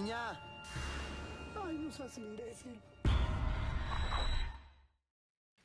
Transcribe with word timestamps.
Niña. 0.00 0.32
Ay, 1.62 1.76
no 1.76 1.92
seas 1.92 2.16
imbécil. 2.16 2.80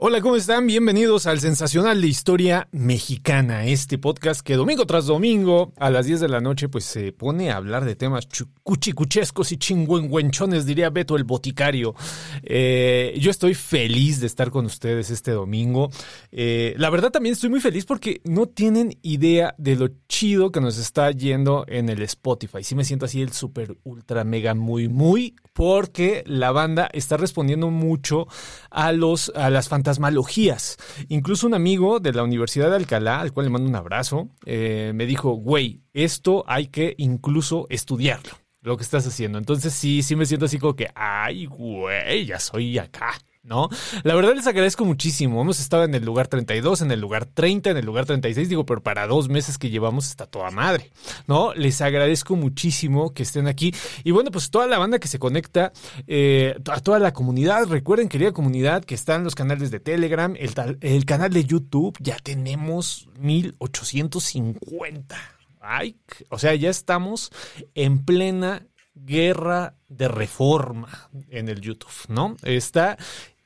Hola, 0.07 0.21
¿cómo 0.21 0.35
están? 0.35 0.67
Bienvenidos 0.67 1.25
al 1.25 1.39
Sensacional 1.39 1.99
de 1.99 2.07
Historia 2.07 2.67
Mexicana, 2.71 3.65
este 3.65 3.97
podcast 3.97 4.41
que 4.41 4.53
domingo 4.53 4.85
tras 4.85 5.07
domingo 5.07 5.73
a 5.77 5.89
las 5.89 6.05
10 6.05 6.19
de 6.19 6.29
la 6.29 6.41
noche 6.41 6.69
pues 6.69 6.85
se 6.85 7.12
pone 7.12 7.49
a 7.49 7.55
hablar 7.55 7.85
de 7.85 7.95
temas 7.95 8.27
cuchicuchescos 8.62 9.51
y 9.51 9.57
chingüengüenchones, 9.57 10.67
diría 10.67 10.91
Beto 10.91 11.15
el 11.15 11.23
boticario. 11.23 11.95
Eh, 12.43 13.17
yo 13.20 13.31
estoy 13.31 13.55
feliz 13.55 14.20
de 14.20 14.27
estar 14.27 14.51
con 14.51 14.67
ustedes 14.67 15.09
este 15.09 15.31
domingo. 15.31 15.89
Eh, 16.31 16.75
la 16.77 16.91
verdad 16.91 17.09
también 17.09 17.34
estoy 17.34 17.49
muy 17.49 17.59
feliz 17.59 17.85
porque 17.85 18.21
no 18.25 18.45
tienen 18.45 18.99
idea 19.01 19.55
de 19.57 19.75
lo 19.75 19.90
chido 20.07 20.51
que 20.51 20.62
nos 20.62 20.77
está 20.77 21.09
yendo 21.09 21.65
en 21.67 21.90
el 21.90 22.03
Spotify. 22.03 22.63
Sí 22.63 22.75
me 22.75 22.85
siento 22.85 23.05
así 23.05 23.23
el 23.23 23.34
super 23.34 23.75
ultra 23.84 24.23
mega 24.23 24.53
muy 24.53 24.87
muy 24.87 25.35
porque 25.53 26.23
la 26.27 26.51
banda 26.51 26.90
está 26.93 27.17
respondiendo 27.17 27.71
mucho 27.71 28.27
a 28.69 28.91
los 28.91 29.31
a 29.35 29.49
las 29.49 29.67
fantasmalogías. 29.96 30.77
Incluso 31.10 31.48
un 31.48 31.54
amigo 31.54 31.99
de 31.99 32.13
la 32.13 32.24
Universidad 32.24 32.70
de 32.70 32.76
Alcalá, 32.76 33.21
al 33.21 33.32
cual 33.32 33.46
le 33.46 33.49
mando 33.51 33.70
un 33.70 33.76
abrazo, 33.76 34.29
eh, 34.46 34.91
me 34.93 35.05
dijo, 35.05 35.32
güey, 35.32 35.82
esto 35.93 36.43
hay 36.48 36.68
que 36.68 36.96
incluso 36.98 37.68
estudiarlo, 37.70 38.34
lo 38.62 38.77
que 38.77 38.84
estás 38.84 39.07
haciendo. 39.07 39.37
Entonces 39.37 39.74
sí, 39.74 40.04
sí 40.04 40.15
me 40.15 40.26
siento 40.26 40.46
así 40.46 40.60
como 40.60 40.76
que, 40.76 40.90
ay, 40.96 41.46
güey, 41.46 42.26
ya 42.26 42.40
soy 42.40 42.77
acá. 42.77 43.13
¿No? 43.46 43.70
La 44.04 44.15
verdad 44.15 44.34
les 44.35 44.48
agradezco 44.48 44.84
muchísimo. 44.85 45.41
Hemos 45.41 45.60
estado 45.60 45.84
en 45.84 45.93
el 45.96 46.04
lugar 46.04 46.27
32, 46.27 46.82
en 46.82 46.91
el 46.91 46.99
lugar 46.99 47.26
30, 47.26 47.70
en 47.71 47.77
el 47.77 47.85
lugar 47.85 48.05
36, 48.05 48.49
digo, 48.49 48.65
pero 48.65 48.82
para 48.82 49.07
dos 49.07 49.29
meses 49.29 49.57
que 49.57 49.70
llevamos 49.70 50.07
está 50.07 50.26
toda 50.26 50.52
madre, 50.52 50.91
¿no? 51.27 51.54
Les 51.54 51.79
agradezco 51.82 52.35
muchísimo 52.35 53.13
que 53.13 53.24
estén 53.24 53.48
aquí. 53.48 53.74
Y 54.04 54.12
bueno, 54.12 54.32
pues 54.32 54.49
toda 54.49 54.68
la 54.68 54.77
banda 54.77 54.99
que 54.99 55.07
se 55.07 55.20
conecta, 55.20 55.71
eh, 56.07 56.55
a 56.70 56.79
toda 56.79 56.99
la 56.99 57.13
comunidad, 57.13 57.68
recuerden, 57.68 58.10
querida 58.10 58.34
comunidad, 58.34 58.84
que 58.84 58.96
están 58.96 59.24
los 59.24 59.35
canales 59.35 59.71
de 59.71 59.80
Telegram, 59.80 60.35
el, 60.37 60.52
el 60.82 61.05
canal 61.05 61.32
de 61.32 61.46
YouTube, 61.46 61.96
ya 61.99 62.18
tenemos 62.18 63.07
1850. 63.20 65.18
Ay, 65.62 65.97
o 66.30 66.38
sea, 66.38 66.53
ya 66.56 66.69
estamos 66.69 67.31
en 67.74 68.06
plena 68.06 68.68
guerra 68.96 69.75
de 69.90 70.07
reforma 70.07 71.09
en 71.30 71.50
el 71.50 71.62
YouTube, 71.62 71.92
¿no? 72.08 72.38
Está 72.44 72.98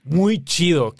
muy 0.09 0.43
chido. 0.43 0.93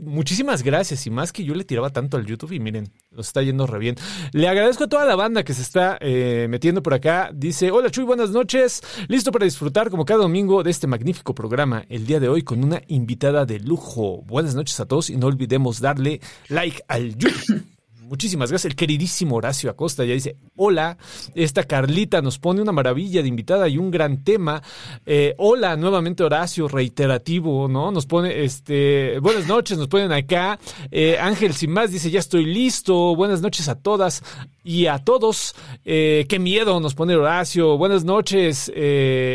Muchísimas 0.00 0.62
gracias. 0.62 1.06
Y 1.06 1.10
más 1.10 1.32
que 1.32 1.44
yo 1.44 1.54
le 1.54 1.64
tiraba 1.64 1.90
tanto 1.90 2.16
al 2.16 2.26
YouTube 2.26 2.52
y 2.52 2.60
miren, 2.60 2.90
nos 3.10 3.28
está 3.28 3.42
yendo 3.42 3.66
re 3.66 3.78
bien. 3.78 3.96
Le 4.32 4.48
agradezco 4.48 4.84
a 4.84 4.88
toda 4.88 5.04
la 5.04 5.16
banda 5.16 5.44
que 5.44 5.54
se 5.54 5.62
está 5.62 5.98
eh, 6.00 6.46
metiendo 6.48 6.82
por 6.82 6.94
acá. 6.94 7.30
Dice, 7.34 7.70
hola 7.70 7.90
Chuy, 7.90 8.04
buenas 8.04 8.30
noches. 8.30 8.82
Listo 9.08 9.32
para 9.32 9.44
disfrutar 9.44 9.90
como 9.90 10.04
cada 10.04 10.22
domingo 10.22 10.62
de 10.62 10.70
este 10.70 10.86
magnífico 10.86 11.34
programa. 11.34 11.84
El 11.88 12.06
día 12.06 12.20
de 12.20 12.28
hoy 12.28 12.42
con 12.42 12.64
una 12.64 12.82
invitada 12.88 13.44
de 13.46 13.60
lujo. 13.60 14.22
Buenas 14.22 14.54
noches 14.54 14.78
a 14.80 14.86
todos 14.86 15.10
y 15.10 15.16
no 15.16 15.26
olvidemos 15.26 15.80
darle 15.80 16.20
like 16.48 16.82
al 16.88 17.16
YouTube. 17.16 17.64
Muchísimas 18.04 18.50
gracias. 18.50 18.70
El 18.70 18.76
queridísimo 18.76 19.36
Horacio 19.36 19.70
Acosta 19.70 20.04
ya 20.04 20.12
dice, 20.12 20.36
hola, 20.56 20.98
esta 21.34 21.64
Carlita 21.64 22.20
nos 22.20 22.38
pone 22.38 22.60
una 22.60 22.70
maravilla 22.70 23.22
de 23.22 23.28
invitada 23.28 23.66
y 23.66 23.78
un 23.78 23.90
gran 23.90 24.22
tema. 24.22 24.62
Eh, 25.06 25.34
hola, 25.38 25.74
nuevamente 25.76 26.22
Horacio, 26.22 26.68
reiterativo, 26.68 27.66
¿no? 27.66 27.90
Nos 27.90 28.04
pone, 28.04 28.44
este, 28.44 29.18
buenas 29.20 29.46
noches, 29.46 29.78
nos 29.78 29.88
ponen 29.88 30.12
acá. 30.12 30.58
Eh, 30.90 31.16
Ángel 31.18 31.54
Sin 31.54 31.70
Más 31.70 31.90
dice, 31.92 32.10
ya 32.10 32.20
estoy 32.20 32.44
listo. 32.44 33.16
Buenas 33.16 33.40
noches 33.40 33.68
a 33.68 33.74
todas 33.76 34.22
y 34.62 34.86
a 34.86 34.98
todos. 34.98 35.54
Eh, 35.86 36.26
qué 36.28 36.38
miedo, 36.38 36.78
nos 36.80 36.94
pone 36.94 37.16
Horacio. 37.16 37.78
Buenas 37.78 38.04
noches. 38.04 38.70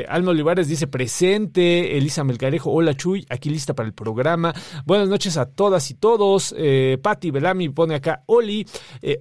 Alma 0.08 0.32
Olivares 0.32 0.68
dice, 0.68 0.86
presente. 0.86 1.98
Elisa 1.98 2.24
Melgarejo, 2.24 2.72
hola 2.72 2.96
Chuy, 2.96 3.26
aquí 3.30 3.50
lista 3.50 3.74
para 3.74 3.88
el 3.88 3.94
programa. 3.94 4.54
Buenas 4.86 5.10
noches 5.10 5.38
a 5.38 5.48
todas 5.48 5.90
y 5.90 5.96
todos. 5.96 6.54
Patti 7.02 7.32
Belami 7.32 7.70
pone 7.70 7.96
acá, 7.96 8.24
Oli. 8.28 8.59
Eh, 9.02 9.20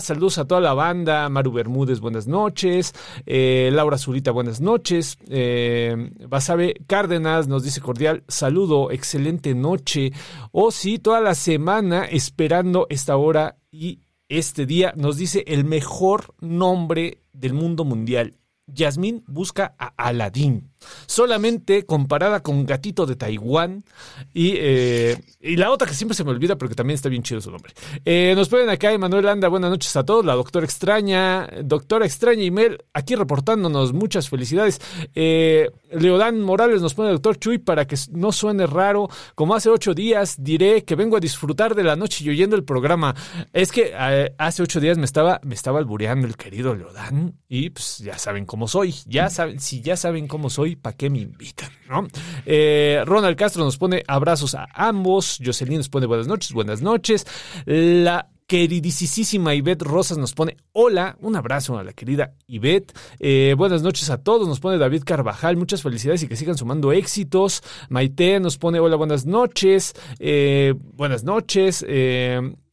saludos 0.00 0.38
a 0.38 0.46
toda 0.46 0.60
la 0.60 0.74
banda. 0.74 1.28
Maru 1.28 1.52
Bermúdez, 1.52 2.00
buenas 2.00 2.26
noches. 2.26 2.92
Eh, 3.26 3.70
Laura 3.72 3.98
Zurita, 3.98 4.30
buenas 4.30 4.60
noches. 4.60 5.18
Eh, 5.28 6.10
Basabe 6.28 6.74
Cárdenas 6.86 7.48
nos 7.48 7.62
dice 7.62 7.80
cordial 7.80 8.24
saludo, 8.28 8.90
excelente 8.90 9.54
noche. 9.54 10.12
O 10.52 10.64
oh, 10.64 10.70
sí, 10.70 10.98
toda 10.98 11.20
la 11.20 11.34
semana 11.34 12.04
esperando 12.04 12.86
esta 12.90 13.16
hora 13.16 13.56
y 13.70 14.00
este 14.28 14.66
día 14.66 14.92
nos 14.96 15.16
dice 15.16 15.44
el 15.46 15.64
mejor 15.64 16.34
nombre 16.40 17.18
del 17.32 17.54
mundo 17.54 17.84
mundial. 17.84 18.34
Yasmín 18.66 19.22
busca 19.26 19.74
a 19.78 19.92
Aladín 19.96 20.73
solamente 21.06 21.84
comparada 21.86 22.42
con 22.42 22.66
Gatito 22.66 23.06
de 23.06 23.16
Taiwán 23.16 23.84
y, 24.32 24.54
eh, 24.56 25.20
y 25.40 25.56
la 25.56 25.70
otra 25.70 25.88
que 25.88 25.94
siempre 25.94 26.16
se 26.16 26.24
me 26.24 26.30
olvida 26.30 26.56
porque 26.56 26.74
también 26.74 26.94
está 26.94 27.08
bien 27.08 27.22
chido 27.22 27.40
su 27.40 27.50
nombre. 27.50 27.72
Eh, 28.04 28.34
nos 28.36 28.48
pueden 28.48 28.68
acá 28.68 28.92
Emanuel 28.92 29.28
Anda, 29.28 29.48
buenas 29.48 29.70
noches 29.70 29.94
a 29.96 30.04
todos, 30.04 30.24
la 30.24 30.34
doctora 30.34 30.64
extraña, 30.64 31.48
doctora 31.62 32.06
extraña 32.06 32.42
Email, 32.42 32.78
aquí 32.92 33.14
reportándonos, 33.14 33.92
muchas 33.92 34.28
felicidades. 34.28 34.80
Eh, 35.14 35.70
Leodán 35.92 36.40
Morales 36.40 36.80
nos 36.80 36.94
pone 36.94 37.10
doctor 37.10 37.38
Chuy 37.38 37.58
para 37.58 37.86
que 37.86 37.96
no 38.12 38.32
suene 38.32 38.66
raro, 38.66 39.08
como 39.34 39.54
hace 39.54 39.70
ocho 39.70 39.94
días 39.94 40.36
diré 40.42 40.84
que 40.84 40.94
vengo 40.94 41.16
a 41.16 41.20
disfrutar 41.20 41.74
de 41.74 41.84
la 41.84 41.96
noche 41.96 42.24
y 42.24 42.30
oyendo 42.30 42.56
el 42.56 42.64
programa. 42.64 43.14
Es 43.52 43.72
que 43.72 43.94
hace 44.38 44.62
ocho 44.62 44.80
días 44.80 44.98
me 44.98 45.04
estaba, 45.04 45.40
me 45.44 45.54
estaba 45.54 45.78
albureando 45.78 46.26
el 46.26 46.36
querido 46.36 46.74
Leodán 46.74 47.34
y 47.48 47.70
pues 47.70 47.98
ya 47.98 48.18
saben 48.18 48.46
cómo 48.46 48.68
soy, 48.68 48.94
ya 49.06 49.30
saben, 49.30 49.60
si 49.60 49.80
ya 49.80 49.96
saben 49.96 50.26
cómo 50.26 50.50
soy, 50.50 50.73
¿para 50.76 50.96
qué 50.96 51.10
me 51.10 51.18
invitan? 51.18 51.70
¿no? 51.88 52.06
Eh, 52.46 53.02
Ronald 53.04 53.36
Castro 53.36 53.64
nos 53.64 53.76
pone 53.76 54.02
abrazos 54.06 54.54
a 54.54 54.66
ambos. 54.74 55.38
Jocelyn 55.44 55.78
nos 55.78 55.88
pone 55.88 56.06
buenas 56.06 56.26
noches, 56.26 56.52
buenas 56.52 56.82
noches. 56.82 57.26
La 57.66 58.28
queridísima 58.46 59.54
Ivette 59.54 59.82
Rosas 59.82 60.18
nos 60.18 60.34
pone 60.34 60.58
hola, 60.72 61.16
un 61.20 61.34
abrazo 61.34 61.78
a 61.78 61.84
la 61.84 61.92
querida 61.92 62.34
Ivette. 62.46 62.92
Eh, 63.18 63.54
buenas 63.56 63.82
noches 63.82 64.10
a 64.10 64.22
todos, 64.22 64.46
nos 64.46 64.60
pone 64.60 64.76
David 64.76 65.02
Carvajal, 65.04 65.56
muchas 65.56 65.82
felicidades 65.82 66.22
y 66.22 66.28
que 66.28 66.36
sigan 66.36 66.56
sumando 66.56 66.92
éxitos. 66.92 67.62
Maite 67.88 68.40
nos 68.40 68.58
pone 68.58 68.80
hola, 68.80 68.96
buenas 68.96 69.24
noches. 69.26 69.94
Eh, 70.18 70.74
buenas 70.76 71.24
noches. 71.24 71.84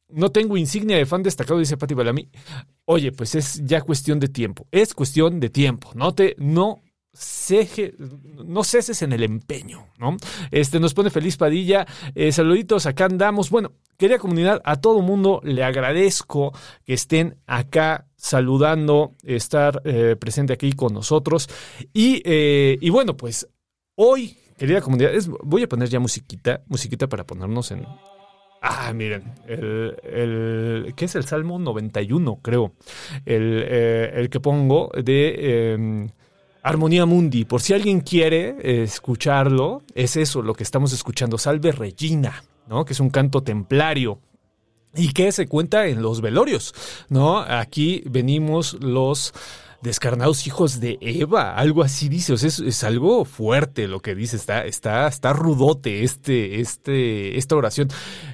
no 0.09 0.29
tengo 0.31 0.57
insignia 0.57 0.97
de 0.97 1.06
fan 1.06 1.23
destacado, 1.23 1.59
dice 1.59 1.78
Pati 1.78 1.94
Balami. 1.94 2.30
Oye, 2.86 3.13
pues 3.13 3.36
es 3.36 3.62
ya 3.63 3.81
cuestión 3.81 4.19
de 4.19 4.27
tiempo. 4.27 4.68
Es 4.71 4.94
cuestión 4.94 5.39
de 5.39 5.50
tiempo. 5.50 5.92
No 5.95 6.13
te, 6.13 6.36
no 6.38 6.81
no 7.13 8.63
ceses 8.63 9.02
en 9.02 9.12
el 9.12 9.24
empeño, 9.24 9.88
¿no? 9.98 10.16
Este 10.50 10.80
nos 10.80 10.94
pone 10.94 11.10
feliz 11.10 11.36
Padilla, 11.36 11.86
eh, 12.16 12.31
saluditos, 12.31 12.86
acá 12.86 13.06
andamos. 13.06 13.50
Bueno, 13.50 13.74
querida 13.98 14.18
comunidad, 14.18 14.62
a 14.63 14.80
todo 14.80 15.02
mundo 15.02 15.42
le 15.44 15.63
agradezco 15.63 16.54
que 16.86 16.94
estén 16.94 17.38
acá 17.48 18.08
saludando, 18.16 19.16
estar 19.24 19.81
eh, 19.84 20.16
presente 20.18 20.54
aquí 20.54 20.72
con 20.72 20.94
nosotros. 20.94 21.50
Y, 21.94 22.22
eh, 22.24 22.78
y, 22.80 22.90
bueno, 22.90 23.18
pues 23.18 23.48
hoy, 23.96 24.38
querida 24.58 24.81
comunidad, 24.81 25.12
voy 25.44 25.63
a 25.63 25.68
poner 25.68 25.90
ya 25.90 26.00
musiquita, 26.00 26.63
musiquita 26.68 27.08
para 27.08 27.25
ponernos 27.25 27.72
en, 27.72 27.86
Ah, 28.63 28.94
miren, 28.94 29.34
el, 29.48 29.96
el, 30.04 30.94
¿qué 30.96 31.06
es 31.06 31.16
el 31.16 31.24
Salmo 31.24 31.58
91, 31.58 32.42
creo? 32.44 32.74
El, 33.25 33.63
el 33.63 34.30
que 34.30 34.40
pongo 34.40 34.92
de 34.94 35.74
em, 35.74 36.10
Armonía 36.63 37.06
Mundi, 37.06 37.46
por 37.46 37.62
si 37.62 37.74
alguien 37.74 38.02
quiere 38.02 38.56
eh, 38.62 38.84
escucharlo, 38.84 39.81
es 39.96 40.16
eso 40.16 40.42
lo 40.42 40.54
que 40.54 40.63
estamos 40.63 40.94
escuchando, 40.94 41.38
Salve 41.38 41.72
Regina, 41.72 42.44
¿no? 42.68 42.86
Que 42.86 42.94
es 42.94 43.00
un 43.00 43.10
canto 43.10 43.42
templario 43.42 44.19
y 44.96 45.13
que 45.13 45.31
se 45.31 45.48
cuenta 45.48 45.88
en 45.88 46.02
los 46.02 46.22
velorios, 46.22 46.74
¿no? 47.10 47.40
Aquí 47.40 48.04
venimos 48.06 48.78
los 48.80 49.34
descarnados 49.81 50.46
hijos 50.46 50.80
de 50.80 51.00
Eva, 51.02 51.56
algo 51.56 51.81
así 51.81 52.08
dice, 52.08 52.34
o 52.34 52.38
sea, 52.38 52.50
es, 52.50 52.84
algo 52.84 53.25
fuerte 53.25 53.88
lo 53.88 54.00
que 54.00 54.13
dice, 54.13 54.36
está, 54.36 54.66
está, 54.66 55.08
está 55.08 55.34
rudote 55.34 56.04
este, 56.04 56.60
este, 56.62 57.38
esta 57.38 57.56
oración. 57.56 57.90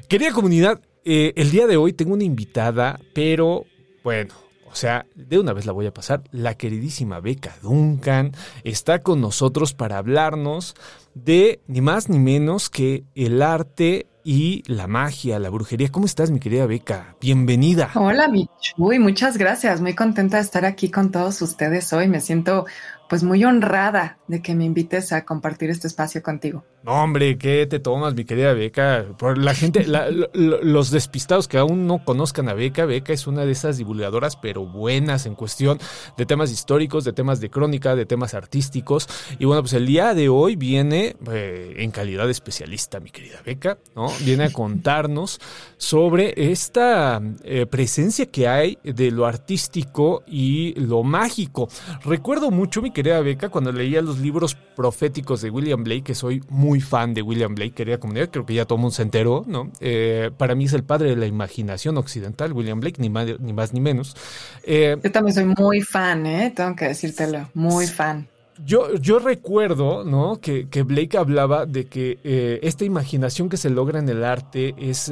Querida 0.09 0.33
comunidad, 0.33 0.81
eh, 1.05 1.31
el 1.37 1.51
día 1.51 1.67
de 1.67 1.77
hoy 1.77 1.93
tengo 1.93 2.13
una 2.13 2.25
invitada, 2.25 2.99
pero 3.13 3.65
bueno, 4.03 4.33
o 4.69 4.75
sea, 4.75 5.05
de 5.15 5.39
una 5.39 5.53
vez 5.53 5.65
la 5.65 5.71
voy 5.71 5.85
a 5.85 5.93
pasar. 5.93 6.23
La 6.31 6.55
queridísima 6.55 7.19
Beca 7.19 7.55
Duncan 7.61 8.31
está 8.63 8.99
con 8.99 9.21
nosotros 9.21 9.73
para 9.73 9.97
hablarnos 9.97 10.75
de 11.13 11.61
ni 11.67 11.81
más 11.81 12.09
ni 12.09 12.19
menos 12.19 12.69
que 12.69 13.05
el 13.15 13.41
arte 13.41 14.07
y 14.23 14.63
la 14.67 14.87
magia, 14.87 15.39
la 15.39 15.49
brujería. 15.49 15.89
¿Cómo 15.89 16.05
estás, 16.05 16.31
mi 16.31 16.39
querida 16.39 16.65
Beca? 16.65 17.15
Bienvenida. 17.21 17.91
Hola, 17.95 18.27
mi 18.27 18.49
Chuy, 18.59 18.99
muchas 18.99 19.37
gracias. 19.37 19.79
Muy 19.79 19.95
contenta 19.95 20.37
de 20.37 20.43
estar 20.43 20.65
aquí 20.65 20.91
con 20.91 21.11
todos 21.11 21.41
ustedes 21.41 21.93
hoy. 21.93 22.09
Me 22.09 22.19
siento 22.19 22.65
pues 23.07 23.23
muy 23.23 23.45
honrada 23.45 24.16
de 24.27 24.41
que 24.41 24.55
me 24.55 24.65
invites 24.65 25.11
a 25.11 25.25
compartir 25.25 25.69
este 25.69 25.87
espacio 25.87 26.21
contigo. 26.21 26.63
No, 26.83 27.03
hombre, 27.03 27.37
¿qué 27.37 27.65
te 27.65 27.79
tomas, 27.79 28.13
mi 28.13 28.23
querida 28.23 28.53
Beca? 28.53 29.05
Por 29.17 29.37
la 29.37 29.53
gente, 29.53 29.85
los 30.33 30.91
despistados 30.91 31.47
que 31.47 31.57
aún 31.57 31.85
no 31.85 32.03
conozcan 32.05 32.47
a 32.47 32.53
Beca, 32.53 32.85
Beca 32.85 33.11
es 33.11 33.27
una 33.27 33.45
de 33.45 33.51
esas 33.51 33.77
divulgadoras, 33.77 34.37
pero 34.37 34.65
buenas 34.65 35.25
en 35.25 35.35
cuestión 35.35 35.79
de 36.15 36.25
temas 36.25 36.51
históricos, 36.51 37.03
de 37.03 37.13
temas 37.13 37.41
de 37.41 37.49
crónica, 37.49 37.95
de 37.95 38.05
temas 38.05 38.33
artísticos. 38.33 39.09
Y 39.37 39.45
bueno, 39.45 39.63
pues 39.63 39.73
el 39.73 39.85
día 39.85 40.13
de 40.13 40.29
hoy 40.29 40.55
viene 40.55 41.15
eh, 41.29 41.73
en 41.77 41.91
calidad 41.91 42.25
de 42.25 42.31
especialista, 42.31 42.99
mi 42.99 43.11
querida 43.11 43.41
Beca, 43.45 43.77
¿no? 43.95 44.09
Viene 44.23 44.45
a 44.45 44.51
contarnos 44.51 45.41
sobre 45.77 46.51
esta 46.51 47.21
eh, 47.43 47.65
presencia 47.65 48.27
que 48.27 48.47
hay 48.47 48.77
de 48.83 49.11
lo 49.11 49.25
artístico 49.25 50.23
y 50.25 50.73
lo 50.79 51.03
mágico. 51.03 51.67
Recuerdo 52.05 52.51
mucho, 52.51 52.81
mi 52.81 52.91
querida 52.91 53.19
Beca, 53.19 53.49
cuando 53.49 53.71
leía 53.71 54.01
los 54.01 54.16
libros 54.17 54.55
proféticos 54.55 55.41
de 55.41 55.49
William 55.49 55.83
Blake, 55.83 56.03
que 56.03 56.15
soy 56.15 56.43
muy 56.49 56.81
fan 56.81 57.13
de 57.13 57.21
William 57.21 57.55
Blake, 57.55 57.71
querida 57.71 57.99
comunidad, 57.99 58.29
creo 58.29 58.45
que 58.45 58.53
ya 58.53 58.65
todo 58.65 58.75
el 58.75 58.81
mundo 58.81 58.95
se 58.95 59.03
enteró, 59.03 59.43
¿no? 59.47 59.71
Eh, 59.79 60.31
para 60.37 60.55
mí 60.55 60.65
es 60.65 60.73
el 60.73 60.83
padre 60.83 61.09
de 61.09 61.15
la 61.15 61.25
imaginación 61.25 61.97
occidental, 61.97 62.53
William 62.53 62.79
Blake, 62.79 63.01
ni 63.01 63.09
más 63.09 63.27
ni, 63.39 63.53
más, 63.53 63.73
ni 63.73 63.79
menos. 63.79 64.15
Eh, 64.63 64.97
Yo 65.03 65.11
también 65.11 65.33
soy 65.33 65.45
muy 65.45 65.81
fan, 65.81 66.25
¿eh? 66.25 66.53
Tengo 66.55 66.75
que 66.75 66.85
decírtelo, 66.85 67.49
muy 67.53 67.87
fan. 67.87 68.27
Yo, 68.65 68.95
yo 68.95 69.19
recuerdo, 69.19 70.03
¿no? 70.03 70.39
Que, 70.41 70.65
Blake 70.83 71.17
hablaba 71.17 71.67
de 71.67 71.85
que 71.85 72.19
eh, 72.23 72.59
esta 72.63 72.85
imaginación 72.85 73.49
que 73.49 73.57
se 73.57 73.69
logra 73.69 73.99
en 73.99 74.09
el 74.09 74.23
arte 74.23 74.73
es 74.79 75.11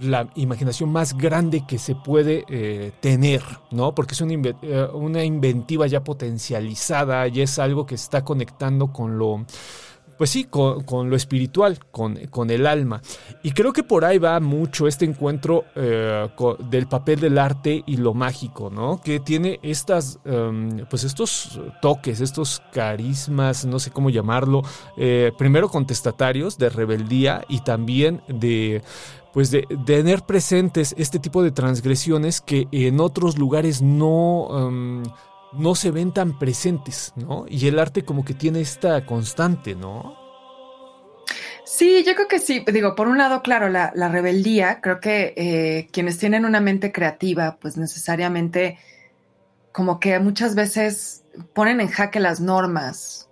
la 0.00 0.28
imaginación 0.34 0.90
más 0.90 1.16
grande 1.16 1.64
que 1.66 1.78
se 1.78 1.94
puede 1.94 2.44
tener, 3.00 3.42
¿no? 3.70 3.94
Porque 3.94 4.14
es 4.14 4.20
una, 4.20 4.34
una 4.92 5.24
inventiva 5.24 5.86
ya 5.86 6.04
potencializada, 6.04 7.28
y 7.28 7.40
es 7.40 7.58
algo 7.58 7.86
que 7.86 7.94
está 7.94 8.24
conectando 8.24 8.92
con 8.92 9.18
lo 9.18 9.44
pues 10.16 10.30
sí, 10.30 10.44
con, 10.44 11.10
lo 11.10 11.16
espiritual, 11.16 11.78
con, 11.90 12.16
con, 12.26 12.50
el 12.50 12.66
alma. 12.66 13.02
Y 13.42 13.52
creo 13.52 13.72
que 13.72 13.82
por 13.82 14.04
ahí 14.04 14.18
va 14.18 14.38
mucho 14.40 14.86
este 14.86 15.04
encuentro 15.04 15.64
eh, 15.74 16.28
del 16.70 16.86
papel 16.86 17.20
del 17.20 17.38
arte 17.38 17.82
y 17.86 17.96
lo 17.96 18.14
mágico, 18.14 18.70
¿no? 18.70 19.00
Que 19.02 19.20
tiene 19.20 19.58
estas, 19.62 20.18
em, 20.24 20.84
pues 20.88 21.04
estos 21.04 21.60
toques, 21.82 22.20
estos 22.20 22.62
carismas, 22.72 23.64
no 23.64 23.78
sé 23.78 23.90
cómo 23.90 24.10
llamarlo, 24.10 24.62
eh, 24.96 25.32
primero 25.36 25.68
contestatarios, 25.68 26.58
de 26.58 26.68
rebeldía 26.68 27.44
y 27.48 27.60
también 27.60 28.22
de 28.28 28.82
pues 29.34 29.50
de, 29.50 29.66
tener 29.84 30.22
presentes 30.22 30.94
este 30.96 31.18
tipo 31.18 31.42
de 31.42 31.50
transgresiones 31.50 32.40
que 32.40 32.68
en 32.72 33.00
otros 33.00 33.36
lugares 33.36 33.82
no... 33.82 34.48
Em, 34.68 35.02
no 35.56 35.76
se 35.76 35.92
ven 35.92 36.12
tan 36.12 36.36
presentes, 36.36 37.12
¿no? 37.14 37.44
Y 37.48 37.68
el 37.68 37.78
arte 37.78 38.04
como 38.04 38.24
que 38.24 38.34
tiene 38.34 38.60
esta 38.60 39.06
constante, 39.06 39.76
¿no? 39.76 40.16
Sí, 41.64 42.02
yo 42.04 42.16
creo 42.16 42.26
que 42.26 42.40
sí. 42.40 42.64
Digo, 42.72 42.96
por 42.96 43.06
un 43.06 43.18
lado, 43.18 43.40
claro, 43.40 43.68
la, 43.68 43.92
rebeldía, 44.08 44.80
creo 44.80 44.98
que 44.98 45.32
eh, 45.36 45.88
quienes 45.92 46.18
tienen 46.18 46.44
una 46.44 46.58
mente 46.58 46.90
creativa, 46.90 47.56
pues 47.60 47.76
necesariamente 47.76 48.78
como 49.70 50.00
que 50.00 50.18
muchas 50.18 50.56
veces 50.56 51.22
ponen 51.52 51.80
en 51.80 51.86
jaque 51.86 52.18
las 52.18 52.40
normas 52.40 53.28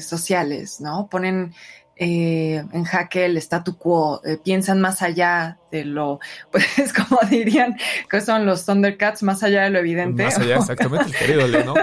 sociales, 0.00 0.80
¿no? 0.80 1.08
Ponen 1.08 1.54
eh, 1.98 2.62
en 2.72 2.84
jaque 2.84 3.24
el 3.24 3.38
statu 3.38 3.78
quo, 3.78 4.20
eh, 4.22 4.36
piensan 4.42 4.80
más 4.80 5.00
allá 5.00 5.58
de 5.70 5.84
lo, 5.86 6.20
pues 6.50 6.92
como 6.92 7.18
dirían 7.30 7.76
que 8.10 8.20
son 8.20 8.44
los 8.44 8.66
Thundercats, 8.66 9.22
más 9.22 9.42
allá 9.42 9.62
de 9.64 9.70
lo 9.70 9.78
evidente. 9.78 10.24
Más 10.24 10.38
allá, 10.38 10.56
exactamente, 10.56 11.12
querido 11.12 11.48
¿no? 11.64 11.74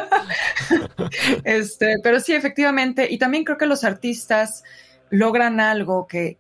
este, 1.44 1.96
pero 2.04 2.20
sí, 2.20 2.34
efectivamente, 2.34 3.08
y 3.10 3.18
también 3.18 3.44
creo 3.44 3.58
que 3.58 3.66
los 3.66 3.84
artistas 3.84 4.64
logran 5.10 5.60
algo 5.60 6.08
que, 6.08 6.38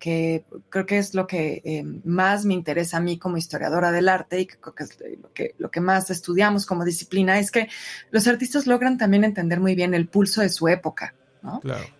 creo 0.69 0.85
que 0.85 0.97
es 0.97 1.13
lo 1.13 1.27
que 1.27 1.61
eh, 1.63 1.83
más 2.05 2.43
me 2.43 2.55
interesa 2.55 2.97
a 2.97 3.01
mí 3.01 3.19
como 3.19 3.37
historiadora 3.37 3.91
del 3.91 4.09
arte 4.09 4.39
y 4.39 4.45
que 4.47 4.57
creo 4.57 4.73
que 4.73 4.83
es 4.83 4.97
lo 5.21 5.31
que, 5.31 5.55
lo 5.59 5.69
que 5.69 5.79
más 5.79 6.09
estudiamos 6.09 6.65
como 6.65 6.83
disciplina, 6.83 7.37
es 7.37 7.51
que 7.51 7.69
los 8.09 8.27
artistas 8.27 8.65
logran 8.65 8.97
también 8.97 9.23
entender 9.23 9.59
muy 9.59 9.75
bien 9.75 9.93
el 9.93 10.07
pulso 10.07 10.41
de 10.41 10.49
su 10.49 10.67
época. 10.67 11.13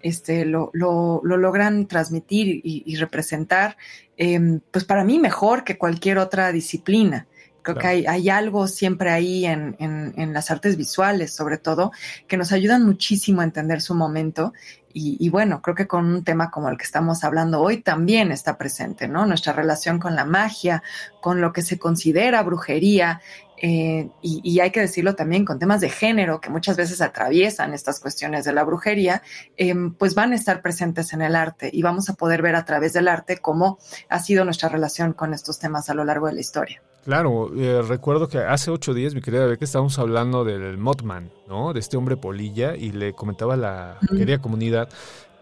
Este, 0.01 0.45
lo, 0.45 0.69
lo, 0.73 1.21
logran 1.23 1.87
transmitir 1.87 2.61
y, 2.63 2.95
representar, 2.95 3.77
em, 4.17 4.61
pues 4.71 4.85
para 4.85 5.03
mí 5.03 5.19
mejor 5.19 5.63
que 5.63 5.77
cualquier 5.77 6.17
otra 6.17 6.51
disciplina. 6.51 7.27
Creo 7.61 7.77
que 7.77 7.87
hay, 7.87 8.05
hay, 8.05 8.29
algo 8.29 8.67
siempre 8.67 9.09
ahí 9.09 9.45
en, 9.45 9.77
en, 9.79 10.33
las 10.33 10.51
artes 10.51 10.75
visuales, 10.75 11.33
sobre 11.33 11.57
todo, 11.57 11.93
que 12.27 12.35
nos 12.35 12.51
ayudan 12.51 12.85
muchísimo 12.85 13.39
a 13.39 13.45
entender 13.45 13.79
su 13.79 13.95
momento. 13.95 14.51
Y, 14.91 15.15
y, 15.25 15.29
bueno, 15.29 15.61
creo 15.61 15.73
que 15.73 15.87
con 15.87 16.05
un 16.05 16.25
tema 16.25 16.51
como 16.51 16.67
el 16.67 16.77
que 16.77 16.83
estamos 16.83 17.23
hablando 17.23 17.61
hoy 17.61 17.77
también 17.77 18.33
está 18.33 18.57
presente, 18.57 19.07
¿no? 19.07 19.25
Nuestra 19.25 19.53
relación 19.53 19.97
con 19.97 20.13
la 20.13 20.25
magia, 20.25 20.83
con 21.21 21.39
lo 21.39 21.53
que 21.53 21.61
se 21.61 21.79
considera 21.79 22.43
brujería 22.43 23.21
eh, 23.65 24.09
y, 24.21 24.59
hay 24.59 24.71
que 24.71 24.81
decirlo 24.81 25.15
también 25.15 25.45
con 25.45 25.57
temas 25.57 25.79
de 25.79 25.87
género 25.87 26.41
que 26.41 26.49
muchas 26.49 26.75
veces 26.75 26.99
atraviesan 26.99 27.73
estas 27.73 28.01
cuestiones 28.01 28.43
de 28.43 28.51
la 28.51 28.65
brujería, 28.65 29.21
em, 29.55 29.93
pues 29.93 30.15
van 30.15 30.33
a 30.33 30.35
estar 30.35 30.61
presentes 30.61 31.13
en 31.13 31.21
el 31.21 31.33
arte 31.33 31.69
y 31.71 31.81
vamos 31.81 32.09
a 32.09 32.15
poder 32.15 32.41
ver 32.41 32.57
a 32.57 32.65
través 32.65 32.91
del 32.91 33.07
arte 33.07 33.37
cómo 33.37 33.79
ha 34.09 34.19
sido 34.19 34.43
nuestra 34.43 34.67
relación 34.67 35.13
con 35.13 35.33
estos 35.33 35.59
temas 35.59 35.89
a 35.89 35.93
lo 35.93 36.03
largo 36.03 36.27
de 36.27 36.33
la 36.33 36.41
historia. 36.41 36.81
Claro, 37.05 37.51
eh, 37.55 37.81
recuerdo 37.81 38.27
que 38.27 38.39
hace 38.39 38.69
ocho 38.69 38.93
días, 38.93 39.15
mi 39.15 39.21
querida 39.21 39.45
Beca, 39.45 39.63
estábamos 39.63 39.97
hablando 39.97 40.43
del 40.43 40.77
Mothman, 40.77 41.31
¿no? 41.47 41.71
De 41.71 41.79
este 41.79 41.95
hombre 41.95 42.17
polilla 42.17 42.75
y 42.75 42.91
le 42.91 43.13
comentaba 43.13 43.53
a 43.53 43.57
la 43.57 43.97
querida 44.09 44.39
comunidad 44.39 44.89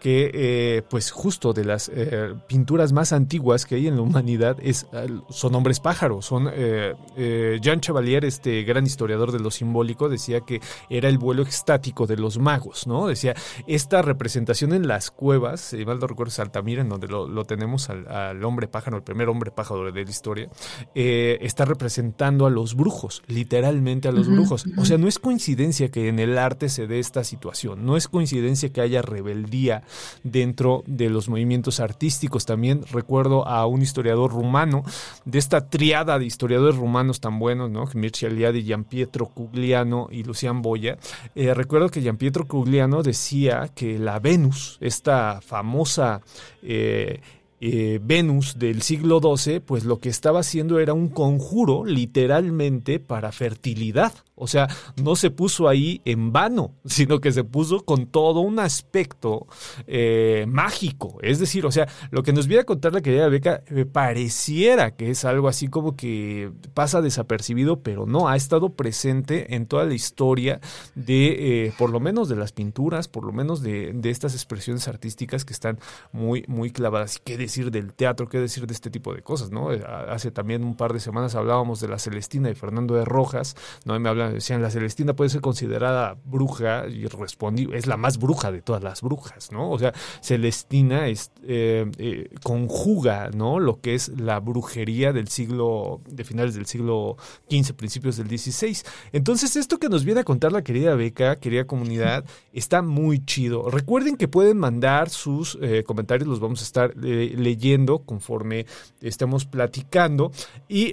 que 0.02 0.32
eh, 0.34 0.82
pues 0.90 1.12
justo 1.12 1.52
de 1.52 1.64
las 1.64 1.88
eh, 1.94 2.34
pinturas 2.48 2.92
más 2.92 3.12
antiguas 3.12 3.66
que 3.66 3.76
hay 3.76 3.86
en 3.86 3.94
la 3.94 4.02
humanidad 4.02 4.56
es, 4.60 4.84
son 5.30 5.54
hombres 5.54 5.78
pájaros. 5.78 6.26
Son 6.26 6.50
eh, 6.52 7.60
Jean 7.62 7.80
Chevalier, 7.80 8.24
este 8.24 8.64
gran 8.64 8.84
historiador 8.84 9.30
de 9.30 9.38
lo 9.38 9.52
simbólico, 9.52 10.08
decía 10.08 10.40
que 10.40 10.60
era 10.90 11.08
el 11.08 11.18
vuelo 11.18 11.42
extático 11.44 12.08
de 12.08 12.16
los 12.16 12.38
magos, 12.38 12.88
¿no? 12.88 13.06
Decía, 13.06 13.36
esta 13.68 14.02
representación 14.02 14.72
en 14.72 14.88
las 14.88 15.12
cuevas, 15.12 15.60
si 15.60 15.84
mal 15.84 16.00
no 16.00 16.08
recuerdo, 16.08 16.32
Altamira, 16.42 16.82
en 16.82 16.88
donde 16.88 17.06
lo, 17.06 17.44
tenemos 17.44 17.88
al, 17.88 18.44
hombre 18.44 18.66
pájaro, 18.66 18.96
el 18.96 19.04
primer 19.04 19.28
hombre 19.28 19.52
pájaro 19.52 19.92
de 19.92 20.04
la 20.04 20.10
historia, 20.10 20.48
está 20.94 21.64
representando 21.64 22.46
a 22.46 22.50
los 22.50 22.74
brujos, 22.74 23.22
literalmente 23.28 24.08
a 24.08 24.12
los 24.12 24.26
brujos. 24.26 24.64
O 24.76 24.84
sea, 24.84 24.98
no 24.98 25.06
es 25.06 25.20
coincidencia 25.20 25.92
que 25.92 26.08
en 26.08 26.18
el 26.18 26.38
arte 26.38 26.68
se 26.68 26.88
dé 26.88 26.98
esta 26.98 27.22
situación, 27.22 27.86
no 27.86 27.96
es 27.96 28.08
coincidencia 28.08 28.72
que 28.72 28.80
haya 28.80 29.00
rebeldía 29.00 29.84
dentro 30.22 30.82
de 30.86 31.10
los 31.10 31.28
movimientos 31.28 31.80
artísticos. 31.80 32.46
También 32.46 32.82
recuerdo 32.92 33.46
a 33.46 33.66
un 33.66 33.82
historiador 33.82 34.32
rumano, 34.32 34.84
de 35.24 35.38
esta 35.38 35.68
triada 35.68 36.18
de 36.18 36.26
historiadores 36.26 36.76
rumanos 36.76 37.20
tan 37.20 37.38
buenos, 37.38 37.70
¿no? 37.70 37.84
Mircea 37.94 38.28
Eliade, 38.28 38.62
Gianpietro 38.62 39.26
Cugliano 39.26 40.08
y 40.10 40.24
Lucian 40.24 40.62
Boya. 40.62 40.98
Eh, 41.34 41.54
recuerdo 41.54 41.88
que 41.88 42.02
Gianpietro 42.02 42.46
Cugliano 42.46 43.02
decía 43.02 43.70
que 43.74 43.98
la 43.98 44.18
Venus, 44.18 44.78
esta 44.80 45.40
famosa 45.40 46.20
eh, 46.62 47.20
eh, 47.64 48.00
Venus 48.02 48.58
del 48.58 48.82
siglo 48.82 49.20
XII, 49.20 49.60
pues 49.60 49.84
lo 49.84 50.00
que 50.00 50.08
estaba 50.08 50.40
haciendo 50.40 50.80
era 50.80 50.94
un 50.94 51.08
conjuro 51.08 51.84
literalmente 51.84 52.98
para 52.98 53.30
fertilidad. 53.30 54.12
O 54.42 54.46
sea, 54.48 54.68
no 55.02 55.14
se 55.16 55.30
puso 55.30 55.68
ahí 55.68 56.00
en 56.04 56.32
vano, 56.32 56.74
sino 56.84 57.20
que 57.20 57.32
se 57.32 57.44
puso 57.44 57.84
con 57.84 58.06
todo 58.06 58.40
un 58.40 58.58
aspecto 58.58 59.46
eh, 59.86 60.44
mágico. 60.48 61.18
Es 61.22 61.38
decir, 61.38 61.64
o 61.64 61.72
sea, 61.72 61.88
lo 62.10 62.22
que 62.22 62.32
nos 62.32 62.46
viene 62.46 62.62
a 62.62 62.66
contar 62.66 62.92
la 62.92 63.00
querida 63.00 63.28
Beca 63.28 63.62
me 63.70 63.86
pareciera 63.86 64.96
que 64.96 65.10
es 65.10 65.24
algo 65.24 65.48
así 65.48 65.68
como 65.68 65.96
que 65.96 66.50
pasa 66.74 67.00
desapercibido, 67.00 67.80
pero 67.80 68.06
no, 68.06 68.28
ha 68.28 68.36
estado 68.36 68.70
presente 68.70 69.54
en 69.54 69.66
toda 69.66 69.84
la 69.84 69.94
historia 69.94 70.60
de, 70.94 71.66
eh, 71.66 71.72
por 71.78 71.90
lo 71.90 72.00
menos 72.00 72.28
de 72.28 72.36
las 72.36 72.52
pinturas, 72.52 73.08
por 73.08 73.24
lo 73.24 73.32
menos 73.32 73.62
de, 73.62 73.92
de, 73.94 74.10
estas 74.10 74.34
expresiones 74.34 74.88
artísticas 74.88 75.44
que 75.44 75.52
están 75.52 75.78
muy, 76.12 76.44
muy 76.48 76.70
clavadas. 76.70 77.20
¿Qué 77.22 77.36
decir 77.36 77.70
del 77.70 77.94
teatro? 77.94 78.28
¿Qué 78.28 78.38
decir 78.38 78.66
de 78.66 78.74
este 78.74 78.90
tipo 78.90 79.14
de 79.14 79.22
cosas? 79.22 79.50
¿no? 79.50 79.72
Eh, 79.72 79.82
hace 80.08 80.30
también 80.30 80.64
un 80.64 80.76
par 80.76 80.92
de 80.92 81.00
semanas 81.00 81.34
hablábamos 81.34 81.80
de 81.80 81.88
la 81.88 81.98
Celestina 81.98 82.50
y 82.50 82.54
Fernando 82.54 82.94
de 82.94 83.04
Rojas, 83.04 83.56
¿no? 83.84 83.98
me 83.98 84.08
hablan 84.08 84.31
decían, 84.34 84.62
la 84.62 84.70
Celestina 84.70 85.14
puede 85.14 85.30
ser 85.30 85.40
considerada 85.40 86.16
bruja 86.24 86.86
y 86.88 87.06
respondí, 87.06 87.68
es 87.72 87.86
la 87.86 87.96
más 87.96 88.18
bruja 88.18 88.52
de 88.52 88.62
todas 88.62 88.82
las 88.82 89.02
brujas, 89.02 89.52
¿no? 89.52 89.70
O 89.70 89.78
sea, 89.78 89.92
Celestina 90.20 91.08
es, 91.08 91.30
eh, 91.44 91.90
eh, 91.98 92.30
conjuga, 92.42 93.30
¿no? 93.34 93.58
Lo 93.58 93.80
que 93.80 93.94
es 93.94 94.08
la 94.08 94.40
brujería 94.40 95.12
del 95.12 95.28
siglo, 95.28 96.00
de 96.08 96.24
finales 96.24 96.54
del 96.54 96.66
siglo 96.66 97.16
XV, 97.50 97.74
principios 97.74 98.16
del 98.16 98.28
XVI. 98.28 98.78
Entonces, 99.12 99.56
esto 99.56 99.78
que 99.78 99.88
nos 99.88 100.04
viene 100.04 100.20
a 100.20 100.24
contar 100.24 100.52
la 100.52 100.62
querida 100.62 100.94
Beca, 100.94 101.36
querida 101.36 101.66
comunidad, 101.66 102.24
está 102.52 102.82
muy 102.82 103.24
chido. 103.24 103.70
Recuerden 103.70 104.16
que 104.16 104.28
pueden 104.28 104.58
mandar 104.58 105.10
sus 105.10 105.58
eh, 105.60 105.84
comentarios, 105.84 106.28
los 106.28 106.40
vamos 106.40 106.60
a 106.60 106.64
estar 106.64 106.96
leyendo 106.96 108.00
conforme 108.00 108.66
estemos 109.00 109.44
platicando. 109.46 110.32
Y 110.68 110.92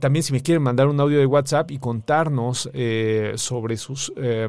también 0.00 0.22
si 0.22 0.32
me 0.32 0.42
quieren 0.42 0.62
mandar 0.62 0.88
un 0.88 1.00
audio 1.00 1.18
de 1.18 1.26
WhatsApp 1.26 1.70
y 1.70 1.78
contarnos 1.78 2.49
eh, 2.72 3.32
sobre 3.36 3.76
sus... 3.76 4.12
Eh, 4.16 4.48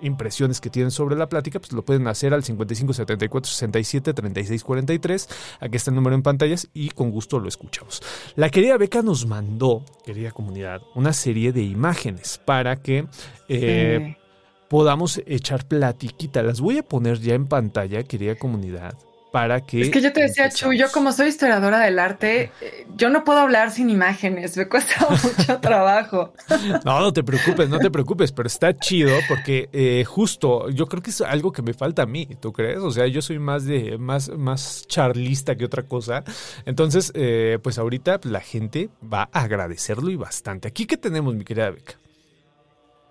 impresiones 0.00 0.60
que 0.60 0.70
tienen 0.70 0.90
sobre 0.90 1.16
la 1.16 1.28
plática, 1.28 1.58
pues 1.58 1.72
lo 1.72 1.82
pueden 1.82 2.06
hacer 2.06 2.34
al 2.34 2.44
55 2.44 2.92
74 2.92 3.50
67 3.50 4.12
36 4.12 4.64
43. 4.64 5.28
Aquí 5.60 5.76
está 5.76 5.90
el 5.90 5.94
número 5.94 6.14
en 6.14 6.22
pantallas 6.22 6.68
y 6.74 6.90
con 6.90 7.10
gusto 7.10 7.38
lo 7.38 7.48
escuchamos. 7.48 8.02
La 8.34 8.50
querida 8.50 8.76
Beca 8.76 9.02
nos 9.02 9.26
mandó, 9.26 9.82
querida 10.04 10.32
comunidad, 10.32 10.82
una 10.94 11.12
serie 11.12 11.52
de 11.52 11.62
imágenes 11.62 12.40
para 12.44 12.76
que 12.76 13.06
eh, 13.48 14.16
podamos 14.68 15.22
echar 15.26 15.66
platiquita. 15.66 16.42
Las 16.42 16.60
voy 16.60 16.78
a 16.78 16.82
poner 16.82 17.18
ya 17.18 17.34
en 17.34 17.46
pantalla, 17.46 18.02
querida 18.02 18.34
comunidad 18.34 18.94
para 19.36 19.60
que... 19.60 19.82
Es 19.82 19.90
que 19.90 20.00
yo 20.00 20.14
te 20.14 20.22
decía, 20.22 20.48
Chu, 20.48 20.72
yo 20.72 20.90
como 20.90 21.12
soy 21.12 21.28
historiadora 21.28 21.78
del 21.80 21.98
arte, 21.98 22.52
eh, 22.62 22.86
yo 22.96 23.10
no 23.10 23.22
puedo 23.22 23.40
hablar 23.40 23.70
sin 23.70 23.90
imágenes, 23.90 24.56
me 24.56 24.66
cuesta 24.66 25.06
mucho 25.10 25.60
trabajo. 25.60 26.32
No, 26.86 27.00
no 27.00 27.12
te 27.12 27.22
preocupes, 27.22 27.68
no 27.68 27.78
te 27.78 27.90
preocupes, 27.90 28.32
pero 28.32 28.46
está 28.46 28.74
chido 28.78 29.14
porque 29.28 29.68
eh, 29.74 30.06
justo 30.06 30.70
yo 30.70 30.86
creo 30.86 31.02
que 31.02 31.10
es 31.10 31.20
algo 31.20 31.52
que 31.52 31.60
me 31.60 31.74
falta 31.74 32.04
a 32.04 32.06
mí, 32.06 32.26
¿tú 32.40 32.50
crees? 32.50 32.78
O 32.78 32.90
sea, 32.90 33.06
yo 33.08 33.20
soy 33.20 33.38
más 33.38 33.66
de, 33.66 33.98
más, 33.98 34.30
más 34.30 34.86
charlista 34.86 35.54
que 35.54 35.66
otra 35.66 35.82
cosa. 35.82 36.24
Entonces, 36.64 37.12
eh, 37.14 37.58
pues 37.62 37.76
ahorita 37.76 38.20
la 38.22 38.40
gente 38.40 38.88
va 39.04 39.28
a 39.30 39.42
agradecerlo 39.42 40.08
y 40.08 40.16
bastante. 40.16 40.66
Aquí 40.66 40.86
que 40.86 40.96
tenemos, 40.96 41.34
mi 41.34 41.44
querida 41.44 41.68
Beca. 41.68 42.05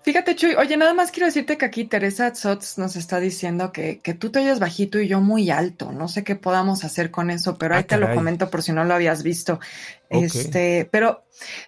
Fíjate, 0.05 0.35
Chuy, 0.35 0.53
oye, 0.53 0.77
nada 0.77 0.93
más 0.93 1.09
quiero 1.09 1.25
decirte 1.25 1.57
que 1.57 1.65
aquí 1.65 1.85
Teresa 1.85 2.31
Zotz 2.35 2.77
nos 2.77 2.95
está 2.95 3.19
diciendo 3.19 3.71
que, 3.71 4.01
que, 4.01 4.13
tú 4.13 4.29
te 4.29 4.37
oyes 4.37 4.59
bajito 4.59 4.99
y 4.99 5.07
yo 5.07 5.19
muy 5.19 5.49
alto. 5.49 5.91
No 5.91 6.07
sé 6.07 6.23
qué 6.23 6.35
podamos 6.35 6.83
hacer 6.83 7.09
con 7.09 7.31
eso, 7.31 7.57
pero 7.57 7.73
ahí 7.73 7.81
ah, 7.85 7.87
te 7.87 7.97
lo 7.97 8.13
comento 8.13 8.51
por 8.51 8.61
si 8.61 8.71
no 8.71 8.83
lo 8.83 8.93
habías 8.93 9.23
visto. 9.23 9.59
Este, 10.11 10.87
pero 10.91 11.23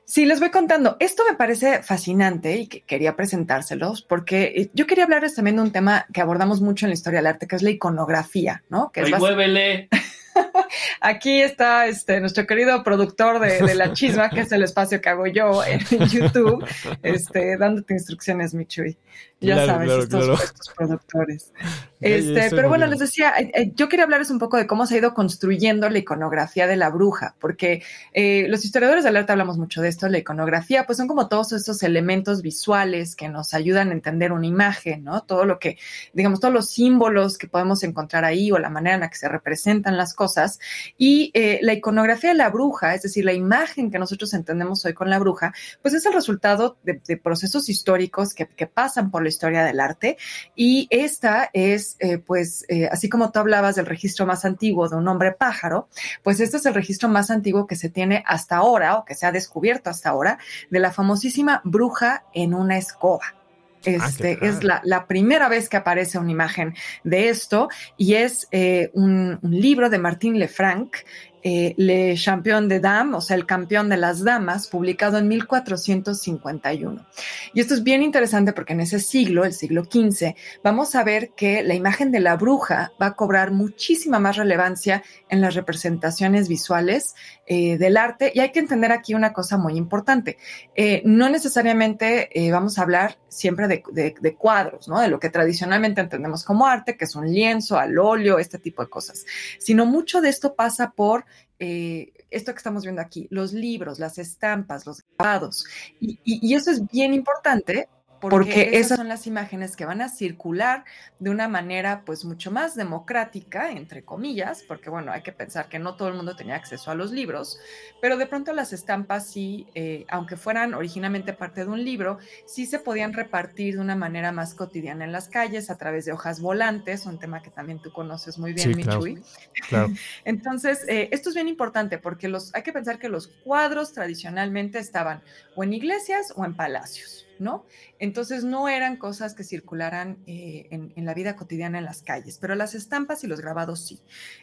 sí, 0.05 0.27
les 0.27 0.39
voy 0.39 0.51
contando. 0.51 0.97
Esto 0.99 1.23
me 1.27 1.35
parece 1.35 1.81
fascinante 1.81 2.57
y 2.57 2.67
que 2.67 2.81
quería 2.81 3.15
presentárselos 3.15 4.03
porque 4.03 4.53
eh, 4.55 4.69
yo 4.71 4.85
quería 4.85 5.05
hablarles 5.05 5.33
también 5.33 5.55
de 5.55 5.63
un 5.63 5.71
tema 5.71 6.05
que 6.13 6.21
abordamos 6.21 6.61
mucho 6.61 6.85
en 6.85 6.91
la 6.91 6.93
historia 6.93 7.17
del 7.17 7.27
arte, 7.27 7.47
que 7.47 7.55
es 7.55 7.63
la 7.63 7.71
iconografía, 7.71 8.61
¿no? 8.69 8.91
Que 8.91 9.01
es 9.01 9.17
muévele. 9.17 9.89
Aquí 11.01 11.41
está 11.41 11.87
este, 11.87 12.19
nuestro 12.19 12.45
querido 12.45 12.83
productor 12.83 13.39
de, 13.39 13.75
La 13.75 13.93
Chisma, 13.93 14.29
que 14.29 14.41
es 14.41 14.51
el 14.51 14.63
espacio 14.63 15.01
que 15.01 15.09
hago 15.09 15.27
yo 15.27 15.63
en, 15.63 15.79
YouTube, 16.09 16.65
este, 17.03 17.57
dándote 17.57 17.93
instrucciones, 17.93 18.53
Michui. 18.53 18.97
Ya 19.39 19.65
sabes, 19.65 19.91
estos, 20.03 20.53
productores. 20.75 21.53
Este, 21.99 22.51
pero 22.51 22.69
bueno, 22.69 22.85
les 22.85 22.99
decía, 22.99 23.33
eh, 23.39 23.51
eh, 23.55 23.71
yo 23.75 23.89
quería 23.89 24.03
hablarles 24.03 24.29
un 24.29 24.37
poco 24.37 24.55
de 24.55 24.67
cómo 24.67 24.85
se 24.85 24.93
ha 24.93 24.97
ido 24.99 25.15
construyendo 25.15 25.89
la 25.89 25.97
iconografía 25.97 26.67
de 26.67 26.75
la 26.75 26.91
bruja, 26.91 27.35
porque 27.39 27.81
eh, 28.13 28.45
los 28.49 28.63
historiadores 28.63 29.03
del 29.03 29.17
arte 29.17 29.31
hablamos 29.31 29.57
mucho 29.57 29.81
de 29.81 29.89
esto, 29.89 30.07
la 30.07 30.19
iconografía, 30.19 30.85
pues 30.85 30.99
son 30.99 31.07
como 31.07 31.27
todos 31.27 31.53
esos 31.53 31.81
elementos 31.81 32.43
visuales 32.43 33.15
que 33.15 33.29
nos 33.29 33.55
ayudan 33.55 33.89
a 33.89 33.93
entender 33.93 34.31
una 34.31 34.45
imagen, 34.45 35.05
¿no? 35.05 35.23
Todo 35.23 35.45
lo 35.45 35.57
que, 35.57 35.79
digamos, 36.13 36.39
todos 36.39 36.53
los 36.53 36.69
símbolos 36.69 37.39
que 37.39 37.47
podemos 37.47 37.81
encontrar 37.81 38.25
ahí 38.25 38.51
o 38.51 38.59
la 38.59 38.69
manera 38.69 38.93
en 38.93 39.01
la 39.01 39.09
que 39.09 39.17
se 39.17 39.27
representan 39.27 39.97
las 39.97 40.13
cosas. 40.13 40.59
Y 40.99 41.31
la 41.61 41.73
iconografía 41.73 42.29
de 42.29 42.35
la 42.35 42.49
bruja, 42.49 42.93
es 42.93 43.01
decir, 43.01 43.25
la 43.25 43.33
imagen 43.33 43.89
que 43.89 43.97
nosotros 43.97 44.35
entendemos 44.35 44.85
hoy 44.85 44.93
con 44.93 45.09
la 45.09 45.17
bruja, 45.17 45.51
pues 45.81 45.95
es 45.95 46.05
el 46.05 46.13
resultado 46.13 46.77
de, 46.83 47.17
procesos 47.17 47.69
históricos 47.69 48.35
que, 48.35 48.45
que 48.45 48.67
pasan 48.67 49.09
por 49.09 49.26
historia 49.27 49.63
del 49.63 49.79
arte. 49.79 50.17
Y 50.55 50.87
esta 50.89 51.49
es, 51.53 51.95
eh, 51.99 52.17
pues, 52.17 52.65
eh, 52.69 52.87
así 52.91 53.09
como 53.09 53.31
tú 53.31 53.39
hablabas 53.39 53.75
del 53.75 53.85
registro 53.85 54.25
más 54.25 54.45
antiguo 54.45 54.87
de 54.89 54.95
un 54.95 55.07
hombre 55.07 55.31
pájaro, 55.31 55.87
pues 56.23 56.39
este 56.39 56.57
es 56.57 56.65
el 56.65 56.73
registro 56.73 57.09
más 57.09 57.31
antiguo 57.31 57.67
que 57.67 57.75
se 57.75 57.89
tiene 57.89 58.23
hasta 58.25 58.57
ahora 58.57 58.97
o 58.97 59.05
que 59.05 59.15
se 59.15 59.25
ha 59.25 59.31
descubierto 59.31 59.89
hasta 59.89 60.09
ahora 60.09 60.37
de 60.69 60.79
la 60.79 60.91
famosísima 60.91 61.61
bruja 61.63 62.23
en 62.33 62.53
una 62.53 62.77
escoba. 62.77 63.37
Ah, 63.85 64.07
este 64.09 64.39
es 64.41 64.63
la, 64.63 65.05
primera 65.07 65.47
vez 65.47 65.69
que 65.69 65.77
aparece 65.77 66.17
una 66.17 66.31
imagen 66.31 66.75
de 67.03 67.29
esto 67.29 67.69
y 67.95 68.15
es 68.15 68.47
eh, 68.51 68.89
un, 68.93 69.39
un, 69.41 69.51
libro 69.51 69.89
de 69.89 69.97
Martín 69.97 70.39
Lefranc 70.39 70.97
eh, 71.43 71.73
Le 71.77 72.15
Champion 72.15 72.67
de 72.67 72.79
Dames, 72.79 73.15
o 73.15 73.21
sea, 73.21 73.37
el 73.37 73.45
campeón 73.45 73.89
de 73.89 73.97
las 73.97 74.23
damas, 74.23 74.67
publicado 74.67 75.17
en 75.17 75.27
1451. 75.27 77.05
Y 77.53 77.61
esto 77.61 77.73
es 77.73 77.83
bien 77.83 78.01
interesante 78.01 78.53
porque 78.53 78.73
en 78.73 78.81
ese 78.81 78.99
siglo, 78.99 79.45
el 79.45 79.53
siglo 79.53 79.83
XV, 79.85 80.35
vamos 80.63 80.95
a 80.95 81.03
ver 81.03 81.31
que 81.35 81.63
la 81.63 81.75
imagen 81.75 82.11
de 82.11 82.19
la 82.19 82.35
bruja 82.35 82.91
va 83.01 83.07
a 83.07 83.15
cobrar 83.15 83.51
muchísima 83.51 84.19
más 84.19 84.35
relevancia 84.35 85.03
en 85.29 85.41
las 85.41 85.55
representaciones 85.55 86.47
visuales 86.47 87.15
eh, 87.45 87.77
del 87.77 87.97
arte. 87.97 88.31
Y 88.33 88.39
hay 88.39 88.51
que 88.51 88.59
entender 88.59 88.91
aquí 88.91 89.13
una 89.13 89.31
cosa 89.31 89.57
muy 89.57 89.77
importante. 89.77 90.37
Eh, 90.75 91.01
no 91.05 91.29
necesariamente 91.29 92.29
vamos 92.51 92.77
a 92.77 92.81
hablar 92.81 93.17
siempre 93.27 93.67
de, 93.67 93.83
de, 94.19 94.35
cuadros, 94.35 94.87
¿no? 94.87 94.99
De 94.99 95.07
lo 95.07 95.19
que 95.19 95.29
tradicionalmente 95.29 96.01
entendemos 96.01 96.43
como 96.43 96.65
arte, 96.65 96.97
que 96.97 97.05
es 97.05 97.15
un 97.15 97.31
lienzo, 97.31 97.77
al 97.77 97.97
óleo, 97.97 98.39
este 98.39 98.57
tipo 98.57 98.81
de 98.83 98.89
cosas, 98.89 99.25
sino 99.59 99.85
mucho 99.85 100.21
de 100.21 100.29
esto 100.29 100.55
pasa 100.55 100.91
por 100.91 101.25
eh, 101.59 102.13
esto 102.29 102.51
que 102.53 102.57
estamos 102.57 102.83
viendo 102.83 103.01
aquí, 103.01 103.27
los 103.31 103.53
libros, 103.53 103.99
las 103.99 104.17
estampas, 104.17 104.85
los 104.85 105.03
grabados. 105.17 105.65
Y, 105.99 106.19
y, 106.23 106.53
eso 106.53 106.71
es 106.71 106.85
bien 106.87 107.13
importante 107.13 107.89
porque, 108.19 108.77
esas 108.79 108.97
son 108.97 109.07
las 109.07 109.27
imágenes 109.27 109.75
que 109.75 109.85
van 109.85 110.01
a 110.01 110.09
circular 110.09 110.85
de 111.19 111.29
una 111.29 111.47
manera 111.47 112.03
pues 112.05 112.25
mucho 112.25 112.51
más 112.51 112.75
democrática, 112.75 113.71
entre 113.71 114.03
comillas, 114.03 114.63
porque 114.67 114.89
bueno, 114.89 115.11
hay 115.11 115.21
que 115.21 115.31
pensar 115.31 115.69
que 115.69 115.79
no 115.79 115.95
todo 115.95 116.07
el 116.09 116.15
mundo 116.15 116.35
tenía 116.35 116.55
acceso 116.55 116.91
a 116.91 116.95
los 116.95 117.11
libros, 117.11 117.59
pero 118.01 118.17
de 118.17 118.25
pronto 118.25 118.53
las 118.53 118.73
estampas 118.73 119.27
sí, 119.27 119.67
eh, 119.75 120.05
aunque 120.09 120.37
fueran 120.37 120.73
originalmente 120.73 121.33
parte 121.33 121.63
de 121.63 121.69
un 121.69 121.83
libro, 121.83 122.17
sí 122.45 122.65
se 122.65 122.79
podían 122.79 123.13
repartir 123.13 123.75
de 123.75 123.81
una 123.81 123.95
manera 123.95 124.31
más 124.31 124.53
cotidiana 124.53 125.05
en 125.05 125.11
las 125.11 125.29
calles 125.29 125.69
a 125.69 125.77
través 125.77 126.05
de 126.05 126.11
hojas 126.11 126.41
volantes, 126.41 127.05
un 127.05 127.19
tema 127.19 127.41
que 127.41 127.51
también 127.51 127.79
tú 127.79 127.91
conoces 127.91 128.37
muy 128.37 128.53
bien, 128.53 128.75
Michui. 128.75 129.21
Entonces, 130.25 130.85
eh, 130.87 131.09
esto 131.11 131.29
es 131.29 131.35
bien 131.35 131.47
importante 131.47 131.97
porque 131.97 132.27
los, 132.27 132.53
hay 132.55 132.63
que 132.63 132.73
pensar 132.73 132.99
que 132.99 133.09
los 133.09 133.27
cuadros 133.27 133.93
tradicionalmente 133.93 134.79
estaban 134.79 135.21
o 135.55 135.63
en 135.63 135.73
iglesias 135.73 136.33
o 136.35 136.45
en 136.45 136.55
palacios. 136.55 137.26
¿No? 137.39 137.65
Entonces 137.99 138.43
no 138.43 138.67
eran 138.67 138.97
cosas 138.97 139.33
que 139.33 139.43
circularan 139.43 140.17
eh, 140.25 140.67
en, 140.71 141.05
la 141.05 141.13
vida 141.13 141.35
cotidiana 141.35 141.77
en 141.77 141.85
las 141.85 142.01
calles, 142.01 142.37
pero 142.39 142.55
las 142.55 142.75
estampas 142.75 143.23
y 143.23 143.27
los 143.27 143.39
grabados 143.39 143.85
sí. 143.85 144.01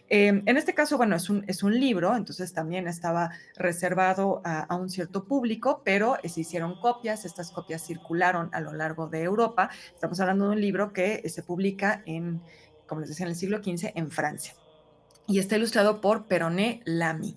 Em, 0.09 0.43
en 0.47 0.57
este 0.57 0.75
caso, 0.75 0.97
bueno, 0.97 1.17
es 1.17 1.29
un, 1.29 1.75
libro, 1.75 2.15
entonces 2.15 2.53
también 2.53 2.87
estaba 2.87 3.31
reservado 3.57 4.41
a, 4.45 4.75
un 4.77 4.89
cierto 4.89 5.25
público, 5.25 5.83
pero 5.85 6.17
se 6.25 6.41
hicieron 6.41 6.81
copias, 6.81 7.25
estas 7.25 7.51
copias 7.51 7.85
circularon 7.85 8.49
a 8.53 8.61
lo 8.61 8.73
largo 8.73 9.09
de 9.09 9.23
Europa. 9.23 9.71
Estamos 9.93 10.21
hablando 10.21 10.49
de 10.49 10.55
un 10.55 10.61
libro 10.61 10.93
que 10.93 11.29
se 11.29 11.43
publica 11.43 12.03
en, 12.07 12.41
como 12.87 13.01
les 13.01 13.11
decía, 13.11 13.27
en 13.27 13.31
el 13.31 13.37
siglo 13.37 13.59
XV 13.63 13.93
en 13.95 14.11
Francia 14.11 14.55
y 15.27 15.39
está 15.39 15.57
ilustrado 15.57 16.01
por 16.01 16.27
Peroné 16.27 16.81
Lamy. 16.85 17.37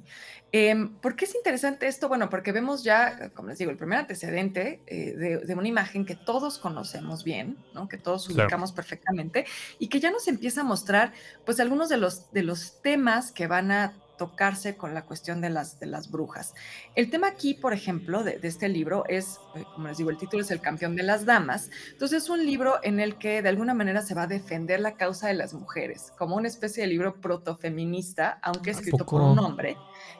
Em, 0.51 0.95
¿Por 0.95 1.15
qué 1.15 1.25
es 1.25 1.35
interesante 1.35 1.87
esto? 1.87 2.07
Bueno, 2.07 2.29
porque 2.29 2.51
vemos 2.51 2.83
ya, 2.83 3.31
como 3.33 3.49
les 3.49 3.57
digo, 3.57 3.69
el 3.69 3.77
primer 3.77 3.99
antecedente 3.99 4.81
eh, 4.87 5.41
de, 5.45 5.53
una 5.55 5.67
imagen 5.67 6.05
que 6.05 6.15
todos 6.15 6.57
conocemos 6.57 7.23
bien, 7.23 7.57
¿no? 7.73 7.87
que 7.89 7.97
todos 7.97 8.29
ubicamos 8.29 8.71
perfectamente 8.71 9.45
y 9.77 9.89
que 9.89 9.99
ya 9.99 10.09
nos 10.09 10.27
empieza 10.27 10.61
a 10.61 10.63
mostrar 10.63 11.11
pues 11.45 11.59
algunos 11.59 11.89
de 11.89 11.97
los, 11.97 12.31
de 12.31 12.43
los 12.43 12.81
temas 12.81 13.31
que 13.31 13.47
van 13.47 13.71
a 13.71 13.93
tocarse 14.17 14.75
con 14.75 14.93
la 14.93 15.05
cuestión 15.05 15.41
de 15.41 15.49
las, 15.49 15.79
de 15.79 15.85
las 15.85 16.11
brujas. 16.11 16.53
El 16.95 17.09
tema 17.09 17.27
aquí, 17.27 17.53
por 17.53 17.73
ejemplo, 17.73 18.23
de, 18.23 18.39
este 18.43 18.69
libro 18.69 19.03
es, 19.07 19.39
eh, 19.55 19.63
como 19.73 19.87
les 19.87 19.97
digo, 19.97 20.09
el 20.09 20.17
título 20.17 20.43
es 20.43 20.51
El 20.51 20.61
campeón 20.61 20.95
de 20.95 21.03
las 21.03 21.25
damas. 21.25 21.69
Entonces 21.91 22.23
es 22.23 22.29
un 22.29 22.45
libro 22.45 22.79
en 22.83 22.99
el 22.99 23.17
que 23.17 23.41
de 23.41 23.49
alguna 23.49 23.73
manera 23.73 24.01
se 24.01 24.13
va 24.15 24.23
a 24.23 24.27
defender 24.27 24.79
la 24.79 24.95
causa 24.95 25.27
de 25.27 25.33
las 25.33 25.53
mujeres, 25.53 26.11
como 26.17 26.35
una 26.35 26.47
especie 26.47 26.83
de 26.83 26.89
libro 26.89 27.21
protofeminista, 27.21 28.39
aunque 28.41 28.71
escrito 28.71 29.05
por 29.05 29.21
un 29.21 29.39
hombre. 29.39 29.77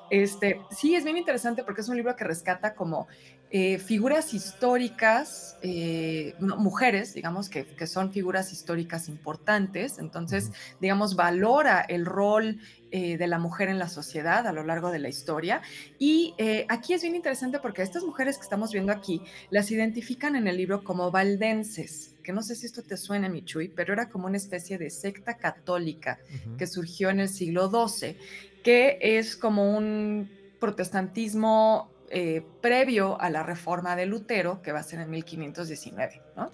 Este, 0.10 0.62
sí, 0.72 0.96
es 0.96 1.04
bien 1.04 1.18
interesante 1.18 1.64
porque 1.64 1.82
es 1.82 1.90
un 1.90 1.98
libro 1.98 2.16
que 2.16 2.24
rescata 2.24 2.76
como 2.76 3.08
eh, 3.50 3.78
figuras 3.78 4.34
históricas, 4.34 5.58
eh, 5.62 6.36
mujeres, 6.40 7.14
digamos, 7.14 7.48
que, 7.48 7.66
que, 7.66 7.88
son 7.88 8.12
figuras 8.12 8.52
históricas 8.52 9.08
importantes, 9.08 10.00
entonces, 10.00 10.52
digamos, 10.82 11.16
valora 11.16 11.80
el 11.80 12.06
rol 12.06 12.60
eh, 12.92 13.18
de 13.18 13.28
la 13.28 13.40
mujer 13.40 13.70
en 13.70 13.80
la 13.80 13.88
sociedad 13.88 14.46
a 14.48 14.52
lo 14.52 14.64
largo 14.64 14.92
de 14.92 15.00
la 15.00 15.08
historia. 15.08 15.62
Y 15.98 16.36
aquí 16.68 16.94
es 16.94 17.02
bien 17.02 17.16
interesante 17.16 17.60
porque 17.60 17.84
estas 17.84 18.04
mujeres 18.04 18.38
que 18.38 18.44
estamos 18.44 18.74
viendo 18.74 18.92
aquí 18.92 19.22
las 19.50 19.72
identifican 19.72 20.36
en 20.36 20.48
el 20.48 20.58
libro 20.58 20.84
como 20.84 21.10
valdenses, 21.10 22.16
que 22.24 22.34
no 22.34 22.44
sé 22.44 22.54
si 22.54 22.66
esto 22.66 22.84
te 22.84 22.98
suena, 22.98 23.30
Michui, 23.30 23.70
pero 23.70 23.94
era 23.94 24.10
como 24.10 24.28
una 24.28 24.36
especie 24.36 24.78
de 24.78 24.90
secta 24.90 25.38
católica 25.38 26.20
que 26.58 26.68
surgió 26.68 27.10
en 27.10 27.22
el 27.22 27.30
siglo 27.30 27.70
XII, 27.70 28.18
que 28.62 28.98
es 29.02 29.38
como 29.38 29.78
un 29.78 30.30
protestantismo 30.60 31.90
eh, 32.10 32.42
previo 32.62 33.20
a 33.20 33.30
la 33.30 33.44
reforma 33.44 33.98
de 33.98 34.06
Lutero, 34.06 34.62
que 34.62 34.72
va 34.72 34.80
a 34.80 34.84
ser 34.84 35.02
en 35.02 35.10
1519. 35.10 36.22
¿no? 36.38 36.52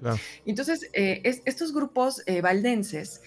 Entonces, 0.48 0.90
eh, 0.94 1.22
estos 1.46 1.74
grupos 1.74 2.24
eh, 2.26 2.42
valdenses, 2.42 3.22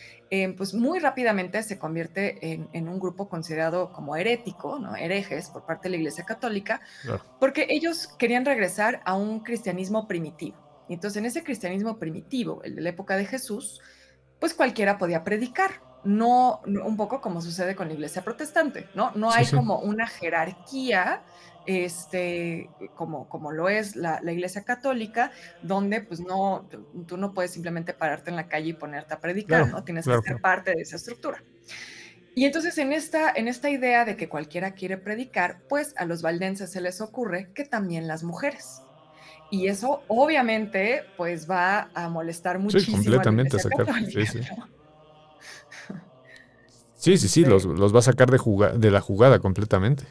pues 0.57 0.75
muy 0.75 0.99
rápidamente 0.99 1.63
se 1.63 1.79
convierte 1.79 2.39
en, 2.73 2.89
un 2.89 2.99
grupo 2.99 3.29
considerado 3.29 3.93
como 3.93 4.17
herético, 4.17 4.81
¿no? 4.81 4.97
herejes 4.97 5.51
por 5.51 5.67
parte 5.67 5.85
de 5.85 5.91
la 5.91 5.97
Iglesia 5.99 6.25
Católica, 6.25 6.81
porque 7.39 7.69
ellos 7.71 8.09
querían 8.19 8.45
regresar 8.45 9.03
a 9.05 9.15
un 9.15 9.41
cristianismo 9.41 10.09
primitivo. 10.09 10.57
Entonces 10.89 11.19
en 11.19 11.27
ese 11.27 11.45
cristianismo 11.45 11.97
primitivo, 11.99 12.61
el 12.65 12.75
de 12.75 12.83
la 12.83 12.89
época 12.89 13.17
de 13.17 13.25
Jesús, 13.27 13.81
pues 14.41 14.53
cualquiera 14.53 14.99
podía 14.99 15.23
predicar. 15.23 15.81
No, 16.03 16.61
un 16.65 16.97
poco 16.97 17.21
como 17.21 17.41
sucede 17.41 17.75
con 17.75 17.89
la 17.89 17.95
iglesia 17.95 18.23
protestante, 18.23 18.89
¿no? 18.95 19.11
No 19.17 19.33
hay 19.33 19.45
como 19.47 19.81
una 19.81 20.07
jerarquía 20.07 21.25
este, 21.67 22.71
como, 22.95 23.29
como 23.29 23.53
lo 23.53 23.69
es 23.69 23.97
la, 23.97 24.21
iglesia 24.31 24.63
católica, 24.63 25.33
donde 25.63 26.01
pues 26.01 26.21
no, 26.21 26.69
tú 27.07 27.17
no 27.17 27.35
puedes 27.35 27.51
simplemente 27.51 27.93
pararte 27.93 28.31
en 28.31 28.37
la 28.37 28.49
calle 28.49 28.71
y 28.71 28.73
ponerte 28.73 29.15
a 29.15 29.21
predicar, 29.21 29.69
¿no? 29.69 29.85
Tienes 29.85 30.07
que 30.07 30.21
ser 30.23 30.41
parte 30.41 30.75
de 30.75 30.83
esa 30.83 30.97
estructura. 30.97 31.43
Y 32.35 32.45
entonces 32.45 32.77
en 32.79 32.93
esta, 32.93 33.33
en 33.35 33.49
esta 33.49 33.71
idea 33.71 34.05
de 34.05 34.17
que 34.17 34.29
cualquiera 34.29 34.75
quiere 34.75 34.99
predicar, 34.99 35.63
pues 35.69 35.95
a 35.97 36.05
los 36.05 36.21
valdenses 36.21 36.71
se 36.71 36.83
les 36.83 37.01
ocurre 37.01 37.51
que 37.55 37.65
también 37.65 38.07
las 38.07 38.25
mujeres. 38.25 38.83
Y 39.51 39.69
eso 39.69 40.03
obviamente 40.09 41.03
pues 41.17 41.49
va 41.51 41.91
a 41.95 42.09
molestar 42.09 42.59
muchísimo. 42.59 42.99
Sí, 42.99 43.05
completamente 43.05 43.57
a, 43.57 43.61
sacar. 43.61 43.87
Sí, 44.05 44.27
sí. 44.27 44.41
Sí, 46.95 47.19
sí, 47.19 47.29
sí, 47.29 47.45
los, 47.45 47.65
los, 47.65 47.95
va 47.95 48.01
a 48.01 48.03
sacar 48.03 48.29
de, 48.31 48.39
de 48.79 48.91
la 48.91 49.01
jugada 49.01 49.39
completamente. 49.39 50.05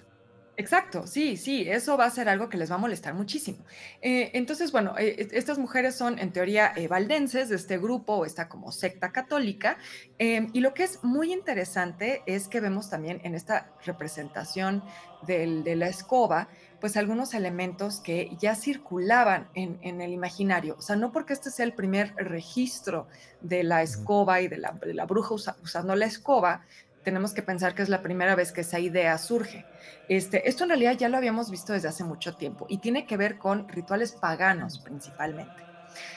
Exacto, 0.57 1.05
sí, 1.05 1.35
sí, 1.35 1.69
eso 1.69 1.97
va 1.97 2.05
a 2.05 2.09
ser 2.09 2.29
algo 2.29 2.47
que 2.47 2.57
les 2.57 2.71
va 2.71 2.75
a 2.75 2.77
molestar 2.77 3.13
muchísimo. 3.13 3.57
Eh, 4.01 4.31
entonces, 4.33 4.71
bueno, 4.71 4.95
eh, 4.97 5.27
estas 5.31 5.57
mujeres 5.57 5.95
son 5.95 6.17
en 6.17 6.31
teoría 6.31 6.71
eh, 6.77 6.87
valdenses 6.87 7.49
de 7.49 7.57
este 7.57 7.77
grupo 7.77 8.13
o 8.13 8.25
esta 8.25 8.47
como 8.47 8.71
secta 8.71 9.11
católica. 9.11 9.77
Y 10.17 10.61
lo 10.61 10.73
que 10.73 10.83
es 10.83 11.03
muy 11.03 11.33
interesante 11.33 12.23
es 12.25 12.47
que 12.47 12.61
vemos 12.61 12.89
también 12.89 13.19
en 13.23 13.35
esta 13.35 13.73
representación 13.85 14.81
de 15.25 15.75
la 15.75 15.87
escoba, 15.87 16.47
pues 16.79 16.97
algunos 16.97 17.33
elementos 17.33 17.99
que 17.99 18.35
ya 18.39 18.55
circulaban 18.55 19.49
en, 19.55 20.01
el 20.01 20.11
imaginario. 20.11 20.75
O 20.77 20.81
sea, 20.81 20.95
no 20.95 21.11
porque 21.11 21.33
este 21.33 21.49
sea 21.49 21.65
el 21.65 21.73
primer 21.73 22.13
registro 22.15 23.07
de 23.41 23.63
la 23.63 23.81
escoba 23.81 24.41
y 24.41 24.47
de 24.47 24.57
la, 24.57 25.05
bruja 25.05 25.33
usando 25.33 25.95
la 25.95 26.05
escoba, 26.05 26.63
tenemos 27.05 27.33
que 27.33 27.43
pensar 27.43 27.75
que 27.75 27.83
es 27.83 27.89
la 27.89 28.01
primera 28.01 28.35
vez 28.35 28.51
que 28.51 28.61
esa 28.61 28.79
idea 28.79 29.17
surge. 29.17 29.65
Este, 30.09 30.49
esto 30.49 30.63
en 30.63 30.69
realidad 30.69 30.97
ya 30.97 31.07
lo 31.07 31.17
habíamos 31.17 31.49
visto 31.51 31.71
desde 31.71 31.87
hace 31.87 32.03
mucho 32.03 32.35
tiempo 32.35 32.65
y 32.67 32.79
tiene 32.79 33.05
que 33.05 33.15
ver 33.15 33.37
con 33.37 33.69
rituales 33.69 34.11
paganos 34.11 34.79
principalmente. 34.79 35.63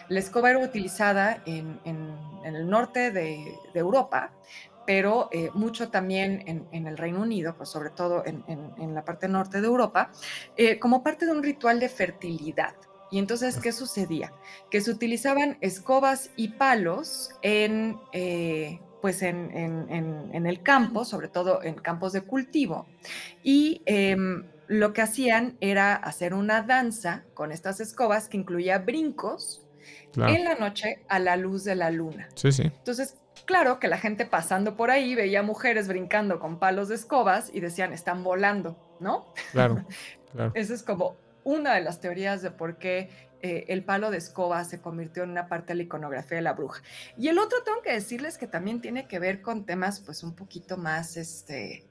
La 0.09 0.19
escoba 0.19 0.51
era 0.51 0.59
utilizada 0.59 1.43
en, 1.47 1.79
el 2.45 2.69
norte 2.69 3.13
de, 3.13 3.55
Europa, 3.75 4.33
pero 4.87 5.29
eh, 5.31 5.51
mucho 5.55 5.91
también 5.91 6.43
en, 6.73 6.87
el 6.87 6.97
Reino 6.97 7.21
Unido, 7.21 7.55
pues 7.57 7.69
sobre 7.69 7.91
todo 7.91 8.25
en, 8.27 8.95
la 8.95 9.05
parte 9.05 9.29
norte 9.29 9.61
de 9.61 9.67
Europa, 9.67 10.11
eh, 10.57 10.79
como 10.79 11.05
parte 11.05 11.27
de 11.27 11.33
un 11.33 11.43
ritual 11.43 11.79
de 11.79 11.89
fertilidad. 11.89 12.75
Y 13.11 13.19
entonces, 13.19 13.59
¿qué 13.59 13.73
sucedía? 13.73 14.33
Que 14.71 14.81
se 14.81 14.91
utilizaban 14.91 15.59
escobas 15.61 16.31
y 16.37 16.49
palos 16.49 17.31
en 17.43 17.99
eh, 18.13 18.81
pues 19.01 19.23
en, 19.23 19.51
el 20.33 20.63
campo, 20.63 21.05
sobre 21.05 21.29
todo 21.29 21.63
en 21.63 21.75
campos 21.75 22.13
de 22.13 22.23
cultivo, 22.23 22.87
y 23.43 23.83
em, 23.87 24.45
lo 24.67 24.93
que 24.93 25.03
hacían 25.03 25.57
era 25.61 25.95
hacer 25.95 26.35
una 26.35 26.63
danza 26.63 27.25
con 27.35 27.53
estas 27.53 27.81
escobas 27.81 28.29
que 28.29 28.37
incluía 28.37 28.79
brincos 28.79 29.67
en 30.17 30.45
la 30.45 30.57
noche 30.57 31.05
a 31.09 31.19
la 31.19 31.37
luz 31.37 31.65
de 31.65 31.75
la 31.75 31.91
luna. 31.91 32.29
Sí, 32.35 32.53
sí. 32.53 32.63
Entonces, 32.65 33.17
claro 33.45 33.79
que 33.79 33.89
la 33.89 33.99
gente 33.99 34.27
pasando 34.27 34.77
por 34.77 34.91
ahí 34.91 35.15
veía 35.15 35.43
mujeres 35.43 35.89
brincando 35.89 36.39
con 36.39 36.59
palos 36.59 36.89
de 36.89 36.97
escobas 36.97 37.51
y 37.53 37.61
decían, 37.61 37.93
están 37.93 38.23
volando, 38.25 38.77
¿no? 39.01 39.33
Claro, 39.53 39.85
claro. 40.33 40.53
Esa 40.55 40.75
es 40.75 40.83
como 40.83 41.17
una 41.45 41.75
de 41.75 41.81
las 41.81 42.01
teorías 42.01 42.43
de 42.43 42.51
por 42.51 42.77
qué 42.79 43.28
eh, 43.41 43.67
el 43.69 43.85
palo 43.85 44.11
de 44.11 44.19
escoba 44.19 44.65
se 44.65 44.81
convirtió 44.81 45.23
en 45.23 45.31
una 45.31 45.49
parte 45.49 45.69
de 45.69 45.77
la 45.77 45.83
iconografía 45.85 46.37
de 46.37 46.43
la 46.43 46.55
bruja. 46.55 46.83
Y 47.17 47.29
el 47.29 47.39
otro 47.39 47.63
tengo 47.63 47.83
que 47.83 47.93
decirles 47.93 48.37
que 48.37 48.47
también 48.47 48.81
tiene 48.81 49.07
que 49.07 49.19
ver 49.19 49.43
con 49.43 49.65
temas 49.65 50.01
pues 50.01 50.23
un 50.23 50.35
poquito 50.35 50.77
más, 50.77 51.17
este, 51.17 51.85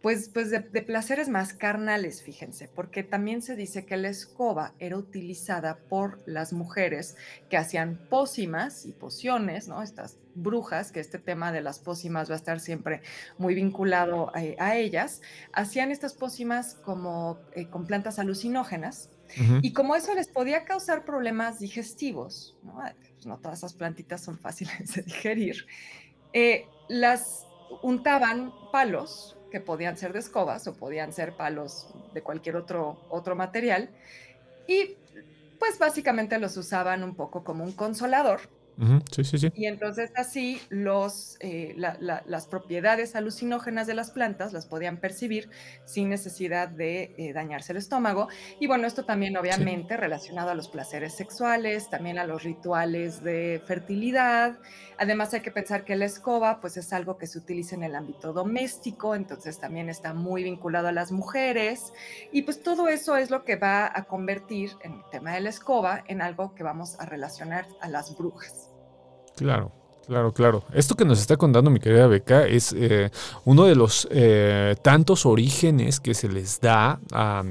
pues, 0.00 0.30
pues 0.30 0.50
de, 0.50 0.62
placeres 0.62 1.28
más 1.28 1.52
carnales, 1.52 2.22
fíjense, 2.22 2.68
porque 2.68 3.02
también 3.02 3.42
se 3.42 3.56
dice 3.56 3.84
que 3.84 3.98
la 3.98 4.08
escoba 4.08 4.72
era 4.78 4.96
utilizada 4.96 5.76
por 5.76 6.22
las 6.24 6.54
mujeres 6.54 7.16
que 7.50 7.58
hacían 7.58 8.00
pócimas 8.08 8.86
y 8.86 8.92
pociones, 8.92 9.68
¿no? 9.68 9.82
Estas 9.82 10.16
brujas, 10.34 10.92
que 10.92 11.00
este 11.00 11.18
tema 11.18 11.52
de 11.52 11.60
las 11.60 11.78
pócimas 11.78 12.30
va 12.30 12.34
a 12.34 12.38
estar 12.38 12.60
siempre 12.60 13.02
muy 13.36 13.54
vinculado 13.54 14.32
a, 14.34 14.76
ellas, 14.76 15.20
hacían 15.52 15.90
estas 15.90 16.14
pócimas 16.14 16.74
como 16.74 17.38
eh, 17.52 17.66
con 17.66 17.86
plantas 17.86 18.18
alucinógenas 18.18 19.10
y 19.62 19.72
como 19.72 19.94
eso 19.94 20.14
les 20.14 20.28
podía 20.28 20.64
causar 20.64 21.04
problemas 21.04 21.60
digestivos, 21.60 22.56
¿no? 22.62 22.82
Pues 23.14 23.26
no 23.26 23.38
todas 23.38 23.58
esas 23.58 23.74
plantitas 23.74 24.22
son 24.22 24.38
fáciles 24.38 24.94
de 24.94 25.02
digerir, 25.02 25.66
eh, 26.32 26.66
las 26.88 27.46
untaban 27.82 28.52
palos 28.72 29.36
que 29.50 29.60
podían 29.60 29.96
ser 29.96 30.12
de 30.12 30.20
escobas 30.20 30.66
o 30.66 30.74
podían 30.74 31.12
ser 31.12 31.36
palos 31.36 31.88
de 32.14 32.22
cualquier 32.22 32.56
otro, 32.56 33.00
otro 33.08 33.36
material 33.36 33.90
y 34.66 34.96
pues 35.58 35.78
básicamente 35.78 36.38
los 36.38 36.56
usaban 36.56 37.02
un 37.02 37.14
poco 37.14 37.44
como 37.44 37.64
un 37.64 37.72
consolador 37.72 38.40
Sí, 39.12 39.24
sí, 39.24 39.38
sí. 39.38 39.52
Y 39.54 39.66
entonces 39.66 40.10
así 40.16 40.60
los, 40.70 41.36
eh, 41.40 41.74
las 41.76 42.46
propiedades 42.46 43.14
alucinógenas 43.14 43.86
de 43.86 43.94
las 43.94 44.10
plantas 44.10 44.52
las 44.52 44.66
podían 44.66 44.98
percibir 44.98 45.50
sin 45.84 46.08
necesidad 46.08 46.68
de 46.68 47.14
eh, 47.18 47.32
dañarse 47.32 47.72
el 47.72 47.78
estómago. 47.78 48.28
Y 48.58 48.66
bueno, 48.66 48.86
esto 48.86 49.04
también 49.04 49.36
obviamente 49.36 49.96
relacionado 49.96 50.50
a 50.50 50.54
los 50.54 50.68
placeres 50.68 51.14
sexuales, 51.14 51.90
también 51.90 52.18
a 52.18 52.24
los 52.24 52.42
rituales 52.42 53.22
de 53.22 53.62
fertilidad. 53.66 54.58
Además 54.98 55.32
hay 55.34 55.40
que 55.40 55.50
pensar 55.50 55.84
que 55.84 55.96
la 55.96 56.04
escoba 56.04 56.60
pues 56.60 56.76
es 56.76 56.92
algo 56.92 57.16
que 57.16 57.26
se 57.26 57.38
utiliza 57.38 57.74
en 57.74 57.84
el 57.84 57.94
ámbito 57.94 58.32
doméstico, 58.32 59.14
entonces 59.14 59.58
también 59.58 59.88
está 59.88 60.14
muy 60.14 60.42
vinculado 60.42 60.88
a 60.88 60.92
las 60.92 61.12
mujeres. 61.12 61.92
Y 62.32 62.42
pues 62.42 62.62
todo 62.62 62.88
eso 62.88 63.16
es 63.16 63.30
lo 63.30 63.44
que 63.44 63.56
va 63.56 63.90
a 63.92 64.04
convertir 64.04 64.72
en 64.82 64.92
el 64.92 65.02
tema 65.10 65.32
de 65.34 65.40
la 65.40 65.50
escoba 65.50 66.04
en 66.06 66.22
algo 66.22 66.54
que 66.54 66.62
vamos 66.62 66.98
a 66.98 67.06
relacionar 67.06 67.66
a 67.80 67.88
las 67.88 68.16
brujas. 68.16 68.69
Claro. 69.40 69.72
Claro, 70.06 70.32
claro. 70.32 70.64
Esto 70.74 70.96
que 70.96 71.04
nos 71.04 71.20
está 71.20 71.36
contando 71.36 71.70
mi 71.70 71.78
querida 71.78 72.08
Beca 72.08 72.44
es 72.44 72.74
eh, 72.76 73.10
uno 73.44 73.66
de 73.66 73.76
los 73.76 74.08
eh, 74.10 74.74
tantos 74.82 75.24
orígenes 75.24 76.00
que 76.00 76.14
se 76.14 76.28
les 76.28 76.60
da 76.60 76.98
a, 77.12 77.44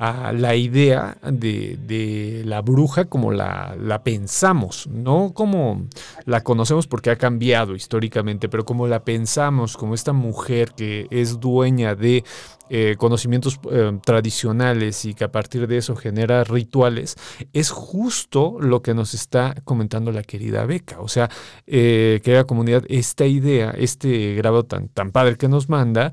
la 0.00 0.54
idea 0.54 1.18
de, 1.22 2.42
la 2.46 2.62
bruja 2.62 3.04
como 3.04 3.32
la, 3.32 4.00
pensamos, 4.02 4.86
no 4.86 5.32
como 5.34 5.82
la 6.24 6.42
conocemos 6.42 6.86
porque 6.86 7.10
ha 7.10 7.16
cambiado 7.16 7.74
históricamente, 7.74 8.48
pero 8.48 8.64
como 8.64 8.86
la 8.86 9.04
pensamos, 9.04 9.76
como 9.76 9.94
esta 9.94 10.12
mujer 10.12 10.72
que 10.72 11.06
es 11.10 11.38
dueña 11.38 11.94
de 11.94 12.24
eh, 12.72 12.94
conocimientos 12.96 13.58
eh, 13.72 13.98
tradicionales 14.04 15.04
y 15.04 15.14
que 15.14 15.24
a 15.24 15.32
partir 15.32 15.66
de 15.66 15.76
eso 15.76 15.96
genera 15.96 16.44
rituales, 16.44 17.16
es 17.52 17.70
justo 17.70 18.58
lo 18.60 18.80
que 18.80 18.94
nos 18.94 19.12
está 19.12 19.56
comentando 19.64 20.12
la 20.12 20.22
querida 20.22 20.64
Beca. 20.66 21.00
O 21.00 21.08
sea, 21.08 21.28
eh, 21.66 22.20
querida 22.22 22.44
comunidad, 22.44 22.84
esta 22.88 23.26
idea, 23.26 23.70
este 23.76 24.36
grado 24.36 24.64
tan, 24.66 24.88
tan 24.88 25.10
padre 25.10 25.36
que 25.36 25.48
nos 25.48 25.68
manda, 25.68 26.12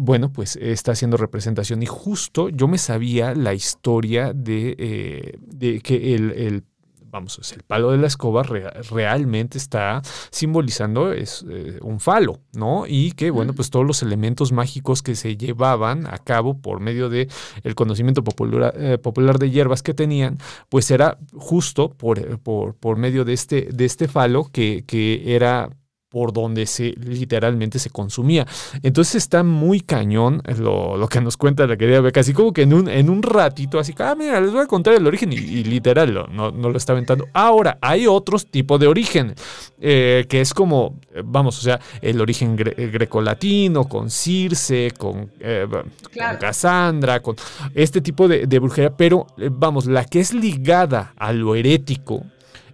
bueno, 0.00 0.32
pues 0.32 0.56
está 0.56 0.90
haciendo 0.90 1.16
representación. 1.16 1.84
Y 1.84 1.86
justo 1.86 2.48
yo 2.48 2.66
me 2.66 2.78
sabía 2.90 3.34
la 3.34 3.54
historia 3.54 4.32
de, 4.32 5.38
de 5.40 5.80
que 5.80 6.14
el, 6.14 6.30
el 6.32 6.64
vamos, 7.10 7.52
el 7.52 7.62
palo 7.62 7.90
de 7.90 7.98
la 7.98 8.06
escoba 8.06 8.42
realmente 8.42 9.58
está 9.58 10.02
simbolizando 10.30 11.12
es, 11.12 11.44
eh, 11.48 11.78
un 11.82 12.00
falo, 12.00 12.40
¿no? 12.52 12.84
Y 12.86 13.12
que, 13.12 13.30
bueno, 13.30 13.52
pues 13.52 13.70
todos 13.70 13.86
los 13.86 14.02
elementos 14.02 14.52
mágicos 14.52 15.02
que 15.02 15.14
se 15.14 15.36
llevaban 15.36 16.06
a 16.06 16.18
cabo 16.18 16.58
por 16.60 16.80
medio 16.80 17.08
de 17.08 17.28
el 17.62 17.74
conocimiento 17.74 18.22
popular, 18.24 18.74
eh, 18.76 18.98
popular 18.98 19.38
de 19.38 19.50
hierbas 19.50 19.82
que 19.82 19.94
tenían, 19.94 20.38
pues 20.68 20.90
era 20.90 21.18
justo 21.34 21.90
por, 21.90 22.38
por, 22.40 22.74
por 22.74 22.96
medio 22.96 23.24
de 23.24 23.32
este, 23.32 23.68
de 23.72 23.84
este 23.84 24.08
falo 24.08 24.44
que, 24.52 24.84
que 24.86 25.34
era 25.34 25.70
por 26.10 26.32
donde 26.32 26.66
se 26.66 26.92
literalmente 26.98 27.78
se 27.78 27.88
consumía. 27.88 28.46
Entonces 28.82 29.14
está 29.14 29.44
muy 29.44 29.80
cañón 29.80 30.42
lo, 30.58 31.08
que 31.08 31.20
nos 31.20 31.36
cuenta 31.36 31.66
la 31.66 31.76
querida 31.76 32.00
Beca, 32.00 32.20
así 32.20 32.32
como 32.32 32.52
que 32.52 32.62
en 32.62 32.74
un, 32.74 32.88
en 32.88 33.08
un 33.08 33.22
ratito, 33.22 33.78
así 33.78 33.94
que, 33.94 34.02
ah, 34.02 34.16
mira, 34.16 34.40
les 34.40 34.50
voy 34.50 34.62
a 34.62 34.66
contar 34.66 34.94
el 34.94 35.06
origen 35.06 35.32
y, 35.32 35.36
literal 35.64 36.12
no, 36.12 36.50
no, 36.50 36.70
lo 36.70 36.76
está 36.76 36.92
aventando. 36.92 37.28
Ahora, 37.32 37.78
hay 37.80 38.08
otros 38.08 38.46
tipos 38.46 38.80
de 38.80 38.88
origen, 38.88 39.34
eh, 39.80 40.26
que 40.28 40.40
es 40.40 40.52
como, 40.52 40.98
vamos, 41.24 41.58
o 41.58 41.62
sea, 41.62 41.80
el 42.02 42.20
origen 42.20 42.56
grecolatino, 42.56 43.84
con 43.84 44.10
Circe, 44.10 44.92
con, 44.98 45.30
eh, 45.38 45.66
con, 45.70 45.92
Cassandra, 46.40 47.20
con 47.20 47.36
este 47.74 48.00
tipo 48.00 48.26
de, 48.26 48.46
de 48.46 48.58
brujería, 48.58 48.96
pero 48.96 49.28
eh, 49.38 49.48
vamos, 49.50 49.86
la 49.86 50.04
que 50.04 50.18
es 50.18 50.34
ligada 50.34 51.12
a 51.16 51.32
lo 51.32 51.54
herético, 51.54 52.24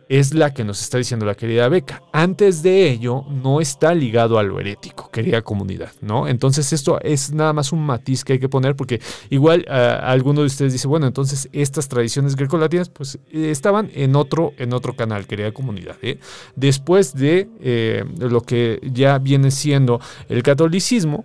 es 0.09 0.35
la 0.35 0.55
que 0.55 0.65
nos 0.65 0.81
está 0.81 0.99
diciendo 0.99 1.27
la 1.27 1.35
querida 1.35 1.69
Beca. 1.69 2.03
Antes 2.13 2.63
de 2.63 2.89
ello, 2.89 3.25
no 3.29 3.61
está 3.61 3.95
ligado 3.95 4.39
a 4.39 4.43
lo 4.43 4.61
herético, 4.61 5.11
querida 5.11 5.43
comunidad, 5.43 5.93
¿no? 6.01 6.29
Entonces, 6.29 6.73
esto 6.73 7.01
es 7.01 7.33
nada 7.33 7.53
más 7.53 7.73
un 7.73 7.85
matiz 7.85 8.25
que 8.25 8.35
hay 8.35 8.39
que 8.39 8.49
poner, 8.49 8.77
porque 8.77 9.01
igual 9.31 9.67
uh, 9.69 9.73
alguno 10.05 10.41
de 10.41 10.47
ustedes 10.47 10.73
dice, 10.73 10.87
bueno, 10.87 11.07
entonces 11.07 11.49
estas 11.53 11.89
tradiciones 11.89 12.37
grecolatinas, 12.37 12.89
pues 12.89 13.19
eh, 13.33 13.51
estaban 13.51 13.91
en 13.95 14.15
otro, 14.15 14.53
en 14.59 14.73
otro 14.73 14.95
canal, 14.95 15.27
querida 15.27 15.53
comunidad. 15.53 15.97
¿eh? 16.03 16.19
Después 16.55 17.15
de 17.15 17.49
eh, 17.61 18.05
lo 18.19 18.43
que 18.43 18.81
ya 18.83 19.19
viene 19.19 19.51
siendo 19.51 20.01
el 20.29 20.43
catolicismo, 20.43 21.25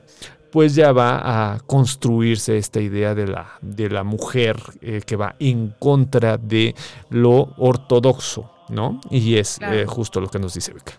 pues 0.51 0.75
ya 0.75 0.91
va 0.91 1.53
a 1.53 1.59
construirse 1.59 2.57
esta 2.57 2.81
idea 2.81 3.15
de 3.15 3.25
la, 3.27 3.53
de 3.61 3.89
la 3.89 4.03
mujer 4.03 4.57
que 5.05 5.15
va 5.15 5.35
en 5.39 5.73
contra 5.79 6.37
de 6.37 6.75
lo 7.09 7.53
ortodoxo, 7.57 8.50
¿no? 8.71 8.99
Y 9.09 9.37
es 9.37 9.57
Claro. 9.57 9.75
eh, 9.75 9.85
justo 9.85 10.19
lo 10.21 10.29
que 10.29 10.39
nos 10.39 10.53
dice 10.53 10.73
Beca. 10.73 10.93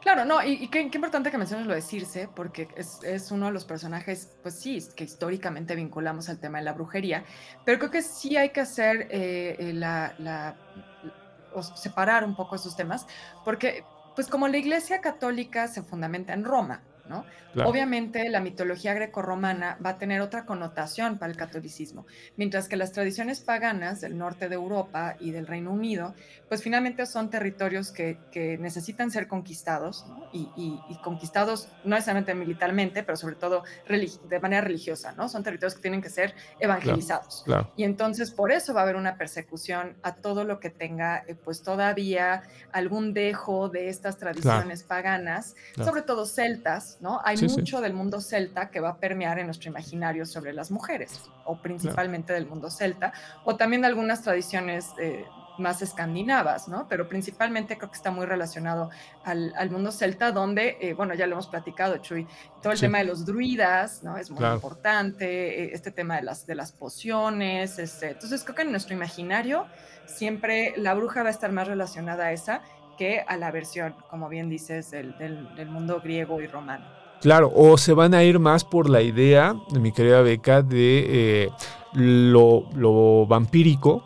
Claro, 0.00 0.24
no, 0.24 0.42
y, 0.44 0.52
y 0.64 0.68
qué, 0.70 0.90
qué 0.90 0.96
importante 0.98 1.30
que 1.30 1.38
menciones 1.38 1.66
lo 1.66 1.74
de 1.74 1.82
Circe, 1.82 2.28
porque 2.28 2.68
es, 2.76 3.02
es 3.02 3.30
uno 3.30 3.46
de 3.46 3.52
los 3.52 3.64
personajes, 3.64 4.36
pues 4.42 4.54
sí, 4.60 4.78
que 4.96 5.04
históricamente 5.04 5.74
vinculamos 5.74 6.28
al 6.28 6.38
tema 6.40 6.58
de 6.58 6.64
la 6.64 6.72
brujería, 6.72 7.24
pero 7.64 7.78
creo 7.78 7.90
que 7.90 8.02
sí 8.02 8.36
hay 8.36 8.50
que 8.50 8.60
hacer 8.60 9.08
eh, 9.10 9.56
eh, 9.58 9.72
la, 9.74 10.14
la- 10.18 10.56
o 11.52 11.62
separar 11.62 12.24
un 12.24 12.34
poco 12.36 12.56
esos 12.56 12.76
temas, 12.76 13.06
porque 13.42 13.84
pues 14.14 14.28
como 14.28 14.48
la 14.48 14.58
Iglesia 14.58 15.00
Católica 15.00 15.68
se 15.68 15.82
fundamenta 15.82 16.32
en 16.32 16.44
Roma, 16.44 16.82
¿no? 17.04 17.26
Claro. 17.58 17.70
Obviamente 17.70 18.28
la 18.28 18.40
mitología 18.40 18.94
grecorromana 18.94 19.78
va 19.84 19.90
a 19.90 19.98
tener 19.98 20.20
otra 20.20 20.44
connotación 20.46 21.18
para 21.18 21.30
el 21.32 21.36
catolicismo, 21.36 22.06
mientras 22.36 22.68
que 22.68 22.76
las 22.76 22.92
tradiciones 22.92 23.40
paganas 23.40 24.00
del 24.00 24.16
norte 24.16 24.48
de 24.48 24.54
Europa 24.54 25.16
y 25.18 25.30
del 25.32 25.46
Reino 25.46 25.72
Unido, 25.72 26.14
pues 26.48 26.62
finalmente 26.62 27.04
son 27.06 27.30
territorios 27.30 27.92
que, 27.92 28.22
que 28.30 28.58
necesitan 28.58 29.10
ser 29.10 29.26
conquistados, 29.28 30.06
¿no? 30.06 30.28
y, 30.32 30.52
y- 30.56 30.84
y 30.88 31.00
conquistados 31.00 31.68
no 31.82 31.96
necesariamente 31.96 32.34
militarmente, 32.34 33.02
pero 33.02 33.16
sobre 33.16 33.36
todo 33.36 33.64
de 34.22 34.40
manera 34.40 34.62
religiosa, 34.62 35.12
¿no? 35.12 35.28
Son 35.28 35.42
territorios 35.42 35.74
que 35.74 35.80
tienen 35.82 36.00
que 36.02 36.10
ser 36.10 36.34
evangelizados. 36.58 37.42
Claro. 37.44 37.72
Y 37.76 37.84
entonces 37.84 38.32
por 38.32 38.52
eso 38.52 38.74
va 38.74 38.80
a 38.80 38.82
haber 38.84 38.96
una 38.96 39.16
persecución 39.16 39.98
a 40.02 40.16
todo 40.16 40.44
lo 40.44 40.60
que 40.60 40.70
tenga 40.70 41.24
eh, 41.26 41.34
pues 41.34 41.62
todavía 41.62 42.42
algún 42.70 43.12
dejo 43.14 43.68
de 43.68 43.88
estas 43.88 44.16
tradiciones 44.18 44.84
paganas, 44.84 45.54
sobre 45.76 46.02
todo 46.02 46.26
celtas, 46.26 46.96
¿no? 47.00 47.20
Hay 47.24 47.36
sí. 47.36 47.47
Mucho 47.56 47.80
del 47.80 47.94
mundo 47.94 48.20
celta 48.20 48.70
que 48.70 48.80
va 48.80 48.90
a 48.90 48.96
permear 48.98 49.38
en 49.38 49.46
nuestro 49.46 49.70
imaginario 49.70 50.24
sobre 50.26 50.52
las 50.52 50.70
mujeres, 50.70 51.24
o 51.44 51.56
principalmente 51.56 52.32
del 52.32 52.46
mundo 52.46 52.70
celta, 52.70 53.12
o 53.44 53.56
también 53.56 53.82
de 53.82 53.88
algunas 53.88 54.22
tradiciones 54.22 54.92
eh, 55.00 55.24
más 55.58 55.82
escandinavas, 55.82 56.68
¿no? 56.68 56.86
Pero 56.88 57.08
principalmente 57.08 57.76
creo 57.76 57.90
que 57.90 57.96
está 57.96 58.12
muy 58.12 58.26
relacionado 58.26 58.90
al, 59.24 59.52
al 59.56 59.70
mundo 59.70 59.90
celta, 59.90 60.30
donde, 60.30 60.78
eh, 60.80 60.94
bueno, 60.94 61.14
ya 61.14 61.26
lo 61.26 61.32
hemos 61.32 61.48
platicado, 61.48 61.96
Chuy, 61.98 62.28
todo 62.62 62.72
el 62.72 62.78
Sí. 62.78 62.86
tema 62.86 62.98
de 62.98 63.04
los 63.06 63.26
druidas, 63.26 64.04
¿no? 64.04 64.16
Es 64.16 64.30
muy 64.30 64.38
Claro. 64.38 64.54
importante, 64.54 65.64
eh, 65.64 65.70
este 65.72 65.90
tema 65.90 66.14
de 66.16 66.22
las, 66.22 66.46
de 66.46 66.54
las 66.54 66.70
pociones, 66.70 67.78
este, 67.80 68.10
entonces 68.10 68.44
creo 68.44 68.54
que 68.54 68.62
en 68.62 68.70
nuestro 68.70 68.94
imaginario 68.94 69.66
siempre 70.06 70.74
la 70.76 70.94
bruja 70.94 71.22
va 71.22 71.28
a 71.28 71.32
estar 71.32 71.50
más 71.50 71.66
relacionada 71.66 72.26
a 72.26 72.32
esa 72.32 72.62
que 72.96 73.24
a 73.26 73.36
la 73.36 73.50
versión, 73.50 73.94
como 74.10 74.28
bien 74.28 74.48
dices, 74.48 74.90
del, 74.90 75.16
del- 75.18 75.54
del 75.54 75.68
mundo 75.70 76.00
griego 76.00 76.40
y 76.40 76.46
romano. 76.46 76.84
Claro, 77.20 77.50
o 77.54 77.76
se 77.76 77.92
van 77.94 78.14
a 78.14 78.22
ir 78.22 78.38
más 78.38 78.64
por 78.64 78.88
la 78.88 79.02
idea, 79.02 79.54
mi 79.78 79.90
querida 79.92 80.22
Beca, 80.22 80.62
de 80.62 81.44
eh, 81.44 81.50
lo, 81.94 82.64
lo 82.74 83.26
vampírico 83.26 84.04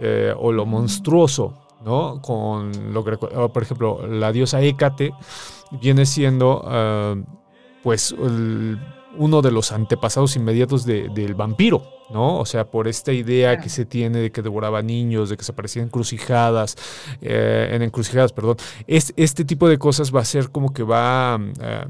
eh, 0.00 0.34
o 0.36 0.52
lo 0.52 0.66
monstruoso, 0.66 1.54
¿no? 1.84 2.20
Con 2.20 2.92
lo 2.92 3.00
o, 3.00 3.48
por 3.52 3.62
ejemplo, 3.62 4.06
la 4.06 4.32
diosa 4.32 4.60
Hécate 4.60 5.14
viene 5.80 6.04
siendo, 6.04 6.62
ah, 6.66 7.14
pues, 7.82 8.12
el- 8.12 8.78
uno 9.18 9.42
de 9.42 9.50
los 9.50 9.72
antepasados 9.72 10.36
inmediatos 10.36 10.86
de- 10.86 11.10
del 11.10 11.34
vampiro, 11.34 11.82
¿no? 12.10 12.38
O 12.38 12.46
sea, 12.46 12.70
por 12.70 12.88
esta 12.88 13.12
idea 13.12 13.58
que 13.60 13.68
se 13.68 13.84
tiene 13.84 14.18
de 14.20 14.32
que 14.32 14.40
devoraba 14.40 14.80
niños, 14.82 15.28
de 15.28 15.36
que 15.36 15.44
se 15.44 15.52
aparecían 15.52 15.86
encrucijadas, 15.86 16.76
eh, 17.20 17.70
en 17.72 17.82
encrucijadas, 17.82 18.32
perdón. 18.32 18.56
Es, 18.86 19.12
este 19.16 19.44
tipo 19.44 19.68
de 19.68 19.76
cosas 19.78 20.14
va 20.14 20.20
a 20.20 20.24
ser 20.24 20.50
como 20.50 20.72
que 20.72 20.82
va 20.82 21.38
eh, 21.60 21.84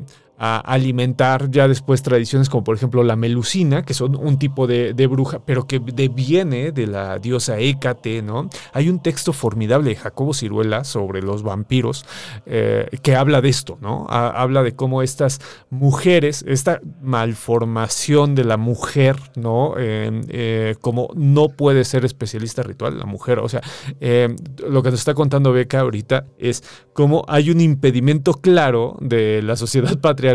a 0.45 0.59
alimentar 0.59 1.53
ya 1.53 1.69
después 1.69 2.03
tradiciones 2.03 2.49
como 2.49 2.65
por 2.65 2.75
ejemplo 2.75 3.05
la 3.05 3.15
melusina, 3.15 3.85
que 3.85 3.95
son 3.95 4.17
un 4.17 4.41
tipo 4.41 4.67
de, 4.67 4.93
bruja, 5.07 5.39
pero 5.47 5.69
que 5.69 5.79
deviene 5.79 6.73
de 6.73 6.89
la 6.89 7.21
diosa 7.21 7.61
Hécate, 7.61 8.23
¿no? 8.23 8.51
Hay 8.73 8.89
un 8.89 9.01
texto 9.01 9.33
formidable 9.33 9.91
de 9.91 9.97
Jacobo 9.97 10.35
Ciruela 10.35 10.83
sobre 10.83 11.23
los 11.23 11.45
vampiros 11.45 12.05
eh, 12.45 12.89
que 13.03 13.15
habla 13.15 13.41
de 13.41 13.51
esto, 13.51 13.79
¿no? 13.81 14.07
Ha- 14.11 14.31
habla 14.31 14.65
de 14.65 14.75
cómo 14.75 15.03
estas 15.03 15.39
mujeres, 15.71 16.45
esta 16.49 16.81
malformación 17.03 18.35
de 18.35 18.43
la 18.45 18.57
mujer, 18.57 19.15
¿no? 19.37 19.75
Eh, 19.79 20.11
eh, 20.29 20.75
como 20.81 21.11
no 21.15 21.51
puede 21.51 21.85
ser 21.85 22.05
especialista 22.05 22.65
ritual, 22.65 22.99
la 22.99 23.07
mujer, 23.07 23.39
o 23.39 23.49
sea, 23.49 23.61
eh, 24.01 24.35
lo 24.69 24.83
que 24.83 24.91
nos 24.91 24.99
está 24.99 25.15
contando 25.15 25.53
Beca 25.53 25.79
ahorita 25.79 26.25
es 26.37 26.65
cómo 26.95 27.25
hay 27.29 27.51
un 27.51 27.61
impedimento 27.61 28.33
claro 28.35 28.97
de 29.01 29.41
la 29.43 29.55
sociedad 29.55 29.97
patriarcal 30.01 30.32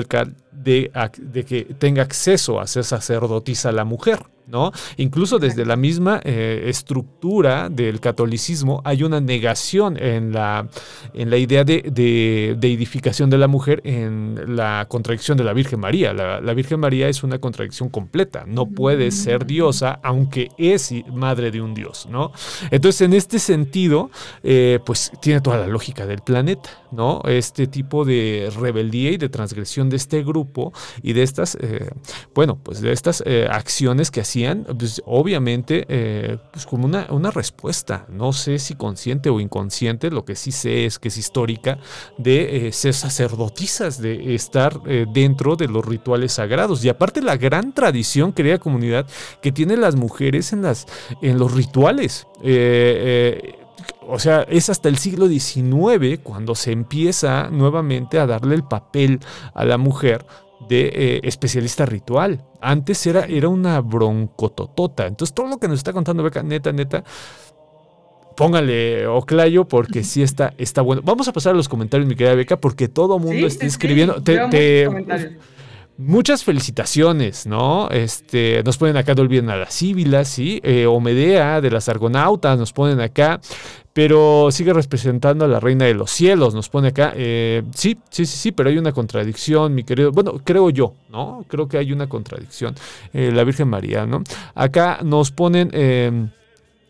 de, 0.52 0.92
de 1.18 1.46
que 1.46 1.64
tenga 1.64 2.04
acceso 2.04 2.60
a 2.60 2.68
ser 2.68 2.84
sacerdotisa 2.84 3.72
la 3.72 3.86
mujer. 3.86 4.20
¿No? 4.48 4.72
Incluso 4.98 5.40
desde 5.40 5.66
la 5.66 5.76
misma 5.76 6.20
eh, 6.24 6.64
estructura 6.68 7.70
del 7.70 8.00
catolicismo 8.00 8.82
hay 8.84 9.04
una 9.04 9.20
negación 9.20 10.02
en 10.02 10.32
la, 10.34 10.68
en 11.14 11.30
la 11.30 11.38
idea 11.38 11.64
de, 11.64 11.82
de, 11.82 12.56
de 12.58 12.74
edificación 12.74 13.30
de 13.30 13.38
la 13.38 13.48
mujer 13.48 13.82
en 13.84 14.56
la 14.56 14.86
contradicción 14.90 15.38
de 15.38 15.44
la 15.44 15.54
Virgen 15.54 15.80
María. 15.80 16.14
La, 16.14 16.42
la 16.42 16.54
Virgen 16.54 16.80
María 16.80 17.10
es 17.10 17.24
una 17.24 17.40
contradicción 17.40 17.90
completa. 17.90 18.46
No 18.48 18.66
puede 18.66 19.12
ser 19.12 19.46
diosa 19.46 20.00
aunque 20.04 20.50
es 20.58 20.94
madre 21.14 21.52
de 21.52 21.62
un 21.62 21.74
dios, 21.74 22.08
¿no? 22.10 22.32
Entonces, 22.72 23.02
en 23.02 23.14
este 23.14 23.40
sentido, 23.40 24.10
eh, 24.44 24.80
pues 24.86 25.12
tiene 25.22 25.42
toda 25.42 25.58
la 25.58 25.68
lógica 25.68 26.06
del 26.06 26.20
planeta, 26.22 26.70
¿no? 26.92 27.22
Este 27.26 27.68
tipo 27.68 28.06
de 28.06 28.50
rebeldía 28.58 29.12
y 29.12 29.18
de 29.18 29.30
transgresión 29.30 29.90
de 29.90 29.98
este 29.98 30.24
grupo 30.24 30.72
y 31.02 31.14
de 31.14 31.24
estas, 31.24 31.58
eh, 31.60 31.90
bueno, 32.34 32.58
pues 32.62 32.82
de 32.82 32.92
estas 32.92 33.24
acciones 33.50 34.12
que 34.12 34.22
pues, 34.78 35.02
obviamente, 35.06 35.86
eh, 35.88 36.38
pues 36.52 36.66
como 36.66 36.86
una, 36.86 37.08
una 37.10 37.32
respuesta, 37.32 38.06
no 38.10 38.34
sé 38.34 38.60
si 38.60 38.76
consciente 38.76 39.30
o 39.30 39.40
inconsciente, 39.40 40.12
lo 40.12 40.26
que 40.26 40.36
sí 40.36 40.52
sé 40.52 40.86
es 40.86 41.00
que 41.00 41.08
es 41.08 41.18
histórica, 41.18 41.80
de 42.18 42.68
eh, 42.68 42.72
ser 42.72 42.94
sacerdotisas, 42.94 44.02
de 44.02 44.36
estar 44.36 44.80
eh, 44.86 45.06
dentro 45.12 45.56
de 45.56 45.68
los 45.68 45.86
rituales 45.86 46.34
sagrados. 46.34 46.84
Y 46.84 46.90
aparte 46.90 47.22
la 47.22 47.38
gran 47.38 47.74
tradición, 47.74 48.34
querida 48.34 48.58
comunidad, 48.58 49.08
que 49.42 49.52
tienen 49.52 49.82
las 49.82 49.96
mujeres 49.96 50.54
en, 50.54 50.62
las, 50.62 50.86
en 51.22 51.40
los 51.40 51.54
rituales. 51.54 52.28
O 54.10 54.20
sea, 54.20 54.44
es 54.44 54.70
hasta 54.70 54.88
el 54.90 54.98
siglo 54.98 55.28
XIX 55.28 56.20
cuando 56.24 56.56
se 56.56 56.72
empieza 56.72 57.50
nuevamente 57.50 58.20
a 58.20 58.26
darle 58.26 58.56
el 58.56 58.64
papel 58.64 59.20
a 59.54 59.66
la 59.66 59.78
mujer 59.78 60.26
de 60.70 60.92
eh, 60.94 61.20
especialista 61.24 61.86
ritual. 61.86 62.44
Antes 62.62 63.06
era, 63.08 63.26
era 63.26 63.48
una 63.50 63.80
broncototota. 63.82 65.06
Entonces, 65.08 65.34
todo 65.34 65.48
lo 65.48 65.58
que 65.58 65.68
nos 65.68 65.78
está 65.80 65.94
contando 65.94 66.24
Beca, 66.24 66.44
neta, 66.44 66.72
neta, 66.72 67.04
póngale 68.36 69.08
oclayo 69.08 69.68
porque 69.68 70.04
sí 70.04 70.22
está, 70.22 70.54
está 70.58 70.82
bueno. 70.82 71.02
Vamos 71.04 71.28
a 71.28 71.34
pasar 71.34 71.54
a 71.54 71.58
los 71.58 71.68
comentarios, 71.70 72.08
mi 72.08 72.16
querida 72.16 72.36
Beca, 72.36 72.58
porque 72.60 72.88
todo 72.88 73.18
mundo 73.20 73.34
Sí, 73.40 73.46
está 73.46 73.66
sí, 73.66 73.70
sí, 73.70 73.74
escribiendo. 73.76 74.22
Te- 74.22 74.48
te-. 74.50 75.38
Muchas 76.00 76.44
felicitaciones, 76.44 77.48
¿no? 77.48 77.90
Este, 77.90 78.62
nos 78.64 78.78
ponen 78.78 78.98
acá, 78.98 79.16
no 79.16 79.24
olviden 79.24 79.50
a 79.50 79.56
la 79.56 79.72
Síbila, 79.72 80.26
sí, 80.26 80.60
eh, 80.64 80.86
Omedea 80.86 81.60
de 81.60 81.72
las 81.72 81.90
Argonautas, 81.90 82.60
nos 82.60 82.72
ponen 82.72 83.02
acá, 83.02 83.40
pero 83.98 84.50
sigue 84.52 84.74
representando 84.74 85.44
a 85.44 85.48
la 85.48 85.60
Reina 85.60 85.86
de 85.86 85.96
los 85.96 86.12
Cielos, 86.12 86.54
nos 86.54 86.70
pone 86.70 86.90
acá, 86.90 87.14
eh, 87.16 87.64
sí, 87.74 87.98
sí, 88.12 88.28
sí, 88.28 88.38
sí, 88.38 88.52
pero 88.52 88.70
hay 88.70 88.78
una 88.78 88.92
contradicción, 88.92 89.74
mi 89.74 89.84
querido, 89.84 90.12
bueno, 90.12 90.34
creo 90.44 90.70
yo, 90.70 90.94
¿no? 91.10 91.44
Creo 91.48 91.68
que 91.68 91.80
hay 91.80 91.92
una 91.92 92.08
contradicción, 92.08 92.76
eh, 93.12 93.32
la 93.34 93.44
Virgen 93.44 93.70
María, 93.70 94.06
¿no? 94.06 94.22
Acá 94.54 95.00
nos 95.04 95.32
ponen... 95.32 95.72
eh, 95.74 96.28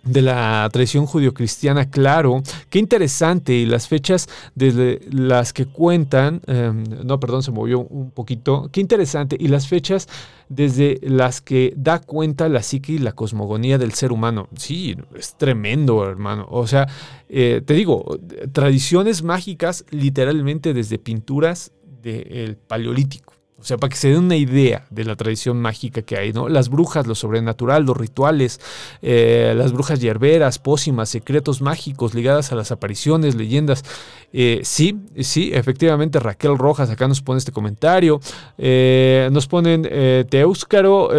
de 0.08 0.22
la 0.22 0.70
tradición 0.72 1.06
judio-cristiana, 1.06 1.90
claro. 1.90 2.42
Qué 2.70 2.80
interesante. 2.80 3.54
Y 3.54 3.66
las 3.66 3.88
fechas 3.88 4.28
desde 4.56 5.02
las 5.10 5.54
que 5.54 5.66
cuentan, 5.66 6.42
eh, 6.48 6.72
no, 7.04 7.20
perdón, 7.20 7.44
se 7.44 7.52
movió 7.52 7.80
un 7.80 8.12
poquito. 8.12 8.70
Qué 8.72 8.82
interesante. 8.82 9.38
Y 9.40 9.48
las 9.48 9.68
fechas 9.68 10.08
desde 10.50 11.00
las 11.04 11.42
que 11.42 11.74
da 11.76 12.00
cuenta 12.00 12.48
la 12.50 12.64
psique 12.64 12.94
y 12.94 13.00
la 13.00 13.12
cosmogonía 13.12 13.78
del 13.78 13.94
ser 13.94 14.12
humano. 14.12 14.48
Sí, 14.56 14.96
es 15.16 15.36
tremendo, 15.36 16.08
hermano. 16.10 16.48
O 16.50 16.68
sea, 16.68 16.88
eh, 17.30 17.62
te 17.66 17.74
digo, 17.74 18.20
tradiciones 18.54 19.24
mágicas 19.24 19.86
literalmente 19.90 20.74
desde 20.74 20.98
pinturas 20.98 21.72
del 22.02 22.56
paleolítico. 22.56 23.37
O 23.60 23.64
sea, 23.64 23.78
para 23.78 23.90
que 23.90 23.98
se 23.98 24.10
den 24.10 24.20
una 24.20 24.36
idea 24.36 24.86
de 24.92 25.04
la 25.04 25.16
tradición 25.16 25.60
mágica 25.60 26.04
que 26.04 26.16
hay, 26.16 26.32
¿no? 26.32 26.48
Las 26.48 26.70
brujas, 26.70 27.08
lo 27.08 27.16
sobrenatural, 27.16 27.86
los 27.86 27.98
rituales, 27.98 28.62
eh, 29.02 29.56
las 29.58 29.72
brujas 29.72 30.00
hierberas, 30.00 30.60
pócimas, 30.60 31.10
secretos 31.10 31.60
mágicos 31.60 32.14
ligadas 32.14 32.52
a 32.52 32.56
las 32.56 32.72
apariciones, 32.72 33.34
leyendas. 33.34 33.84
Eh, 34.32 34.62
sí, 34.64 35.00
sí, 35.22 35.50
efectivamente 35.54 36.20
Raquel 36.20 36.56
Rojas 36.56 36.92
acá 36.92 37.08
nos 37.08 37.24
pone 37.24 37.40
este 37.40 37.52
comentario. 37.52 38.20
Eh, 38.60 39.28
nos 39.32 39.48
ponen 39.48 39.90
Teúscaro, 40.30 41.10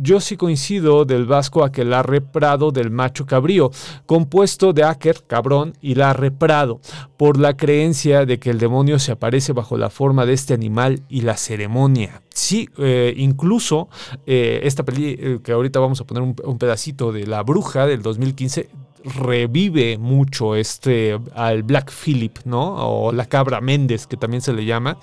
yo 0.00 0.20
sí 0.20 0.36
coincido 0.36 1.04
del 1.04 1.26
vasco 1.26 1.64
aquelarre 1.64 2.20
prado 2.20 2.70
del 2.70 2.90
macho 2.90 3.26
cabrío, 3.26 3.72
compuesto 4.06 4.72
de 4.72 4.84
Aker, 4.84 5.24
cabrón, 5.26 5.72
y 5.80 5.96
Larre 5.96 6.30
prado, 6.30 6.80
por 7.16 7.38
la 7.38 7.56
creencia 7.56 8.26
de 8.26 8.38
que 8.38 8.50
el 8.50 8.58
demonio 8.58 9.00
se 9.00 9.12
aparece 9.12 9.52
bajo 9.52 9.76
la 9.76 9.90
forma 9.90 10.24
de 10.24 10.34
este 10.34 10.54
animal 10.54 11.02
y 11.08 11.22
la 11.22 11.36
ceremonia 11.64 12.20
Sí, 12.34 12.68
eh, 12.78 13.14
incluso 13.16 13.88
eh, 14.26 14.60
esta 14.64 14.82
peli 14.82 15.16
eh, 15.18 15.38
que 15.42 15.52
ahorita 15.52 15.78
vamos 15.78 16.00
a 16.00 16.04
poner 16.04 16.22
un, 16.22 16.58
pedacito 16.58 17.12
de 17.12 17.28
La 17.28 17.44
Bruja 17.44 17.86
del 17.86 18.02
2015 18.02 18.68
revive 19.04 19.98
mucho 19.98 20.56
este 20.56 21.16
al 21.34 21.62
Black 21.62 21.92
Philip, 21.92 22.38
¿no? 22.44 22.74
O 22.74 23.12
la 23.12 23.26
cabra 23.26 23.60
Méndez, 23.60 24.06
que 24.08 24.16
también 24.16 24.40
se 24.40 24.52
le 24.52 24.64
llama, 24.64 24.96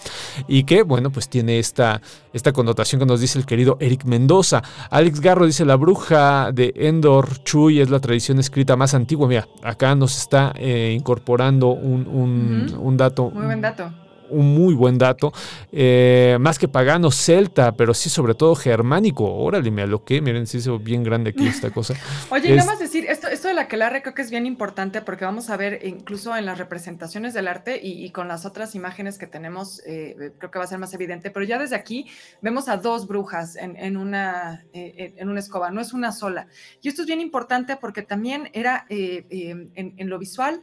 y 0.47 0.63
que, 0.63 0.81
bueno, 0.81 1.11
pues 1.11 1.29
tiene 1.29 1.59
esta, 1.59 2.01
esta 2.33 2.51
connotación 2.51 2.99
que 2.99 3.05
nos 3.05 3.21
dice 3.21 3.39
el 3.39 3.45
querido 3.45 3.77
Eric 3.79 4.03
Mendoza. 4.05 4.63
Alex 4.89 5.21
Garro 5.21 5.45
dice, 5.45 5.65
la 5.65 5.75
bruja 5.75 6.51
de 6.51 6.73
Endor 6.75 7.43
Chuy 7.43 7.79
es 7.79 7.91
la 7.91 7.99
tradición 7.99 8.39
escrita 8.39 8.75
más 8.75 8.95
antigua. 8.95 9.27
Mira, 9.27 9.47
acá 9.63 9.93
nos 9.93 10.17
está 10.17 10.53
incorporando 10.59 11.67
un, 11.67 12.75
un 12.77 12.97
dato. 12.97 13.29
Muy 13.29 13.45
buen 13.45 13.61
dato 13.61 14.00
un 14.31 14.55
muy 14.55 14.73
buen 14.73 14.97
dato. 14.97 15.31
Eh, 15.71 16.37
más 16.39 16.57
que 16.57 16.67
pagano 16.67 17.11
celta, 17.11 17.73
pero 17.73 17.93
sí 17.93 18.09
sobre 18.09 18.33
todo 18.33 18.55
germánico. 18.55 19.31
Órale, 19.31 19.69
me 19.69 19.83
aloqué. 19.83 20.21
Miren, 20.21 20.47
se 20.47 20.57
hizo 20.57 20.79
bien 20.79 21.03
grande 21.03 21.31
aquí 21.31 21.47
esta 21.47 21.69
cosa. 21.69 21.93
Oye, 22.31 22.55
nada 22.55 22.71
más 22.71 22.79
decir, 22.79 23.05
esto, 23.07 23.27
esto 23.27 23.47
de 23.47 23.53
la 23.53 23.67
que 23.67 23.77
la 23.77 23.91
creo 23.99 24.13
que 24.13 24.21
es 24.21 24.31
bien 24.31 24.45
importante 24.45 25.01
porque 25.01 25.25
vamos 25.25 25.49
a 25.49 25.57
ver 25.57 25.81
incluso 25.83 26.35
en 26.35 26.45
las 26.45 26.57
representaciones 26.57 27.33
del 27.33 27.47
arte 27.47 27.79
y, 27.81 28.09
con 28.11 28.27
las 28.27 28.45
otras 28.45 28.75
imágenes 28.75 29.17
que 29.17 29.27
tenemos, 29.27 29.81
eh, 29.85 30.31
creo 30.37 30.51
que 30.51 30.59
va 30.59 30.65
a 30.65 30.67
ser 30.67 30.79
más 30.79 30.93
evidente, 30.93 31.29
pero 31.29 31.45
ya 31.45 31.59
desde 31.59 31.75
aquí 31.75 32.07
vemos 32.41 32.69
a 32.69 32.77
dos 32.77 33.07
brujas 33.07 33.57
en, 33.57 33.97
una, 33.97 34.63
eh, 34.73 35.13
en 35.17 35.29
una 35.29 35.39
escoba, 35.39 35.71
no 35.71 35.81
es 35.81 35.93
una 35.93 36.11
sola. 36.11 36.47
Y 36.81 36.87
esto 36.87 37.01
es 37.01 37.07
bien 37.07 37.19
importante 37.19 37.75
porque 37.75 38.01
también 38.01 38.49
era 38.53 38.85
en, 38.89 39.71
en 39.75 40.09
lo 40.09 40.17
visual, 40.17 40.61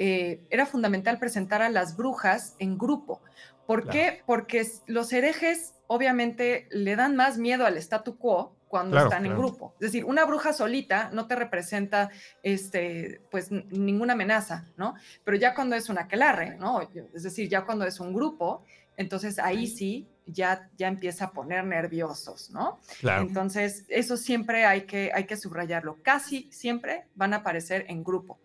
eh, 0.00 0.40
era 0.48 0.64
fundamental 0.64 1.18
presentar 1.18 1.60
a 1.60 1.68
las 1.68 1.96
brujas 1.96 2.54
en 2.60 2.78
grupo. 2.78 3.20
¿Por 3.66 3.88
qué? 3.88 4.22
Porque 4.24 4.64
los 4.86 5.12
herejes 5.12 5.74
obviamente 5.88 6.68
le 6.70 6.94
dan 6.94 7.16
más 7.16 7.36
miedo 7.36 7.66
al 7.66 7.76
statu 7.78 8.16
quo 8.16 8.56
cuando 8.68 8.96
están 8.96 9.26
en 9.26 9.36
grupo. 9.36 9.74
Es 9.74 9.88
decir, 9.92 10.04
una 10.04 10.24
bruja 10.24 10.52
solita 10.52 11.10
no 11.12 11.26
te 11.26 11.34
representa 11.34 12.10
este, 12.44 13.22
pues, 13.30 13.50
ninguna 13.50 14.12
amenaza, 14.12 14.66
¿no? 14.76 14.94
Pero 15.24 15.36
ya 15.36 15.52
cuando 15.52 15.74
es 15.74 15.88
una 15.88 16.02
aquelarre, 16.02 16.56
¿no? 16.56 16.80
Es 17.12 17.24
decir, 17.24 17.48
ya 17.48 17.64
cuando 17.64 17.84
es 17.84 17.98
un 17.98 18.14
grupo, 18.14 18.62
entonces 18.96 19.40
ahí 19.40 19.66
sí 19.66 20.06
ya, 20.26 20.70
ya 20.76 20.86
empieza 20.86 21.26
a 21.26 21.32
poner 21.32 21.64
nerviosos, 21.64 22.50
¿no? 22.50 22.78
Entonces, 23.02 23.84
eso 23.88 24.16
siempre 24.16 24.64
hay 24.64 24.82
que, 24.82 25.10
hay 25.12 25.24
que 25.24 25.36
subrayarlo. 25.36 25.98
Casi 26.02 26.48
siempre 26.52 27.06
van 27.16 27.34
a 27.34 27.38
aparecer 27.38 27.84
en 27.88 28.04
grupo. 28.04 28.38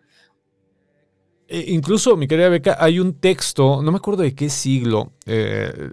Eh, 1.48 1.66
incluso, 1.68 2.16
mi 2.16 2.26
querida 2.26 2.48
Beca, 2.48 2.76
hay 2.80 2.98
un 2.98 3.14
texto, 3.14 3.82
no 3.82 3.90
me 3.92 3.98
acuerdo 3.98 4.22
de 4.22 4.34
qué 4.34 4.48
siglo, 4.48 5.12
eh, 5.26 5.90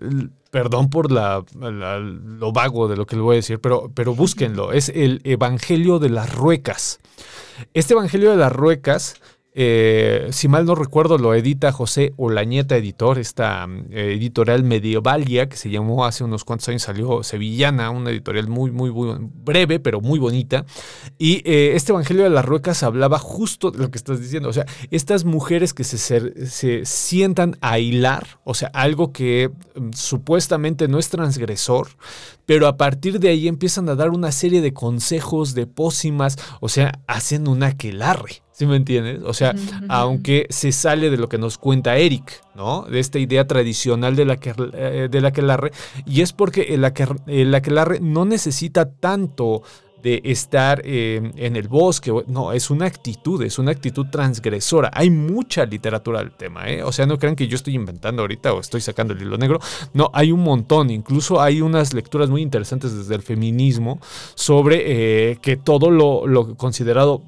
perdón 0.49 0.89
por 0.89 1.11
la, 1.11 1.43
lo 1.59 2.51
vago 2.51 2.87
de 2.87 2.95
lo 2.95 3.05
que 3.05 3.15
le 3.15 3.21
voy 3.21 3.35
a 3.35 3.37
decir, 3.37 3.59
pero, 3.59 3.91
pero 3.93 4.13
búsquenlo, 4.15 4.71
es 4.71 4.89
el 4.89 5.21
Evangelio 5.23 5.99
de 5.99 6.09
las 6.09 6.33
Ruecas. 6.33 6.99
Este 7.73 7.93
Evangelio 7.93 8.31
de 8.31 8.37
las 8.37 8.51
Ruecas 8.51 9.15
eh, 9.53 10.29
si 10.31 10.47
mal 10.47 10.65
no 10.65 10.75
recuerdo, 10.75 11.17
lo 11.17 11.33
edita 11.33 11.73
José 11.73 12.13
Olañeta 12.15 12.77
Editor, 12.77 13.19
esta 13.19 13.67
eh, 13.89 14.13
editorial 14.17 14.63
medievalia 14.63 15.49
que 15.49 15.57
se 15.57 15.69
llamó 15.69 16.05
hace 16.05 16.23
unos 16.23 16.45
cuantos 16.45 16.69
años, 16.69 16.83
salió 16.83 17.21
Sevillana, 17.21 17.89
una 17.89 18.11
editorial 18.11 18.47
muy, 18.47 18.71
muy, 18.71 18.91
breve, 19.43 19.81
pero 19.81 19.99
muy 19.99 20.19
bonita. 20.19 20.65
Y 21.17 21.41
eh, 21.43 21.75
este 21.75 21.91
Evangelio 21.91 22.23
de 22.23 22.29
las 22.29 22.45
Ruecas 22.45 22.81
hablaba 22.83 23.19
justo 23.19 23.71
de 23.71 23.79
lo 23.79 23.91
que 23.91 23.97
estás 23.97 24.21
diciendo, 24.21 24.47
o 24.47 24.53
sea, 24.53 24.65
estas 24.89 25.25
mujeres 25.25 25.73
que 25.73 25.83
se, 25.83 25.97
se 26.47 26.85
sientan 26.85 27.57
a 27.59 27.77
hilar, 27.77 28.39
o 28.45 28.53
sea, 28.53 28.69
algo 28.73 29.11
que 29.11 29.51
mm, 29.75 29.89
supuestamente 29.91 30.87
no 30.87 30.97
es 30.97 31.09
transgresor, 31.09 31.89
pero 32.45 32.67
a 32.67 32.77
partir 32.77 33.19
de 33.19 33.29
ahí 33.29 33.49
empiezan 33.49 33.89
a 33.89 33.95
dar 33.95 34.11
una 34.11 34.31
serie 34.31 34.61
de 34.61 34.73
consejos, 34.73 35.55
de 35.55 35.67
pócimas, 35.67 36.37
o 36.61 36.69
sea, 36.69 37.01
hacen 37.07 37.49
una 37.49 37.67
aquelarre. 37.67 38.43
¿Sí 38.61 38.67
me 38.67 38.75
entiendes? 38.75 39.21
O 39.25 39.33
sea, 39.33 39.55
aunque 39.89 40.45
se 40.51 40.71
sale 40.71 41.09
de 41.09 41.17
lo 41.17 41.27
que 41.27 41.39
nos 41.39 41.57
cuenta 41.57 41.97
Eric, 41.97 42.43
¿no? 42.53 42.83
De 42.83 42.99
esta 42.99 43.17
idea 43.17 43.47
tradicional 43.47 44.15
de 44.15 44.23
la, 44.23 44.37
que, 44.37 44.53
eh, 44.73 45.07
de 45.09 45.19
la 45.19 45.29
aquelarre, 45.29 45.71
y 46.05 46.21
es 46.21 46.31
porque 46.31 46.75
el, 46.75 46.85
el 47.25 47.55
aquelarre 47.55 47.99
no 48.01 48.23
necesita 48.23 48.87
tanto 48.87 49.63
de 50.03 50.21
estar 50.25 50.83
eh, 50.85 51.31
en 51.37 51.55
el 51.55 51.69
bosque. 51.69 52.13
No, 52.27 52.51
es 52.51 52.69
una 52.69 52.85
actitud, 52.85 53.41
es 53.41 53.57
una 53.57 53.71
actitud 53.71 54.05
transgresora. 54.11 54.91
Hay 54.93 55.09
mucha 55.09 55.65
literatura 55.65 56.19
al 56.19 56.37
tema, 56.37 56.69
¿eh? 56.69 56.83
O 56.83 56.91
sea, 56.91 57.07
no 57.07 57.17
crean 57.17 57.35
que 57.35 57.47
yo 57.47 57.55
estoy 57.55 57.73
inventando 57.73 58.21
ahorita 58.21 58.53
o 58.53 58.59
estoy 58.59 58.81
sacando 58.81 59.15
el 59.15 59.23
hilo 59.23 59.39
negro. 59.39 59.59
No, 59.95 60.11
hay 60.13 60.31
un 60.31 60.41
montón. 60.41 60.91
Incluso 60.91 61.41
hay 61.41 61.61
unas 61.61 61.95
lecturas 61.95 62.29
muy 62.29 62.43
interesantes 62.43 62.95
desde 62.95 63.15
el 63.15 63.23
feminismo 63.23 63.99
sobre 64.35 65.39
que 65.41 65.57
todo 65.57 65.89
lo, 65.89 66.27
lo 66.27 66.55
considerado 66.55 67.23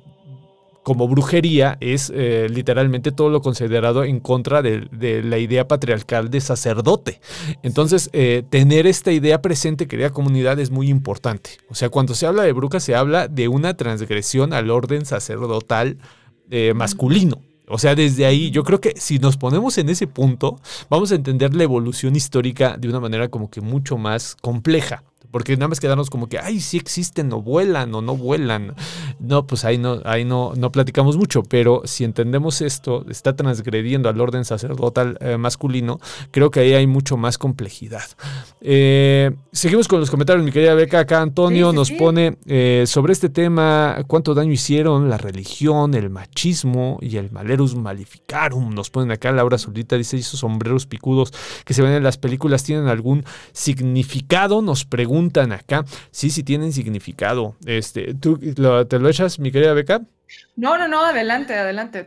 como 0.83 1.07
brujería 1.07 1.77
es 1.79 2.11
eh, 2.13 2.47
literalmente 2.49 3.11
todo 3.11 3.29
lo 3.29 3.41
considerado 3.41 4.03
en 4.03 4.19
contra 4.19 4.61
de, 4.61 5.21
la 5.23 5.37
idea 5.37 5.67
patriarcal 5.67 6.29
de 6.29 6.41
sacerdote. 6.41 7.21
Entonces, 7.63 8.09
eh, 8.13 8.43
tener 8.49 8.85
esta 8.85 9.11
idea 9.11 9.41
presente, 9.41 9.87
querida 9.87 10.11
comunidad, 10.11 10.59
es 10.59 10.71
muy 10.71 10.89
importante. 10.89 11.51
O 11.69 11.75
sea, 11.75 11.89
cuando 11.89 12.13
se 12.13 12.25
habla 12.25 12.43
de 12.43 12.51
brujas, 12.51 12.83
se 12.83 12.95
habla 12.95 13.27
de 13.27 13.47
una 13.47 13.75
transgresión 13.75 14.53
al 14.53 14.69
orden 14.69 15.05
sacerdotal 15.05 15.97
eh, 16.51 16.73
masculino. 16.75 17.41
O 17.69 17.77
sea, 17.77 17.95
desde 17.95 18.25
ahí 18.25 18.51
yo 18.51 18.63
creo 18.63 18.81
que 18.81 18.93
si 18.97 19.19
nos 19.19 19.37
ponemos 19.37 19.77
en 19.77 19.89
ese 19.89 20.05
punto, 20.05 20.59
vamos 20.89 21.11
a 21.11 21.15
entender 21.15 21.55
la 21.55 21.63
evolución 21.63 22.15
histórica 22.15 22.75
de 22.77 22.89
una 22.89 22.99
manera 22.99 23.29
como 23.29 23.49
que 23.49 23.61
mucho 23.61 23.97
más 23.97 24.35
compleja. 24.41 25.03
Porque 25.33 25.57
nada 25.57 25.67
más 25.67 25.79
quedarnos 25.79 26.11
como 26.11 26.29
que, 26.29 26.37
ay, 26.37 26.59
sí 26.59 26.77
existen 26.77 27.33
o 27.33 27.41
vuelan 27.41 27.93
o 27.95 28.03
no 28.03 28.15
vuelan. 28.15 28.75
No, 29.19 29.47
pues 29.47 29.65
ahí 29.65 29.79
no, 29.79 29.99
ahí 30.05 30.25
no, 30.25 30.53
no 30.55 30.71
platicamos 30.71 31.17
mucho. 31.17 31.41
Pero 31.41 31.81
si 31.85 32.03
entendemos 32.03 32.61
esto, 32.61 33.03
está 33.09 33.35
transgrediendo 33.35 34.09
al 34.09 34.21
orden 34.21 34.45
sacerdotal 34.45 35.17
eh, 35.21 35.37
masculino, 35.37 35.99
creo 36.29 36.51
que 36.51 36.59
ahí 36.59 36.73
hay 36.73 36.85
mucho 36.85 37.17
más 37.17 37.39
complejidad. 37.39 38.03
Eh, 38.61 39.31
seguimos 39.51 39.87
con 39.87 39.99
los 39.99 40.11
comentarios, 40.11 40.45
mi 40.45 40.51
querida 40.51 40.75
Beca. 40.75 40.99
Acá 40.99 41.23
Antonio 41.23 41.73
nos 41.73 41.89
pone 41.89 42.37
eh, 42.45 42.83
sobre 42.85 43.13
este 43.13 43.29
tema, 43.29 44.03
cuánto 44.05 44.35
daño 44.35 44.51
hicieron 44.51 45.09
la 45.09 45.17
religión, 45.17 45.95
el 45.95 46.11
machismo 46.11 46.99
y 47.01 47.17
el 47.17 47.31
malerus 47.31 47.73
malificarum. 47.73 48.75
Nos 48.75 48.91
ponen 48.91 49.09
acá 49.09 49.31
Laura 49.31 49.57
Solita, 49.57 49.97
dice, 49.97 50.15
esos 50.15 50.41
sombreros 50.41 50.85
picudos 50.85 51.33
que 51.65 51.73
se 51.73 51.81
ven 51.81 51.93
en 51.93 52.03
las 52.03 52.19
películas 52.19 52.63
tienen 52.63 52.87
algún 52.87 53.25
significado? 53.51 54.61
Nos 54.61 54.85
pregunta 54.85 55.22
acá. 55.51 55.85
Sí, 56.11 56.29
sí 56.29 56.43
tienen 56.43 56.73
significado. 56.73 57.55
Este, 57.65 58.13
¿Tú 58.13 58.37
te 58.37 58.99
lo 58.99 59.09
echas, 59.09 59.39
mi 59.39 59.51
querida 59.51 59.73
Beca? 59.73 60.01
No, 60.55 60.77
no, 60.77 60.87
no, 60.87 61.03
adelante, 61.03 61.55
adelante. 61.55 62.05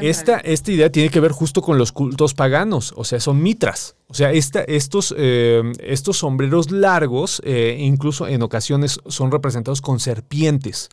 esta, 0.00 0.38
esta 0.38 0.70
idea 0.70 0.92
tiene 0.92 1.08
que 1.08 1.18
ver 1.18 1.32
justo 1.32 1.60
con 1.60 1.76
los 1.76 1.90
cultos 1.90 2.34
paganos, 2.34 2.94
o 2.96 3.02
sea, 3.04 3.18
son 3.18 3.42
mitras. 3.42 3.96
O 4.06 4.14
sea, 4.14 4.30
esta, 4.30 4.62
estos, 4.62 5.12
eh, 5.16 5.62
estos 5.80 6.18
sombreros 6.18 6.70
largos, 6.70 7.42
eh, 7.44 7.76
incluso 7.80 8.28
en 8.28 8.42
ocasiones, 8.42 9.00
son 9.06 9.32
representados 9.32 9.80
con 9.80 9.98
serpientes. 9.98 10.88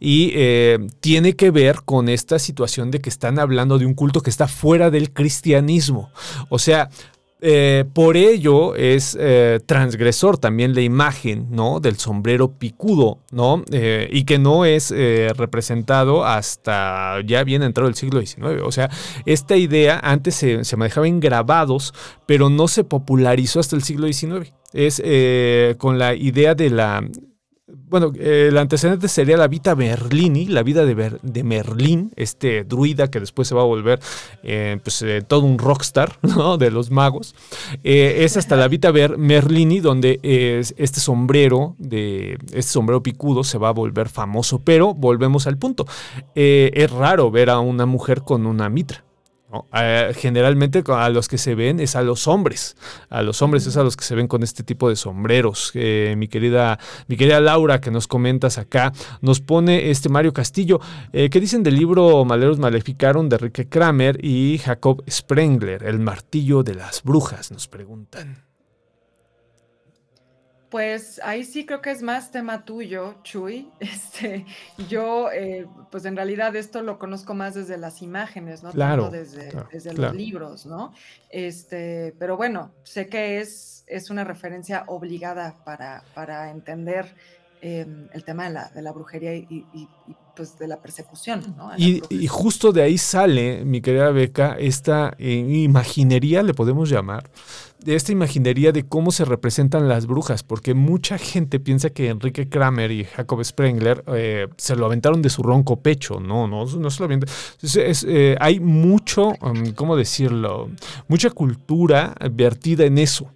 Y 0.00 0.32
eh, 0.34 0.78
tiene 1.00 1.36
que 1.36 1.50
ver 1.50 1.82
con 1.84 2.08
esta 2.08 2.38
situación 2.38 2.90
de 2.90 3.00
que 3.00 3.10
están 3.10 3.38
hablando 3.38 3.78
de 3.78 3.84
un 3.84 3.94
culto 3.94 4.22
que 4.22 4.30
está 4.30 4.48
fuera 4.48 4.90
del 4.90 5.12
cristianismo. 5.12 6.10
O 6.48 6.58
sea, 6.58 6.88
eh, 7.40 7.84
por 7.92 8.16
ello 8.16 8.74
es 8.74 9.16
eh, 9.18 9.60
transgresor 9.64 10.38
también 10.38 10.74
la 10.74 10.80
imagen 10.80 11.46
¿no? 11.50 11.78
del 11.78 11.96
sombrero 11.96 12.58
picudo, 12.58 13.18
¿no? 13.30 13.64
Eh, 13.70 14.08
y 14.10 14.24
que 14.24 14.38
no 14.38 14.64
es 14.64 14.92
representado 15.36 16.24
hasta 16.24 17.20
ya 17.24 17.44
bien 17.44 17.62
entrado 17.62 17.88
el 17.88 17.94
siglo 17.94 18.20
XIX. 18.20 18.62
O 18.64 18.72
sea, 18.72 18.90
esta 19.24 19.56
idea 19.56 20.00
antes 20.02 20.34
se, 20.34 20.64
se 20.64 20.76
manejaba 20.76 21.06
en 21.06 21.20
grabados, 21.20 21.94
pero 22.26 22.50
no 22.50 22.66
se 22.66 22.82
popularizó 22.82 23.60
hasta 23.60 23.76
el 23.76 23.82
siglo 23.82 24.12
XIX. 24.12 24.52
Es 24.72 25.02
con 25.78 25.98
la 25.98 26.14
idea 26.14 26.54
de 26.54 26.70
la 26.70 27.02
bueno, 27.68 28.12
el 28.18 28.56
antecedente 28.56 29.08
sería 29.08 29.36
la 29.36 29.48
Vita 29.48 29.74
Merlini, 29.74 30.46
la 30.46 30.62
vida 30.62 30.86
de, 30.86 31.18
de 31.22 31.44
Merlín, 31.44 32.12
este 32.16 32.64
druida 32.64 33.10
que 33.10 33.20
después 33.20 33.46
se 33.48 33.54
va 33.54 33.62
a 33.62 33.66
volver 33.66 34.00
eh, 34.42 34.78
pues, 34.82 35.02
eh, 35.02 35.22
todo 35.26 35.44
un 35.44 35.58
rockstar 35.58 36.18
¿no? 36.22 36.56
de 36.56 36.70
los 36.70 36.90
magos. 36.90 37.34
Eh, 37.84 38.18
es 38.20 38.36
hasta 38.36 38.56
la 38.56 38.68
Vita 38.68 38.92
Merlini 38.92 39.80
donde 39.80 40.18
este 40.22 41.00
sombrero, 41.00 41.74
de, 41.78 42.38
este 42.52 42.72
sombrero 42.72 43.02
picudo 43.02 43.44
se 43.44 43.58
va 43.58 43.68
a 43.68 43.72
volver 43.72 44.08
famoso, 44.08 44.60
pero 44.60 44.94
volvemos 44.94 45.46
al 45.46 45.58
punto. 45.58 45.86
es 46.34 46.90
raro 46.90 47.30
ver 47.30 47.50
a 47.50 47.60
una 47.60 47.86
mujer 47.86 48.22
con 48.22 48.46
una 48.46 48.68
mitra. 48.68 49.07
Eh, 49.72 50.12
generalmente 50.14 50.82
a 50.88 51.08
los 51.08 51.26
que 51.26 51.38
se 51.38 51.54
ven 51.54 51.80
es 51.80 51.96
a 51.96 52.02
los 52.02 52.28
hombres. 52.28 52.76
A 53.08 53.22
los 53.22 53.40
hombres 53.40 53.66
es 53.66 53.76
a 53.76 53.82
los 53.82 53.96
que 53.96 54.04
se 54.04 54.14
ven 54.14 54.28
con 54.28 54.42
este 54.42 54.62
tipo 54.62 54.88
de 54.88 54.96
sombreros. 54.96 55.70
Eh, 55.74 56.14
mi, 56.18 56.28
querida, 56.28 56.78
mi 57.06 57.16
querida 57.16 57.40
Laura, 57.40 57.80
que 57.80 57.90
nos 57.90 58.06
comentas 58.06 58.58
acá, 58.58 58.92
nos 59.20 59.40
pone 59.40 59.90
este 59.90 60.08
Mario 60.08 60.32
Castillo. 60.32 60.80
Eh, 61.12 61.30
¿Qué 61.30 61.40
dicen 61.40 61.62
del 61.62 61.76
libro 61.76 62.24
Maleros 62.24 62.58
Maleficaron 62.58 63.28
de 63.28 63.36
Enrique 63.36 63.68
Kramer 63.68 64.22
y 64.24 64.58
Jacob 64.58 65.02
Sprengler? 65.10 65.82
El 65.84 65.98
martillo 65.98 66.62
de 66.62 66.74
las 66.74 67.02
brujas, 67.02 67.50
nos 67.50 67.68
preguntan. 67.68 68.47
Pues 70.70 71.18
ahí 71.24 71.44
sí 71.44 71.64
creo 71.64 71.80
que 71.80 71.90
es 71.90 72.02
más 72.02 72.30
tema 72.30 72.64
tuyo, 72.64 73.14
Chuy. 73.22 73.70
Este, 73.80 74.44
yo, 74.88 75.30
eh, 75.30 75.66
pues 75.90 76.04
en 76.04 76.16
realidad 76.16 76.54
esto 76.56 76.82
lo 76.82 76.98
conozco 76.98 77.34
más 77.34 77.54
desde 77.54 77.78
las 77.78 78.02
imágenes, 78.02 78.62
¿no? 78.62 78.72
Claro. 78.72 79.10
desde, 79.10 79.52
desde 79.72 79.94
los 79.94 80.14
libros, 80.14 80.66
¿no? 80.66 80.92
Este, 81.30 82.14
pero 82.18 82.36
bueno, 82.36 82.72
sé 82.82 83.06
que 83.08 83.40
es, 83.40 83.84
es 83.86 84.10
una 84.10 84.24
referencia 84.24 84.84
obligada 84.88 85.56
para, 85.64 86.02
para 86.14 86.50
entender 86.50 87.14
em, 87.62 88.08
el 88.12 88.24
tema 88.24 88.44
de 88.44 88.50
la, 88.50 88.68
de 88.70 88.82
la 88.82 88.92
brujería 88.92 89.34
y, 89.34 89.64
pues 90.34 90.58
de 90.58 90.68
la 90.68 90.80
persecución, 90.80 91.54
¿no? 91.56 91.72
Y, 91.76 92.02
y, 92.10 92.26
justo 92.28 92.72
de 92.72 92.82
ahí 92.82 92.96
sale, 92.96 93.64
mi 93.64 93.80
querida 93.80 94.10
Beca, 94.10 94.56
esta 94.58 95.14
eh, 95.18 95.32
imaginería, 95.32 96.42
le 96.42 96.54
podemos 96.54 96.88
llamar, 96.88 97.28
de 97.84 97.94
esta 97.94 98.12
imaginería 98.12 98.72
de 98.72 98.86
cómo 98.86 99.12
se 99.12 99.24
representan 99.24 99.88
las 99.88 100.06
brujas, 100.06 100.42
porque 100.42 100.74
mucha 100.74 101.18
gente 101.18 101.60
piensa 101.60 101.90
que 101.90 102.08
Enrique 102.08 102.48
Kramer 102.48 102.90
y 102.90 103.04
Jacob 103.04 103.44
Sprengler 103.44 104.04
eh, 104.08 104.48
se 104.56 104.76
lo 104.76 104.86
aventaron 104.86 105.22
de 105.22 105.30
su 105.30 105.42
ronco 105.42 105.80
pecho. 105.80 106.20
No, 106.20 106.46
no, 106.46 106.64
no 106.64 106.90
se 106.90 107.00
lo 107.00 107.04
aventan. 107.04 107.28
Eh, 107.76 108.36
hay 108.40 108.60
mucho, 108.60 109.28
um, 109.40 109.72
¿cómo 109.74 109.96
decirlo? 109.96 110.70
Mucha 111.06 111.30
cultura 111.30 112.14
vertida 112.32 112.84
en 112.84 112.98
eso. 112.98 113.30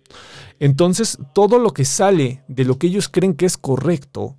Entonces, 0.59 1.19
todo 1.35 1.59
lo 1.59 1.73
que 1.73 1.85
sale 1.85 2.43
de 2.49 2.65
lo 2.65 2.79
que 2.79 2.87
ellos 2.87 3.09
creen 3.09 3.35
que 3.35 3.47
es 3.47 3.57
correcto, 3.57 4.37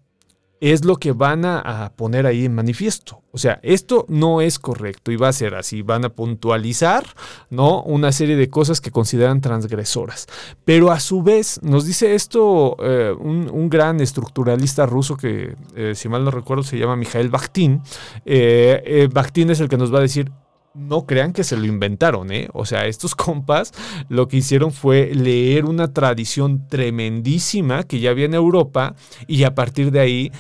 es 0.64 0.86
lo 0.86 0.96
que 0.96 1.12
van 1.12 1.44
a, 1.44 1.92
poner 1.98 2.26
ahí 2.26 2.46
en 2.46 2.56
manifiesto. 2.56 3.22
O 3.34 3.38
sea, 3.38 3.60
esto 3.64 4.06
no 4.08 4.40
es 4.40 4.60
correcto 4.60 5.12
y 5.12 5.18
va 5.18 5.28
a 5.28 5.34
ser 5.34 5.56
así. 5.56 5.82
Van 5.82 6.06
a 6.06 6.10
puntualizar, 6.10 7.04
¿no? 7.50 7.84
Una 7.84 8.14
serie 8.14 8.38
de 8.38 8.50
cosas 8.50 8.80
que 8.80 8.90
consideran 8.90 9.42
transgresoras. 9.42 10.26
Pero 10.64 10.90
a 10.92 11.02
su 11.02 11.22
vez, 11.22 11.60
nos 11.64 11.86
dice 11.86 12.16
esto 12.16 12.78
eh, 12.80 13.14
un, 13.20 13.70
gran 13.70 14.00
estructuralista 14.00 14.86
ruso 14.86 15.18
que, 15.18 15.58
eh, 15.76 15.96
si 15.96 16.08
mal 16.08 16.24
no 16.24 16.32
recuerdo, 16.32 16.64
se 16.64 16.78
llama 16.78 16.96
Mikhail 16.96 17.28
Bakhtin. 17.28 17.82
Eh, 18.24 19.10
Bakhtin 19.12 19.50
es 19.50 19.60
el 19.60 19.68
que 19.68 19.78
nos 19.78 19.94
va 19.94 19.98
a 19.98 20.04
decir, 20.04 20.32
no 20.74 21.06
crean 21.06 21.34
que 21.34 21.44
se 21.44 21.58
lo 21.58 21.66
inventaron, 21.66 22.32
¿eh? 22.32 22.48
O 22.54 22.66
sea, 22.66 22.86
estos 22.86 23.16
compas 23.16 23.74
lo 24.08 24.30
que 24.30 24.38
hicieron 24.38 24.72
fue 24.72 25.14
leer 25.14 25.66
una 25.66 25.92
tradición 25.92 26.70
tremendísima 26.70 27.84
que 27.84 28.00
ya 28.00 28.12
había 28.12 28.26
en 28.26 28.34
Europa 28.34 28.96
y 29.28 29.44
a 29.44 29.56
partir 29.56 29.92
de 29.92 30.00
ahí 30.00 30.32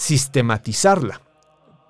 sistematizarla 0.00 1.20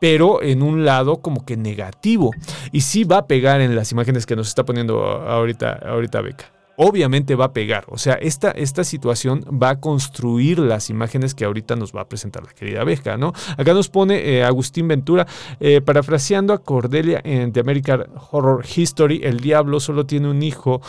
pero 0.00 0.42
en 0.42 0.62
un 0.62 0.86
lado 0.86 1.20
como 1.20 1.44
que 1.44 1.58
negativo. 1.58 2.30
Y 2.72 2.80
sí 2.80 3.04
va 3.04 3.18
a 3.18 3.26
pegar 3.26 3.60
en 3.60 3.76
las 3.76 3.92
imágenes 3.92 4.24
que 4.24 4.34
nos 4.34 4.48
está 4.48 4.64
poniendo 4.64 5.04
ahorita, 5.04 5.72
ahorita 5.72 6.22
Beca. 6.22 6.46
Obviamente 6.76 7.34
va 7.34 7.44
a 7.44 7.52
pegar. 7.52 7.84
O 7.88 7.98
sea, 7.98 8.14
esta, 8.14 8.52
esta 8.52 8.82
situación 8.82 9.44
va 9.62 9.68
a 9.68 9.80
construir 9.80 10.58
las 10.58 10.88
imágenes 10.88 11.34
que 11.34 11.44
ahorita 11.44 11.76
nos 11.76 11.94
va 11.94 12.00
a 12.00 12.08
presentar 12.08 12.42
la 12.42 12.52
querida 12.52 12.82
Beca, 12.82 13.18
¿no? 13.18 13.34
Acá 13.58 13.74
nos 13.74 13.90
pone 13.90 14.16
eh, 14.26 14.42
Agustín 14.42 14.88
Ventura, 14.88 15.26
eh, 15.60 15.82
parafraseando 15.82 16.54
a 16.54 16.62
Cordelia 16.62 17.20
en 17.22 17.52
The 17.52 17.60
American 17.60 18.06
Horror 18.30 18.64
History, 18.74 19.20
el 19.22 19.40
diablo 19.40 19.78
solo 19.80 20.06
tiene 20.06 20.30
un 20.30 20.42
hijo 20.42 20.80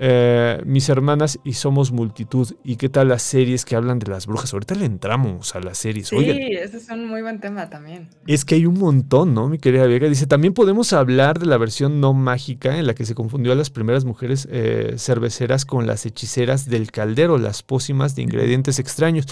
eh, 0.00 0.62
mis 0.64 0.88
hermanas 0.88 1.40
y 1.42 1.54
somos 1.54 1.90
multitud. 1.90 2.48
¿Y 2.62 2.76
qué 2.76 2.88
tal 2.88 3.08
las 3.08 3.22
series 3.22 3.64
que 3.64 3.74
hablan 3.74 3.98
de 3.98 4.06
las 4.06 4.26
brujas? 4.26 4.52
Ahorita 4.52 4.76
le 4.76 4.84
entramos 4.84 5.56
a 5.56 5.60
las 5.60 5.78
series. 5.78 6.08
Sí, 6.08 6.16
ese 6.16 6.76
es 6.76 6.88
un 6.88 7.08
muy 7.08 7.20
buen 7.20 7.40
tema 7.40 7.68
también. 7.68 8.08
Es 8.26 8.44
que 8.44 8.54
hay 8.54 8.66
un 8.66 8.78
montón, 8.78 9.34
¿no? 9.34 9.48
Mi 9.48 9.58
querida 9.58 9.88
Vega 9.88 10.08
dice, 10.08 10.28
también 10.28 10.54
podemos 10.54 10.92
hablar 10.92 11.40
de 11.40 11.46
la 11.46 11.58
versión 11.58 12.00
no 12.00 12.12
mágica 12.12 12.78
en 12.78 12.86
la 12.86 12.94
que 12.94 13.04
se 13.04 13.16
confundió 13.16 13.50
a 13.50 13.56
las 13.56 13.70
primeras 13.70 14.04
mujeres 14.04 14.46
eh, 14.52 14.94
cerveceras 14.98 15.64
con 15.64 15.88
las 15.88 16.06
hechiceras 16.06 16.68
del 16.68 16.92
caldero, 16.92 17.36
las 17.36 17.64
pócimas 17.64 18.14
de 18.14 18.22
ingredientes 18.22 18.78
extraños. 18.78 19.26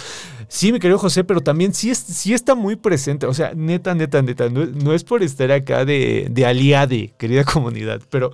Sí, 0.48 0.72
mi 0.72 0.80
querido 0.80 0.98
José, 0.98 1.22
pero 1.22 1.42
también 1.42 1.74
sí, 1.74 1.90
es, 1.90 1.98
sí 1.98 2.34
está 2.34 2.56
muy 2.56 2.74
presente. 2.74 3.26
O 3.26 3.34
sea, 3.34 3.52
neta, 3.54 3.94
neta, 3.94 4.20
neta, 4.20 4.48
no, 4.48 4.92
es 4.92 5.04
por 5.04 5.22
estar 5.22 5.52
acá 5.52 5.84
de, 5.84 6.26
de 6.28 6.44
aliade, 6.44 7.14
querida 7.18 7.44
comunidad, 7.52 8.02
pero 8.10 8.32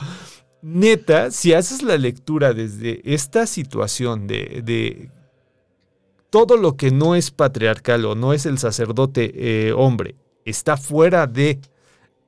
neta, 0.63 1.31
si 1.31 1.53
haces 1.53 1.83
la 1.83 1.99
lectura 1.99 2.55
desde 2.55 3.01
esta 3.05 3.47
situación 3.47 4.27
de, 4.27 5.11
todo 6.31 6.57
lo 6.57 6.77
que 6.77 6.91
no 6.91 7.15
es 7.15 7.31
patriarcal 7.31 8.07
o 8.07 8.15
no 8.15 8.33
es 8.33 8.47
el 8.47 8.59
sacerdote 8.59 9.33
eh, 9.35 9.73
hombre, 9.73 10.15
está 10.47 10.77
fuera 10.77 11.27
de, 11.27 11.61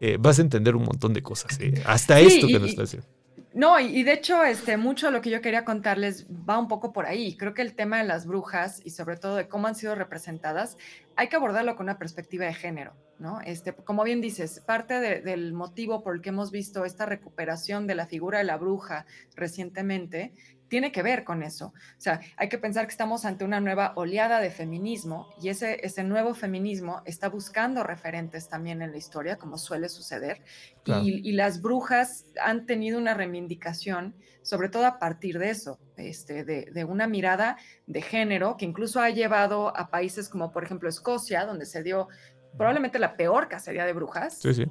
eh, 0.00 0.18
vas 0.20 0.38
a 0.38 0.42
entender 0.42 0.76
un 0.76 0.84
montón 0.84 1.14
de 1.14 1.22
cosas, 1.22 1.58
eh, 1.60 1.82
hasta 1.86 2.20
esto 2.20 2.46
que 2.46 2.58
nos 2.58 2.68
está 2.68 2.82
haciendo. 2.82 3.08
No, 3.54 3.78
y, 3.78 4.02
de 4.02 4.14
hecho, 4.14 4.42
este, 4.42 4.76
mucho 4.76 5.06
de 5.06 5.12
lo 5.12 5.20
que 5.20 5.30
yo 5.30 5.40
quería 5.40 5.64
contarles 5.64 6.26
va 6.28 6.58
un 6.58 6.66
poco 6.66 6.92
por 6.92 7.06
ahí. 7.06 7.36
Creo 7.36 7.54
que 7.54 7.62
el 7.62 7.76
tema 7.76 7.98
de 7.98 8.04
las 8.04 8.26
brujas 8.26 8.82
y 8.84 8.90
sobre 8.90 9.16
todo 9.16 9.36
de 9.36 9.46
cómo 9.46 9.68
han 9.68 9.76
sido 9.76 9.94
representadas, 9.94 10.76
hay 11.14 11.28
que 11.28 11.36
abordarlo 11.36 11.76
con 11.76 11.84
una 11.84 11.96
perspectiva 11.96 12.46
de 12.46 12.52
género, 12.52 12.94
¿no? 13.18 13.40
Este, 13.40 13.72
como 13.72 14.04
bien 14.04 14.20
dices, 14.20 14.60
parte 14.60 15.00
del 15.22 15.52
motivo 15.52 16.02
por 16.02 16.14
el 16.14 16.20
que 16.20 16.30
hemos 16.30 16.50
visto 16.50 16.84
esta 16.84 17.06
recuperación 17.06 17.86
de 17.86 17.94
la 17.94 18.06
figura 18.06 18.38
de 18.38 18.44
la 18.44 18.56
bruja 18.56 19.06
recientemente 19.36 20.32
tiene 20.68 20.90
que 20.90 21.02
ver 21.02 21.22
con 21.22 21.42
eso. 21.42 21.66
O 21.66 22.00
sea, 22.00 22.20
hay 22.36 22.48
que 22.48 22.58
pensar 22.58 22.86
que 22.86 22.90
estamos 22.90 23.24
ante 23.24 23.44
una 23.44 23.60
nueva 23.60 23.92
oleada 23.96 24.40
de 24.40 24.50
feminismo 24.50 25.28
y 25.40 25.48
ese, 25.48 25.78
ese 25.86 26.02
nuevo 26.02 26.34
feminismo 26.34 27.02
está 27.04 27.28
buscando 27.28 27.84
referentes 27.84 28.48
también 28.48 28.82
en 28.82 28.90
la 28.90 28.96
historia, 28.96 29.36
como 29.36 29.56
suele 29.56 29.88
suceder. 29.88 30.42
Y, 30.84 31.32
las 31.32 31.62
brujas 31.62 32.26
han 32.40 32.66
tenido 32.66 32.98
una 32.98 33.14
reivindicación, 33.14 34.14
sobre 34.42 34.68
todo 34.68 34.86
a 34.86 34.98
partir 34.98 35.38
de 35.38 35.50
eso, 35.50 35.78
este, 35.96 36.44
de, 36.44 36.70
de, 36.72 36.84
una 36.84 37.06
mirada 37.06 37.56
de 37.86 38.02
género 38.02 38.56
que 38.56 38.64
incluso 38.64 39.00
ha 39.00 39.10
llevado 39.10 39.76
a 39.76 39.90
países 39.90 40.28
como, 40.28 40.52
por 40.52 40.64
ejemplo, 40.64 40.88
Escocia, 40.88 41.46
donde 41.46 41.66
se 41.66 41.82
dio 41.82 42.08
probablemente 42.56 42.98
la 42.98 43.16
peor 43.16 43.48
cacería 43.48 43.84
de 43.84 43.92
brujas. 43.92 44.38
Sí, 44.38 44.54
sí. 44.54 44.66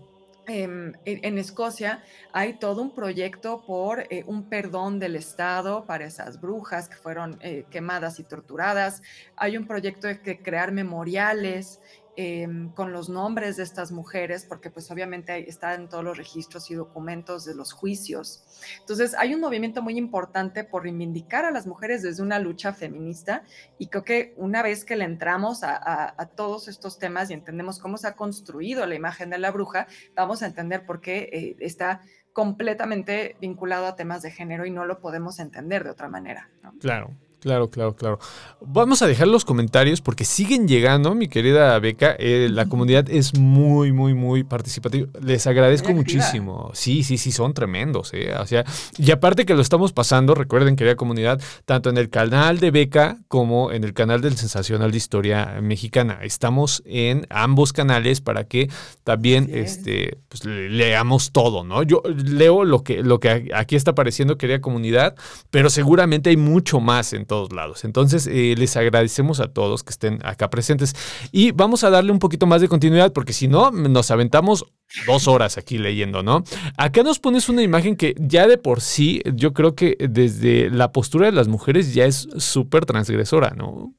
Em, 0.46 0.92
en, 1.06 1.38
Escocia 1.38 2.04
hay 2.34 2.56
todo 2.56 2.82
un 2.82 2.94
proyecto 2.94 3.64
por 3.66 4.02
eh, 4.10 4.26
un 4.28 4.50
perdón 4.50 5.00
del 5.00 5.16
Estado 5.16 5.86
para 5.86 6.04
esas 6.04 6.42
brujas 6.42 6.90
que 6.90 6.98
fueron 6.98 7.38
eh, 7.42 7.66
quemadas 7.70 8.20
y 8.20 8.24
torturadas. 8.24 9.02
Hay 9.38 9.56
un 9.56 9.66
proyecto 9.66 10.08
de 10.08 10.20
crear 10.20 10.74
memoriales 10.74 11.80
Em, 12.16 12.70
con 12.74 12.92
los 12.92 13.10
nombres 13.10 13.58
de 13.58 13.64
estas 13.64 13.92
mujeres, 13.92 14.46
porque 14.46 14.70
pues 14.70 14.92
obviamente 14.92 15.50
están 15.50 15.90
todos 15.90 16.04
los 16.04 16.16
registros 16.16 16.70
y 16.70 16.76
documentos 16.76 17.44
de 17.44 17.56
los 17.56 17.74
juicios. 17.74 18.44
Entonces 18.82 19.16
hay 19.18 19.34
un 19.34 19.42
movimiento 19.42 19.82
muy 19.82 19.98
importante 19.98 20.64
por 20.64 20.84
reivindicar 20.84 21.44
a 21.44 21.50
las 21.50 21.66
mujeres 21.66 22.04
desde 22.04 22.22
una 22.22 22.38
lucha 22.38 22.72
feminista 22.72 23.42
y 23.80 23.88
creo 23.88 24.04
que 24.04 24.36
una 24.38 24.62
vez 24.62 24.86
que 24.86 24.96
le 24.96 25.06
entramos 25.06 25.62
a, 25.64 26.14
todos 26.36 26.68
estos 26.68 27.00
temas 27.00 27.32
y 27.32 27.34
entendemos 27.34 27.80
cómo 27.80 27.98
se 27.98 28.08
ha 28.08 28.16
construido 28.16 28.86
la 28.86 28.94
imagen 28.94 29.32
de 29.32 29.40
la 29.40 29.50
bruja, 29.50 29.88
vamos 30.16 30.44
a 30.44 30.46
entender 30.46 30.86
por 30.86 31.02
qué 31.02 31.30
eh, 31.34 31.56
está 31.62 32.02
completamente 32.32 33.38
vinculado 33.42 33.88
a 33.88 33.96
temas 33.96 34.22
de 34.22 34.30
género 34.30 34.68
y 34.68 34.72
no 34.72 34.86
lo 34.86 35.00
podemos 35.00 35.40
entender 35.40 35.84
de 35.84 35.90
otra 35.90 36.10
manera. 36.10 36.52
Claro, 36.80 37.10
Claro, 37.44 37.70
claro, 37.70 37.94
claro. 37.94 38.20
Vamos 38.62 39.02
a 39.02 39.08
dejar 39.08 39.28
los 39.28 39.44
comentarios 39.44 40.00
porque 40.00 40.24
siguen 40.24 40.66
llegando, 40.66 41.14
mi 41.14 41.28
querida 41.28 41.78
Beca. 41.78 42.16
Eh, 42.18 42.48
la 42.50 42.68
comunidad 42.68 43.10
es 43.10 43.38
muy, 43.38 43.92
muy, 43.92 44.14
muy 44.14 44.46
participativa. 44.46 45.10
Les 45.22 45.46
agradezco 45.46 45.92
muchísimo. 45.92 46.72
Sí, 46.74 47.04
sí, 47.04 47.18
sí, 47.18 47.34
son 47.34 47.54
tremendos. 47.54 48.14
Eh. 48.14 48.34
O 48.40 48.48
sea, 48.48 48.64
y 48.98 49.12
aparte 49.12 49.46
que 49.46 49.56
lo 49.56 49.62
estamos 49.62 49.92
pasando, 49.92 50.36
recuerden, 50.36 50.78
querida 50.78 50.96
comunidad, 50.96 51.42
tanto 51.66 51.90
en 51.90 51.98
el 51.98 52.10
canal 52.10 52.60
de 52.60 52.72
Beca 52.72 53.18
como 53.28 53.74
en 53.74 53.84
el 53.84 53.94
canal 53.94 54.22
del 54.22 54.38
Sensacional 54.38 54.92
de 54.92 54.98
Historia 54.98 55.60
Mexicana. 55.62 56.20
Estamos 56.22 56.82
en 56.86 57.28
ambos 57.30 57.74
canales 57.74 58.22
para 58.22 58.46
que 58.46 58.70
también 59.04 59.50
este, 59.52 60.18
pues, 60.30 60.46
leamos 60.46 61.34
todo, 61.34 61.66
¿no? 61.66 61.84
Yo 61.84 62.02
leo 62.06 62.64
lo 62.64 62.84
que, 62.86 63.04
lo 63.04 63.20
que 63.20 63.50
aquí 63.54 63.76
está 63.76 63.92
apareciendo, 63.92 64.38
querida 64.38 64.62
comunidad, 64.62 65.16
pero 65.52 65.70
seguramente 65.70 66.30
hay 66.30 66.38
mucho 66.38 66.80
más. 66.80 67.12
Entonces, 67.12 67.33
todos 67.34 67.52
lados. 67.52 67.84
Entonces, 67.84 68.28
eh, 68.28 68.54
les 68.56 68.78
agradecemos 68.78 69.40
a 69.40 69.48
todos 69.48 69.84
que 69.84 69.90
estén 69.90 70.20
acá 70.24 70.52
presentes. 70.52 70.94
Y 71.32 71.52
vamos 71.52 71.84
a 71.84 71.90
darle 71.90 72.12
un 72.12 72.20
poquito 72.20 72.46
más 72.46 72.62
de 72.62 72.68
continuidad, 72.68 73.12
porque 73.12 73.34
si 73.34 73.48
no, 73.48 73.72
nos 73.72 74.12
aventamos 74.12 74.66
dos 75.08 75.28
horas 75.28 75.58
aquí 75.58 75.80
leyendo, 75.80 76.22
¿no? 76.22 76.44
Acá 76.78 77.02
nos 77.02 77.18
pones 77.18 77.50
una 77.50 77.64
imagen 77.64 77.96
que 77.96 78.14
ya 78.20 78.46
de 78.46 78.60
por 78.60 78.82
sí, 78.82 79.24
yo 79.34 79.52
creo 79.52 79.74
que 79.74 79.98
desde 80.00 80.70
la 80.70 80.92
postura 80.92 81.26
de 81.26 81.32
las 81.32 81.48
mujeres 81.48 81.96
ya 81.96 82.06
es 82.06 82.28
súper 82.38 82.86
transgresora, 82.86 83.56
¿no? 83.58 83.96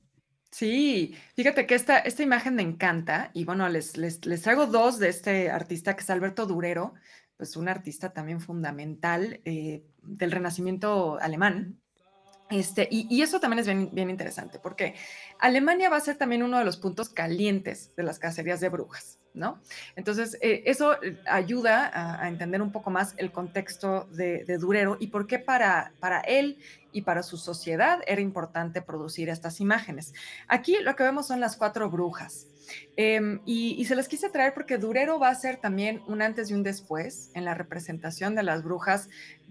Sí, 0.52 1.16
fíjate 1.34 1.66
que 1.66 1.74
esta, 1.74 1.98
esta 1.98 2.22
imagen 2.22 2.54
me 2.54 2.62
encanta 2.62 3.32
y 3.34 3.44
bueno, 3.44 3.68
les, 3.68 3.96
les, 3.96 4.24
les 4.24 4.42
traigo 4.42 4.66
dos 4.66 5.00
de 5.00 5.08
este 5.08 5.50
artista 5.50 5.96
que 5.96 6.02
es 6.02 6.10
Alberto 6.10 6.46
Durero, 6.46 6.94
pues 7.36 7.56
un 7.56 7.68
artista 7.68 8.12
también 8.12 8.40
fundamental 8.40 9.40
eh, 9.44 9.82
del 10.04 10.30
renacimiento 10.30 11.18
alemán. 11.20 11.80
Este, 12.50 12.86
y, 12.90 13.22
eso 13.22 13.40
también 13.40 13.60
es 13.60 13.92
bien, 13.92 14.10
interesante, 14.10 14.58
porque 14.58 14.94
Alemania 15.38 15.88
va 15.88 15.96
a 15.96 16.00
ser 16.00 16.16
también 16.16 16.42
uno 16.42 16.58
de 16.58 16.64
los 16.64 16.76
puntos 16.76 17.08
calientes 17.08 17.94
de 17.96 18.02
las 18.02 18.18
cacerías 18.18 18.60
de 18.60 18.68
brujas, 18.68 19.18
¿no? 19.32 19.60
Entonces, 19.96 20.36
eh, 20.42 20.62
eso 20.66 20.96
ayuda 21.26 21.90
a, 22.22 22.28
entender 22.28 22.60
un 22.60 22.70
poco 22.70 22.90
más 22.90 23.14
el 23.16 23.32
contexto 23.32 24.04
de, 24.12 24.44
Durero 24.60 24.98
y 25.00 25.06
por 25.06 25.26
qué 25.26 25.38
para 25.38 25.90
él 26.26 26.58
y 26.92 27.02
para 27.02 27.22
su 27.22 27.36
sociedad 27.36 28.00
era 28.06 28.20
importante 28.20 28.82
producir 28.82 29.28
estas 29.28 29.60
imágenes. 29.60 30.14
Aquí 30.46 30.76
lo 30.80 30.94
que 30.96 31.02
vemos 31.02 31.26
son 31.26 31.40
las 31.40 31.56
cuatro 31.56 31.90
brujas, 31.90 32.46
eh, 32.96 33.38
y, 33.44 33.74
y, 33.78 33.84
se 33.84 33.94
las 33.94 34.08
quise 34.08 34.30
traer 34.30 34.54
porque 34.54 34.78
Durero 34.78 35.18
va 35.18 35.28
a 35.28 35.34
ser 35.34 35.56
también 35.56 36.02
un 36.06 36.22
antes 36.22 36.50
y 36.50 36.54
un 36.54 36.62
después 36.62 37.30
en 37.34 37.44
la 37.44 37.54
representación 37.54 38.34
de 38.34 38.42
las 38.42 38.62
brujas, 38.62 39.08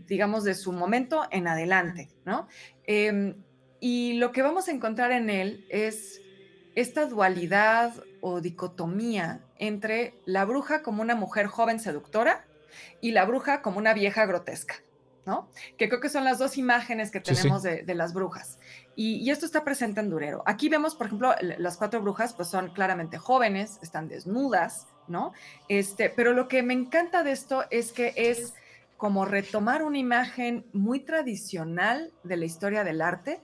digamos, 0.08 0.44
de 0.44 0.56
su 0.56 0.72
momento 0.72 1.24
en 1.32 1.48
adelante, 1.48 2.10
¿no? 2.26 2.48
Eh, 2.88 3.36
y 3.80 4.14
lo 4.14 4.32
que 4.32 4.42
vamos 4.42 4.70
a 4.70 4.72
encontrar 4.72 5.12
en 5.12 5.30
él 5.30 5.66
es 5.70 6.22
esta 6.74 7.06
dualidad 7.06 7.94
o 8.22 8.40
dicotomía 8.40 9.42
entre 9.58 10.14
la 10.26 10.46
bruja 10.46 10.82
como 10.82 11.02
una 11.02 11.16
mujer 11.16 11.48
joven 11.48 11.82
seductora 11.82 12.46
y 13.02 13.12
la 13.12 13.26
bruja 13.26 13.62
como 13.62 13.80
una 13.80 13.94
vieja 13.94 14.26
grotesca. 14.26 14.76
¿no? 15.26 15.50
Que 15.78 15.88
creo 15.88 16.02
que 16.02 16.10
son 16.10 16.24
las 16.24 16.40
dos 16.40 16.58
imágenes 16.58 17.12
que 17.12 17.20
tenemos 17.20 17.62
sí, 17.62 17.70
sí. 17.70 17.76
De, 17.76 17.84
de, 17.84 17.96
las 17.96 18.14
brujas. 18.14 18.60
Y, 18.96 19.16
y, 19.16 19.32
esto 19.32 19.46
está 19.46 19.64
presente 19.64 20.00
en 20.00 20.10
Durero. 20.10 20.44
Aquí 20.46 20.70
vemos, 20.70 20.96
por 20.96 21.08
ejemplo, 21.08 21.34
las 21.58 21.78
cuatro 21.78 22.02
brujas, 22.02 22.34
pues 22.34 22.48
son 22.48 22.70
claramente 22.74 23.18
jóvenes, 23.18 23.80
están 23.82 24.08
desnudas, 24.08 24.88
¿no? 25.08 25.34
Este, 25.68 26.10
pero 26.10 26.34
lo 26.34 26.48
que 26.48 26.62
me 26.64 26.74
encanta 26.74 27.24
de 27.24 27.32
esto 27.32 27.64
es 27.72 27.92
que 27.92 28.14
es 28.16 28.54
como 28.98 29.26
retomar 29.26 29.84
una 29.84 29.98
imagen 29.98 30.66
muy 30.72 31.02
tradicional 31.02 32.14
de 32.24 32.38
la 32.38 32.46
historia 32.46 32.84
del 32.84 33.02
arte 33.02 33.42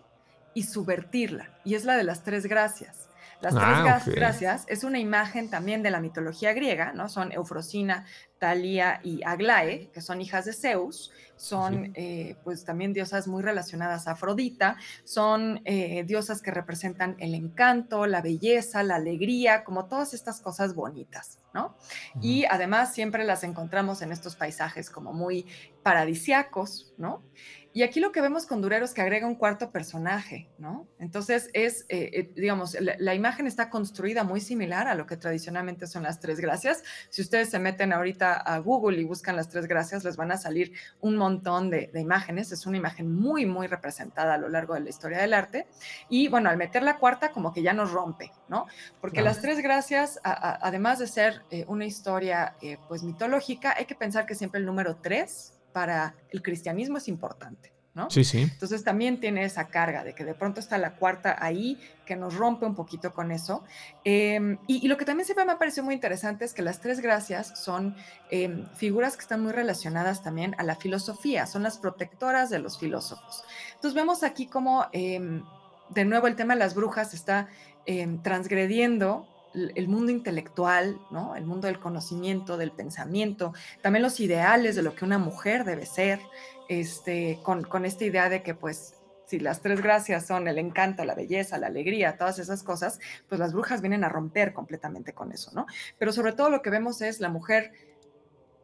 y 0.54 0.64
subvertirla. 0.64 1.60
Y 1.66 1.76
es 1.76 1.84
la 1.84 1.98
de 1.98 2.04
las 2.04 2.24
tres 2.24 2.46
gracias. 2.46 3.09
Las 3.42 3.54
ah, 3.58 3.84
tres 3.94 4.02
okay. 4.02 4.14
gracias 4.16 4.66
es 4.68 4.84
una 4.84 5.00
imagen 5.00 5.50
también 5.50 5.82
de 5.82 5.92
la 5.92 6.02
mitología 6.02 6.54
griega, 6.54 6.92
¿no? 6.94 7.08
Son 7.08 7.32
Eufrosina, 7.32 8.06
Talía 8.38 9.00
y 9.04 9.22
Aglae, 9.24 9.90
que 9.94 10.02
son 10.02 10.22
hijas 10.22 10.46
de 10.46 10.54
Zeus, 10.54 11.12
son 11.36 11.86
sí. 11.86 11.92
eh, 11.96 12.36
pues 12.44 12.66
también 12.66 12.92
diosas 12.94 13.28
muy 13.28 13.42
relacionadas 13.42 14.08
a 14.08 14.12
Afrodita, 14.12 14.76
son 15.06 15.62
eh, 15.64 16.04
diosas 16.06 16.42
que 16.42 16.52
representan 16.52 17.16
el 17.20 17.34
encanto, 17.34 18.06
la 18.08 18.22
belleza, 18.22 18.84
la 18.84 18.96
alegría, 18.96 19.64
como 19.64 19.86
todas 19.86 20.14
estas 20.14 20.42
cosas 20.42 20.76
bonitas, 20.76 21.40
¿no? 21.54 21.68
Uh 21.68 22.20
-huh. 22.20 22.24
Y 22.24 22.46
además 22.46 22.94
siempre 22.94 23.24
las 23.24 23.44
encontramos 23.44 24.02
en 24.02 24.12
estos 24.12 24.36
paisajes 24.36 24.90
como 24.90 25.14
muy 25.14 25.46
paradisiacos, 25.84 26.94
¿no? 26.98 27.24
Y 27.72 27.84
aquí 27.84 28.00
lo 28.00 28.12
que 28.12 28.22
vemos 28.22 28.48
con 28.48 28.62
Durero 28.62 28.84
es 28.84 28.94
que 28.94 29.02
agrega 29.02 29.28
un 29.28 29.36
cuarto 29.36 29.72
personaje, 29.72 30.50
¿no? 30.58 30.88
Entonces 30.98 31.50
es, 31.54 31.86
eh, 31.90 32.10
eh, 32.14 32.32
digamos, 32.36 32.80
la, 32.80 32.96
la, 32.98 33.14
imagen 33.14 33.46
está 33.46 33.70
construida 33.70 34.24
muy 34.24 34.42
similar 34.42 34.88
a 34.88 34.96
lo 34.96 35.06
que 35.06 35.18
tradicionalmente 35.18 35.86
son 35.86 36.04
las 36.04 36.20
tres 36.20 36.40
gracias. 36.40 36.84
Si 37.10 37.22
ustedes 37.22 37.50
se 37.50 37.60
meten 37.60 37.94
ahorita 37.94 38.34
a 38.34 38.58
Google 38.58 39.00
y 39.00 39.04
buscan 39.04 39.36
las 39.36 39.50
tres 39.50 39.68
gracias, 39.68 40.04
les 40.04 40.18
van 40.18 40.32
a 40.32 40.38
salir 40.38 40.74
un 41.00 41.16
montón 41.16 41.70
de, 41.70 41.92
de 41.94 42.02
imágenes. 42.02 42.52
Es 42.52 42.66
una 42.66 42.78
imagen 42.78 43.14
muy, 43.14 43.46
muy 43.46 43.68
representada 43.68 44.34
a 44.34 44.38
lo 44.38 44.50
largo 44.50 44.74
de 44.74 44.80
la 44.80 44.90
historia 44.90 45.20
del 45.20 45.36
arte. 45.36 45.68
Y 46.10 46.28
bueno, 46.28 46.50
al 46.50 46.58
meter 46.58 46.82
la 46.82 46.98
cuarta, 46.98 47.32
como 47.32 47.54
que 47.54 47.62
ya 47.62 47.74
nos 47.74 47.92
rompe, 47.92 48.32
¿no? 48.48 48.66
Porque 49.00 49.22
las 49.22 49.42
tres 49.42 49.62
gracias, 49.62 50.20
a, 50.24 50.32
a, 50.32 50.60
además 50.62 50.98
de 50.98 51.08
ser 51.08 51.44
eh, 51.52 51.66
una 51.68 51.86
historia, 51.86 52.56
eh, 52.62 52.78
pues, 52.88 53.04
mitológica, 53.04 53.76
hay 53.78 53.86
que 53.86 53.96
pensar 53.96 54.26
que 54.26 54.34
siempre 54.34 54.60
el 54.60 54.66
número 54.66 54.96
tres 54.96 55.59
para 55.72 56.16
el 56.32 56.42
cristianismo 56.42 56.98
es 56.98 57.08
importante. 57.08 57.74
¿no? 57.94 58.10
Sí, 58.10 58.24
sí. 58.24 58.42
Entonces 58.42 58.84
también 58.84 59.20
tiene 59.20 59.44
esa 59.44 59.68
carga 59.68 60.04
de 60.04 60.14
que 60.14 60.24
de 60.24 60.34
pronto 60.34 60.60
está 60.60 60.78
la 60.78 60.96
cuarta 60.96 61.36
ahí, 61.40 61.80
que 62.06 62.16
nos 62.16 62.36
rompe 62.36 62.66
un 62.66 62.76
poquito 62.76 63.14
con 63.14 63.32
eso. 63.32 63.64
Eh, 64.06 64.58
y, 64.68 64.86
y, 64.86 64.88
lo 64.88 64.98
que 64.98 65.06
también 65.06 65.26
siempre 65.26 65.46
me 65.46 65.54
ha 65.54 65.58
parecido 65.58 65.84
muy 65.84 65.96
interesante 65.96 66.46
es 66.46 66.54
que 66.54 66.62
las 66.62 66.80
tres 66.80 67.00
gracias 67.00 67.60
son 67.60 67.96
eh, 68.30 68.66
figuras 68.76 69.16
que 69.16 69.22
están 69.22 69.42
muy 69.42 69.52
relacionadas 69.52 70.24
también 70.24 70.56
a 70.60 70.64
la 70.64 70.76
filosofía, 70.76 71.46
son 71.46 71.64
las 71.64 71.78
protectoras 71.78 72.50
de 72.50 72.60
los 72.60 72.80
filósofos. 72.80 73.44
Entonces 73.76 73.94
vemos 73.94 74.24
aquí 74.24 74.46
como, 74.46 74.86
eh, 74.94 75.42
de 75.90 76.06
nuevo, 76.06 76.28
el 76.28 76.36
tema 76.36 76.54
de 76.54 76.60
las 76.60 76.76
brujas 76.76 77.14
está 77.14 77.48
em, 77.86 78.22
transgrediendo 78.22 79.28
el 79.54 79.88
mundo 79.88 80.12
intelectual, 80.12 81.00
¿no? 81.12 81.36
El 81.36 81.46
mundo 81.46 81.68
del 81.68 81.80
conocimiento, 81.80 82.58
del 82.58 82.72
pensamiento, 82.72 83.54
también 83.82 84.04
los 84.04 84.20
ideales 84.20 84.76
de 84.76 84.84
lo 84.84 84.96
que 84.96 85.06
una 85.06 85.18
mujer 85.18 85.64
debe 85.64 85.86
ser, 85.86 86.20
este, 86.68 87.40
con, 87.44 87.64
con 87.64 87.86
esta 87.86 88.06
idea 88.06 88.30
de 88.30 88.44
que, 88.44 88.54
pues, 88.54 88.96
si 89.30 89.40
las 89.40 89.62
tres 89.62 89.82
gracias 89.82 90.26
son 90.26 90.48
el 90.48 90.58
encanto, 90.58 91.06
la 91.06 91.14
belleza, 91.14 91.60
la 91.60 91.68
alegría, 91.68 92.18
todas 92.18 92.40
esas 92.40 92.64
cosas, 92.64 93.00
pues 93.28 93.38
las 93.38 93.54
brujas 93.54 93.82
vienen 93.82 94.04
a 94.04 94.10
romper 94.10 94.54
completamente 94.54 95.14
con 95.14 95.32
eso, 95.32 95.52
¿no? 95.54 95.68
Pero 96.00 96.12
sobre 96.12 96.34
todo 96.34 96.50
lo 96.50 96.64
que 96.64 96.72
vemos 96.72 97.02
es 97.02 97.20
la 97.20 97.30
mujer 97.30 97.72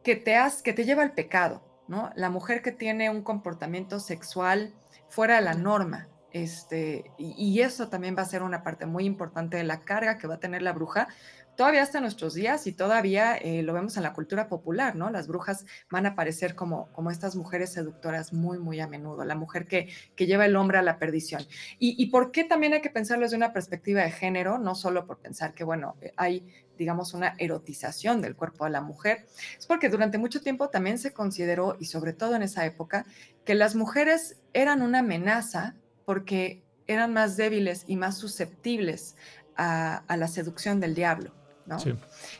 que 0.02 0.16
te, 0.16 0.34
has, 0.34 0.62
que 0.62 0.72
te 0.72 0.84
lleva 0.84 1.04
al 1.04 1.14
pecado, 1.14 1.62
¿no? 1.86 2.10
La 2.16 2.30
mujer 2.30 2.62
que 2.62 2.72
tiene 2.72 3.10
un 3.10 3.22
comportamiento 3.22 4.00
sexual 4.00 4.74
fuera 5.08 5.36
de 5.36 5.42
la 5.42 5.54
norma, 5.54 6.08
este, 6.32 7.10
y, 7.18 7.60
eso 7.60 7.88
también 7.88 8.16
va 8.16 8.22
a 8.22 8.26
ser 8.26 8.42
una 8.42 8.62
parte 8.62 8.86
muy 8.86 9.04
importante 9.04 9.56
de 9.56 9.64
la 9.64 9.80
carga 9.80 10.18
que 10.18 10.26
va 10.26 10.34
a 10.34 10.40
tener 10.40 10.62
la 10.62 10.72
bruja, 10.72 11.08
todavía 11.56 11.82
hasta 11.82 12.00
nuestros 12.00 12.34
días 12.34 12.66
y 12.66 12.72
todavía 12.72 13.34
eh, 13.36 13.62
lo 13.62 13.72
vemos 13.72 13.96
en 13.96 14.02
la 14.02 14.12
cultura 14.12 14.46
popular, 14.48 14.94
¿no? 14.94 15.10
Las 15.10 15.26
brujas 15.26 15.64
van 15.90 16.04
a 16.04 16.10
aparecer 16.10 16.54
como, 16.54 16.92
como 16.92 17.10
estas 17.10 17.34
mujeres 17.34 17.72
seductoras 17.72 18.32
muy, 18.32 18.58
muy 18.58 18.80
a 18.80 18.86
menudo, 18.86 19.24
la 19.24 19.34
mujer 19.34 19.66
que, 19.66 19.88
que 20.14 20.26
lleva 20.26 20.44
el 20.44 20.56
hombre 20.56 20.78
a 20.78 20.82
la 20.82 20.98
perdición. 20.98 21.42
Y, 21.78 22.02
y, 22.02 22.10
por 22.10 22.30
qué 22.30 22.44
también 22.44 22.74
hay 22.74 22.82
que 22.82 22.90
pensarlo 22.90 23.24
desde 23.24 23.36
una 23.36 23.52
perspectiva 23.52 24.02
de 24.02 24.10
género? 24.10 24.58
No 24.58 24.74
solo 24.74 25.06
por 25.06 25.18
pensar 25.18 25.54
que, 25.54 25.64
bueno, 25.64 25.96
eh, 26.02 26.12
hay 26.16 26.46
digamos, 26.76 27.14
una 27.14 27.34
erotización 27.38 28.20
del 28.20 28.36
cuerpo 28.36 28.64
de 28.64 28.70
la 28.70 28.82
mujer, 28.82 29.26
es 29.58 29.66
porque 29.66 29.88
durante 29.88 30.18
mucho 30.18 30.42
tiempo 30.42 30.68
también 30.68 30.98
se 30.98 31.14
consideró, 31.14 31.76
y 31.80 31.86
sobre 31.86 32.12
todo 32.12 32.36
en 32.36 32.42
esa 32.42 32.66
época, 32.66 33.06
que 33.46 33.54
las 33.54 33.74
mujeres 33.74 34.36
eran 34.52 34.82
una 34.82 34.98
amenaza 34.98 35.74
porque 36.06 36.64
eran 36.86 37.12
más 37.12 37.36
débiles 37.36 37.84
y 37.86 37.96
más 37.96 38.16
susceptibles 38.16 39.16
a, 39.56 39.98
a 40.08 40.16
la 40.16 40.28
seducción 40.28 40.80
del 40.80 40.94
diablo. 40.94 41.34
¿no? 41.66 41.80
Sí. 41.80 41.94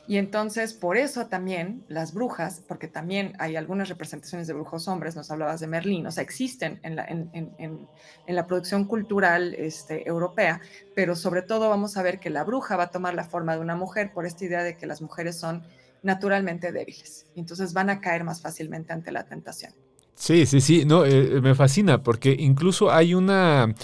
Y 0.06 0.18
entonces, 0.18 0.72
por 0.72 0.96
eso 0.96 1.26
también 1.26 1.84
las 1.88 2.14
brujas, 2.14 2.62
porque 2.66 2.86
también 2.86 3.32
hay 3.40 3.56
algunas 3.56 3.88
representaciones 3.88 4.46
de 4.46 4.54
brujos 4.54 4.86
hombres, 4.86 5.16
nos 5.16 5.30
hablabas 5.32 5.58
de 5.58 5.66
Merlín, 5.66 6.06
o 6.06 6.12
sea, 6.12 6.22
existen 6.22 6.78
en 6.84 6.94
la, 6.94 7.04
en, 7.04 7.28
en, 7.32 7.88
en 8.26 8.34
la 8.36 8.46
producción 8.46 8.84
cultural 8.84 9.52
este, 9.54 10.08
europea, 10.08 10.60
pero 10.94 11.16
sobre 11.16 11.42
todo 11.42 11.68
vamos 11.68 11.96
a 11.96 12.02
ver 12.02 12.20
que 12.20 12.30
la 12.30 12.44
bruja 12.44 12.76
va 12.76 12.84
a 12.84 12.90
tomar 12.90 13.14
la 13.14 13.24
forma 13.24 13.56
de 13.56 13.60
una 13.62 13.74
mujer 13.74 14.12
por 14.12 14.26
esta 14.26 14.44
idea 14.44 14.62
de 14.62 14.76
que 14.76 14.86
las 14.86 15.02
mujeres 15.02 15.36
son 15.36 15.66
naturalmente 16.02 16.70
débiles, 16.70 17.26
y 17.34 17.40
entonces 17.40 17.72
van 17.72 17.90
a 17.90 18.00
caer 18.00 18.22
más 18.22 18.40
fácilmente 18.40 18.92
ante 18.92 19.10
la 19.10 19.24
tentación. 19.24 19.74
Sí, 20.16 20.46
sí, 20.46 20.60
sí, 20.60 20.84
no, 20.86 21.04
eh, 21.04 21.40
me 21.42 21.54
fascina 21.54 22.02
porque 22.02 22.34
incluso 22.38 22.90
hay 22.90 23.14
una 23.14 23.74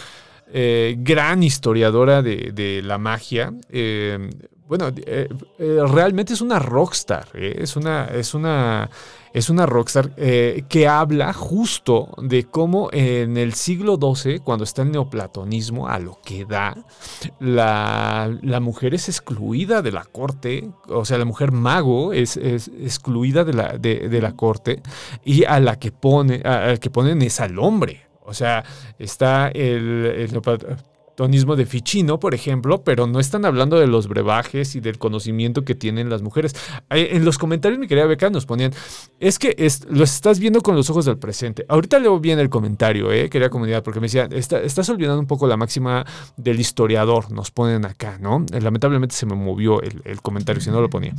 eh, 0.52 0.96
gran 0.98 1.42
historiadora 1.42 2.22
de, 2.22 2.52
de 2.54 2.80
la 2.82 2.98
magia. 2.98 3.52
Eh, 3.68 4.30
bueno, 4.78 4.90
eh, 5.04 5.28
realmente 5.86 6.32
es 6.32 6.40
una 6.40 6.58
rockstar, 6.58 7.28
es 7.34 7.76
una, 7.76 8.06
es 8.06 8.32
una, 8.32 8.88
es 9.34 9.50
una 9.50 9.66
rockstar 9.66 10.14
que 10.14 10.88
habla 10.88 11.34
justo 11.34 12.08
de 12.22 12.44
cómo 12.44 12.88
en 12.90 13.36
el 13.36 13.52
siglo 13.52 13.98
XII, 14.00 14.38
cuando 14.38 14.64
está 14.64 14.80
el 14.80 14.92
neoplatonismo 14.92 15.88
a 15.88 15.98
lo 15.98 16.18
que 16.24 16.46
da, 16.46 16.74
la, 17.38 18.34
la 18.40 18.60
mujer 18.60 18.94
es 18.94 19.10
excluida 19.10 19.82
de 19.82 19.92
la 19.92 20.04
corte, 20.04 20.70
o 20.88 21.04
sea, 21.04 21.18
la 21.18 21.26
mujer 21.26 21.52
mago 21.52 22.14
es, 22.14 22.38
es 22.38 22.68
excluida 22.68 23.44
de 23.44 23.52
la, 23.52 23.76
de, 23.76 24.08
de, 24.08 24.20
la 24.22 24.34
corte 24.36 24.80
y 25.22 25.44
a 25.44 25.60
la 25.60 25.78
que, 25.78 25.92
pone, 25.92 26.40
a, 26.46 26.70
a 26.70 26.76
que 26.78 26.88
ponen 26.88 27.20
es 27.20 27.40
al 27.40 27.58
hombre. 27.58 28.06
O 28.24 28.32
sea, 28.32 28.64
está 28.98 29.48
el, 29.48 30.06
el 30.06 30.30
de 31.28 31.66
Ficino, 31.66 32.18
por 32.18 32.34
ejemplo, 32.34 32.82
pero 32.82 33.06
no 33.06 33.20
están 33.20 33.44
hablando 33.44 33.78
de 33.78 33.86
los 33.86 34.08
brebajes 34.08 34.74
y 34.74 34.80
del 34.80 34.98
conocimiento 34.98 35.64
que 35.64 35.74
tienen 35.74 36.10
las 36.10 36.20
mujeres. 36.22 36.54
Eh, 36.90 37.10
En 37.12 37.24
los 37.24 37.38
comentarios, 37.38 37.78
mi 37.78 37.86
querida 37.86 38.06
Beca, 38.06 38.28
nos 38.30 38.44
ponían, 38.46 38.72
es 39.20 39.38
que 39.38 39.54
es, 39.58 39.86
lo 39.88 40.04
estás 40.04 40.38
viendo 40.40 40.60
con 40.62 40.74
los 40.74 40.90
ojos 40.90 41.04
del 41.04 41.18
presente. 41.18 41.64
Ahorita 41.68 41.98
leo 41.98 42.18
bien 42.20 42.38
el 42.38 42.48
comentario, 42.50 43.12
eh, 43.12 43.28
querida 43.30 43.50
comunidad, 43.50 43.82
porque 43.82 44.00
me 44.00 44.06
decían, 44.06 44.32
"Está- 44.32 44.60
estás 44.62 44.88
olvidando 44.88 45.20
un 45.20 45.26
poco 45.26 45.46
la 45.46 45.56
máxima 45.56 46.04
del 46.36 46.58
historiador, 46.60 47.30
nos 47.30 47.50
ponen 47.50 47.84
acá, 47.84 48.18
¿no? 48.20 48.44
Eh, 48.52 48.60
Lamentablemente 48.60 49.14
se 49.14 49.26
me 49.26 49.34
movió 49.34 49.80
el, 49.82 50.20
comentario, 50.22 50.60
si 50.62 50.70
no 50.70 50.80
lo 50.80 50.88
ponía. 50.90 51.14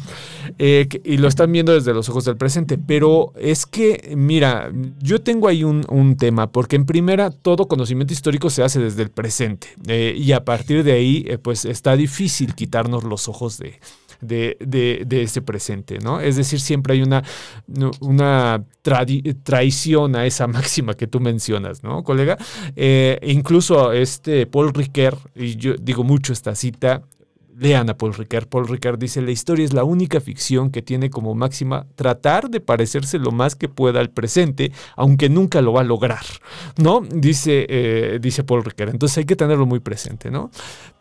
Eh, 0.60 0.88
y 1.04 1.18
lo 1.18 1.28
están 1.28 1.52
viendo 1.52 1.74
desde 1.74 1.94
los 1.94 2.10
ojos 2.10 2.26
del 2.26 2.38
presente, 2.38 2.78
pero 2.78 3.34
es 3.38 3.66
que, 3.66 4.14
mira, 4.18 4.72
yo 5.02 5.22
tengo 5.22 5.48
ahí 5.48 5.64
un, 5.64 5.86
un 5.90 6.16
tema, 6.18 6.52
porque 6.52 6.76
en 6.76 6.86
primera, 6.86 7.32
todo 7.32 7.68
conocimiento 7.68 8.14
histórico 8.14 8.50
se 8.50 8.64
hace 8.64 8.80
desde 8.80 9.04
el 9.04 9.10
presente, 9.12 9.68
eh, 9.94 10.16
y 10.18 10.32
a 10.32 10.44
partir 10.44 10.84
de 10.84 10.94
ahí, 10.94 11.24
eh, 11.28 11.38
pues 11.38 11.66
está 11.66 11.96
difícil 11.96 12.56
quitarnos 12.56 13.04
los 13.04 13.28
ojos 13.28 13.60
de, 13.60 13.80
de, 14.22 14.58
de, 14.60 15.04
de 15.06 15.22
ese 15.22 15.44
presente, 15.44 16.00
¿no? 16.00 16.20
Es 16.20 16.36
decir, 16.36 16.60
siempre 16.60 16.96
hay 16.96 17.04
una, 17.04 17.24
una 18.00 18.66
traición 19.44 20.16
a 20.16 20.26
esa 20.26 20.48
máxima 20.58 20.96
que 20.96 21.06
tú 21.06 21.20
mencionas, 21.20 21.84
¿no, 21.84 22.04
colega? 22.04 22.40
Eh, 22.76 23.20
incluso 23.22 23.92
este 23.92 24.48
Paul 24.48 24.74
Ricoeur, 24.74 25.16
y 25.36 25.58
yo 25.58 25.76
digo 25.76 26.04
mucho 26.04 26.34
esta 26.34 26.56
cita, 26.56 27.04
Lean 27.58 27.90
a 27.90 27.98
Paul 27.98 28.14
Ricard. 28.14 28.48
Paul 28.48 28.68
Ricard 28.68 28.98
dice, 28.98 29.22
la 29.22 29.32
historia 29.32 29.66
es 29.66 29.74
la 29.74 29.84
única 29.84 30.20
ficción 30.20 30.72
que 30.72 30.82
tiene 30.82 31.10
como 31.10 31.36
máxima 31.36 31.86
tratar 31.96 32.50
de 32.50 32.60
parecerse 32.60 33.20
lo 33.20 33.32
más 33.32 33.56
que 33.56 33.70
pueda 33.70 34.00
al 34.00 34.10
presente, 34.10 34.72
aunque 34.96 35.30
nunca 35.30 35.62
lo 35.62 35.74
va 35.74 35.82
a 35.82 35.84
lograr, 35.86 36.24
¿no? 36.78 37.02
Dice, 37.02 37.66
eh, 37.70 38.20
dice 38.22 38.44
Paul 38.44 38.64
Ricard. 38.64 38.90
Entonces 38.90 39.20
hay 39.20 39.26
que 39.26 39.36
tenerlo 39.36 39.66
muy 39.66 39.80
presente, 39.80 40.32
¿no? 40.32 40.52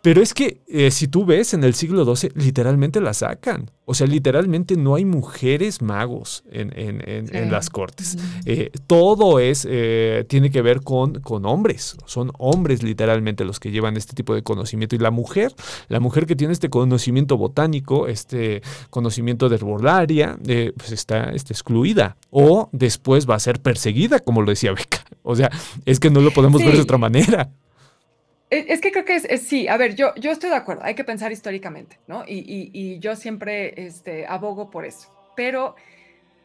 Pero 0.03 0.21
es 0.21 0.35
que 0.35 0.63
eh, 0.67 0.91
si 0.91 1.07
tú 1.07 1.25
ves 1.25 1.55
en 1.55 1.65
el 1.65 1.75
siglo 1.75 2.05
XII, 2.05 2.33
literalmente 2.35 3.01
la 3.01 3.15
sacan. 3.15 3.71
O 3.85 3.95
sea, 3.95 4.07
literalmente 4.07 4.77
no 4.77 4.95
hay 4.95 5.05
mujeres 5.05 5.83
magos 5.83 6.45
en, 6.53 6.73
en- 6.79 7.03
en- 7.09 7.27
Sí. 7.27 7.37
en 7.37 7.51
las 7.51 7.69
cortes. 7.69 8.17
Eh, 8.47 8.71
todo 8.87 9.41
es, 9.41 9.67
eh, 9.69 10.25
tiene 10.29 10.51
que 10.51 10.63
ver 10.63 10.83
con, 10.83 11.15
con 11.21 11.45
hombres. 11.47 11.97
Son 12.07 12.31
hombres 12.39 12.85
literalmente 12.85 13.45
los 13.45 13.59
que 13.59 13.73
llevan 13.73 13.97
este 13.97 14.15
tipo 14.15 14.35
de 14.37 14.43
conocimiento. 14.43 14.95
Y 14.95 14.99
la 15.01 15.11
mujer, 15.11 15.53
la 15.89 15.99
mujer 15.99 16.27
que 16.27 16.37
tiene 16.37 16.53
este 16.53 16.71
conocimiento 16.71 17.37
botánico, 17.37 18.07
este 18.07 18.63
conocimiento 18.91 19.49
de 19.49 19.57
herbolaria, 19.57 20.39
eh, 20.47 20.73
pues 20.77 20.93
está, 20.93 21.31
está 21.31 21.53
excluida. 21.53 22.17
O 22.31 22.69
después 22.73 23.29
va 23.29 23.35
a 23.35 23.41
ser 23.41 23.61
perseguida, 23.61 24.21
como 24.21 24.43
lo 24.43 24.51
decía 24.51 24.71
Beca. 24.73 25.05
O 25.25 25.35
sea, 25.35 25.51
es 25.87 25.99
que 25.99 26.09
no 26.11 26.21
lo 26.21 26.31
podemos 26.31 26.63
ver 26.65 26.75
de 26.77 26.83
otra 26.83 26.99
manera. 26.99 27.51
Es, 28.53 28.67
es 28.69 28.81
que 28.83 28.93
creo 28.93 29.05
que 29.07 29.15
es, 29.15 29.25
es- 29.25 29.43
sí, 29.49 29.67
a 29.67 29.77
ver, 29.79 29.95
yo, 29.95 30.15
yo 30.17 30.31
estoy 30.31 30.51
de 30.51 30.57
acuerdo, 30.57 30.83
hay 30.85 30.95
que 30.95 31.05
pensar 31.05 31.33
históricamente, 31.33 31.99
¿no? 32.07 32.25
Y, 32.27 32.39
y- 32.41 32.71
y 32.73 32.99
yo 32.99 33.17
siempre 33.17 33.87
este, 33.87 34.27
abogo 34.27 34.71
por 34.71 34.85
eso. 34.85 35.09
Pero 35.35 35.75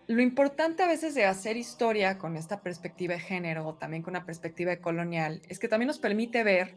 lo 0.07 0.21
importante 0.21 0.83
a 0.83 0.87
veces 0.87 1.15
de 1.15 1.25
hacer 1.25 1.57
historia 1.57 2.17
con 2.17 2.37
esta 2.37 2.61
perspectiva 2.61 3.13
de 3.15 3.19
género, 3.19 3.67
o 3.67 3.73
también 3.75 4.03
con 4.03 4.13
una 4.13 4.25
perspectiva 4.25 4.71
de 4.71 4.79
colonial, 4.79 5.41
es 5.49 5.59
que 5.59 5.67
también 5.67 5.87
nos 5.87 5.99
permite 5.99 6.43
ver, 6.43 6.75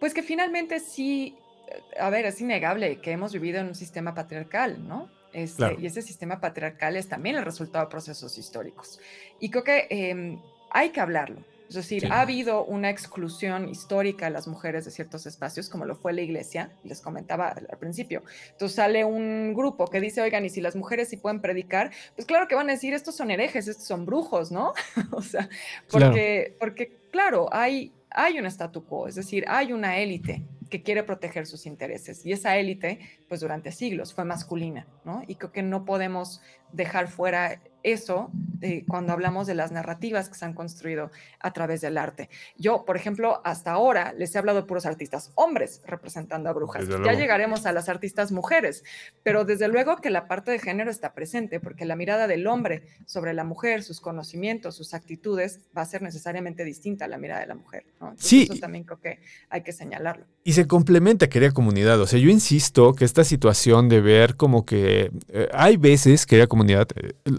pues 0.00 0.12
que 0.12 0.24
finalmente 0.24 0.80
sí, 0.80 1.36
eh, 1.70 2.00
a 2.00 2.10
ver, 2.10 2.26
es 2.26 2.40
innegable 2.40 3.00
que 3.00 3.12
hemos 3.12 3.32
vivido 3.32 3.60
en 3.60 3.68
un 3.68 3.74
sistema 3.76 4.12
patriarcal, 4.14 4.86
¿no? 4.88 5.08
Este, 5.32 5.56
Claro. 5.58 5.76
Y 5.78 5.86
ese 5.86 6.02
sistema 6.02 6.40
patriarcal 6.40 6.96
es 6.96 7.08
también 7.08 7.36
el 7.36 7.44
resultado 7.44 7.84
de 7.84 7.90
procesos 7.90 8.36
históricos. 8.38 8.98
Y 9.38 9.50
creo 9.50 9.62
que 9.62 9.86
em, 9.90 10.40
hay 10.70 10.88
que 10.90 11.00
hablarlo. 11.00 11.44
Es 11.68 11.74
decir, 11.74 12.02
Sí. 12.02 12.08
ha 12.10 12.20
habido 12.22 12.64
una 12.64 12.88
exclusión 12.90 13.68
histórica 13.68 14.26
de 14.26 14.30
las 14.32 14.48
mujeres 14.48 14.84
de 14.84 14.90
ciertos 14.90 15.26
espacios, 15.26 15.68
como 15.68 15.84
lo 15.84 15.94
fue 15.96 16.12
la 16.12 16.22
iglesia, 16.22 16.72
les 16.84 17.00
comentaba 17.00 17.48
al, 17.48 17.66
principio. 17.78 18.22
Entonces 18.52 18.76
sale 18.76 19.04
un 19.04 19.54
grupo 19.54 19.86
que 19.88 20.00
dice, 20.00 20.20
oigan, 20.22 20.44
y 20.44 20.50
si 20.50 20.60
las 20.60 20.76
mujeres 20.76 21.08
sí 21.08 21.16
pueden 21.16 21.40
predicar, 21.40 21.90
pues 22.16 22.26
claro 22.26 22.48
que 22.48 22.54
van 22.54 22.68
a 22.70 22.72
decir, 22.72 22.94
estos 22.94 23.14
son 23.16 23.30
herejes, 23.30 23.68
estos 23.68 23.86
son 23.86 24.06
brujos, 24.06 24.50
¿no? 24.50 24.72
o 25.12 25.22
sea, 25.22 25.48
Claro. 25.88 26.06
porque, 26.06 26.56
porque 26.58 26.96
claro, 27.10 27.48
hay, 27.52 27.92
hay 28.10 28.38
un 28.38 28.46
statu 28.46 28.84
quo, 28.84 29.06
es 29.06 29.14
decir, 29.14 29.44
hay 29.48 29.72
una 29.72 29.98
élite 29.98 30.42
que 30.70 30.82
quiere 30.82 31.02
proteger 31.02 31.46
sus 31.46 31.64
intereses. 31.66 32.26
Y 32.26 32.32
esa 32.32 32.56
élite, 32.58 32.98
pues 33.28 33.40
durante 33.40 33.72
siglos 33.72 34.12
fue 34.12 34.24
masculina, 34.24 34.86
¿no? 35.04 35.22
Y 35.26 35.36
creo 35.36 35.50
que 35.50 35.62
no 35.62 35.84
podemos 35.86 36.42
dejar 36.72 37.08
fuera 37.08 37.60
eso 37.84 38.30
eh, 38.60 38.84
cuando 38.88 39.12
hablamos 39.12 39.46
de 39.46 39.54
las 39.54 39.70
narrativas 39.70 40.28
que 40.28 40.34
se 40.34 40.44
han 40.44 40.52
construido 40.52 41.10
a 41.38 41.52
través 41.52 41.80
del 41.80 41.96
arte. 41.96 42.28
Yo, 42.56 42.84
por 42.84 42.96
ejemplo, 42.96 43.40
hasta 43.44 43.70
ahora 43.70 44.12
les 44.18 44.34
he 44.34 44.38
hablado 44.38 44.60
de 44.60 44.66
puros 44.66 44.84
artistas 44.84 45.30
hombres 45.36 45.80
representando 45.86 46.50
a 46.50 46.52
brujas. 46.52 46.82
Desde 46.82 46.94
Ya 46.94 46.98
luego. 46.98 47.18
llegaremos 47.20 47.66
a 47.66 47.72
las 47.72 47.88
artistas 47.88 48.32
mujeres, 48.32 48.82
pero 49.22 49.44
desde 49.44 49.68
luego 49.68 49.96
que 49.98 50.10
la 50.10 50.26
parte 50.26 50.50
de 50.50 50.58
género 50.58 50.90
está 50.90 51.14
presente, 51.14 51.60
porque 51.60 51.84
la 51.84 51.94
mirada 51.94 52.26
del 52.26 52.46
hombre 52.48 52.82
sobre 53.06 53.32
la 53.32 53.44
mujer, 53.44 53.84
sus 53.84 54.00
conocimientos, 54.00 54.74
sus 54.74 54.92
actitudes, 54.92 55.60
va 55.76 55.82
a 55.82 55.86
ser 55.86 56.02
necesariamente 56.02 56.64
distinta 56.64 57.04
a 57.04 57.08
la 57.08 57.16
mirada 57.16 57.42
de 57.42 57.46
la 57.46 57.54
mujer. 57.54 57.84
Sí. 58.16 58.42
Eso 58.42 58.56
también 58.56 58.84
creo 58.84 59.00
que 59.00 59.20
hay 59.50 59.62
que 59.62 59.72
señalarlo. 59.72 60.26
Y 60.42 60.54
se 60.54 60.66
complementa, 60.66 61.28
querida 61.28 61.52
comunidad. 61.52 62.00
O 62.00 62.06
sea, 62.06 62.18
yo 62.18 62.28
insisto 62.30 62.94
que 62.94 63.04
esta 63.04 63.22
situación 63.22 63.88
de 63.88 64.00
ver 64.00 64.34
como 64.36 64.64
que 64.64 65.12
eh, 65.28 65.48
hay 65.52 65.76
veces, 65.76 66.26
querida 66.26 66.46
comunidad, 66.46 66.57
eh, 66.68 66.86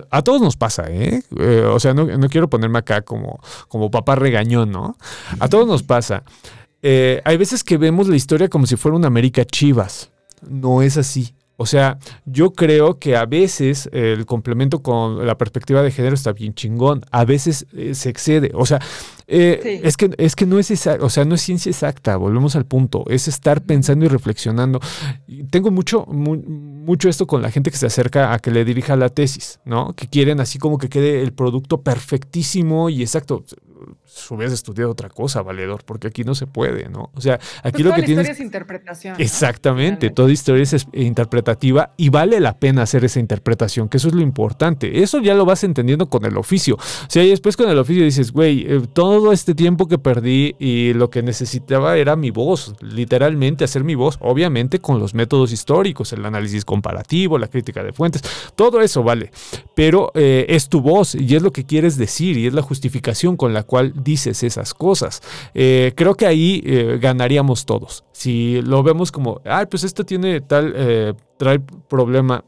a 0.09 0.22
todos 0.22 0.41
nos 0.41 0.55
pasa, 0.55 0.86
¿eh? 0.89 1.24
Eh, 1.38 1.63
o 1.65 1.80
sea, 1.80 1.93
no, 1.93 2.05
no 2.05 2.30
quiero 2.30 2.49
ponerme 2.49 2.80
acá 2.80 3.01
como, 3.01 3.39
como 3.67 3.91
papá 3.91 4.15
regañón, 4.15 4.72
¿no? 4.72 4.97
A 5.39 5.47
todos 5.47 5.67
nos 5.67 5.84
pasa. 5.84 6.24
Hay 6.82 7.38
veces 7.38 7.63
que 7.63 7.78
vemos 7.78 8.07
la 8.07 8.15
historia 8.15 8.47
como 8.47 8.65
si 8.65 8.76
fuera 8.76 8.95
una 8.97 9.07
América 9.07 9.45
Chivas. 9.45 10.11
No 10.41 10.82
es 10.82 10.97
así. 10.97 11.34
O 11.62 11.66
sea, 11.66 11.97
yo 12.26 12.53
creo 12.53 12.99
que 12.99 13.18
a 13.18 13.26
veces 13.26 13.89
el 13.91 14.26
complemento 14.26 14.82
con 14.82 15.28
la 15.28 15.38
perspectiva 15.38 15.82
de 15.84 15.91
género 15.91 16.16
está 16.16 16.32
bien 16.32 16.53
chingón. 16.53 17.03
A 17.12 17.26
veces 17.26 17.68
eh, 17.76 17.93
se 17.93 18.10
excede. 18.10 18.51
O 18.53 18.66
sea, 18.66 18.80
eh, 19.28 19.60
Sí. 19.62 19.80
es, 19.84 19.97
que, 19.97 20.10
es 20.18 20.36
que 20.36 20.45
no 20.45 20.57
es 20.57 20.72
esa, 20.72 20.97
o 21.01 21.10
sea, 21.10 21.26
no 21.26 21.36
es 21.36 21.41
ciencia 21.41 21.70
exacta, 21.70 22.18
volvemos 22.18 22.55
al 22.55 22.66
punto, 22.66 23.03
es 23.10 23.28
estar 23.28 23.62
pensando 23.62 24.05
y 24.05 24.07
reflexionando. 24.07 24.80
Y 25.28 25.43
tengo 25.43 25.70
mucho, 25.70 26.05
mu- 26.07 26.41
mucho 26.41 27.10
esto 27.10 27.28
con 27.28 27.41
la 27.41 27.51
gente 27.51 27.70
que 27.72 27.78
se 27.78 27.86
acerca 27.86 28.34
a 28.34 28.39
que 28.39 28.49
le 28.51 28.64
dirija 28.66 28.95
la 28.95 29.10
tesis, 29.10 29.60
¿no? 29.66 29.93
Que 29.95 30.07
quieren 30.07 30.39
así 30.39 30.57
como 30.60 30.78
que 30.80 30.89
quede 30.89 31.22
el 31.22 31.34
producto 31.34 31.82
perfectísimo 31.82 32.89
y 32.89 33.01
exacto. 33.01 33.43
Si 34.12 34.34
hubieras 34.34 34.53
estudiado 34.53 34.91
otra 34.91 35.07
cosa, 35.10 35.41
valedor, 35.43 35.84
porque 35.86 36.07
aquí 36.07 36.24
no 36.24 36.34
se 36.34 36.47
puede, 36.47 36.89
¿no? 36.89 37.12
O 37.14 37.22
sea, 37.22 37.36
aquí 37.64 37.72
Pues 37.72 37.84
lo 37.84 37.89
toda 37.89 37.95
que 37.95 38.01
la 38.01 38.05
tienes... 38.07 38.24
historia 38.24 38.32
es 38.34 38.39
interpretación. 38.39 39.16
Exactamente, 39.20 40.10
toda 40.10 40.32
historia 40.32 40.64
es 40.64 40.74
es- 40.74 40.88
interpretativa 40.93 41.93
y 41.97 42.10
vale 42.10 42.39
la 42.39 42.57
pena 42.57 42.82
hacer 42.84 43.05
esa 43.05 43.20
interpretación, 43.20 43.88
que 43.88 43.97
eso 43.97 44.07
es 44.07 44.14
lo 44.16 44.22
importante. 44.22 45.01
Eso 45.03 45.20
ya 45.20 45.34
lo 45.36 45.45
vas 45.45 45.64
entendiendo 45.64 46.10
con 46.10 46.26
el 46.26 46.38
oficio. 46.38 46.76
O 46.76 46.80
sea, 47.07 47.24
y 47.24 47.30
después 47.30 47.55
con 47.55 47.70
el 47.70 47.78
oficio 47.78 48.03
dices, 48.03 48.32
güey, 48.32 48.66
eh, 48.68 48.82
todo 48.93 49.32
este 49.32 49.53
tiempo 49.55 49.88
que 49.88 49.97
perdí 49.99 50.55
y 50.60 50.93
lo 50.93 51.10
que 51.10 51.22
necesitaba 51.24 51.97
era 51.97 52.16
mi 52.16 52.32
voz, 52.32 52.74
literalmente 52.82 53.64
hacer 53.64 53.84
mi 53.84 53.95
voz, 53.95 54.18
obviamente 54.22 54.80
con 54.80 54.99
los 54.99 55.14
métodos 55.14 55.51
históricos, 55.51 56.14
el 56.14 56.26
análisis 56.26 56.66
comparativo, 56.66 57.38
la 57.38 57.47
crítica 57.47 57.84
de 57.84 57.93
fuentes, 57.93 58.22
todo 58.55 58.82
eso 58.82 59.03
vale, 59.03 59.32
pero 59.76 60.12
eh, 60.16 60.45
es 60.49 60.68
tu 60.70 60.82
voz 60.82 61.16
y 61.16 61.36
es 61.36 61.41
lo 61.43 61.51
que 61.51 61.66
quieres 61.66 61.97
decir 61.97 62.38
y 62.38 62.47
es 62.47 62.53
la 62.53 62.62
justificación 62.62 63.38
con 63.38 63.53
la 63.53 63.64
cual 63.64 63.93
dices 64.10 64.43
esas 64.43 64.74
cosas. 64.74 65.22
Eh, 65.53 65.93
creo 65.95 66.16
que 66.16 66.26
ahí 66.26 66.62
eh, 66.66 66.97
ganaríamos 67.01 67.66
todos. 67.66 68.03
Si 68.12 68.62
lo 68.62 68.84
vemos 68.84 69.12
como, 69.12 69.41
ay, 69.45 69.66
pues 69.68 69.84
esto 69.84 70.03
tiene 70.03 70.41
tal, 70.41 70.74
eh, 70.76 71.14
trae 71.38 71.60
problema, 71.60 72.43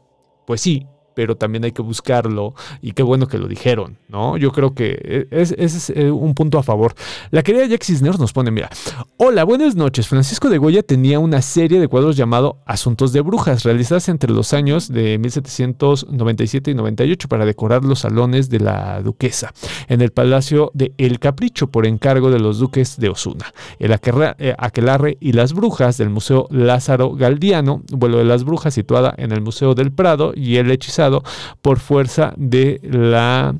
pues 0.46 0.60
sí, 0.60 0.86
pero 1.14 1.36
también 1.36 1.64
hay 1.64 1.72
que 1.72 1.82
buscarlo 1.82 2.54
y 2.80 2.92
qué 2.92 3.02
bueno 3.02 3.26
que 3.28 3.38
lo 3.38 3.48
dijeron, 3.48 3.98
¿no? 4.08 4.36
Yo 4.36 4.52
creo 4.52 4.74
que 4.74 5.26
es- 5.30 5.52
ese 5.58 5.76
es, 5.76 5.90
eh, 5.90 6.10
un 6.10 6.34
punto 6.34 6.58
a 6.58 6.62
favor. 6.62 6.94
La 7.30 7.42
querida 7.42 7.66
Jack 7.66 7.82
Cisneros 7.84 8.18
nos 8.18 8.32
pone, 8.32 8.50
mira, 8.50 8.70
hola, 9.16 9.44
buenas 9.44 9.74
noches. 9.74 10.08
Francisco 10.08 10.48
de 10.48 10.58
Goya 10.58 10.82
tenía 10.82 11.18
una 11.18 11.42
serie 11.42 11.80
de 11.80 11.88
cuadros 11.88 12.16
llamado 12.16 12.58
Asuntos 12.66 13.12
de 13.12 13.20
Brujas, 13.20 13.62
realizadas 13.64 14.08
entre 14.08 14.32
los 14.32 14.52
años 14.52 14.88
de 14.88 15.18
1797 15.18 16.70
y 16.70 16.74
98 16.74 17.28
para 17.28 17.44
decorar 17.44 17.84
los 17.84 18.00
salones 18.00 18.48
de 18.50 18.60
la 18.60 19.00
duquesa 19.02 19.52
en 19.88 20.00
el 20.00 20.10
Palacio 20.10 20.70
de 20.74 20.92
El 20.98 21.18
Capricho 21.18 21.68
por 21.68 21.86
encargo 21.86 22.30
de 22.30 22.38
los 22.38 22.58
duques 22.58 22.96
de 22.98 23.08
Osuna. 23.08 23.52
El 23.78 23.92
eh, 23.92 24.54
Aquelarre 24.58 25.16
y 25.20 25.32
las 25.32 25.52
Brujas 25.52 25.98
del 25.98 26.10
Museo 26.10 26.46
Lázaro 26.50 27.12
Galdiano, 27.14 27.82
vuelo 27.92 28.18
de 28.18 28.24
las 28.24 28.44
Brujas 28.44 28.74
situada 28.74 29.14
en 29.16 29.32
el 29.32 29.40
Museo 29.40 29.74
del 29.74 29.92
Prado 29.92 30.32
y 30.34 30.56
el 30.56 30.70
hechizado 30.70 31.01
por 31.60 31.78
fuerza 31.78 32.32
de 32.36 32.80
la 32.82 33.54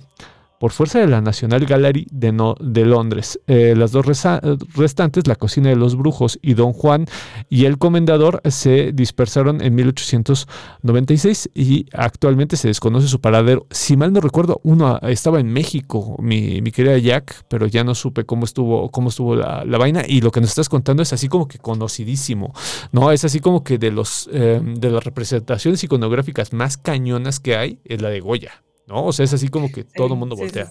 por 0.62 0.70
fuerza 0.70 1.00
de 1.00 1.08
la 1.08 1.20
National 1.20 1.66
Gallery 1.66 2.06
de, 2.12 2.84
Londres. 2.86 3.40
Eh, 3.48 3.74
las 3.76 3.90
dos 3.90 4.06
restantes, 4.06 5.26
La 5.26 5.34
cocina 5.34 5.70
de 5.70 5.74
los 5.74 5.96
brujos 5.96 6.38
y 6.40 6.54
Don 6.54 6.72
Juan 6.72 7.06
y 7.50 7.64
El 7.64 7.78
comendador, 7.78 8.40
se 8.48 8.92
dispersaron 8.92 9.60
en 9.60 9.74
1896 9.74 11.50
y 11.52 11.86
actualmente 11.92 12.56
se 12.56 12.68
desconoce 12.68 13.08
su 13.08 13.20
paradero. 13.20 13.66
Si 13.72 13.96
mal 13.96 14.12
no 14.12 14.20
recuerdo, 14.20 14.60
uno 14.62 15.00
estaba 15.00 15.40
en 15.40 15.48
México, 15.48 16.14
mi, 16.20 16.62
mi 16.62 16.70
querida 16.70 16.96
Jack, 16.96 17.44
pero 17.48 17.66
ya 17.66 17.82
no 17.82 17.96
supe 17.96 18.24
cómo 18.24 18.44
estuvo, 18.44 18.88
cómo 18.92 19.08
estuvo 19.08 19.34
la, 19.34 19.64
la, 19.64 19.78
vaina 19.78 20.04
y 20.06 20.20
lo 20.20 20.30
que 20.30 20.40
nos 20.40 20.50
estás 20.50 20.68
contando 20.68 21.02
es 21.02 21.12
así 21.12 21.26
como 21.26 21.48
que 21.48 21.58
conocidísimo, 21.58 22.54
¿no? 22.92 23.10
Es 23.10 23.24
así 23.24 23.40
como 23.40 23.64
que 23.64 23.78
de, 23.78 23.90
los, 23.90 24.30
eh, 24.32 24.60
de 24.62 24.90
las 24.92 25.02
representaciones 25.02 25.82
iconográficas 25.82 26.52
más 26.52 26.76
cañonas 26.76 27.40
que 27.40 27.56
hay 27.56 27.80
es 27.84 28.00
la 28.00 28.10
de 28.10 28.20
Goya, 28.20 28.62
¿no? 28.86 29.06
O 29.06 29.12
sea, 29.12 29.24
es 29.24 29.32
así 29.32 29.48
como 29.48 29.70
que 29.70 29.84
todo 29.84 30.14
el 30.14 30.18
mundo 30.18 30.36
voltea. 30.36 30.68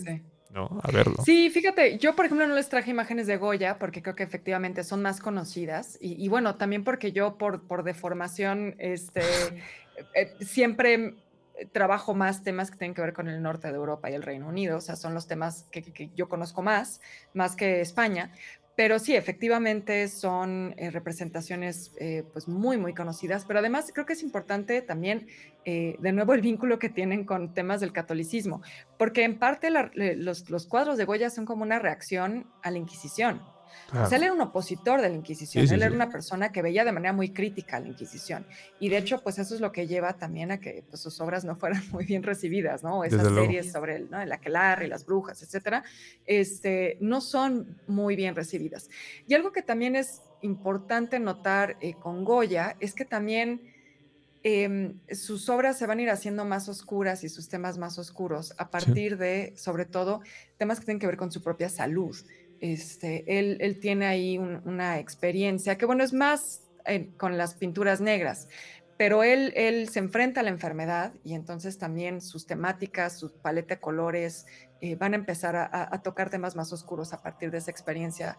¿no? 0.49 0.81
A 0.83 0.91
verlo. 0.91 1.15
Sí, 1.23 1.49
fíjate, 1.49 1.97
yo 1.97 2.13
por 2.15 2.25
ejemplo 2.25 2.45
no 2.45 2.55
les 2.55 2.67
traje 2.67 2.91
imágenes 2.91 3.25
de 3.25 3.37
Goya 3.37 3.79
porque 3.79 4.01
creo 4.01 4.15
que 4.15 4.23
efectivamente 4.23 4.83
son 4.83 5.01
más 5.01 5.21
conocidas 5.21 5.97
y, 6.01 6.21
y 6.21 6.27
bueno, 6.27 6.55
también 6.55 6.83
porque 6.83 7.13
yo 7.13 7.37
por, 7.37 7.67
por 7.67 7.83
deformación, 7.83 8.75
este, 8.77 9.21
eh, 10.13 10.33
siempre 10.41 11.15
trabajo 11.71 12.13
más 12.13 12.43
temas 12.43 12.71
que 12.71 12.77
tienen 12.77 12.95
que 12.95 13.01
ver 13.01 13.13
con 13.13 13.27
el 13.27 13.41
norte 13.41 13.67
de 13.67 13.75
Europa 13.75 14.09
y 14.09 14.13
el 14.13 14.23
Reino 14.23 14.47
Unido, 14.47 14.77
o 14.77 14.81
sea, 14.81 14.95
son 14.95 15.13
los 15.13 15.27
temas 15.27 15.67
que, 15.71 15.81
que, 15.81 15.93
que 15.93 16.09
yo 16.15 16.27
conozco 16.27 16.61
más, 16.61 17.01
más 17.33 17.55
que 17.55 17.81
España, 17.81 18.33
pero 18.81 18.97
sí, 18.97 19.15
efectivamente 19.15 20.07
son 20.07 20.73
eh, 20.75 20.89
representaciones 20.89 21.93
eh, 21.99 22.23
pues 22.33 22.47
muy, 22.47 22.79
muy 22.79 22.95
conocidas, 22.95 23.45
pero 23.45 23.59
además 23.59 23.91
creo 23.93 24.07
que 24.07 24.13
es 24.13 24.23
importante 24.23 24.81
también, 24.81 25.27
eh, 25.65 25.97
de 25.99 26.11
nuevo, 26.11 26.33
el 26.33 26.41
vínculo 26.41 26.79
que 26.79 26.89
tienen 26.89 27.23
con 27.23 27.53
temas 27.53 27.79
del 27.79 27.93
catolicismo, 27.93 28.63
porque 28.97 29.23
en 29.23 29.37
parte 29.37 29.69
los, 29.69 30.49
los, 30.49 30.65
cuadros 30.65 30.97
de 30.97 31.05
Goya 31.05 31.29
son 31.29 31.45
como 31.45 31.61
una 31.61 31.77
reacción 31.77 32.47
a 32.63 32.71
la 32.71 32.79
Inquisición. 32.79 33.43
Claro. 33.89 34.15
Él 34.15 34.23
era 34.23 34.33
un 34.33 34.41
opositor 34.41 35.01
de 35.01 35.09
la 35.09 35.15
Inquisición, 35.15 35.63
sí, 35.63 35.67
sí, 35.67 35.73
él 35.73 35.81
era 35.81 35.91
sí. 35.91 35.95
una 35.95 36.09
persona 36.09 36.51
que 36.51 36.61
veía 36.61 36.85
de 36.85 36.91
manera 36.91 37.13
muy 37.13 37.29
crítica 37.29 37.79
la 37.79 37.87
Inquisición. 37.87 38.45
Y 38.79 38.89
de 38.89 38.97
hecho, 38.97 39.21
pues 39.21 39.37
eso 39.39 39.53
es 39.53 39.61
lo 39.61 39.71
que 39.71 39.87
lleva 39.87 40.13
también 40.13 40.51
a 40.51 40.59
que 40.59 40.83
pues, 40.89 41.01
sus 41.01 41.19
obras 41.19 41.43
no 41.43 41.55
fueran 41.55 41.83
muy 41.91 42.05
bien 42.05 42.23
recibidas, 42.23 42.83
¿no? 42.83 43.03
Esas 43.03 43.23
Desde 43.23 43.35
series 43.35 43.65
luego. 43.65 43.79
sobre 43.79 43.95
el, 43.97 44.09
¿no? 44.09 44.21
el 44.21 44.31
aquelarre, 44.31 44.87
las 44.87 45.05
brujas, 45.05 45.41
etcétera, 45.43 45.83
este, 46.25 46.97
no 47.01 47.21
son 47.21 47.77
muy 47.87 48.15
bien 48.15 48.35
recibidas. 48.35 48.89
Y 49.27 49.33
algo 49.33 49.51
que 49.51 49.61
también 49.61 49.95
es 49.95 50.21
importante 50.41 51.19
notar 51.19 51.77
eh, 51.81 51.93
con 51.93 52.23
Goya 52.23 52.75
es 52.79 52.93
que 52.93 53.05
también 53.05 53.61
eh, 54.43 54.95
sus 55.11 55.49
obras 55.49 55.77
se 55.77 55.85
van 55.85 55.99
a 55.99 56.01
ir 56.01 56.09
haciendo 56.09 56.45
más 56.45 56.67
oscuras 56.67 57.23
y 57.23 57.29
sus 57.29 57.47
temas 57.47 57.77
más 57.77 57.99
oscuros 57.99 58.55
a 58.57 58.71
partir 58.71 59.17
de, 59.17 59.53
sobre 59.55 59.85
todo, 59.85 60.21
temas 60.57 60.79
que 60.79 60.85
tienen 60.85 60.99
que 60.99 61.05
ver 61.05 61.17
con 61.17 61.31
su 61.31 61.43
propia 61.43 61.69
salud. 61.69 62.15
Este, 62.61 63.39
él, 63.39 63.57
él, 63.59 63.79
tiene 63.79 64.05
ahí 64.05 64.37
un, 64.37 64.61
una 64.65 64.99
experiencia 64.99 65.77
que, 65.77 65.87
bueno, 65.87 66.03
es 66.03 66.13
más 66.13 66.61
eh, 66.85 67.09
con 67.17 67.35
las 67.37 67.55
pinturas 67.55 68.01
negras, 68.01 68.47
pero 68.97 69.23
él, 69.23 69.51
él, 69.55 69.89
se 69.89 69.97
enfrenta 69.97 70.41
a 70.41 70.43
la 70.43 70.51
enfermedad 70.51 71.13
y 71.23 71.33
entonces 71.33 71.79
también 71.79 72.21
sus 72.21 72.45
temáticas, 72.45 73.17
su 73.17 73.33
paleta 73.33 73.75
de 73.75 73.81
colores 73.81 74.45
eh, 74.79 74.95
van 74.95 75.13
a 75.13 75.15
empezar 75.15 75.55
a, 75.55 75.89
a, 75.91 76.01
tocar 76.03 76.29
temas 76.29 76.55
más 76.55 76.71
oscuros 76.71 77.13
a 77.13 77.21
partir 77.23 77.49
de 77.49 77.57
esa 77.57 77.71
experiencia, 77.71 78.37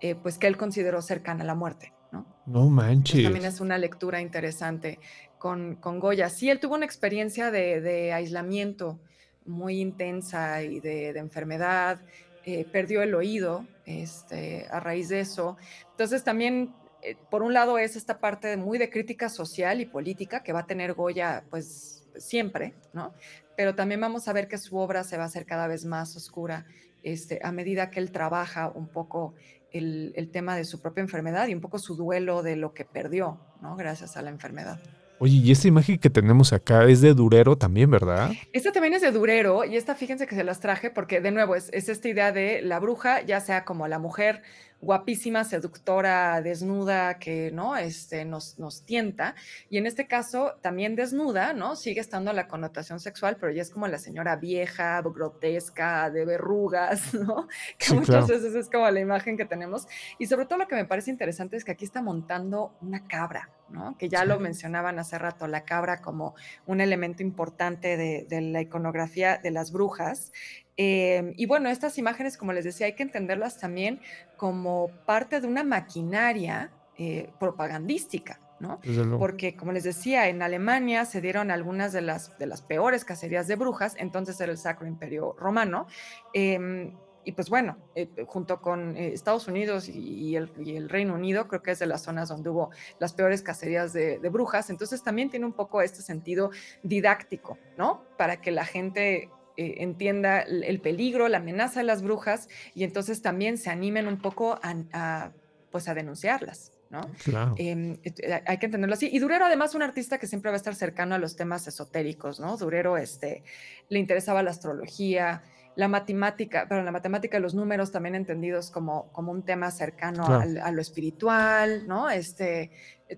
eh, 0.00 0.14
pues 0.14 0.38
que 0.38 0.46
él 0.46 0.56
consideró 0.56 1.02
cercana 1.02 1.42
a 1.42 1.46
la 1.46 1.56
muerte. 1.56 1.92
No, 2.12 2.26
no 2.46 2.68
manches. 2.68 3.24
También 3.24 3.44
es 3.44 3.60
una 3.60 3.76
lectura 3.76 4.20
interesante 4.20 5.00
con, 5.36 5.74
con 5.74 5.98
Goya. 5.98 6.28
Sí, 6.28 6.48
él 6.48 6.60
tuvo 6.60 6.76
una 6.76 6.84
experiencia 6.84 7.50
de, 7.50 7.80
de 7.80 8.12
aislamiento 8.12 9.00
muy 9.44 9.80
intensa 9.80 10.62
y 10.62 10.78
de, 10.78 11.12
de 11.12 11.18
enfermedad 11.18 12.00
eh, 12.46 12.66
perdió 12.70 13.02
el 13.02 13.14
oído 13.14 13.66
este, 13.86 14.66
a 14.70 14.80
raíz 14.80 15.08
de 15.08 15.20
eso. 15.20 15.56
Entonces 15.92 16.24
también, 16.24 16.74
eh, 17.02 17.16
por 17.30 17.42
un 17.42 17.54
lado, 17.54 17.78
es 17.78 17.96
esta 17.96 18.18
parte 18.18 18.56
muy 18.56 18.78
de 18.78 18.90
crítica 18.90 19.28
social 19.28 19.80
y 19.80 19.86
política 19.86 20.42
que 20.42 20.52
va 20.52 20.60
a 20.60 20.66
tener 20.66 20.92
Goya, 20.92 21.44
pues 21.50 22.06
siempre, 22.16 22.74
¿no? 22.92 23.14
Pero 23.56 23.74
también 23.74 24.00
vamos 24.00 24.28
a 24.28 24.32
ver 24.32 24.48
que 24.48 24.58
su 24.58 24.76
obra 24.76 25.04
se 25.04 25.16
va 25.16 25.24
a 25.24 25.26
hacer 25.26 25.46
cada 25.46 25.66
vez 25.68 25.84
más 25.84 26.16
oscura 26.16 26.66
este, 27.02 27.40
a 27.42 27.52
medida 27.52 27.90
que 27.90 28.00
él 28.00 28.10
trabaja 28.10 28.68
un 28.68 28.88
poco 28.88 29.34
el, 29.72 30.12
el 30.16 30.30
tema 30.30 30.56
de 30.56 30.64
su 30.64 30.80
propia 30.80 31.02
enfermedad 31.02 31.48
y 31.48 31.54
un 31.54 31.60
poco 31.60 31.78
su 31.78 31.96
duelo 31.96 32.42
de 32.42 32.56
lo 32.56 32.74
que 32.74 32.84
perdió, 32.84 33.40
¿no? 33.60 33.76
Gracias 33.76 34.16
a 34.16 34.22
la 34.22 34.30
enfermedad. 34.30 34.80
Oye, 35.24 35.36
y 35.42 35.52
esta 35.52 35.68
imagen 35.68 35.96
que 35.96 36.10
tenemos 36.10 36.52
acá 36.52 36.84
es 36.84 37.00
de 37.00 37.14
Durero 37.14 37.56
también, 37.56 37.90
¿verdad? 37.90 38.30
Esta 38.52 38.72
también 38.72 38.92
es 38.92 39.00
de 39.00 39.10
Durero 39.10 39.64
y 39.64 39.78
esta 39.78 39.94
fíjense 39.94 40.26
que 40.26 40.34
se 40.34 40.44
las 40.44 40.60
traje 40.60 40.90
porque 40.90 41.22
de 41.22 41.30
nuevo 41.30 41.54
es, 41.56 41.70
es 41.72 41.88
esta 41.88 42.08
idea 42.08 42.30
de 42.30 42.60
la 42.60 42.78
bruja, 42.78 43.22
ya 43.22 43.40
sea 43.40 43.64
como 43.64 43.88
la 43.88 43.98
mujer 43.98 44.42
guapísima, 44.84 45.44
seductora, 45.44 46.40
desnuda, 46.42 47.18
que 47.18 47.50
¿no? 47.52 47.76
este, 47.76 48.24
nos, 48.24 48.58
nos 48.58 48.84
tienta. 48.84 49.34
Y 49.68 49.78
en 49.78 49.86
este 49.86 50.06
caso, 50.06 50.56
también 50.60 50.94
desnuda, 50.94 51.52
¿no? 51.52 51.76
Sigue 51.76 52.00
estando 52.00 52.32
la 52.32 52.46
connotación 52.46 53.00
sexual, 53.00 53.36
pero 53.40 53.52
ya 53.52 53.62
es 53.62 53.70
como 53.70 53.88
la 53.88 53.98
señora 53.98 54.36
vieja, 54.36 55.00
grotesca, 55.02 56.10
de 56.10 56.24
verrugas, 56.24 57.14
¿no? 57.14 57.48
Que 57.78 57.86
sí, 57.86 57.94
muchas 57.94 58.26
claro. 58.26 58.26
veces 58.26 58.54
es 58.54 58.70
como 58.70 58.88
la 58.90 59.00
imagen 59.00 59.36
que 59.36 59.44
tenemos. 59.44 59.86
Y 60.18 60.26
sobre 60.26 60.46
todo 60.46 60.58
lo 60.58 60.68
que 60.68 60.76
me 60.76 60.84
parece 60.84 61.10
interesante 61.10 61.56
es 61.56 61.64
que 61.64 61.72
aquí 61.72 61.84
está 61.84 62.02
montando 62.02 62.76
una 62.80 63.06
cabra, 63.06 63.50
¿no? 63.68 63.96
Que 63.98 64.08
ya 64.08 64.20
sí. 64.20 64.26
lo 64.26 64.38
mencionaban 64.38 64.98
hace 64.98 65.18
rato, 65.18 65.46
la 65.46 65.64
cabra 65.64 66.00
como 66.00 66.34
un 66.66 66.80
elemento 66.80 67.22
importante 67.22 67.96
de, 67.96 68.26
de 68.28 68.40
la 68.40 68.60
iconografía 68.60 69.38
de 69.38 69.50
las 69.50 69.72
brujas. 69.72 70.32
Eh, 70.76 71.32
y 71.36 71.46
bueno, 71.46 71.68
estas 71.68 71.98
imágenes, 71.98 72.36
como 72.36 72.52
les 72.52 72.64
decía, 72.64 72.86
hay 72.86 72.94
que 72.94 73.02
entenderlas 73.02 73.58
también 73.58 74.00
como 74.36 74.90
parte 75.06 75.40
de 75.40 75.46
una 75.46 75.64
maquinaria 75.64 76.70
eh, 76.98 77.30
propagandística. 77.38 78.40
¿no? 78.60 78.80
Porque, 79.18 79.56
como 79.56 79.72
les 79.72 79.84
decía, 79.84 80.28
en 80.28 80.40
Alemania 80.40 81.04
se 81.04 81.20
dieron 81.20 81.50
algunas 81.50 81.92
de 81.92 82.00
las, 82.00 82.38
de 82.38 82.46
las 82.46 82.62
peores 82.62 83.04
cacerías 83.04 83.46
de 83.46 83.56
brujas, 83.56 83.94
entonces 83.98 84.40
era 84.40 84.52
el 84.52 84.58
Sacro 84.58 84.86
Imperio 84.86 85.34
Romano. 85.38 85.86
Eh, 86.32 86.92
y 87.24 87.32
pues 87.32 87.48
bueno, 87.50 87.78
eh, 87.94 88.08
junto 88.26 88.60
con 88.60 88.96
eh, 88.96 89.12
Estados 89.12 89.48
Unidos 89.48 89.88
y, 89.88 89.98
y, 89.98 90.36
el, 90.36 90.52
y, 90.58 90.76
el, 90.76 90.88
Reino 90.88 91.14
Unido, 91.14 91.48
creo 91.48 91.62
que 91.62 91.72
es 91.72 91.78
de 91.78 91.86
las 91.86 92.02
zonas 92.02 92.28
donde 92.28 92.50
hubo 92.50 92.70
las 92.98 93.12
peores 93.12 93.42
cacerías 93.42 93.92
de, 93.92 94.18
de, 94.18 94.28
brujas, 94.28 94.70
entonces 94.70 95.02
también 95.02 95.30
tiene 95.30 95.46
un 95.46 95.52
poco 95.52 95.80
este 95.80 96.02
sentido 96.02 96.50
didáctico, 96.82 97.58
¿no? 97.78 98.04
Para 98.18 98.40
que 98.40 98.50
la 98.50 98.64
gente 98.64 99.30
eh, 99.56 99.76
entienda 99.78 100.40
el 100.40 100.80
peligro, 100.80 101.28
la 101.28 101.38
amenaza 101.38 101.80
de 101.80 101.86
las 101.86 102.02
brujas 102.02 102.48
y 102.74 102.84
entonces 102.84 103.22
también 103.22 103.58
se 103.58 103.70
animen 103.70 104.08
un 104.08 104.18
poco 104.18 104.58
a, 104.62 104.74
a 104.92 105.32
pues 105.70 105.88
a 105.88 105.94
denunciarlas. 105.94 106.72
¿no? 106.90 107.00
Claro. 107.24 107.54
Eh, 107.58 107.98
hay 108.46 108.58
que 108.58 108.66
entenderlo 108.66 108.94
así. 108.94 109.08
Y 109.12 109.18
Durero, 109.18 109.44
además, 109.44 109.74
un 109.74 109.82
artista 109.82 110.18
que 110.18 110.26
siempre 110.26 110.50
va 110.50 110.54
a 110.54 110.58
estar 110.58 110.74
cercano 110.74 111.14
a 111.14 111.18
los 111.18 111.34
temas 111.34 111.66
esotéricos, 111.66 112.38
¿no? 112.38 112.56
Durero 112.56 112.96
este, 112.96 113.42
le 113.88 113.98
interesaba 113.98 114.42
la 114.44 114.50
astrología, 114.50 115.42
la 115.74 115.88
matemática, 115.88 116.66
pero 116.68 116.84
la 116.84 116.92
matemática, 116.92 117.40
los 117.40 117.54
números 117.54 117.90
también 117.90 118.14
entendidos 118.14 118.70
como, 118.70 119.10
como 119.12 119.32
un 119.32 119.42
tema 119.42 119.70
cercano 119.72 120.26
claro. 120.26 120.60
a, 120.62 120.66
a, 120.66 120.70
lo 120.70 120.80
espiritual, 120.80 121.88
¿no? 121.88 122.08
Este, 122.08 122.70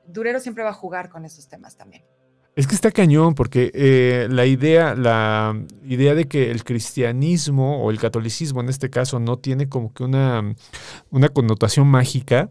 Durero 0.07 0.41
siempre 0.41 0.64
va 0.64 0.70
a 0.70 0.74
jugar 0.74 1.11
con 1.11 1.24
esos 1.26 1.49
temas 1.49 1.76
también. 1.76 2.03
Es 2.57 2.66
que 2.66 2.74
está 2.74 2.90
cañón, 2.90 3.34
porque 3.34 3.70
eh, 3.74 4.28
la 4.30 4.46
idea, 4.46 4.94
la 4.94 5.62
idea 5.84 6.14
de 6.14 6.26
que 6.26 6.50
el 6.50 6.64
cristianismo 6.64 7.82
o 7.84 7.90
el 7.90 7.98
catolicismo 7.98 8.62
en 8.62 8.70
este 8.70 8.88
caso 8.88 9.20
no 9.20 9.38
tiene 9.38 9.68
como 9.68 9.92
que 9.92 10.04
una, 10.04 10.54
una 11.11 11.28
connotación 11.28 11.86
mágica, 11.86 12.48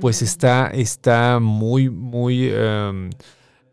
pues 0.00 0.22
está, 0.22 0.68
está 0.68 1.40
muy, 1.40 1.90
muy 1.90 2.52
um, 2.52 3.10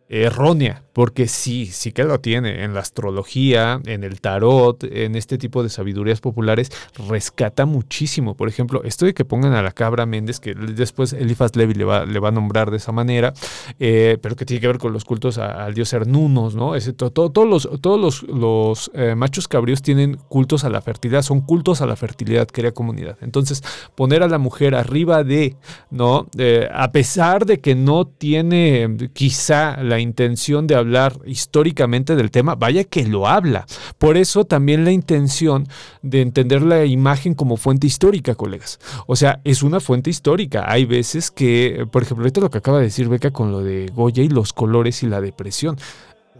errónea, 0.09 0.83
porque 0.99 1.29
sí, 1.29 1.67
sí 1.67 1.93
que 1.93 2.03
lo 2.03 2.19
tiene. 2.19 2.65
En 2.65 2.73
la 2.73 2.81
astrología, 2.81 3.79
en 3.85 4.03
el 4.03 4.19
tarot, 4.19 4.83
en 4.83 5.15
este 5.15 5.37
tipo 5.37 5.63
de 5.63 5.69
sabidurías 5.69 6.19
populares, 6.19 6.73
rescata 7.07 7.65
muchísimo. 7.65 8.35
Por 8.35 8.49
ejemplo, 8.49 8.83
esto 8.83 9.05
de 9.05 9.13
que 9.13 9.23
pongan 9.23 9.53
a 9.53 9.61
la 9.61 9.71
cabra 9.71 10.05
Méndez, 10.05 10.41
que 10.41 10.53
después 10.53 11.13
Elifas 11.13 11.55
Levi 11.55 11.73
le 11.73 11.85
va, 11.85 12.05
le 12.05 12.19
va 12.19 12.27
a 12.27 12.31
nombrar 12.31 12.69
de 12.69 12.75
esa 12.75 12.91
manera, 12.91 13.33
eh, 13.79 14.17
pero 14.21 14.35
que 14.35 14.43
tiene 14.43 14.59
que 14.59 14.67
ver 14.67 14.77
con 14.77 14.91
los 14.91 15.05
cultos 15.05 15.37
al 15.37 15.73
dios 15.73 15.93
Hernunos, 15.93 16.55
¿no? 16.55 16.75
Es, 16.75 16.93
todo, 16.97 17.11
todo, 17.11 17.29
todos 17.29 17.47
los, 17.47 17.79
todos 17.79 17.97
los, 17.97 18.23
los 18.23 18.91
eh, 18.93 19.15
machos 19.15 19.47
cabríos 19.47 19.81
tienen 19.81 20.17
cultos 20.27 20.65
a 20.65 20.69
la 20.69 20.81
fertilidad, 20.81 21.21
son 21.21 21.39
cultos 21.39 21.79
a 21.79 21.85
la 21.85 21.95
fertilidad, 21.95 22.45
crea 22.51 22.73
comunidad. 22.73 23.15
Entonces, 23.21 23.63
poner 23.95 24.21
a 24.21 24.27
la 24.27 24.37
mujer 24.37 24.75
arriba 24.75 25.23
de, 25.23 25.55
¿no? 25.91 26.27
Eh, 26.37 26.67
a 26.73 26.91
pesar 26.91 27.45
de 27.45 27.61
que 27.61 27.73
no 27.73 28.05
tiene 28.05 29.09
quizá 29.13 29.81
la 29.81 29.99
intención 29.99 30.67
de 30.67 30.75
hablar 30.75 30.88
históricamente 31.25 32.15
del 32.15 32.31
tema, 32.31 32.55
vaya 32.55 32.83
que 32.83 33.05
lo 33.05 33.27
habla. 33.27 33.65
Por 33.97 34.17
eso 34.17 34.45
también 34.45 34.85
la 34.85 34.91
intención 34.91 35.67
de 36.01 36.21
entender 36.21 36.61
la 36.61 36.85
imagen 36.85 37.33
como 37.33 37.57
fuente 37.57 37.87
histórica, 37.87 38.35
colegas. 38.35 38.79
O 39.07 39.15
sea, 39.15 39.41
es 39.43 39.63
una 39.63 39.79
fuente 39.79 40.09
histórica. 40.09 40.65
Hay 40.67 40.85
veces 40.85 41.31
que, 41.31 41.87
por 41.91 42.03
ejemplo, 42.03 42.25
esto 42.25 42.39
es 42.39 42.43
lo 42.43 42.49
que 42.49 42.57
acaba 42.57 42.79
de 42.79 42.85
decir 42.85 43.09
Beca 43.09 43.31
con 43.31 43.51
lo 43.51 43.61
de 43.61 43.91
Goya 43.93 44.23
y 44.23 44.29
los 44.29 44.53
colores 44.53 45.03
y 45.03 45.07
la 45.07 45.21
depresión 45.21 45.77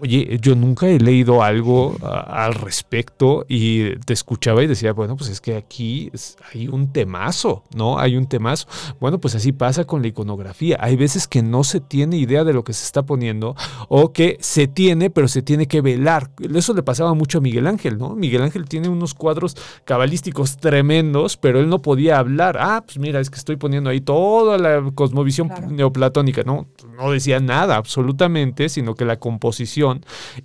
Oye, 0.01 0.39
yo 0.41 0.55
nunca 0.55 0.87
he 0.87 0.97
leído 0.99 1.43
algo 1.43 1.97
a- 2.01 2.45
al 2.45 2.53
respecto 2.53 3.45
y 3.49 3.95
te 4.05 4.13
escuchaba 4.13 4.63
y 4.63 4.67
decía, 4.67 4.93
bueno, 4.93 5.17
pues 5.17 5.29
es 5.29 5.41
que 5.41 5.55
aquí 5.57 6.09
hay 6.53 6.67
un 6.69 6.93
temazo, 6.93 7.63
¿no? 7.75 7.99
Hay 7.99 8.15
un 8.15 8.25
temazo. 8.27 8.67
Bueno, 9.01 9.19
pues 9.19 9.35
así 9.35 9.51
pasa 9.51 9.83
con 9.85 10.01
la 10.01 10.07
iconografía. 10.07 10.77
Hay 10.79 10.95
veces 10.95 11.27
que 11.27 11.41
no 11.41 11.63
se 11.65 11.81
tiene 11.81 12.15
idea 12.17 12.43
de 12.45 12.53
lo 12.53 12.63
que 12.63 12.71
se 12.71 12.85
está 12.85 13.03
poniendo 13.03 13.55
o 13.89 14.13
que 14.13 14.37
se 14.39 14.67
tiene, 14.67 15.09
pero 15.09 15.27
se 15.27 15.41
tiene 15.41 15.67
que 15.67 15.81
velar. 15.81 16.31
Eso 16.55 16.73
le 16.73 16.83
pasaba 16.83 17.13
mucho 17.13 17.39
a 17.39 17.41
Miguel 17.41 17.67
Ángel, 17.67 17.97
¿no? 17.97 18.15
Miguel 18.15 18.43
Ángel 18.43 18.69
tiene 18.69 18.87
unos 18.87 19.13
cuadros 19.13 19.57
cabalísticos 19.83 20.57
tremendos, 20.57 21.35
pero 21.35 21.59
él 21.59 21.67
no 21.67 21.81
podía 21.81 22.19
hablar. 22.19 22.57
Ah, 22.59 22.83
pues 22.85 22.99
mira, 22.99 23.19
es 23.19 23.29
que 23.29 23.37
estoy 23.37 23.57
poniendo 23.57 23.89
ahí 23.89 23.99
toda 23.99 24.57
la 24.57 24.81
cosmovisión 24.95 25.49
Claro. 25.49 25.69
neoplatónica. 25.71 26.43
No, 26.43 26.67
no 26.95 27.11
decía 27.11 27.39
nada 27.39 27.75
absolutamente, 27.75 28.69
sino 28.69 28.95
que 28.95 29.03
la 29.03 29.17
composición 29.19 29.88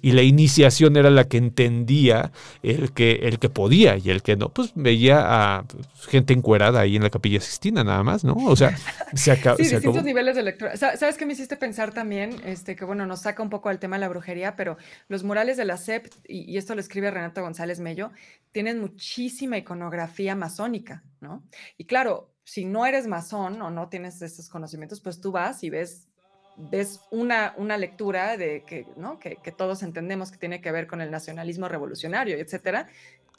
y 0.03 0.13
la 0.13 0.23
iniciación 0.23 0.97
era 0.97 1.11
la 1.11 1.25
que 1.25 1.37
entendía 1.39 2.33
el 2.63 2.93
que, 2.93 3.13
el 3.23 3.39
que 3.39 3.49
podía 3.49 3.97
y 3.97 4.11
el 4.11 4.23
que 4.23 4.37
no, 4.37 4.49
pues 4.51 4.73
veía 4.75 5.57
a 5.59 5.65
pues, 5.65 5.87
gente 6.07 6.33
encuerada 6.35 6.81
ahí 6.81 6.97
en 6.97 7.03
la 7.03 7.11
capilla 7.11 7.41
Sistina 7.41 7.85
nada 7.85 8.03
más, 8.03 8.25
¿no? 8.25 8.35
O 8.35 8.57
sea, 8.57 8.77
se, 9.15 9.33
aca- 9.33 9.57
Sí, 9.57 9.65
se 9.65 9.77
distintos 9.77 9.97
acabó. 9.99 10.07
niveles 10.07 10.37
de 10.37 10.43
lectura. 10.43 10.77
Sa- 10.77 10.97
¿Sabes 10.97 11.17
qué 11.17 11.27
me 11.27 11.33
hiciste 11.35 11.57
pensar 11.57 11.93
también? 11.93 12.37
Este, 12.45 12.77
que 12.77 12.85
bueno, 12.85 13.07
nos 13.07 13.21
saca 13.23 13.43
un 13.43 13.51
poco 13.51 13.69
al 13.69 13.79
tema 13.79 13.97
de 13.97 14.01
la 14.01 14.09
brujería, 14.09 14.57
pero 14.57 14.77
los 15.09 15.25
murales 15.25 15.57
de 15.57 15.65
la 15.65 15.77
SEP, 15.77 16.07
y, 16.29 16.51
y 16.53 16.57
esto 16.57 16.75
lo 16.75 16.81
escribe 16.81 17.11
Renato 17.11 17.43
González 17.43 17.81
Mello, 17.81 18.11
tienen 18.53 18.81
muchísima 18.81 19.59
iconografía 19.59 20.35
masónica, 20.37 21.03
¿no? 21.21 21.43
Y 21.77 21.87
claro, 21.87 22.31
si 22.45 22.65
no 22.65 22.85
eres 22.87 23.07
masón 23.07 23.61
o 23.63 23.71
no 23.71 23.89
tienes 23.89 24.21
estos 24.23 24.49
conocimientos, 24.49 25.01
pues 25.01 25.21
tú 25.21 25.33
vas 25.33 25.65
y 25.65 25.71
ves 25.71 26.09
ves 26.57 27.01
una, 27.11 27.55
una 27.57 27.77
lectura 27.79 28.37
de 28.37 28.63
que, 28.67 28.87
¿no? 28.97 29.19
que, 29.19 29.37
que 29.37 29.53
todos 29.53 29.83
entendemos 29.83 30.31
que 30.31 30.39
tiene 30.39 30.61
que 30.61 30.71
ver 30.73 30.87
con 30.87 31.01
el 31.01 31.11
nacionalismo 31.11 31.69
revolucionario, 31.69 32.37
etcétera, 32.37 32.89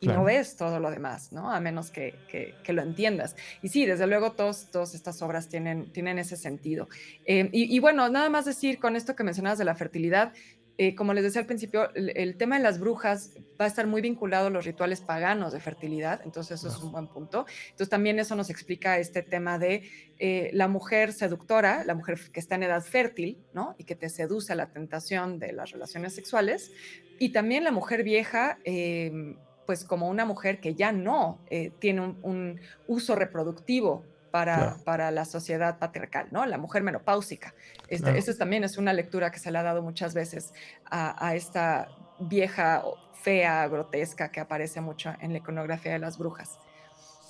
y 0.02 0.08
Claro. 0.08 0.20
no 0.22 0.26
ves 0.26 0.58
todo 0.58 0.82
lo 0.82 0.92
demás, 0.92 1.32
¿no? 1.32 1.50
A 1.50 1.62
menos 1.62 1.90
que, 1.90 2.16
que- 2.30 2.54
que 2.66 2.74
lo 2.74 2.82
entiendas. 2.82 3.38
Y 3.62 3.70
sí, 3.70 3.86
desde 3.86 4.06
luego 4.08 4.34
todos, 4.34 4.70
todas 4.70 4.94
estas 4.94 5.22
obras 5.22 5.48
tienen, 5.48 5.90
tienen 5.94 6.20
ese 6.20 6.36
sentido. 6.36 6.90
Eh, 7.26 7.50
y, 7.54 7.74
y 7.74 7.80
bueno, 7.80 8.10
nada 8.10 8.30
más 8.30 8.44
decir 8.44 8.78
con 8.78 8.98
esto 8.98 9.16
que 9.16 9.24
mencionabas 9.24 9.58
de 9.58 9.64
la 9.64 9.74
fertilidad, 9.76 10.34
eh, 10.78 10.96
como 10.96 11.14
les 11.14 11.24
decía 11.24 11.42
al 11.42 11.48
principio, 11.48 11.94
el, 11.96 12.12
el 12.16 12.36
tema 12.38 12.58
de 12.58 12.64
las 12.64 12.80
brujas 12.80 13.32
va 13.60 13.66
a 13.66 13.68
estar 13.68 13.88
muy 13.88 14.02
vinculado 14.02 14.48
a 14.48 14.50
los 14.50 14.66
rituales 14.66 15.02
paganos 15.02 15.54
de 15.54 15.60
fertilidad, 15.60 16.22
entonces 16.26 16.60
eso 16.60 16.68
es 16.68 16.84
un 16.84 16.92
buen 16.92 17.08
punto. 17.08 17.46
Entonces 17.66 17.90
también 17.90 18.20
eso 18.20 18.36
nos 18.36 18.50
explica 18.50 19.00
este 19.00 19.22
tema 19.22 19.58
de 19.58 19.90
eh, 20.20 20.50
la 20.54 20.68
mujer 20.68 21.14
seductora, 21.14 21.84
la 21.86 21.96
mujer 21.96 22.20
que 22.32 22.40
está 22.40 22.56
en 22.56 22.64
edad 22.64 22.84
fértil, 22.84 23.38
¿no? 23.54 23.76
Y 23.78 23.86
que 23.86 23.96
te 23.96 24.10
seduce 24.10 24.52
a 24.54 24.56
la 24.56 24.72
tentación 24.72 25.40
de 25.40 25.54
las 25.54 25.72
relaciones 25.72 26.14
sexuales, 26.14 26.72
y 27.20 27.30
también 27.30 27.64
la 27.64 27.72
mujer 27.72 28.04
vieja, 28.04 28.60
eh, 28.66 29.38
pues 29.66 29.86
como 29.86 30.10
una 30.10 30.26
mujer 30.26 30.60
que 30.60 30.76
ya 30.76 30.92
no 30.92 31.40
eh, 31.50 31.72
tiene 31.80 32.02
un, 32.02 32.20
un 32.22 32.60
uso 32.88 33.16
reproductivo 33.16 34.04
para, 34.36 34.56
Claro. 34.58 34.78
para 34.84 35.12
la 35.12 35.24
sociedad 35.24 35.80
patriarcal, 35.80 36.28
¿no? 36.32 36.46
La 36.46 36.58
mujer 36.58 36.84
menopáusica. 36.84 37.54
Este, 37.88 38.04
Claro. 38.08 38.18
Eso 38.18 38.34
también 38.36 38.66
es 38.66 38.78
una 38.78 38.92
lectura 38.92 39.32
que 39.32 39.40
se 39.40 39.50
le 39.50 39.58
ha 39.60 39.64
dado 39.64 39.82
muchas 39.82 40.14
veces 40.14 40.54
a, 40.92 41.16
a 41.26 41.36
esta 41.36 41.88
vieja 42.20 42.84
fea, 43.24 43.66
grotesca 43.70 44.32
que 44.34 44.42
aparece 44.42 44.82
mucho 44.82 45.14
en 45.22 45.32
la 45.32 45.38
iconografía 45.38 45.94
de 45.94 46.00
las 46.00 46.18
brujas. 46.18 46.60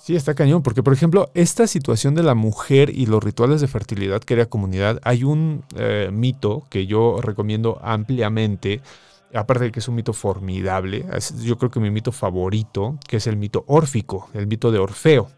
Sí, 0.02 0.16
está 0.16 0.34
cañón, 0.34 0.62
porque 0.64 0.82
por 0.82 0.92
ejemplo, 0.92 1.30
esta 1.34 1.68
situación 1.68 2.16
de 2.16 2.24
la 2.24 2.34
mujer 2.34 2.90
y 2.90 3.06
los 3.06 3.22
rituales 3.22 3.60
de 3.60 3.68
fertilidad 3.68 4.20
que 4.20 4.34
era 4.34 4.46
comunidad, 4.46 4.98
hay 5.04 5.22
un 5.22 5.64
eh, 5.76 6.08
mito 6.12 6.64
que 6.70 6.86
yo 6.86 7.20
recomiendo 7.20 7.78
ampliamente, 7.84 8.80
aparte 9.32 9.64
de 9.64 9.70
que 9.72 9.78
es 9.78 9.86
un 9.88 9.94
mito 9.94 10.12
formidable, 10.12 11.04
es- 11.12 11.40
yo 11.42 11.56
creo 11.56 11.70
que 11.70 11.78
mi 11.80 11.90
mito 11.90 12.10
favorito, 12.10 12.98
que 13.08 13.16
es 13.18 13.26
el 13.28 13.36
mito 13.36 13.62
órfico, 13.68 14.28
el 14.34 14.46
mito 14.48 14.72
de 14.72 14.78
Orfeo. 14.80 15.28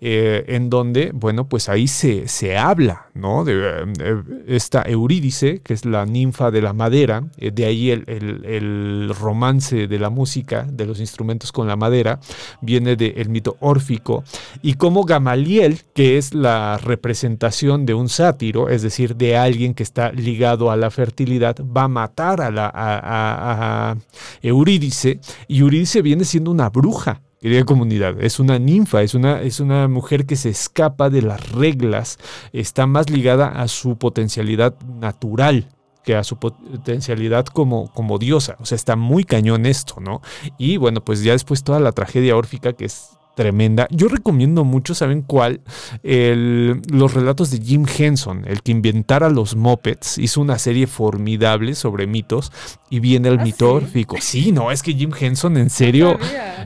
Eh, 0.00 0.44
en 0.48 0.70
donde, 0.70 1.10
bueno, 1.12 1.48
pues 1.48 1.68
ahí 1.68 1.88
se, 1.88 2.28
se 2.28 2.56
habla. 2.56 3.06
De 3.44 3.84
eh, 3.98 4.22
esta 4.46 4.82
Eurídice, 4.82 5.60
que 5.60 5.74
es 5.74 5.84
la 5.84 6.06
ninfa 6.06 6.52
de 6.52 6.62
la 6.62 6.72
madera, 6.72 7.24
eh, 7.36 7.50
de 7.50 7.64
ahí 7.64 7.90
el, 7.90 9.12
romance 9.18 9.88
de 9.88 9.98
la 9.98 10.08
música, 10.08 10.64
de 10.70 10.86
los 10.86 11.00
instrumentos 11.00 11.50
con 11.50 11.66
la 11.66 11.74
madera, 11.74 12.20
viene 12.60 12.94
del 12.94 13.28
mito 13.28 13.56
órfico, 13.60 14.22
y 14.62 14.74
como 14.74 15.02
Gamaliel, 15.02 15.82
que 15.94 16.16
es 16.16 16.32
la 16.32 16.78
representación 16.78 17.86
de 17.86 17.94
un 17.94 18.08
sátiro, 18.08 18.68
es 18.68 18.82
decir, 18.82 19.16
de 19.16 19.36
alguien 19.36 19.74
que 19.74 19.82
está 19.82 20.12
ligado 20.12 20.70
a 20.70 20.76
la 20.76 20.90
fertilidad, 20.90 21.56
va 21.64 21.84
a 21.84 21.88
matar 21.88 22.40
a, 22.40 22.50
la, 22.52 22.70
a 22.72 23.96
Eurídice, 24.42 25.18
y 25.48 25.58
Eurídice 25.58 26.02
viene 26.02 26.24
siendo 26.24 26.52
una 26.52 26.70
bruja. 26.70 27.20
Querida 27.40 27.64
comunidad, 27.64 28.20
es 28.20 28.40
una 28.40 28.58
ninfa, 28.58 29.02
es 29.02 29.14
una, 29.14 29.42
es 29.42 29.60
una 29.60 29.86
mujer 29.86 30.26
que 30.26 30.34
se 30.34 30.48
escapa 30.48 31.08
de 31.08 31.22
las 31.22 31.52
reglas, 31.52 32.18
está 32.52 32.86
más 32.88 33.10
ligada 33.10 33.46
a 33.46 33.68
su 33.68 33.96
potencialidad 33.96 34.74
natural 34.82 35.68
que 36.02 36.16
a 36.16 36.24
su 36.24 36.38
potencialidad 36.38 37.46
como, 37.46 37.92
como 37.92 38.18
diosa. 38.18 38.56
O 38.60 38.64
sea, 38.64 38.76
está 38.76 38.96
muy 38.96 39.24
cañón 39.24 39.66
esto, 39.66 40.00
¿no? 40.00 40.22
Y 40.56 40.78
bueno, 40.78 41.04
pues 41.04 41.22
ya 41.22 41.32
después 41.32 41.62
toda 41.62 41.80
la 41.80 41.92
tragedia 41.92 42.34
órfica 42.34 42.72
que 42.72 42.86
es 42.86 43.17
tremenda. 43.42 43.86
Yo 43.92 44.08
recomiendo 44.08 44.64
mucho, 44.64 44.96
¿saben 44.96 45.22
cuál? 45.22 45.60
El- 46.02 46.82
los 46.90 47.14
relatos 47.14 47.52
de 47.52 47.60
Jim 47.60 47.86
Henson, 47.86 48.42
el 48.48 48.62
que 48.62 48.72
inventara 48.72 49.30
los 49.30 49.54
mopeds, 49.54 50.18
hizo 50.18 50.40
una 50.40 50.58
serie 50.58 50.88
formidable 50.88 51.76
sobre 51.76 52.08
mitos 52.08 52.50
y 52.90 52.98
viene 52.98 53.28
el 53.28 53.38
¿Ah, 53.38 53.44
mito 53.44 53.80
sí? 54.20 54.50
no, 54.50 54.72
es 54.72 54.82
que 54.82 54.92
Jim 54.94 55.12
Henson 55.18 55.56
en 55.56 55.70
serio 55.70 56.18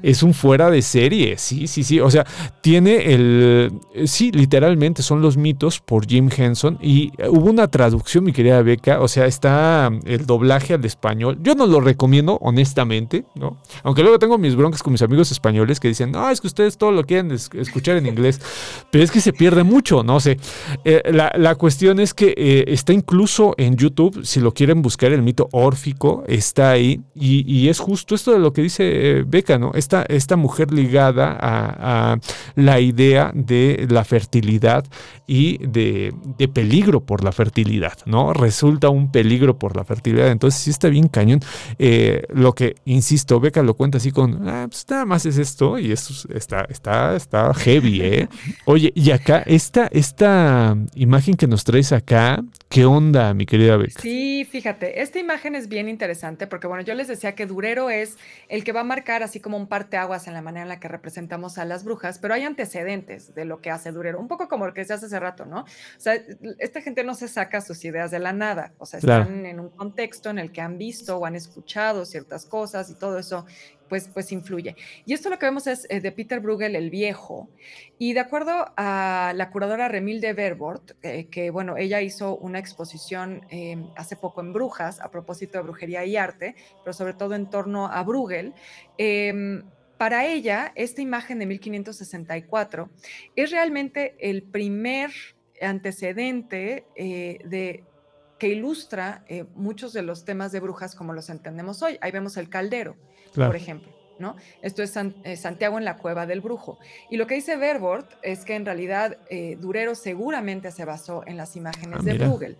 es 0.03 0.23
un 0.23 0.33
fuera 0.33 0.71
de 0.71 0.81
serie, 0.81 1.37
sí, 1.37 1.67
sí, 1.67 1.85
sí. 1.85 2.01
O 2.01 2.11
sea, 2.11 2.25
tiene 2.63 3.13
el... 3.13 3.71
eh, 3.95 4.07
Sí, 4.07 4.33
literalmente 4.33 5.03
son 5.03 5.21
los 5.21 5.37
mitos 5.37 5.79
por 5.81 6.07
Jim 6.07 6.31
Henson 6.35 6.79
y 6.81 7.13
eh, 7.19 7.29
hubo 7.29 7.51
una 7.51 7.69
traducción, 7.69 8.25
mi 8.25 8.33
querida 8.33 8.63
Beca, 8.63 9.01
o 9.01 9.09
sea, 9.09 9.27
está 9.27 9.91
mm, 9.91 10.01
el 10.07 10.25
doblaje 10.25 10.73
al 10.73 10.85
español. 10.87 11.39
Yo 11.43 11.55
no 11.55 11.67
lo 11.67 11.81
recomiendo, 11.83 12.39
honestamente, 12.41 13.25
¿no? 13.35 13.59
Aunque 13.83 14.03
luego 14.03 14.19
tengo 14.19 14.39
mis 14.39 14.57
broncas 14.57 14.83
con 14.83 14.93
mis 14.93 15.03
amigos 15.03 15.31
españoles 15.33 15.79
que 15.81 15.89
dicen, 15.89 16.11
no, 16.13 16.31
es 16.31 16.41
que 16.41 16.47
ustedes 16.63 16.79
todo 16.79 16.93
lo 16.93 17.05
quieren 17.05 17.31
es- 17.33 17.51
escuchar 17.55 17.97
en 17.97 18.07
inglés, 18.07 18.41
pero 18.91 19.03
es 19.03 19.11
que 19.11 19.21
se 19.21 19.33
pierde 19.33 19.63
mucho, 19.65 20.03
no 20.05 20.21
sé. 20.21 20.39
Eh, 20.85 21.03
la, 21.13 21.33
la 21.37 21.55
cuestión 21.57 21.99
es 21.99 22.15
que 22.15 22.35
eh, 22.37 22.65
está 22.69 22.93
incluso 22.93 23.55
en 23.59 23.77
YouTube, 23.77 24.25
si 24.25 24.39
lo 24.41 24.53
quieren 24.55 24.81
buscar, 24.83 25.13
el 25.13 25.23
mito 25.23 25.49
órfico 25.53 26.23
está 26.29 26.71
ahí 26.71 27.01
y, 27.15 27.45
y 27.53 27.69
es 27.69 27.79
justo 27.81 28.15
esto 28.15 28.33
de 28.33 28.39
lo 28.39 28.53
que 28.53 28.63
dice 28.63 28.85
eh, 29.19 29.25
Beca, 29.27 29.59
¿no? 29.59 29.73
Esta, 29.75 30.05
esta 30.09 30.37
mujer 30.37 30.73
ligada 30.73 31.37
a, 31.41 32.13
a 32.13 32.19
la 32.55 32.79
idea 32.81 33.33
de 33.35 33.87
la 33.91 34.05
fertilidad 34.05 34.85
y 35.27 35.59
de, 35.67 36.15
de 36.39 36.49
peligro 36.49 37.01
por 37.05 37.25
la 37.25 37.33
fertilidad, 37.33 37.95
¿no? 38.07 38.33
Resulta 38.33 38.89
un 38.89 39.11
peligro 39.11 39.59
por 39.59 39.77
la 39.77 39.85
fertilidad, 39.85 40.31
entonces 40.31 40.61
sí 40.61 40.71
está 40.71 40.89
bien 40.89 41.09
cañón. 41.09 41.41
Eh, 41.79 42.23
lo 42.33 42.53
que, 42.55 42.77
insisto, 42.85 43.41
Beca 43.41 43.63
lo 43.63 43.75
cuenta 43.75 43.99
así 43.99 44.11
con, 44.13 44.49
ah, 44.49 44.67
pues 44.69 44.85
nada 44.89 45.05
más 45.07 45.27
es 45.27 45.39
esto 45.39 45.79
y 45.79 45.91
esto 45.93 46.13
es- 46.13 46.29
está, 46.43 46.67
está, 46.69 47.17
está 47.17 47.55
heavy, 47.55 48.01
¿eh? 48.03 48.29
Oye, 48.67 48.93
y 48.95 49.11
acá, 49.11 49.43
esta, 49.47 49.89
esta 49.93 50.77
imagen 50.95 51.35
que 51.37 51.47
nos 51.47 51.65
traes 51.65 51.93
acá, 51.93 52.43
¿qué 52.69 52.85
onda, 52.85 53.33
mi 53.35 53.47
querida 53.47 53.77
Beca? 53.77 54.01
Sí, 54.03 54.45
fíjate, 54.51 55.01
esta 55.03 55.19
imagen 55.19 55.55
es 55.55 55.69
bien 55.69 55.89
interesante 55.89 56.47
porque, 56.47 56.67
bueno, 56.67 56.83
yo 56.83 56.95
les 56.95 57.09
decía 57.09 57.35
que 57.35 57.47
Durero 57.47 57.91
es 57.91 58.17
el 58.49 58.65
que 58.65 58.73
va 58.73 58.81
a 58.81 58.85
marcar 58.85 59.23
así 59.23 59.41
como 59.41 59.57
un 59.57 59.67
parteaguas 59.69 60.27
en 60.27 60.35
la 60.35 60.43
manera 60.43 60.63
en 60.63 60.69
la 60.69 60.81
que 60.81 60.89
representamos 60.89 61.59
a 61.59 61.65
las 61.65 61.85
brujas, 61.85 62.19
pero 62.19 62.35
hay 62.35 62.43
antecedentes 62.43 63.35
de 63.35 63.45
lo 63.45 63.61
que 63.61 63.71
hace 63.71 63.93
Durero, 63.93 64.19
un 64.21 64.29
poco 64.29 64.49
como 64.49 64.67
lo 64.67 64.75
que 64.75 64.85
se 64.85 64.93
hace 64.95 65.07
hace 65.07 65.21
rato, 65.21 65.47
¿no? 65.47 65.61
O 65.61 65.67
sea, 65.99 66.15
esta 66.59 66.81
gente 66.83 67.05
no 67.05 67.15
se 67.15 67.29
saca 67.29 67.61
sus 67.61 67.85
ideas 67.85 68.11
de 68.11 68.19
la 68.19 68.33
nada, 68.33 68.73
o 68.79 68.87
sea, 68.87 69.01
Claro. 69.01 69.23
están 69.25 69.47
en 69.47 69.61
un 69.61 69.71
contexto 69.71 70.31
en 70.31 70.39
el 70.39 70.53
que 70.53 70.61
han 70.61 70.79
visto 70.79 71.17
o 71.19 71.27
han 71.27 71.37
escuchado 71.37 72.05
ciertas 72.05 72.47
cosas 72.47 72.91
y 72.91 72.95
todo 72.95 73.19
eso, 73.19 73.47
pues, 73.93 74.09
pues 74.09 74.33
influye. 74.33 74.75
Y 75.05 75.13
esto 75.13 75.29
lo 75.29 75.39
que 75.39 75.45
vemos 75.45 75.67
es 75.67 75.87
eh, 75.91 76.01
de 76.01 76.13
Peter 76.13 76.41
Bruegel 76.41 76.77
el 76.77 76.89
Viejo, 76.89 77.51
y 77.99 78.15
de 78.15 78.21
acuerdo 78.21 78.73
a 78.79 79.35
la 79.37 79.51
curadora 79.51 79.87
Remilde 79.87 80.33
Verbort, 80.33 80.93
eh, 81.03 81.27
que 81.27 81.51
bueno, 81.51 81.77
ella 81.77 82.01
hizo 82.01 82.39
una 82.39 82.59
exposición 82.59 83.43
eh, 83.51 83.77
hace 83.95 84.17
poco 84.17 84.41
en 84.41 84.55
Brujas 84.55 84.99
a 84.99 85.11
propósito 85.11 85.59
de 85.59 85.65
brujería 85.65 86.07
y 86.07 86.17
arte, 86.17 86.55
pero 86.83 86.95
sobre 86.95 87.13
todo 87.13 87.35
en 87.35 87.51
torno 87.51 87.87
a 87.87 88.03
Bruegel. 88.03 88.55
eh, 88.97 89.63
para 89.99 90.25
ella, 90.25 90.73
esta 90.75 91.03
imagen 91.03 91.39
de 91.39 91.45
1564 91.45 92.89
es 93.37 93.51
realmente 93.51 94.17
el 94.21 94.43
primer 94.43 95.11
antecedente 95.61 96.87
eh, 96.97 97.41
de 97.45 97.85
que 98.39 98.49
ilustra 98.49 99.25
muchos 99.55 99.93
de 99.93 100.03
los 100.03 100.25
temas 100.25 100.51
de 100.51 100.59
brujas 100.59 100.97
como 100.97 101.13
los 101.13 101.29
entendemos 101.31 101.83
hoy. 101.83 101.99
Ahí 102.01 102.11
vemos 102.11 102.37
el 102.37 102.49
caldero, 102.49 102.97
por 103.35 103.57
ejemplo. 103.57 103.91
¿no? 104.19 104.37
Esto 104.61 104.83
es 104.85 104.91
San, 104.91 105.17
eh, 105.25 105.37
Santiago 105.37 105.79
en 105.79 105.85
la 105.85 105.97
cueva 105.97 106.27
del 106.27 106.41
brujo. 106.41 106.79
Y 107.11 107.17
lo 107.17 107.27
que 107.27 107.35
dice 107.35 107.57
Verbort 107.57 108.09
es 108.23 108.45
que 108.45 108.55
en 108.55 108.65
realidad 108.65 109.19
eh, 109.31 109.57
Durero 109.59 109.95
seguramente 109.97 110.71
se 110.71 110.85
basó 110.85 111.25
en 111.27 111.37
las 111.37 111.57
imágenes 111.57 111.99
Ah, 112.01 112.03
de 112.05 112.13
mira. 112.13 112.29
Bruegel. 112.29 112.57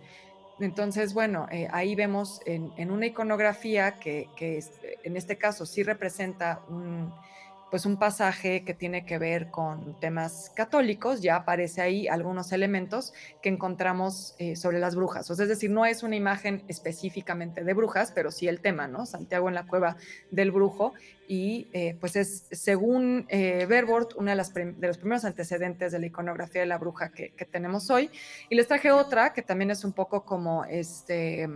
Entonces, 0.59 1.13
bueno, 1.13 1.47
eh, 1.51 1.67
ahí 1.71 1.95
vemos 1.95 2.41
en, 2.45 2.71
en 2.77 2.91
una 2.91 3.05
iconografía 3.05 3.93
que, 3.99 4.27
que 4.35 4.57
es- 4.57 4.71
en 5.03 5.15
este 5.15 5.37
caso 5.37 5.65
sí 5.65 5.83
representa 5.83 6.61
un, 6.69 7.13
pues 7.73 7.87
un 7.87 7.97
pasaje 7.97 8.63
que 8.63 8.75
tiene 8.75 9.03
que 9.03 9.17
ver 9.17 9.49
con 9.49 9.99
temas 9.99 10.51
católicos, 10.55 11.23
ya 11.23 11.37
aparece 11.37 11.81
ahí 11.81 12.07
algunos 12.07 12.51
elementos 12.51 13.15
que 13.41 13.49
encontramos 13.49 14.35
eh, 14.37 14.55
sobre 14.55 14.77
las 14.77 14.95
brujas. 14.95 15.27
Es 15.31 15.39
decir, 15.39 15.71
no 15.71 15.83
es 15.83 16.03
una 16.03 16.15
imagen 16.15 16.63
específicamente 16.67 17.63
de 17.63 17.73
brujas, 17.73 18.11
pero 18.11 18.29
sí 18.29 18.47
el 18.47 18.59
tema, 18.59 18.87
¿no? 18.87 19.07
Santiago 19.07 19.49
en 19.49 19.55
la 19.55 19.65
cueva 19.65 19.97
del 20.29 20.51
brujo. 20.51 20.93
Y 21.27 21.67
eh, 21.73 21.97
pues 21.99 22.15
es, 22.15 22.45
según 22.51 23.25
eh, 23.29 23.67
uno 24.17 24.29
de, 24.29 24.73
de 24.77 24.87
los 24.87 24.97
primeros 24.99 25.25
antecedentes 25.25 25.91
de 25.93 25.97
la 25.97 26.05
iconografía 26.05 26.61
de 26.61 26.67
la 26.67 26.77
bruja 26.77 27.09
que, 27.09 27.31
que 27.31 27.45
tenemos 27.45 27.89
hoy. 27.89 28.11
Y 28.51 28.55
les 28.55 28.67
traje 28.67 28.91
otra 28.91 29.33
que 29.33 29.41
también 29.41 29.71
es 29.71 29.83
un 29.83 29.93
poco 29.93 30.25
como 30.25 30.63
este 30.65 31.49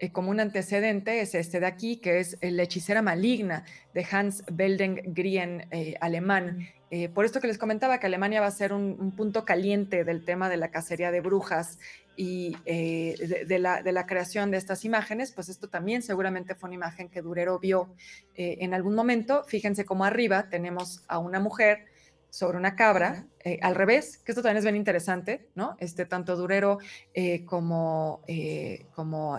eh, 0.00 0.10
como 0.10 0.30
un 0.30 0.40
antecedente 0.40 1.20
es 1.20 1.34
este 1.34 1.60
de 1.60 1.66
aquí, 1.66 1.98
que 1.98 2.18
es 2.18 2.36
La 2.40 2.64
hechicera 2.64 3.02
maligna 3.02 3.64
de 3.94 4.06
Hans 4.10 4.42
Belden-Grien, 4.50 5.68
eh, 5.70 5.94
alemán. 6.00 6.66
Eh, 6.90 7.08
por 7.08 7.24
esto 7.24 7.40
que 7.40 7.46
les 7.46 7.58
comentaba 7.58 8.00
que 8.00 8.06
Alemania 8.06 8.40
va 8.40 8.48
a 8.48 8.50
ser 8.50 8.72
un, 8.72 8.96
un 8.98 9.12
punto 9.12 9.44
caliente 9.44 10.02
del 10.02 10.24
tema 10.24 10.48
de 10.48 10.56
la 10.56 10.72
cacería 10.72 11.12
de 11.12 11.20
brujas 11.20 11.78
y 12.16 12.56
eh, 12.66 13.14
de, 13.18 13.44
de 13.44 13.58
la, 13.60 13.82
de 13.82 13.92
la 13.92 14.06
creación 14.06 14.50
de 14.50 14.56
estas 14.56 14.84
imágenes, 14.84 15.30
pues 15.32 15.48
esto 15.48 15.68
también 15.68 16.02
seguramente 16.02 16.54
fue 16.56 16.68
una 16.68 16.74
imagen 16.74 17.08
que 17.08 17.22
Durero 17.22 17.60
vio 17.60 17.94
eh, 18.34 18.58
en 18.60 18.74
algún 18.74 18.94
momento. 18.94 19.44
Fíjense 19.44 19.84
cómo 19.84 20.04
arriba 20.04 20.48
tenemos 20.50 21.02
a 21.06 21.18
una 21.18 21.38
mujer 21.38 21.86
sobre 22.28 22.58
una 22.58 22.74
cabra, 22.74 23.26
eh, 23.42 23.58
al 23.62 23.74
revés, 23.74 24.18
que 24.18 24.32
esto 24.32 24.42
también 24.42 24.58
es 24.58 24.64
bien 24.64 24.76
interesante, 24.76 25.48
¿no? 25.54 25.76
Este, 25.78 26.04
tanto 26.04 26.36
Durero 26.36 26.78
eh, 27.14 27.44
como, 27.46 28.22
eh, 28.26 28.86
como 28.94 29.38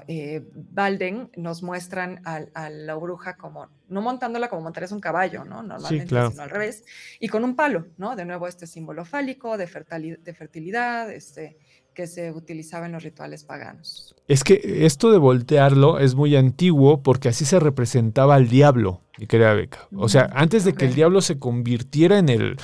Balden 0.72 1.30
nos 1.36 1.62
muestran 1.62 2.20
a, 2.26 2.70
la 2.70 2.96
bruja 2.96 3.38
como, 3.38 3.68
no 3.90 4.02
montándola 4.02 4.50
como 4.50 4.64
montarías 4.64 4.92
un 4.92 5.02
caballo, 5.02 5.46
¿no? 5.46 5.62
Normalmente, 5.62 6.08
claro. 6.08 6.32
sino 6.32 6.42
al 6.42 6.50
revés, 6.50 6.84
y 7.20 7.28
con 7.28 7.44
un 7.44 7.56
palo, 7.56 7.88
¿no? 7.98 8.16
De 8.16 8.26
nuevo 8.26 8.48
este 8.48 8.66
símbolo 8.66 9.06
fálico 9.06 9.58
de, 9.58 9.68
fertali- 9.68 10.18
de 10.18 10.34
fertilidad, 10.34 11.12
este, 11.12 11.58
que 11.94 12.08
se 12.08 12.32
utilizaba 12.32 12.88
en 12.88 12.94
los 12.94 13.04
rituales 13.04 13.44
paganos. 13.44 14.16
Es 14.28 14.44
que 14.44 14.86
esto 14.86 15.12
de 15.12 15.18
voltearlo 15.18 16.00
es 16.00 16.16
muy 16.16 16.36
antiguo 16.36 17.04
porque 17.04 17.30
así 17.30 17.46
se 17.46 17.60
representaba 17.60 18.34
al 18.36 18.48
diablo, 18.48 19.02
mi 19.20 19.28
querida 19.28 19.54
Beca. 19.54 19.88
O 19.96 20.08
sea, 20.10 20.30
antes 20.34 20.64
de 20.64 20.74
que 20.74 20.86
el 20.86 20.96
diablo 20.96 21.22
se 21.22 21.38
convirtiera 21.38 22.18
en 22.18 22.30
el 22.30 22.58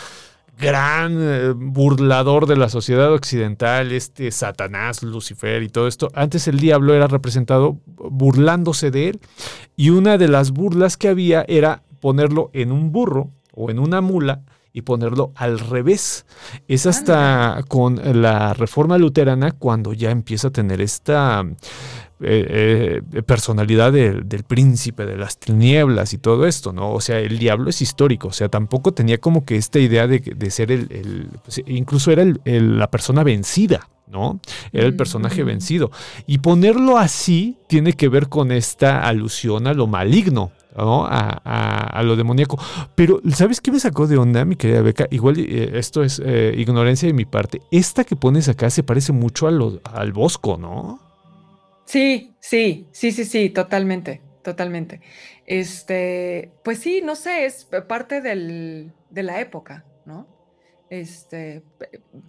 gran 0.57 1.17
eh, 1.19 1.53
burlador 1.55 2.47
de 2.47 2.57
la 2.57 2.69
sociedad 2.69 3.13
occidental, 3.13 3.91
este 3.91 4.31
Satanás, 4.31 5.03
Lucifer 5.03 5.61
y 5.63 5.69
todo 5.69 5.87
esto, 5.87 6.09
antes 6.13 6.47
el 6.47 6.59
diablo 6.59 6.93
era 6.93 7.07
representado 7.07 7.77
burlándose 7.85 8.91
de 8.91 9.09
él 9.09 9.19
y 9.75 9.91
una 9.91 10.17
de 10.17 10.27
las 10.27 10.51
burlas 10.51 10.97
que 10.97 11.09
había 11.09 11.45
era 11.47 11.83
ponerlo 11.99 12.49
en 12.53 12.71
un 12.71 12.91
burro 12.91 13.31
o 13.53 13.69
en 13.69 13.79
una 13.79 14.01
mula 14.01 14.41
y 14.73 14.81
ponerlo 14.81 15.31
al 15.35 15.57
revés. 15.57 16.27
Es 16.67 16.85
hasta 16.85 17.63
con 17.67 17.99
la 18.21 18.53
reforma 18.53 18.99
luterana 18.99 19.51
cuando 19.51 19.93
ya 19.93 20.11
empieza 20.11 20.49
a 20.49 20.51
tener 20.51 20.81
esta 20.81 21.43
eh, 22.21 23.01
eh, 23.13 23.21
personalidad 23.23 23.91
del, 23.93 24.27
del 24.27 24.43
príncipe 24.43 25.05
de 25.05 25.17
las 25.17 25.37
tinieblas 25.37 26.13
y 26.13 26.17
todo 26.17 26.45
esto, 26.47 26.73
¿no? 26.73 26.91
O 26.93 27.01
sea, 27.01 27.19
el 27.19 27.37
diablo 27.39 27.69
es 27.69 27.81
histórico, 27.81 28.29
o 28.29 28.33
sea, 28.33 28.49
tampoco 28.49 28.93
tenía 28.93 29.17
como 29.19 29.45
que 29.45 29.55
esta 29.55 29.79
idea 29.79 30.07
de, 30.07 30.19
de 30.19 30.51
ser 30.51 30.71
el, 30.71 30.87
el- 30.91 31.29
pues, 31.43 31.61
incluso 31.67 32.11
era 32.11 32.23
el- 32.23 32.41
el- 32.45 32.77
la 32.79 32.89
persona 32.89 33.23
vencida. 33.23 33.87
¿no? 34.09 34.39
Era 34.71 34.85
el 34.85 34.95
personaje 34.95 35.43
vencido. 35.43 35.91
Y 36.27 36.37
ponerlo 36.37 36.97
así 36.97 37.57
tiene 37.67 37.91
que 37.91 38.07
ver 38.07 38.29
con 38.29 38.53
esta 38.53 39.05
alusión 39.05 39.67
a 39.67 39.73
lo 39.73 39.85
maligno, 39.85 40.53
¿no? 40.77 41.05
A, 41.05 41.41
a- 41.43 41.87
a 41.87 42.03
lo 42.03 42.15
demoníaco. 42.15 42.57
Pero, 42.95 43.19
¿sabes 43.33 43.59
qué 43.59 43.69
me 43.69 43.81
sacó 43.81 44.07
de 44.07 44.17
onda, 44.17 44.45
mi 44.45 44.55
querida 44.55 44.81
Beca? 44.81 45.07
Igual 45.11 45.37
eh, 45.39 45.71
esto 45.73 46.03
es 46.05 46.21
eh, 46.25 46.55
ignorancia 46.57 47.05
de 47.05 47.11
mi 47.11 47.25
parte. 47.25 47.61
Esta 47.69 48.05
que 48.05 48.15
pones 48.15 48.47
acá 48.47 48.69
se 48.69 48.81
parece 48.81 49.11
mucho 49.11 49.45
a 49.45 49.51
lo- 49.51 49.81
al 49.83 50.13
Bosco, 50.13 50.57
¿no? 50.57 51.01
Sí, 51.87 52.35
sí, 52.41 52.89
sí, 52.91 53.11
sí, 53.11 53.25
sí, 53.25 53.49
totalmente, 53.49 54.21
totalmente. 54.43 55.01
Este, 55.45 56.51
pues 56.63 56.79
sí, 56.79 57.01
no 57.03 57.15
sé, 57.15 57.45
es 57.45 57.65
parte 57.87 58.21
del, 58.21 58.93
de 59.09 59.23
la 59.23 59.39
época, 59.39 59.85
¿no? 60.05 60.27
Este, 60.89 61.63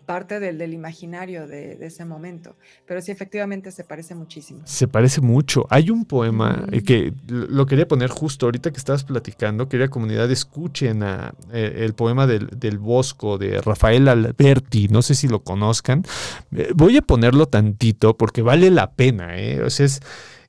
parte 0.05 0.41
del, 0.41 0.59
del 0.59 0.75
imaginario 0.75 1.47
de, 1.47 1.77
de 1.77 1.87
ese 1.87 2.05
momento. 2.05 2.57
Pero 2.87 3.01
sí, 3.01 3.13
efectivamente 3.13 3.71
se 3.71 3.85
parece 3.85 4.15
muchísimo. 4.15 4.63
Se 4.65 4.89
parece 4.89 5.21
mucho. 5.21 5.67
Hay 5.71 5.91
un 5.91 6.05
poema 6.05 6.65
eh, 6.73 6.83
que 6.83 7.13
lo 7.29 7.59
lo 7.59 7.67
quería 7.67 7.89
poner 7.89 8.09
justo 8.09 8.47
ahorita 8.47 8.71
que 8.71 8.79
estabas 8.79 9.03
platicando. 9.03 9.69
Quería 9.69 9.89
comunidad 9.89 10.31
escuchen 10.31 11.03
a, 11.03 11.35
eh, 11.53 11.79
el 11.79 11.95
poema 11.95 12.27
del, 12.29 12.47
del 12.57 12.79
Bosco 12.79 13.37
de 13.37 13.61
Rafael 13.61 14.07
Alberti. 14.07 14.87
No 14.89 15.03
sé 15.03 15.17
si 15.17 15.27
lo 15.27 15.43
conozcan. 15.43 16.05
Eh, 16.53 16.71
voy 16.75 16.97
a 16.97 17.03
ponerlo 17.03 17.47
tantito 17.47 18.17
porque 18.17 18.43
vale 18.43 18.71
la 18.71 18.93
pena. 18.93 19.39
¿eh? 19.41 19.61
O 19.63 19.71
sea, 19.71 19.87
es, 19.87 20.01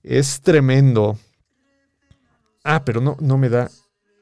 es 0.03 0.41
tremendo. 0.41 1.17
Ah, 2.63 2.83
pero 2.85 3.01
no, 3.01 3.17
no 3.19 3.39
me 3.39 3.49
da. 3.49 3.71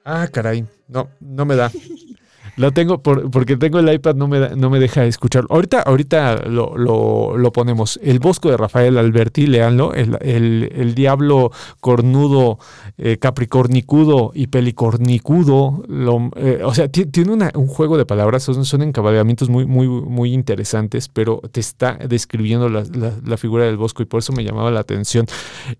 Ah, 0.06 0.30
caray. 0.32 0.66
No, 0.88 1.10
no 1.20 1.46
me 1.46 1.58
da. 1.58 1.70
Lo 2.58 2.72
tengo 2.72 3.04
por- 3.04 3.30
porque 3.30 3.56
tengo 3.56 3.78
el 3.80 3.94
iPad, 3.94 4.16
no 4.16 4.28
me, 4.28 4.40
da- 4.40 4.56
no 4.56 4.70
me 4.72 4.80
deja 4.80 5.06
escucharlo. 5.06 5.48
Ahorita, 5.52 5.82
ahorita 5.84 6.48
lo, 6.48 6.76
lo- 6.76 7.38
lo 7.38 7.52
ponemos. 7.52 8.00
El 8.02 8.18
Bosco 8.20 8.50
de 8.50 8.58
Rafael 8.58 8.98
Alberti, 8.98 9.46
leanlo. 9.46 9.94
El, 9.94 10.18
el- 10.22 10.96
diablo 10.96 11.52
cornudo, 11.80 12.58
eh, 12.98 13.18
capricornicudo 13.18 14.32
y 14.34 14.48
pelicornicudo. 14.48 15.84
eh, 16.36 16.62
o 16.64 16.74
sea, 16.74 16.88
ti- 16.88 17.06
tiene 17.06 17.32
una- 17.32 17.52
un 17.54 17.68
juego 17.68 17.98
de 17.98 18.06
palabras, 18.06 18.42
son, 18.44 18.66
son 18.66 18.82
encabalgamientos 18.82 19.50
muy, 19.50 19.66
muy, 19.68 19.88
muy 19.88 20.34
interesantes, 20.34 21.10
pero 21.10 21.42
te 21.52 21.60
está 21.60 22.00
describiendo 22.10 22.70
la, 22.70 22.84
la- 22.94 23.14
la 23.24 23.38
figura 23.38 23.66
del 23.66 23.78
Bosco 23.78 24.02
y 24.02 24.06
por 24.06 24.20
eso 24.20 24.34
me 24.34 24.44
llamaba 24.44 24.72
la 24.72 24.80
atención 24.80 25.28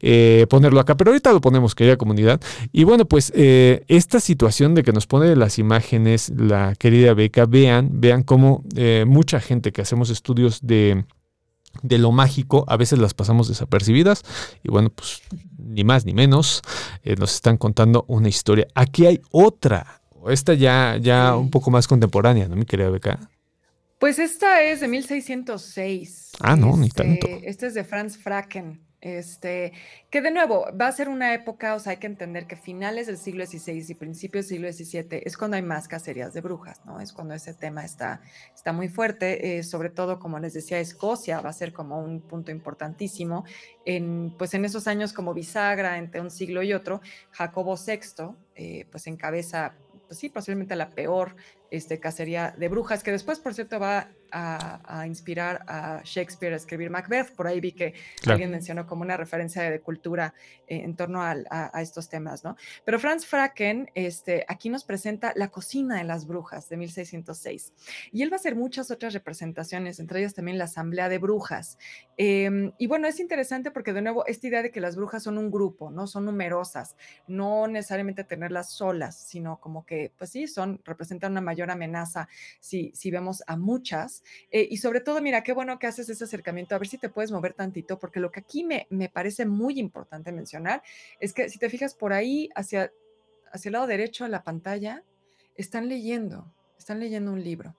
eh, 0.02 0.46
ponerlo 0.50 0.80
acá. 0.80 0.96
Pero 0.96 1.10
ahorita 1.12 1.34
lo 1.34 1.42
ponemos, 1.42 1.74
querida 1.74 1.98
comunidad. 1.98 2.40
Y 2.72 2.84
bueno, 2.84 3.06
pues 3.06 3.34
esta 3.36 4.20
situación 4.20 4.76
de 4.76 4.84
que 4.84 4.92
nos 4.94 5.08
pone 5.08 5.36
las 5.36 5.58
imágenes 5.58 6.32
la 6.38 6.67
querida 6.76 7.14
Beca, 7.14 7.46
vean, 7.46 7.90
vean 8.02 8.24
cómo 8.24 8.64
eh, 8.76 9.06
mucha 9.08 9.40
gente 9.40 9.72
que 9.72 9.82
hacemos 9.82 10.10
estudios 10.10 10.60
de, 10.66 11.06
de 11.82 11.98
lo 11.98 12.12
mágico, 12.12 12.66
a 12.68 12.78
veces 12.78 13.00
las 13.00 13.14
pasamos 13.14 13.48
desapercibidas. 13.48 14.24
Y 14.64 14.70
bueno, 14.70 14.90
pues 14.90 15.22
ni 15.58 15.84
más 15.84 16.06
ni 16.06 16.14
menos, 16.14 16.62
eh, 17.04 17.16
nos 17.18 17.34
están 17.36 17.58
contando 17.58 18.06
una 18.08 18.30
historia. 18.30 18.68
Aquí 18.76 19.06
hay 19.06 19.22
otra, 19.32 20.02
esta 20.30 20.54
ya, 20.54 20.98
ya 21.00 21.32
Sí. 21.34 21.40
un 21.40 21.50
poco 21.50 21.72
más 21.72 21.88
contemporánea, 21.88 22.48
¿no, 22.48 22.56
mi 22.56 22.66
querida 22.66 22.90
Beca? 22.90 23.20
Pues 24.00 24.20
esta 24.20 24.62
es 24.62 24.80
de 24.82 24.88
1606. 24.88 26.32
Ah, 26.40 26.56
no, 26.56 26.78
ni 26.78 26.90
tanto. 26.90 27.28
Este 27.44 27.68
es 27.68 27.74
de 27.74 27.84
Franz 27.84 28.18
Fracken. 28.18 28.80
Este, 29.00 29.74
que 30.10 30.22
de 30.22 30.32
nuevo 30.32 30.66
va 30.80 30.88
a 30.88 30.92
ser 30.92 31.08
una 31.08 31.36
época, 31.36 31.76
o 31.76 31.80
sea, 31.80 31.92
hay 31.92 31.98
que 31.98 32.08
entender 32.08 32.48
que 32.48 32.56
finales 32.56 33.06
del 33.06 33.18
siglo 33.18 33.46
XVI 33.46 33.86
y 33.88 33.94
principios 33.94 34.48
del 34.48 34.58
siglo 34.58 34.74
XVII 34.74 35.22
es 35.24 35.38
cuando 35.38 35.56
hay 35.56 35.62
más 35.62 35.88
cacerías 35.88 36.34
de 36.34 36.42
brujas, 36.42 36.84
¿no? 36.84 37.00
Es 37.00 37.14
cuando 37.14 37.36
ese 37.36 37.54
tema 37.54 37.86
está, 37.86 38.22
está 38.56 38.74
muy 38.74 38.90
fuerte, 38.90 39.60
eh, 39.60 39.64
sobre 39.64 39.92
todo, 39.92 40.18
como 40.18 40.40
les 40.40 40.56
decía, 40.56 40.80
Escocia 40.80 41.42
va 41.42 41.52
a 41.52 41.54
ser 41.54 41.74
como 41.74 42.00
un 42.00 42.22
punto 42.22 42.50
importantísimo. 42.50 43.46
Pues 44.38 44.54
en 44.56 44.66
esos 44.66 44.88
años 44.88 45.14
como 45.14 45.34
bisagra 45.34 45.98
entre 46.00 46.20
un 46.20 46.32
siglo 46.32 46.64
y 46.64 46.74
otro, 46.74 47.02
Jacobo 47.32 47.76
VI, 47.76 48.36
eh, 48.56 48.88
pues 48.92 49.06
encabeza, 49.06 49.76
pues 50.08 50.20
sí, 50.20 50.30
posiblemente 50.30 50.76
la 50.76 50.90
peor 50.90 51.36
este, 51.72 52.00
cacería 52.00 52.54
de 52.58 52.68
brujas, 52.70 53.04
que 53.04 53.12
después, 53.12 53.40
por 53.40 53.54
cierto, 53.54 53.80
va 53.80 54.10
a, 54.32 55.00
a 55.00 55.08
inspirar 55.08 55.64
a 55.68 56.02
Shakespeare 56.04 56.54
a 56.54 56.58
escribir 56.58 56.90
Macbeth. 56.90 57.34
Por 57.34 57.48
ahí 57.48 57.60
vi 57.62 57.72
que 57.72 57.94
Claro. 58.22 58.34
alguien 58.34 58.52
mencionó 58.52 58.86
como 58.86 59.02
una 59.04 59.16
referencia 59.16 59.64
de 59.70 59.80
cultura 59.80 60.34
eh, 60.68 60.82
en 60.84 60.96
torno 60.98 61.22
al- 61.22 61.48
a, 61.50 61.76
a 61.78 61.82
estos 61.82 62.10
temas, 62.10 62.44
¿no? 62.44 62.58
Pero 62.84 63.00
Franz 63.00 63.26
Fracken 63.26 63.90
este, 63.96 64.44
aquí 64.50 64.70
nos 64.70 64.84
presenta 64.84 65.32
La 65.36 65.48
cocina 65.50 65.98
de 65.98 66.04
las 66.04 66.28
brujas 66.28 66.68
de 66.70 66.76
1606. 66.78 67.74
Y 68.12 68.22
él 68.24 68.32
va 68.32 68.36
a 68.36 68.40
hacer 68.40 68.56
muchas 68.56 68.92
otras 68.92 69.14
representaciones, 69.14 70.00
entre 70.00 70.20
ellas 70.20 70.34
también 70.34 70.58
la 70.58 70.66
Asamblea 70.66 71.08
de 71.10 71.18
Brujas. 71.20 71.78
Eh, 72.18 72.74
y 72.78 72.88
bueno, 72.88 73.08
es 73.08 73.20
interesante 73.22 73.72
porque 73.72 73.94
de 73.94 74.02
nuevo 74.02 74.26
esta 74.26 74.48
idea 74.48 74.62
de 74.62 74.72
que 74.72 74.82
las 74.82 74.96
brujas 74.98 75.24
son 75.24 75.38
un 75.38 75.52
grupo, 75.52 75.90
¿no? 75.92 76.06
Son 76.08 76.26
numerosas, 76.26 76.96
no 77.28 77.68
necesariamente 77.68 78.24
tenerlas 78.26 78.72
solas, 78.72 79.18
sino 79.18 79.60
como 79.62 79.86
que, 79.86 80.12
pues 80.18 80.32
sí, 80.32 80.48
son, 80.48 80.82
representan 80.84 81.32
una 81.32 81.42
mayor 81.42 81.57
amenaza 81.64 82.28
si, 82.60 82.92
si 82.94 83.12
vemos 83.12 83.44
a 83.48 83.58
muchas. 83.58 84.24
Eh, 84.52 84.68
y 84.70 84.78
sobre 84.78 85.02
todo, 85.02 85.22
mira, 85.22 85.44
qué 85.44 85.54
bueno 85.54 85.80
que 85.80 85.88
haces 85.88 86.10
ese 86.10 86.24
acercamiento, 86.24 86.76
a 86.76 86.80
ver 86.80 86.88
si 86.88 86.98
te 86.98 87.10
puedes 87.10 87.32
mover 87.32 87.54
tantito, 87.54 88.00
porque 88.00 88.20
lo 88.20 88.32
que 88.32 88.40
aquí 88.40 88.64
me, 88.64 88.88
me 88.90 89.10
parece 89.10 89.46
muy 89.46 89.80
importante 89.80 90.32
mencionar 90.32 90.82
es 91.20 91.34
que 91.34 91.50
si 91.50 91.60
te 91.60 91.70
fijas 91.70 91.94
por 91.94 92.14
ahí, 92.14 92.50
hacia, 92.56 92.92
hacia 93.52 93.70
el 93.70 93.74
lado 93.74 93.88
derecho 93.88 94.24
de 94.24 94.30
la 94.30 94.44
pantalla, 94.44 95.04
están 95.56 95.90
leyendo, 95.90 96.54
están 96.78 97.00
leyendo 97.00 97.32
un 97.32 97.44
libro. 97.44 97.76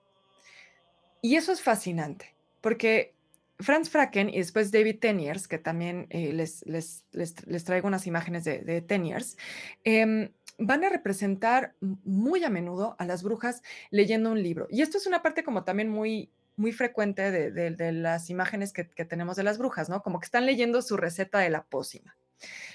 Y 1.20 1.36
eso 1.36 1.52
es 1.52 1.62
fascinante, 1.62 2.34
porque 2.60 3.14
Franz 3.60 3.90
Fracken 3.90 4.28
y 4.28 4.38
después 4.38 4.70
David 4.70 5.00
Teniers, 5.00 5.48
que 5.48 5.58
también 5.58 6.06
eh, 6.10 6.32
les, 6.32 6.64
les, 6.66 7.04
les, 7.12 7.64
traigo 7.64 7.88
unas 7.88 8.06
imágenes 8.06 8.44
de, 8.44 8.60
de 8.60 8.80
Teniers, 8.82 9.36
em, 9.82 10.30
van 10.58 10.84
a 10.84 10.88
representar 10.88 11.74
muy 11.80 12.44
a 12.44 12.50
menudo 12.50 12.96
a 12.98 13.06
las 13.06 13.22
brujas 13.22 13.62
leyendo 13.90 14.30
un 14.32 14.42
libro. 14.42 14.66
Y 14.70 14.82
esto 14.82 14.98
es 14.98 15.06
una 15.06 15.22
parte 15.22 15.44
como 15.44 15.64
también 15.64 15.88
muy, 15.88 16.30
muy 16.56 16.72
frecuente 16.72 17.30
de, 17.30 17.92
las 17.92 18.28
imágenes 18.30 18.72
que, 18.72 18.88
que, 18.88 19.04
tenemos 19.04 19.36
de 19.36 19.44
las 19.44 19.58
brujas, 19.58 19.88
¿no? 19.88 20.02
Como 20.02 20.18
que 20.18 20.26
están 20.26 20.46
leyendo 20.46 20.82
su 20.82 20.96
receta 20.96 21.38
de 21.38 21.50
la 21.50 21.62
pócima. 21.62 22.16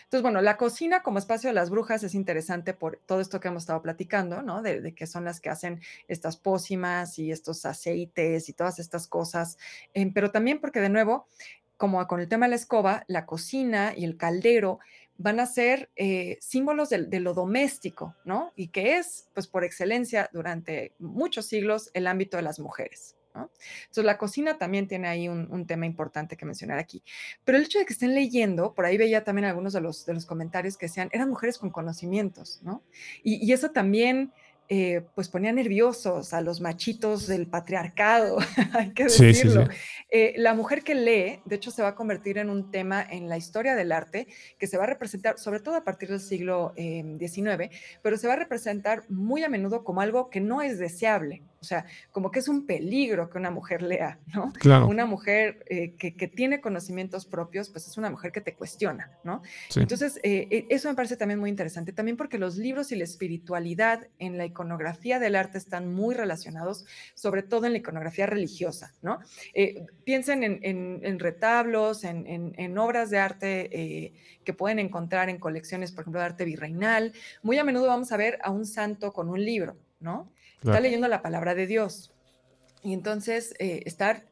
Entonces, 0.04 0.22
bueno, 0.22 0.42
la 0.42 0.58
cocina 0.58 1.02
como 1.02 1.20
espacio 1.20 1.50
de 1.50 1.54
las 1.54 1.70
brujas 1.70 2.04
es 2.04 2.14
interesante 2.16 2.74
por 2.74 3.00
todo 3.06 3.20
esto 3.20 3.40
que 3.40 3.48
hemos 3.48 3.64
estado 3.64 3.82
platicando, 3.82 4.42
¿no? 4.42 4.62
De, 4.62 4.82
de 4.82 4.94
que 4.94 5.08
son 5.08 5.26
las 5.26 5.42
que 5.42 5.50
hacen 5.50 5.82
estas 6.08 6.38
pócimas 6.38 7.18
y 7.20 7.32
estos 7.32 7.66
aceites 7.66 8.48
y 8.50 8.54
todas 8.54 8.80
estas 8.80 9.08
cosas, 9.08 9.58
eh, 9.94 10.12
pero 10.14 10.32
también 10.32 10.60
porque 10.60 10.80
de 10.82 10.90
nuevo, 10.90 11.28
como 11.78 12.06
con 12.08 12.20
el 12.20 12.28
tema 12.28 12.46
de 12.46 12.52
la 12.52 12.56
escoba, 12.56 13.04
la 13.08 13.26
cocina 13.26 13.94
y 13.96 14.06
el 14.06 14.18
caldero 14.18 14.80
van 15.18 15.40
a 15.40 15.46
ser 15.46 15.90
eh, 15.96 16.38
símbolos 16.42 16.90
de, 16.90 17.20
lo 17.20 17.34
doméstico, 17.34 18.16
¿no? 18.26 18.52
Y 18.56 18.70
que 18.70 18.98
es, 18.98 19.30
pues 19.34 19.48
por 19.48 19.64
excelencia, 19.64 20.30
durante 20.34 20.94
muchos 21.00 21.46
siglos, 21.46 21.90
el 21.94 22.08
ámbito 22.08 22.38
de 22.38 22.44
las 22.44 22.60
mujeres. 22.60 23.16
Entonces, 23.36 24.06
la 24.06 24.20
cocina 24.20 24.60
también 24.60 24.88
tiene 24.88 25.08
ahí 25.08 25.28
un, 25.28 25.66
tema 25.66 25.88
importante 25.88 26.38
que 26.38 26.46
mencionar 26.46 26.78
aquí. 26.78 27.04
Pero 27.44 27.58
el 27.58 27.64
hecho 27.64 27.80
de 27.80 27.86
que 27.86 27.94
estén 27.94 28.14
leyendo, 28.14 28.76
por 28.76 28.86
ahí 28.86 28.98
veía 28.98 29.24
también 29.24 29.46
algunos 29.46 29.74
de 29.74 29.82
los, 29.82 30.06
de 30.06 30.14
los 30.14 30.26
comentarios 30.26 30.78
que 30.78 30.86
decían, 30.86 31.10
eran 31.12 31.30
mujeres 31.30 31.58
con 31.58 31.72
conocimientos, 31.72 32.60
¿no? 32.62 32.84
Y 33.24 33.52
eso 33.52 33.72
también 33.72 34.32
eh, 34.70 35.02
pues 35.14 35.28
ponía 35.28 35.52
nerviosos 35.52 36.34
a 36.34 36.40
los 36.40 36.62
machitos 36.62 37.28
del 37.28 37.48
patriarcado, 37.48 38.38
hay 38.74 38.94
que 38.94 39.04
decirlo. 39.04 39.68
Eh, 40.10 40.34
la 40.38 40.54
mujer 40.54 40.84
que 40.84 40.96
lee, 40.96 41.42
de 41.46 41.56
hecho, 41.56 41.70
se 41.70 41.82
va 41.82 41.90
a 41.90 41.96
convertir 41.96 42.38
en 42.38 42.50
un 42.50 42.72
tema 42.72 43.06
en 43.08 43.28
la 43.28 43.38
historia 43.38 43.76
del 43.76 43.92
arte 43.92 44.28
que 44.58 44.68
se 44.68 44.78
va 44.78 44.86
a 44.86 44.88
representar, 44.88 45.38
sobre 45.38 45.60
todo 45.60 45.76
a 45.76 45.84
partir 45.84 46.10
del 46.10 46.22
siglo 46.22 46.74
XIX, 46.76 47.38
eh, 47.38 47.70
pero 48.02 48.18
se 48.18 48.28
va 48.28 48.34
a 48.34 48.38
representar 48.38 49.04
muy 49.10 49.44
a 49.44 49.50
menudo 49.50 49.84
como 49.84 50.02
algo 50.02 50.30
que 50.30 50.40
no 50.40 50.62
es 50.62 50.80
deseable. 50.80 51.44
O 51.64 51.66
sea, 51.66 51.86
como 52.12 52.30
que 52.30 52.40
es 52.40 52.50
un 52.50 52.66
peligro 52.66 53.30
que 53.30 53.38
una 53.38 53.52
mujer 53.52 53.82
lea, 53.82 54.20
¿no? 54.36 54.52
Claro. 54.60 54.88
Una 54.88 55.06
mujer 55.06 55.64
que, 55.98 56.16
que, 56.18 56.28
tiene 56.28 56.60
conocimientos 56.60 57.26
propios, 57.26 57.70
pues 57.70 57.88
es 57.88 57.98
una 57.98 58.10
mujer 58.10 58.34
que 58.34 58.42
te 58.42 58.54
cuestiona, 58.54 59.12
¿no? 59.24 59.42
Entonces, 59.74 60.20
eso 60.24 60.90
me 60.90 60.96
parece 60.96 61.16
también 61.16 61.40
muy 61.40 61.50
interesante, 61.50 61.94
también 61.94 62.18
porque 62.18 62.38
los 62.38 62.58
libros 62.58 62.92
y 62.92 62.98
la 62.98 63.06
espiritualidad 63.06 64.08
en 64.20 64.38
la 64.38 64.46
iconografía 64.46 65.20
del 65.20 65.38
arte 65.38 65.58
están 65.58 65.94
muy 65.94 66.16
relacionados, 66.16 66.86
sobre 67.14 67.44
todo 67.44 67.66
en 67.66 67.72
la 67.72 67.78
iconografía 67.78 68.26
religiosa, 68.26 68.94
¿no? 69.02 69.20
Eh, 69.54 69.86
piensen 70.04 70.44
en, 70.44 71.20
retablos, 71.20 72.04
en, 72.04 72.78
obras 72.78 73.10
de 73.10 73.20
arte 73.20 73.70
eh, 73.72 74.14
que 74.44 74.54
pueden 74.54 74.80
encontrar 74.80 75.30
en 75.30 75.40
colecciones, 75.40 75.92
por 75.92 76.02
ejemplo, 76.02 76.20
de 76.20 76.26
arte 76.26 76.46
virreinal. 76.46 77.14
Muy 77.42 77.58
a 77.58 77.64
menudo 77.64 77.88
vamos 77.88 78.12
a 78.12 78.18
ver 78.18 78.40
a 78.44 78.52
un 78.52 78.66
santo 78.66 79.14
con 79.14 79.30
un 79.30 79.44
libro, 79.44 79.78
¿no? 80.00 80.32
Está 80.64 80.80
leyendo 80.80 81.08
la 81.08 81.22
palabra 81.22 81.56
de 81.56 81.68
Dios. 81.68 82.12
Y 82.82 82.94
entonces, 82.94 83.54
eh, 83.60 83.84
estar 83.86 84.26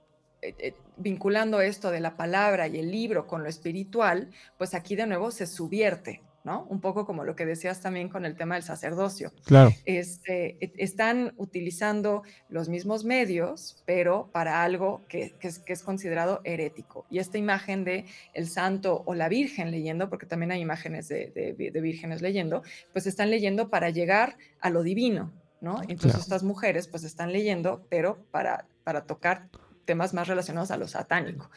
vinculando 0.98 1.62
esto 1.62 1.92
de 1.92 2.00
la 2.00 2.16
palabra 2.18 2.68
y 2.68 2.78
el 2.78 2.92
libro 2.92 3.28
con 3.28 3.44
lo 3.44 3.50
espiritual, 3.50 4.30
pues 4.58 4.74
aquí 4.74 4.96
de 4.96 5.08
nuevo 5.08 5.32
se 5.32 5.48
subierte, 5.48 6.22
¿no? 6.44 6.66
Un 6.70 6.80
poco 6.80 7.06
como 7.06 7.24
lo 7.24 7.36
que 7.36 7.46
decías 7.46 7.82
también 7.82 8.10
con 8.10 8.26
el 8.26 8.36
tema 8.36 8.56
del 8.56 8.64
sacerdocio. 8.64 9.32
Claro. 9.46 9.72
Este, 9.86 10.58
e, 10.60 10.72
están 10.78 11.34
utilizando 11.38 12.24
los 12.50 12.70
mismos 12.70 13.04
medios, 13.04 13.82
pero 13.86 14.30
para 14.32 14.64
algo 14.64 15.02
que, 15.08 15.36
es, 15.42 15.84
considerado 15.84 16.42
herético. 16.44 17.06
Y 17.10 17.20
esta 17.20 17.38
imagen 17.38 17.84
de 17.84 18.06
el 18.34 18.48
santo 18.48 19.04
o 19.06 19.14
la 19.14 19.30
virgen 19.30 19.72
leyendo, 19.72 20.10
porque 20.10 20.26
también 20.26 20.52
hay 20.52 20.62
imágenes 20.62 21.08
de, 21.08 21.56
vírgenes 21.82 22.22
leyendo, 22.22 22.64
pues 22.94 23.08
están 23.08 23.30
leyendo 23.30 23.70
para 23.70 23.90
llegar 23.90 24.38
a 24.60 24.70
lo 24.70 24.84
divino, 24.84 25.32
¿no? 25.62 25.82
Entonces 25.88 26.20
estas 26.20 26.44
mujeres 26.44 26.88
pues 26.88 27.04
están 27.04 27.32
leyendo, 27.32 27.86
pero 27.90 28.18
para, 28.32 28.66
para 28.84 29.06
tocar 29.06 29.50
temas 29.86 30.14
más 30.14 30.28
relacionados 30.28 30.72
a 30.72 30.78
lo 30.78 30.88
satánico. 30.88 31.50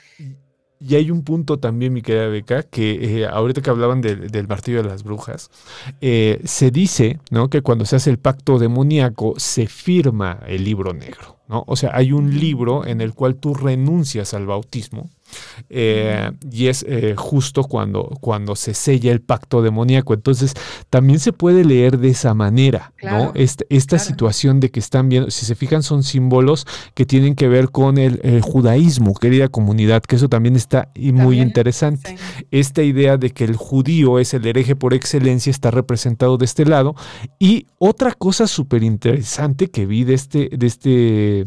Y 0.81 0.97
hay 0.97 1.11
un 1.11 1.23
punto 1.23 1.59
también, 1.59 1.93
mi 1.93 2.03
querida 2.03 2.27
Beca, 2.29 2.63
que 2.63 3.23
eh, 3.23 3.27
ahorita 3.27 3.63
que 3.63 3.71
hablaban 3.71 4.03
del 4.03 4.49
martillo 4.49 4.83
de 4.83 4.89
las 4.89 5.03
brujas, 5.03 5.51
eh, 6.01 6.41
se 6.45 6.71
dice 6.71 7.21
¿no? 7.31 7.49
que 7.49 7.63
cuando 7.63 7.87
se 7.87 7.97
hace 7.97 8.11
el 8.11 8.19
pacto 8.19 8.59
demoníaco 8.59 9.35
se 9.39 9.67
firma 9.67 10.41
el 10.47 10.65
libro 10.65 10.93
negro. 10.93 11.39
¿no? 11.49 11.65
O 11.67 11.77
sea, 11.77 11.93
hay 11.95 12.13
un 12.13 12.39
libro 12.39 12.87
en 12.87 13.01
el 13.01 13.15
cual 13.15 13.37
tú 13.37 13.55
renuncias 13.55 14.35
al 14.35 14.47
bautismo 14.47 15.09
eh, 15.68 16.30
y 16.51 16.68
es 16.68 16.85
eh, 16.89 17.14
justo 17.16 17.64
cuando, 17.64 18.11
cuando 18.20 18.57
se 18.57 18.74
sella 18.74 19.12
el 19.12 19.20
pacto 19.20 19.62
demoníaco. 19.62 20.14
Entonces, 20.14 20.55
también 20.91 21.18
se 21.18 21.32
puede 21.32 21.64
leer 21.64 21.99
de 21.99 22.11
esa 22.11 22.35
manera, 22.35 22.93
¿no? 23.03 23.32
Esta, 23.35 23.99
situación 23.99 24.61
de 24.61 24.70
que 24.70 24.80
están 24.80 25.09
viendo, 25.09 25.30
si 25.30 25.47
se 25.47 25.55
fijan, 25.55 25.82
son 25.82 26.03
símbolos 26.03 26.66
que 26.95 27.07
tienen 27.07 27.35
que 27.35 27.49
ver 27.49 27.70
con 27.70 27.97
el, 27.99 28.41
judaísmo, 28.43 29.14
querida 29.14 29.49
comunidad, 29.49 30.03
que 30.03 30.16
eso 30.16 30.28
también 30.28 30.57
está 30.57 30.91
muy 30.97 31.41
interesante. 31.41 32.16
Esta 32.51 32.82
idea 32.82 33.16
de 33.16 33.30
que 33.30 33.45
el 33.45 33.57
judío 33.57 34.18
es 34.18 34.35
el 34.35 34.47
hereje 34.47 34.76
por 34.76 34.95
excelencia 34.95 35.51
está 35.51 35.70
representado 35.70 36.37
de 36.37 36.45
este 36.45 36.64
lado. 36.64 36.95
Y 37.39 37.66
otra 37.78 38.12
cosa 38.12 38.47
súper 38.47 38.82
interesante 38.82 39.70
que 39.70 39.87
vi 39.87 40.05
de 40.05 40.14
este, 40.14 40.49
de 40.53 40.66
este 40.66 41.47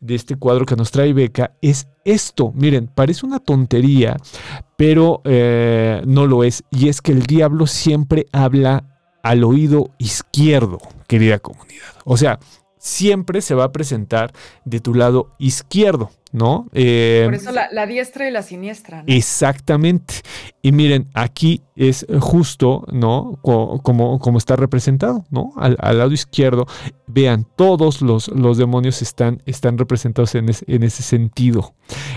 de 0.00 0.14
este 0.14 0.36
cuadro 0.36 0.66
que 0.66 0.76
nos 0.76 0.90
trae 0.90 1.12
Beca 1.12 1.52
es 1.60 1.88
esto. 2.04 2.52
Miren, 2.54 2.88
parece 2.88 3.26
una 3.26 3.38
tontería, 3.38 4.16
pero 4.76 5.20
eh, 5.24 6.02
no 6.06 6.26
lo 6.26 6.42
es. 6.42 6.64
Y 6.70 6.88
es 6.88 7.00
que 7.00 7.12
el 7.12 7.22
diablo 7.24 7.66
siempre 7.66 8.26
habla 8.32 8.84
al 9.22 9.44
oído 9.44 9.90
izquierdo, 9.98 10.78
querida 11.06 11.38
comunidad. 11.38 11.94
O 12.04 12.16
sea, 12.16 12.38
siempre 12.80 13.42
se 13.42 13.54
va 13.54 13.64
a 13.64 13.72
presentar 13.72 14.32
de 14.64 14.80
tu 14.80 14.94
lado 14.94 15.30
izquierdo. 15.38 16.10
¿no? 16.32 16.68
Eh, 16.72 17.22
Por 17.24 17.34
eso 17.34 17.50
la, 17.50 17.86
diestra 17.86 18.28
y 18.28 18.30
la 18.30 18.42
siniestra. 18.42 19.02
Exactamente. 19.06 20.14
Y 20.62 20.72
miren, 20.72 21.08
aquí 21.14 21.62
es 21.74 22.06
justo, 22.20 22.84
¿no? 22.92 23.38
Como, 23.42 24.18
como 24.18 24.38
está 24.38 24.56
representado, 24.56 25.24
¿no? 25.30 25.52
Al, 25.56 25.98
lado 25.98 26.12
izquierdo, 26.12 26.66
vean, 27.06 27.46
todos 27.56 28.00
los, 28.00 28.28
los 28.28 28.58
demonios 28.58 29.02
están, 29.02 29.42
están 29.46 29.78
representados 29.78 30.34
en, 30.34 30.50
en 30.66 30.82
ese 30.82 31.02
sentido. 31.02 31.74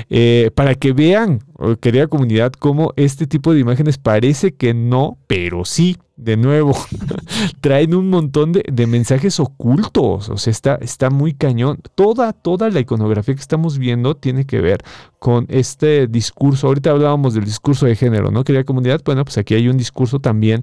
Eh, 0.10 0.52
para 0.54 0.76
que 0.76 0.94
vean, 0.94 1.40
oh, 1.54 1.76
querida 1.78 2.08
comunidad, 2.08 2.52
cómo 2.54 2.94
este 2.96 3.26
tipo 3.26 3.54
de 3.54 3.62
imágenes 3.62 3.98
parece 3.98 4.54
que 4.54 4.74
no, 4.74 5.18
pero 5.28 5.66
sí, 5.66 5.98
de 6.16 6.38
nuevo, 6.38 6.74
traen 7.62 7.96
un 7.96 8.10
montón 8.10 8.52
de, 8.52 8.88
mensajes 8.88 9.40
ocultos. 9.40 10.30
O 10.30 10.38
sea, 10.38 10.52
está, 10.52 10.76
está 10.76 11.10
muy 11.10 11.34
cañón. 11.34 11.80
Toda, 11.96 12.34
toda 12.34 12.70
la 12.70 12.80
iconografía 12.80 13.36
que 13.36 13.42
estamos 13.42 13.78
viendo 13.78 14.16
tiene 14.16 14.46
que 14.46 14.62
ver 14.62 14.84
con 15.20 15.46
este 15.50 16.08
discurso. 16.08 16.68
Ahorita 16.68 16.92
hablábamos 16.92 17.34
del 17.34 17.46
discurso 17.46 17.86
de 17.86 17.96
género, 17.96 18.32
¿no? 18.32 18.44
Querida 18.44 18.64
comunidad, 18.64 19.02
bueno, 19.04 19.24
pues 19.26 19.38
aquí 19.38 19.56
hay 19.56 19.68
un 19.68 19.78
discurso 19.78 20.20
también 20.20 20.62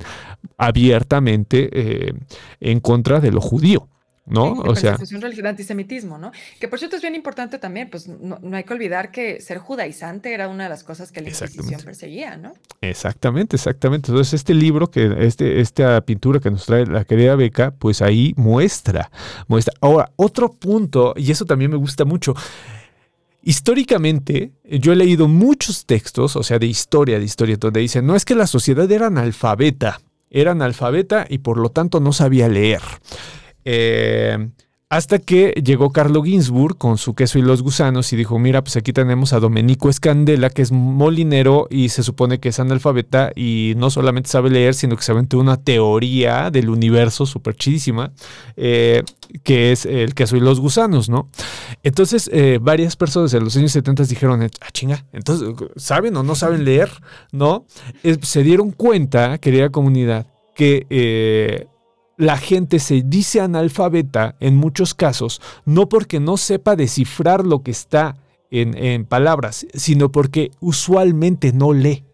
abiertamente 0.57 1.69
eh, 1.73 2.15
en 2.61 2.81
contra 2.81 3.21
de 3.21 3.33
lo 3.33 3.41
judío. 3.41 3.89
¿No? 4.31 4.53
o 4.53 4.77
sea, 4.77 4.97
del 4.97 5.47
antisemitismo, 5.47 6.19
¿no? 6.19 6.33
Que 6.59 6.69
por 6.69 6.79
cierto 6.79 6.97
es 6.97 7.03
bien 7.03 7.15
importante 7.15 7.59
también, 7.59 7.91
pues 7.91 8.09
no, 8.09 8.39
hay 8.53 8.65
que 8.65 8.73
olvidar 8.73 9.11
que 9.11 9.41
ser 9.41 9.59
judaizante 9.59 10.33
era 10.33 10.49
una 10.49 10.65
de 10.65 10.71
las 10.71 10.85
cosas 10.85 11.13
que 11.13 11.21
la 11.21 11.31
Inquisición 11.31 11.81
perseguía, 11.83 12.37
¿no? 12.37 12.55
Exactamente, 12.81 13.57
exactamente. 13.57 14.11
Entonces 14.11 14.35
este 14.35 14.55
libro, 14.55 14.91
que 14.91 15.15
este, 15.21 15.61
esta 15.61 16.01
pintura 16.03 16.41
que 16.41 16.51
nos 16.51 16.67
trae 16.67 16.87
la 16.87 17.05
querida 17.05 17.35
Beca, 17.37 17.73
pues 17.73 18.03
ahí 18.03 18.33
muestra, 18.37 19.11
muestra. 19.49 19.75
Ahora, 19.81 20.11
otro 20.17 20.51
punto, 20.51 21.15
y 21.17 21.31
eso 21.31 21.45
también 21.45 21.71
me 21.71 21.77
gusta 21.77 22.05
mucho, 22.05 22.35
Históricamente, 23.43 24.53
yo 24.65 24.93
he 24.93 24.97
leído 24.97 25.27
muchos 25.27 25.87
textos, 25.87 26.37
o 26.37 26.43
sea, 26.43 26.59
de 26.59 26.67
historia, 26.67 27.19
de 27.19 27.25
historia, 27.25 27.57
donde 27.57 27.81
dicen, 27.81 28.07
no 28.07 28.15
es 28.15 28.27
que 28.27 28.35
la 28.35 28.47
sociedad 28.47 28.91
era 28.91 29.07
analfabeta, 29.07 30.03
era 30.31 30.51
analfabeta 30.53 31.25
y 31.29 31.39
por 31.39 31.57
lo 31.57 31.71
tanto 31.71 32.01
no 32.01 32.13
sabía 32.13 32.49
leer. 32.49 32.83
Eh, 33.65 34.51
hasta 34.93 35.21
que 35.21 35.53
llegó 35.65 35.93
Carlo 35.93 36.25
Ginsburg 36.25 36.77
con 36.77 36.99
su 36.99 37.15
queso 37.15 37.39
y 37.39 37.43
los 37.43 37.63
gusanos 37.63 38.13
y 38.13 38.17
dijo, 38.17 38.41
mira, 38.41 38.65
pues 38.65 38.77
aquí 38.77 38.93
tenemos 38.93 39.33
a 39.33 39.39
Domenico 39.39 39.89
Escandela, 39.89 40.51
que 40.51 40.63
es 40.63 40.73
molinero 40.73 41.69
y 41.71 41.91
se 41.91 42.03
supone 42.03 42.41
que 42.41 42.49
es 42.49 42.59
analfabeta 42.59 43.31
y 43.37 43.75
no 43.77 43.91
solamente 43.91 44.29
sabe 44.29 44.51
leer, 44.51 44.75
sino 44.75 44.97
que 44.97 45.05
sabe 45.05 45.25
una 45.35 45.59
teoría 45.59 46.51
del 46.51 46.69
universo 46.71 47.25
súper 47.25 47.55
chidísima, 47.55 48.11
eh, 48.57 49.05
que 49.45 49.71
es 49.71 49.87
el 49.87 50.13
queso 50.17 50.37
y 50.37 50.41
los 50.41 50.59
gusanos, 50.59 51.09
¿no? 51.09 51.29
Entonces, 51.85 52.29
eh, 52.33 52.59
varias 52.61 52.97
personas 52.97 53.33
en 53.33 53.45
los 53.45 53.57
años 53.57 53.71
70 53.71 54.03
dijeron, 54.07 54.43
ah, 54.43 54.71
chinga, 54.73 55.07
entonces, 55.13 55.55
¿saben 55.77 56.17
o 56.17 56.25
no 56.25 56.35
saben 56.35 56.65
leer? 56.65 56.91
¿No? 57.31 57.65
se 58.23 58.43
dieron 58.43 58.73
cuenta, 58.73 59.39
querida 59.39 59.71
comunidad, 59.71 60.27
que 60.57 61.69
la 62.21 62.37
gente 62.37 62.81
se 62.81 63.03
dice 63.03 63.41
analfabeta 63.41 64.37
en 64.41 64.55
muchos 64.55 64.95
casos, 64.95 65.41
no 65.65 65.89
porque 65.89 66.21
no 66.21 66.37
sepa 66.37 66.77
descifrar 66.77 67.47
lo 67.47 67.63
que 67.63 67.71
está 67.71 68.17
en, 68.51 68.77
en 68.77 69.07
palabras, 69.07 69.67
sino 69.73 70.13
porque 70.13 70.51
usualmente 70.61 71.55
no 71.55 71.73
lee. 71.73 72.05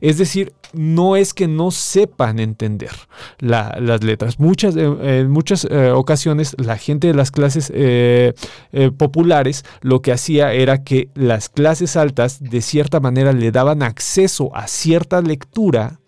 Es 0.00 0.16
decir, 0.16 0.54
no 0.72 1.16
es 1.16 1.34
que 1.34 1.46
no 1.46 1.70
sepan 1.70 2.38
entender 2.38 2.90
las 3.38 4.02
letras. 4.02 4.40
Muchas, 4.40 4.76
eh, 4.76 5.20
en 5.20 5.30
muchas 5.30 5.66
eh, 5.70 5.90
ocasiones 5.90 6.56
la 6.58 6.78
gente 6.78 7.08
de 7.08 7.14
las 7.14 7.30
clases 7.30 7.70
eh, 7.74 8.32
populares 8.96 9.66
lo 9.82 10.00
que 10.00 10.12
hacía 10.12 10.54
era 10.54 10.82
que 10.82 11.10
las 11.14 11.50
clases 11.50 11.96
altas 11.96 12.42
de 12.42 12.62
cierta 12.62 12.98
manera 12.98 13.32
le 13.34 13.52
daban 13.52 13.82
acceso 13.82 14.56
a 14.56 14.68
cierta 14.68 15.20
lectura 15.20 16.00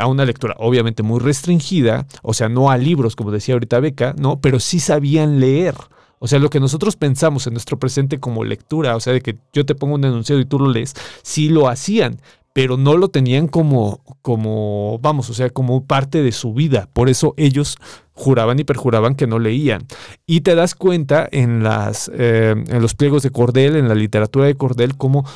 a 0.00 0.06
una 0.06 0.24
lectura 0.24 0.54
obviamente 0.58 1.02
muy 1.02 1.20
restringida, 1.20 2.06
o 2.22 2.34
sea, 2.34 2.48
no 2.48 2.70
a 2.70 2.76
libros, 2.76 3.16
como 3.16 3.30
decía 3.30 3.54
ahorita 3.54 3.80
Beca, 3.80 4.14
¿no? 4.18 4.40
Pero 4.40 4.60
sí 4.60 4.80
sabían 4.80 5.40
leer. 5.40 5.74
O 6.18 6.28
sea, 6.28 6.38
lo 6.38 6.50
que 6.50 6.60
nosotros 6.60 6.96
pensamos 6.96 7.46
en 7.46 7.52
nuestro 7.52 7.78
presente 7.78 8.18
como 8.18 8.44
lectura, 8.44 8.96
o 8.96 9.00
sea, 9.00 9.12
de 9.12 9.20
que 9.20 9.36
yo 9.52 9.66
te 9.66 9.74
pongo 9.74 9.94
un 9.94 10.04
enunciado 10.04 10.40
y 10.40 10.46
tú 10.46 10.58
lo 10.58 10.70
lees, 10.70 10.94
sí 11.22 11.50
lo 11.50 11.68
hacían, 11.68 12.20
pero 12.52 12.78
no 12.78 12.96
lo 12.96 13.08
tenían 13.08 13.48
como, 13.48 14.00
como, 14.22 14.98
vamos, 15.02 15.28
o 15.28 15.34
sea, 15.34 15.50
como 15.50 15.84
parte 15.84 16.22
de 16.22 16.32
su 16.32 16.54
vida. 16.54 16.88
Por 16.94 17.10
eso 17.10 17.34
ellos 17.36 17.76
juraban 18.14 18.58
y 18.58 18.64
perjuraban 18.64 19.14
que 19.14 19.26
no 19.26 19.38
leían. 19.38 19.86
Y 20.24 20.40
te 20.40 20.54
das 20.54 20.74
cuenta 20.74 21.28
en, 21.30 21.62
las, 21.62 22.10
eh, 22.14 22.54
en 22.66 22.80
los 22.80 22.94
pliegos 22.94 23.22
de 23.22 23.30
Cordel, 23.30 23.76
en 23.76 23.88
la 23.88 23.94
literatura 23.94 24.46
de 24.46 24.54
Cordel, 24.54 24.96
cómo 24.96 25.26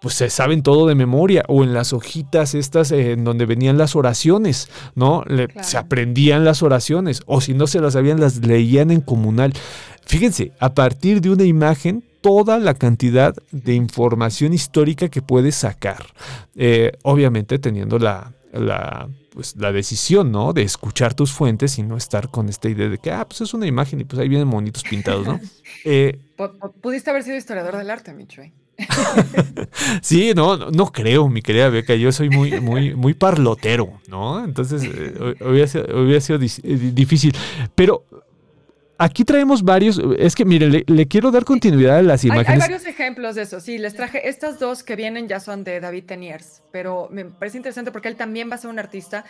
pues 0.00 0.14
se 0.14 0.30
saben 0.30 0.62
todo 0.62 0.86
de 0.86 0.94
memoria, 0.94 1.44
o 1.48 1.62
en 1.62 1.74
las 1.74 1.92
hojitas 1.92 2.54
estas 2.54 2.90
eh, 2.90 3.12
en 3.12 3.24
donde 3.24 3.46
venían 3.46 3.78
las 3.78 3.94
oraciones, 3.96 4.68
¿no? 4.94 5.24
Se 5.62 5.76
aprendían 5.76 6.44
las 6.44 6.62
oraciones, 6.62 7.22
o 7.26 7.40
si 7.40 7.54
no 7.54 7.66
se 7.66 7.80
las 7.80 7.92
sabían, 7.92 8.20
las 8.20 8.36
leían 8.38 8.90
en 8.90 9.02
comunal. 9.02 9.52
Fíjense, 10.06 10.52
a 10.58 10.74
partir 10.74 11.20
de 11.20 11.30
una 11.30 11.44
imagen 11.44 12.02
toda 12.20 12.58
la 12.58 12.74
cantidad 12.74 13.34
de 13.50 13.74
información 13.74 14.52
histórica 14.52 15.08
que 15.08 15.22
puedes 15.22 15.54
sacar. 15.54 16.04
Eh, 16.56 16.92
obviamente 17.02 17.58
teniendo 17.58 17.98
la, 17.98 18.32
la, 18.52 19.08
pues, 19.32 19.56
la 19.56 19.72
decisión, 19.72 20.32
¿no? 20.32 20.52
De 20.52 20.62
escuchar 20.62 21.14
tus 21.14 21.32
fuentes 21.32 21.78
y 21.78 21.82
no 21.82 21.96
estar 21.96 22.30
con 22.30 22.48
esta 22.48 22.68
idea 22.68 22.88
de 22.88 22.98
que, 22.98 23.10
ah, 23.10 23.26
pues 23.26 23.40
es 23.40 23.54
una 23.54 23.66
imagen 23.66 24.00
y 24.00 24.04
pues 24.04 24.20
ahí 24.20 24.28
vienen 24.28 24.48
monitos 24.48 24.82
pintados, 24.82 25.26
¿no? 25.26 25.40
Eh, 25.84 26.18
Pudiste 26.82 27.08
haber 27.08 27.22
sido 27.22 27.38
historiador 27.38 27.76
del 27.76 27.88
arte, 27.88 28.12
Micho. 28.12 28.42
sí, 30.02 30.32
no, 30.34 30.56
no 30.56 30.86
creo, 30.92 31.28
mi 31.28 31.42
querida 31.42 31.68
Beca. 31.68 31.94
Yo 31.94 32.12
soy 32.12 32.30
muy, 32.30 32.60
muy, 32.60 32.94
muy 32.94 33.14
parlotero, 33.14 34.00
¿no? 34.08 34.44
Entonces 34.44 34.82
eh, 34.84 35.34
hubiera, 35.40 35.94
hubiera, 35.94 36.20
sido 36.20 36.38
difícil. 36.38 37.34
Pero 37.74 38.04
Aquí 39.02 39.24
traemos 39.24 39.62
varios, 39.62 39.98
es 40.18 40.34
que 40.34 40.44
mire, 40.44 40.84
le, 40.86 41.08
quiero 41.08 41.30
dar 41.30 41.46
continuidad 41.46 41.96
a 41.96 42.02
las 42.02 42.22
imágenes. 42.22 42.50
Hay, 42.50 42.58
varios 42.58 42.84
ejemplos 42.84 43.34
de 43.34 43.42
eso, 43.42 43.58
sí, 43.58 43.78
les 43.78 43.94
traje, 43.94 44.28
estas 44.28 44.58
dos 44.58 44.82
que 44.82 44.94
vienen 44.94 45.26
ya 45.26 45.40
son 45.40 45.64
de 45.64 45.80
David 45.80 46.04
Teniers, 46.04 46.60
pero 46.70 47.08
me 47.10 47.24
parece 47.24 47.56
interesante 47.56 47.92
porque 47.92 48.08
él 48.08 48.16
también 48.16 48.50
va 48.50 48.56
a 48.56 48.58
ser 48.58 48.68
un 48.68 48.78
artista 48.78 49.24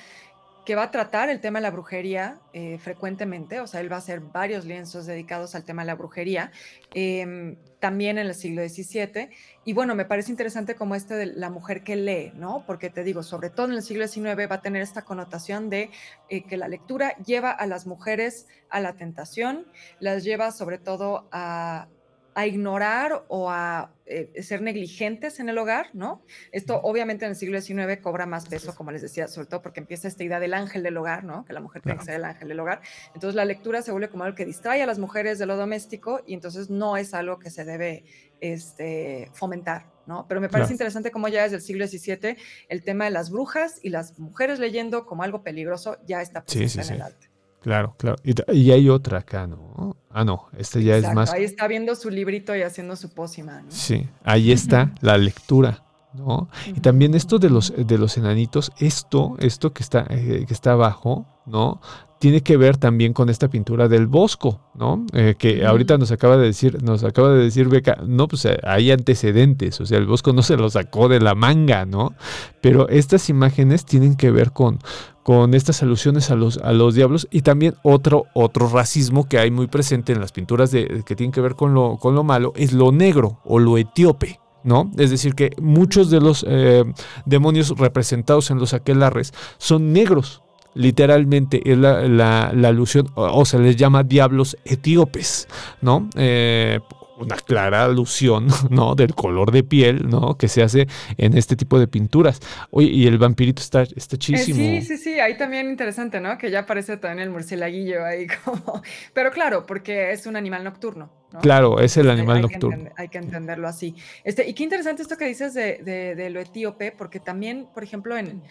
que 0.66 0.74
va 0.74 0.82
a 0.82 0.90
tratar 0.90 1.30
el 1.30 1.40
tema 1.40 1.60
de 1.60 1.62
la 1.62 1.70
brujería 1.70 2.40
eh, 2.52 2.78
frecuentemente, 2.78 3.60
o 3.60 3.68
sea, 3.68 3.80
él 3.80 3.90
va 3.90 3.94
a 3.94 3.98
hacer 4.00 4.18
varios 4.18 4.64
lienzos 4.64 5.06
dedicados 5.06 5.54
al 5.54 5.64
tema 5.64 5.82
de 5.82 5.86
la 5.86 5.94
brujería, 5.94 6.50
em, 6.92 7.54
también 7.80 8.18
en 8.18 8.26
el 8.26 8.34
siglo 8.34 8.62
XVII. 8.62 9.30
Y 9.64 9.72
bueno, 9.72 9.94
me 9.94 10.04
parece 10.04 10.30
interesante 10.30 10.74
como 10.74 10.94
este 10.94 11.14
de 11.14 11.26
la 11.26 11.50
mujer 11.50 11.82
que 11.82 11.96
lee, 11.96 12.32
¿no? 12.34 12.64
Porque 12.66 12.90
te 12.90 13.02
digo, 13.02 13.22
sobre 13.22 13.50
todo 13.50 13.66
en 13.66 13.72
el 13.72 13.82
siglo 13.82 14.06
XIX 14.06 14.36
va 14.50 14.56
a 14.56 14.62
tener 14.62 14.82
esta 14.82 15.02
connotación 15.02 15.70
de 15.70 15.90
eh, 16.28 16.44
que 16.44 16.56
la 16.56 16.68
lectura 16.68 17.16
lleva 17.24 17.50
a 17.50 17.66
las 17.66 17.86
mujeres 17.86 18.46
a 18.68 18.80
la 18.80 18.94
tentación, 18.94 19.66
las 19.98 20.22
lleva 20.22 20.52
sobre 20.52 20.78
todo 20.78 21.28
a, 21.32 21.88
a 22.34 22.46
ignorar 22.46 23.24
o 23.28 23.50
a 23.50 23.92
eh, 24.06 24.42
ser 24.42 24.62
negligentes 24.62 25.40
en 25.40 25.48
el 25.48 25.58
hogar, 25.58 25.90
¿no? 25.92 26.22
Esto 26.52 26.80
obviamente 26.82 27.24
en 27.24 27.30
el 27.30 27.36
siglo 27.36 27.60
XIX 27.60 27.98
cobra 28.00 28.26
más 28.26 28.48
peso, 28.48 28.74
como 28.74 28.90
les 28.92 29.02
decía, 29.02 29.28
sobre 29.28 29.46
todo 29.46 29.62
porque 29.62 29.80
empieza 29.80 30.08
esta 30.08 30.22
idea 30.24 30.40
del 30.40 30.54
ángel 30.54 30.82
del 30.82 30.96
hogar, 30.96 31.24
¿no? 31.24 31.44
Que 31.44 31.52
la 31.52 31.60
mujer 31.60 31.82
tiene 31.82 31.98
que 31.98 32.04
ser 32.04 32.14
el 32.16 32.24
ángel 32.24 32.48
del 32.48 32.60
hogar. 32.60 32.80
Entonces 33.14 33.34
la 33.34 33.44
lectura 33.44 33.82
se 33.82 33.90
vuelve 33.92 34.08
como 34.08 34.24
algo 34.24 34.36
que 34.36 34.44
distrae 34.44 34.82
a 34.82 34.86
las 34.86 34.98
mujeres 34.98 35.38
de 35.38 35.46
lo 35.46 35.56
doméstico 35.56 36.22
y 36.26 36.34
entonces 36.34 36.70
no 36.70 36.96
es 36.96 37.14
algo 37.14 37.38
que 37.38 37.50
se 37.50 37.64
debe 37.64 38.04
este, 38.40 39.30
fomentar, 39.32 39.86
¿no? 40.06 40.26
Pero 40.28 40.40
me 40.40 40.48
parece 40.48 40.72
interesante 40.72 41.10
cómo 41.10 41.28
ya 41.28 41.42
desde 41.42 41.56
el 41.56 41.62
siglo 41.62 41.86
XVII 41.86 42.36
el 42.68 42.82
tema 42.82 43.04
de 43.04 43.10
las 43.10 43.30
brujas 43.30 43.78
y 43.82 43.90
las 43.90 44.18
mujeres 44.18 44.58
leyendo 44.58 45.06
como 45.06 45.22
algo 45.22 45.42
peligroso 45.42 45.98
ya 46.06 46.22
está 46.22 46.44
presente 46.44 46.88
en 46.88 46.94
el 46.94 47.02
arte. 47.02 47.29
Claro, 47.60 47.94
claro. 47.98 48.16
Y, 48.24 48.70
hay 48.70 48.88
otra 48.88 49.18
acá, 49.18 49.46
¿no? 49.46 49.96
Ah, 50.10 50.24
no, 50.24 50.48
este 50.56 50.82
ya 50.82 50.96
es 50.96 51.12
más. 51.12 51.32
Ahí 51.32 51.44
está 51.44 51.68
viendo 51.68 51.94
su 51.94 52.10
librito 52.10 52.56
y 52.56 52.62
haciendo 52.62 52.96
su 52.96 53.10
pócima, 53.10 53.60
¿no? 53.62 53.70
Sí, 53.70 54.08
ahí 54.24 54.50
está 54.50 54.92
la 55.00 55.18
lectura, 55.18 55.84
¿no? 56.14 56.48
Y 56.66 56.80
también 56.80 57.14
esto 57.14 57.38
de 57.38 57.50
los, 57.50 57.72
de 57.76 57.98
los 57.98 58.16
enanitos, 58.16 58.72
esto, 58.78 59.36
esto 59.38 59.72
que 59.72 59.82
está, 59.82 60.06
eh, 60.10 60.44
que 60.46 60.54
está 60.54 60.72
abajo, 60.72 61.26
¿no? 61.46 61.80
tiene 62.20 62.42
que 62.42 62.58
ver 62.58 62.76
también 62.76 63.14
con 63.14 63.30
esta 63.30 63.48
pintura 63.48 63.88
del 63.88 64.06
Bosco, 64.06 64.60
¿no? 64.74 65.06
Eh, 65.14 65.36
que 65.38 65.64
ahorita 65.64 65.96
nos 65.96 66.12
acaba 66.12 66.36
de 66.36 66.44
decir, 66.44 66.82
nos 66.82 67.02
acaba 67.02 67.30
de 67.30 67.44
decir 67.44 67.68
Beca, 67.68 67.96
no, 68.06 68.28
pues 68.28 68.44
eh, 68.44 68.58
hay 68.62 68.90
antecedentes, 68.90 69.80
o 69.80 69.86
sea, 69.86 69.96
el 69.96 70.04
Bosco 70.04 70.34
no 70.34 70.42
se 70.42 70.58
lo 70.58 70.68
sacó 70.68 71.08
de 71.08 71.18
la 71.18 71.34
manga, 71.34 71.86
¿no? 71.86 72.12
Pero 72.60 72.90
estas 72.90 73.30
imágenes 73.30 73.86
tienen 73.86 74.16
que 74.16 74.30
ver 74.30 74.52
con, 74.52 74.80
con 75.22 75.54
estas 75.54 75.82
alusiones 75.82 76.30
a 76.30 76.34
los, 76.34 76.58
a 76.58 76.74
los 76.74 76.94
diablos 76.94 77.26
y 77.30 77.40
también 77.40 77.74
otro, 77.82 78.26
otro 78.34 78.68
racismo 78.68 79.26
que 79.26 79.38
hay 79.38 79.50
muy 79.50 79.66
presente 79.66 80.12
en 80.12 80.20
las 80.20 80.32
pinturas 80.32 80.70
de, 80.70 81.02
que 81.06 81.16
tienen 81.16 81.32
que 81.32 81.40
ver 81.40 81.54
con 81.54 81.72
lo, 81.72 81.96
con 81.96 82.14
lo 82.14 82.22
malo 82.22 82.52
es 82.54 82.74
lo 82.74 82.92
negro 82.92 83.40
o 83.44 83.58
lo 83.58 83.78
etíope. 83.78 84.39
¿No? 84.62 84.90
Es 84.98 85.10
decir, 85.10 85.34
que 85.34 85.50
muchos 85.60 86.10
de 86.10 86.20
los 86.20 86.44
eh, 86.46 86.84
demonios 87.24 87.70
representados 87.78 88.50
en 88.50 88.58
los 88.58 88.74
aquelarres 88.74 89.32
son 89.56 89.92
negros, 89.92 90.42
literalmente 90.74 91.62
es 91.64 91.78
la, 91.78 92.48
alusión, 92.48 93.08
o, 93.14 93.44
se 93.44 93.58
les 93.58 93.76
llama 93.76 94.02
diablos 94.02 94.56
etíopes, 94.64 95.48
¿no? 95.80 96.08
Eh, 96.14 96.78
una 97.20 97.36
clara 97.36 97.84
alusión, 97.84 98.48
¿no? 98.70 98.94
Del 98.94 99.14
color 99.14 99.52
de 99.52 99.62
piel, 99.62 100.08
¿no? 100.08 100.36
Que 100.36 100.48
se 100.48 100.62
hace 100.62 100.86
en 101.16 101.36
este 101.36 101.56
tipo 101.56 101.78
de 101.78 101.86
pinturas. 101.86 102.40
Oye, 102.70 102.88
y 102.88 103.06
el 103.06 103.18
vampirito 103.18 103.62
está, 103.62 103.82
está 103.82 104.16
eh, 104.16 104.38
sí, 104.38 104.82
sí, 104.82 104.96
sí, 104.96 105.20
ahí 105.20 105.36
también 105.36 105.68
interesante, 105.68 106.20
¿no? 106.20 106.36
Que 106.38 106.50
ya 106.50 106.60
aparece 106.60 106.96
también 106.96 107.28
el 107.28 107.30
murcielaguillo 107.30 108.04
ahí 108.04 108.26
como... 108.44 108.82
Pero 109.12 109.30
claro, 109.30 109.66
porque 109.66 110.12
es 110.12 110.26
un 110.26 110.36
animal 110.36 110.64
nocturno. 110.64 111.10
Claro, 111.42 111.80
es 111.80 111.96
el 111.96 112.10
animal 112.10 112.40
nocturno. 112.42 112.90
hay 112.96 113.08
que 113.08 113.18
entenderlo 113.18 113.68
así. 113.68 113.94
Este, 114.24 114.48
y 114.48 114.54
qué 114.54 114.64
interesante 114.64 115.02
esto 115.02 115.16
que 115.16 115.26
dices 115.26 115.54
de, 115.54 115.78
de 115.84 116.30
lo 116.30 116.40
etíope, 116.40 116.90
porque 116.90 117.20
también, 117.20 117.68
por 117.72 117.84
ejemplo, 117.84 118.16
en 118.16 118.42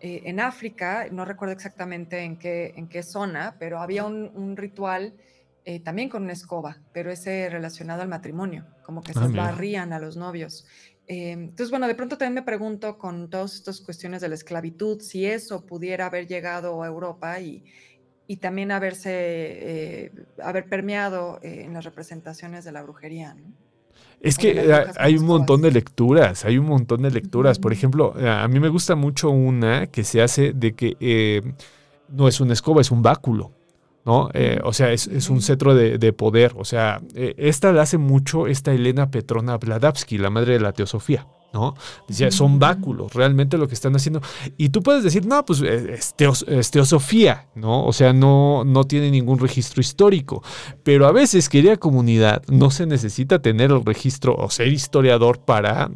eh, 0.00 0.22
en 0.26 0.40
África, 0.40 1.06
no 1.10 1.24
recuerdo 1.24 1.54
exactamente 1.54 2.20
en 2.20 2.36
qué, 2.36 2.74
en 2.76 2.86
qué 2.86 3.02
zona, 3.02 3.56
pero 3.58 3.80
había 3.80 4.04
un, 4.04 4.56
ritual 4.56 5.14
eh, 5.66 5.80
también 5.80 6.08
con 6.08 6.22
una 6.22 6.32
escoba, 6.32 6.78
pero 6.94 7.10
ese 7.10 7.50
relacionado 7.50 8.00
al 8.00 8.08
matrimonio, 8.08 8.64
como 8.84 9.02
que 9.02 9.12
se 9.12 9.18
ah, 9.18 9.28
barrían 9.28 9.92
a 9.92 9.98
los 9.98 10.16
novios. 10.16 10.66
Eh, 11.06 11.32
entonces, 11.32 11.68
bueno, 11.68 11.86
de 11.86 11.94
pronto 11.94 12.16
también 12.16 12.34
me 12.34 12.42
pregunto 12.42 12.96
con 12.96 13.28
todas 13.28 13.54
estas 13.54 13.82
cuestiones 13.82 14.22
de 14.22 14.28
la 14.28 14.34
esclavitud, 14.34 15.00
si 15.00 15.26
eso 15.26 15.66
pudiera 15.66 16.06
haber 16.06 16.26
llegado 16.26 16.82
a 16.82 16.86
Europa 16.86 17.38
y, 17.40 17.64
y 18.26 18.38
también 18.38 18.72
haberse, 18.72 20.10
haber 20.42 20.68
permeado 20.68 21.38
en 21.42 21.74
las 21.74 21.84
representaciones 21.84 22.64
de 22.64 22.72
la 22.72 22.82
brujería. 22.82 23.34
¿no? 23.34 23.52
Es 24.20 24.38
que 24.38 24.72
hay 24.98 25.16
un 25.16 25.26
montón 25.26 25.62
de 25.62 25.70
lecturas, 25.70 26.44
hay 26.44 26.58
un 26.58 26.66
montón 26.66 27.02
de 27.02 27.10
lecturas. 27.10 27.58
Por 27.58 27.72
ejemplo, 27.72 28.14
a 28.16 28.48
mí 28.48 28.60
me 28.60 28.68
gusta 28.68 28.94
mucho 28.94 29.30
una 29.30 29.88
que 29.88 30.04
se 30.04 30.22
hace 30.22 30.52
de 30.52 30.74
que 30.74 30.96
eh, 31.00 31.42
no 32.08 32.26
es 32.26 32.40
una 32.40 32.54
escoba, 32.54 32.80
es 32.80 32.90
un 32.90 33.02
báculo. 33.02 33.52
¿No? 34.06 34.30
Eh, 34.32 34.60
o 34.62 34.72
sea, 34.72 34.92
es, 34.92 35.28
un 35.28 35.42
cetro 35.42 35.74
de, 35.74 36.12
poder. 36.12 36.54
O 36.56 36.64
sea, 36.64 37.02
eh, 37.14 37.34
esta 37.36 37.72
la 37.72 37.82
hace 37.82 37.98
mucho 37.98 38.46
esta 38.46 38.72
Elena 38.72 39.10
Petrona 39.10 39.58
Bladavsky, 39.58 40.16
la 40.16 40.30
madre 40.30 40.54
de 40.54 40.60
la 40.60 40.72
teosofía. 40.72 41.26
¿No? 41.52 41.74
Decía, 42.08 42.30
son 42.30 42.58
báculos, 42.58 43.14
realmente 43.14 43.58
lo 43.58 43.68
que 43.68 43.74
están 43.74 43.94
haciendo. 43.96 44.20
Y 44.56 44.68
tú 44.70 44.82
puedes 44.82 45.02
decir, 45.02 45.26
no, 45.26 45.44
pues 45.44 45.60
es, 45.62 46.14
teosofía, 46.70 47.46
¿no? 47.54 47.84
O 47.84 47.92
sea, 47.92 48.12
no, 48.12 48.64
no 48.64 48.84
tiene 48.84 49.10
ningún 49.10 49.38
registro 49.38 49.80
histórico. 49.80 50.42
Pero 50.82 51.06
a 51.06 51.12
veces, 51.12 51.48
querida 51.48 51.76
comunidad, 51.76 52.42
no 52.48 52.70
se 52.70 52.86
necesita 52.86 53.40
tener 53.40 53.70
el 53.70 53.84
registro 53.84 54.34
o 54.36 54.50
ser 54.50 54.68
historiador 54.68 55.38
para 55.38 55.90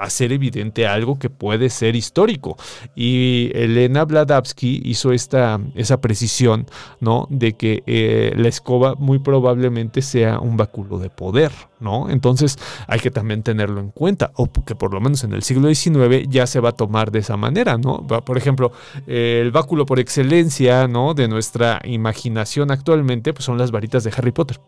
hacer 0.00 0.32
evidente 0.32 0.86
algo 0.86 1.18
que 1.18 1.30
puede 1.30 1.70
ser 1.70 1.96
histórico. 1.96 2.56
Y 2.94 3.50
Elena 3.54 4.04
Bladavsky 4.04 4.82
hizo 4.84 5.12
esta, 5.12 5.60
esa 5.74 6.00
precisión, 6.00 6.66
¿no? 7.00 7.26
De 7.30 7.54
que 7.54 7.82
eh, 7.86 8.32
la 8.36 8.48
escoba 8.48 8.94
muy 8.94 9.18
probablemente 9.18 10.02
sea 10.02 10.38
un 10.40 10.56
báculo 10.56 10.98
de 10.98 11.10
poder, 11.10 11.52
¿no? 11.80 12.10
Entonces 12.10 12.58
hay 12.86 13.00
que 13.00 13.10
también 13.10 13.42
tenerlo 13.42 13.80
en 13.80 13.90
cuenta, 13.90 14.32
o 14.34 14.50
que 14.50 14.74
por 14.74 14.92
lo 14.92 15.00
menos 15.04 15.22
en 15.22 15.32
el 15.32 15.42
siglo 15.42 15.72
XIX 15.72 16.26
ya 16.28 16.46
se 16.46 16.58
va 16.58 16.70
a 16.70 16.72
tomar 16.72 17.12
de 17.12 17.20
esa 17.20 17.36
manera, 17.36 17.78
¿no? 17.78 18.04
Por 18.06 18.36
ejemplo, 18.36 18.72
el 19.06 19.52
báculo 19.52 19.86
por 19.86 20.00
excelencia, 20.00 20.88
¿no? 20.88 21.14
De 21.14 21.28
nuestra 21.28 21.80
imaginación 21.84 22.70
actualmente, 22.72 23.32
pues 23.32 23.44
son 23.44 23.58
las 23.58 23.70
varitas 23.70 24.02
de 24.02 24.12
Harry 24.16 24.32
Potter. 24.32 24.58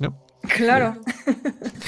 ¿No? 0.00 0.18
Claro. 0.56 0.96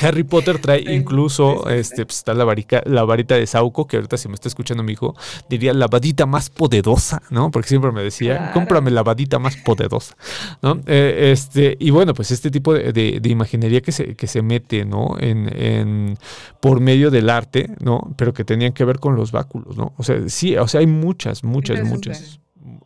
Harry 0.00 0.22
Potter 0.24 0.58
trae 0.58 0.82
Sí, 0.82 0.90
incluso, 0.92 1.56
sí, 1.56 1.58
sí, 1.58 1.68
sí. 1.74 1.78
este, 1.80 2.06
pues, 2.06 2.16
está 2.16 2.32
la, 2.32 2.44
varica- 2.46 2.82
la 2.86 3.04
varita 3.04 3.34
de 3.34 3.46
Sauco, 3.46 3.86
que 3.86 3.96
ahorita 3.96 4.16
si 4.16 4.28
me 4.28 4.34
está 4.34 4.48
escuchando 4.48 4.82
mi 4.82 4.92
hijo, 4.92 5.14
diría 5.50 5.74
la 5.74 5.88
vadita 5.88 6.24
más 6.24 6.48
poderosa, 6.48 7.20
¿no? 7.28 7.50
Porque 7.50 7.68
siempre 7.68 7.92
me 7.92 8.02
decía, 8.02 8.38
Claro. 8.38 8.52
cómprame 8.54 8.90
la 8.90 9.02
vadita 9.02 9.38
más 9.38 9.56
poderosa, 9.58 10.16
¿no? 10.62 10.80
Eh, 10.86 11.32
este, 11.32 11.76
y 11.78 11.90
bueno, 11.90 12.14
pues 12.14 12.30
este 12.30 12.50
tipo 12.50 12.72
de, 12.72 12.94
de- 12.94 13.20
de 13.20 13.28
imaginería 13.28 13.82
que 13.82 13.92
se, 13.92 14.16
que 14.16 14.26
se 14.26 14.40
mete, 14.40 14.86
¿no? 14.86 15.16
En, 15.20 15.50
en- 15.54 16.18
por 16.62 16.80
medio 16.80 17.10
del 17.10 17.28
arte, 17.28 17.68
¿no? 17.80 18.14
Pero 18.16 18.32
que 18.32 18.44
tenían 18.44 18.72
que 18.72 18.86
ver 18.86 19.00
con 19.00 19.16
los 19.16 19.32
báculos, 19.32 19.76
¿no? 19.76 19.92
O 19.98 20.02
sea, 20.02 20.16
sí, 20.30 20.56
o 20.56 20.66
sea, 20.66 20.80
hay 20.80 20.86
muchas, 20.86 21.44
muchas, 21.44 21.84
muchas, 21.84 22.40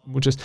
muchas. 0.05 0.39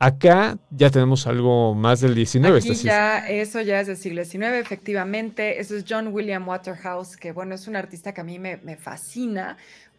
Acá 0.00 0.58
ya 0.70 0.90
tenemos 0.90 1.26
algo 1.26 1.74
más 1.74 2.00
del 2.00 2.14
19. 2.14 2.58
Aquí 2.58 2.74
ya, 2.74 3.28
eso 3.28 3.60
ya 3.60 3.80
es 3.80 3.88
del 3.88 3.96
siglo 3.96 4.24
XIX, 4.24 4.44
efectivamente. 4.60 5.60
Eso 5.60 5.76
es 5.76 5.84
John 5.88 6.08
William 6.08 6.46
Waterhouse, 6.46 7.16
que 7.16 7.32
bueno, 7.32 7.56
es 7.56 7.66
un 7.66 7.74
artista 7.74 8.14
que 8.14 8.20
a 8.20 8.24
mí 8.24 8.38
me, 8.38 8.58
me 8.58 8.76
fascina 8.76 9.56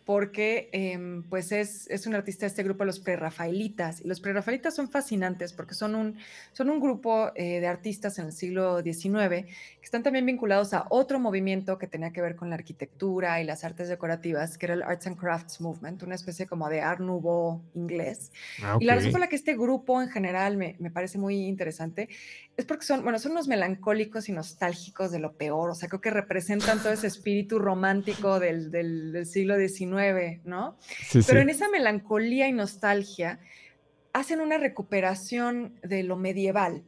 porque 0.10 0.70
em, 0.72 1.22
pues 1.22 1.52
es, 1.52 1.88
es 1.92 2.08
un 2.08 2.16
artista 2.16 2.42
de 2.42 2.48
este 2.48 2.64
grupo, 2.64 2.84
los 2.84 3.00
prerrafaelitas. 3.00 4.02
Y 4.02 4.08
los 4.08 4.20
prerrafaelitas 4.20 4.76
son 4.76 4.90
fascinantes 4.90 5.54
porque 5.54 5.76
son 5.76 5.94
un, 5.94 6.18
son 6.52 6.72
un 6.72 6.80
grupo 6.80 7.32
eh, 7.36 7.60
de 7.60 7.68
artistas 7.68 8.18
en 8.18 8.26
el 8.26 8.32
siglo 8.32 8.82
XIX 8.82 9.46
están 9.90 10.04
también 10.04 10.24
vinculados 10.28 10.72
a 10.76 10.86
otro 10.92 11.20
movimiento 11.20 11.80
que 11.80 11.88
tenía 11.88 12.12
que 12.14 12.22
ver 12.22 12.36
con 12.36 12.52
la 12.52 12.56
arquitectura 12.58 13.42
y 13.42 13.44
las 13.44 13.64
artes 13.64 13.90
decorativas, 13.90 14.56
que 14.60 14.68
era 14.68 14.76
el 14.76 14.84
Arts 14.84 15.08
and 15.08 15.18
Crafts 15.18 15.60
Movement, 15.62 16.04
una 16.04 16.14
especie 16.14 16.46
como 16.46 16.70
de 16.70 16.82
Art 16.82 17.00
Nouveau 17.00 17.64
inglés. 17.74 18.32
Ah, 18.62 18.78
Y 18.80 18.86
la 18.86 18.94
razón 18.94 19.10
por 19.10 19.20
la 19.20 19.28
que 19.30 19.36
este 19.36 19.56
grupo 19.58 20.00
en 20.00 20.10
general 20.10 20.58
me, 20.58 20.76
me 20.78 20.92
parece 20.92 21.18
muy 21.18 21.48
interesante 21.48 22.08
es 22.56 22.66
porque 22.66 22.86
son, 22.86 23.02
bueno, 23.02 23.18
son 23.18 23.32
unos 23.32 23.48
melancólicos 23.48 24.30
y 24.30 24.32
nostálgicos 24.32 25.10
de 25.12 25.18
lo 25.18 25.34
peor, 25.34 25.72
o 25.72 25.74
sea, 25.76 25.90
creo 25.90 26.02
que 26.02 26.12
representan 26.12 26.78
todo 26.84 26.94
ese 26.94 27.08
espíritu 27.08 27.58
romántico 27.58 28.40
del, 28.40 28.70
del- 28.70 29.12
del 29.12 29.26
siglo 29.26 29.56
XIX, 29.58 30.40
¿no? 30.44 30.78
Sí, 31.08 31.22
Pero 31.26 31.40
sí. 31.40 31.42
en 31.42 31.50
esa 31.50 31.68
melancolía 31.68 32.48
y 32.48 32.52
nostalgia 32.54 33.40
hacen 34.14 34.40
una 34.40 34.60
recuperación 34.60 35.80
de 35.82 36.04
lo 36.04 36.16
medieval 36.16 36.84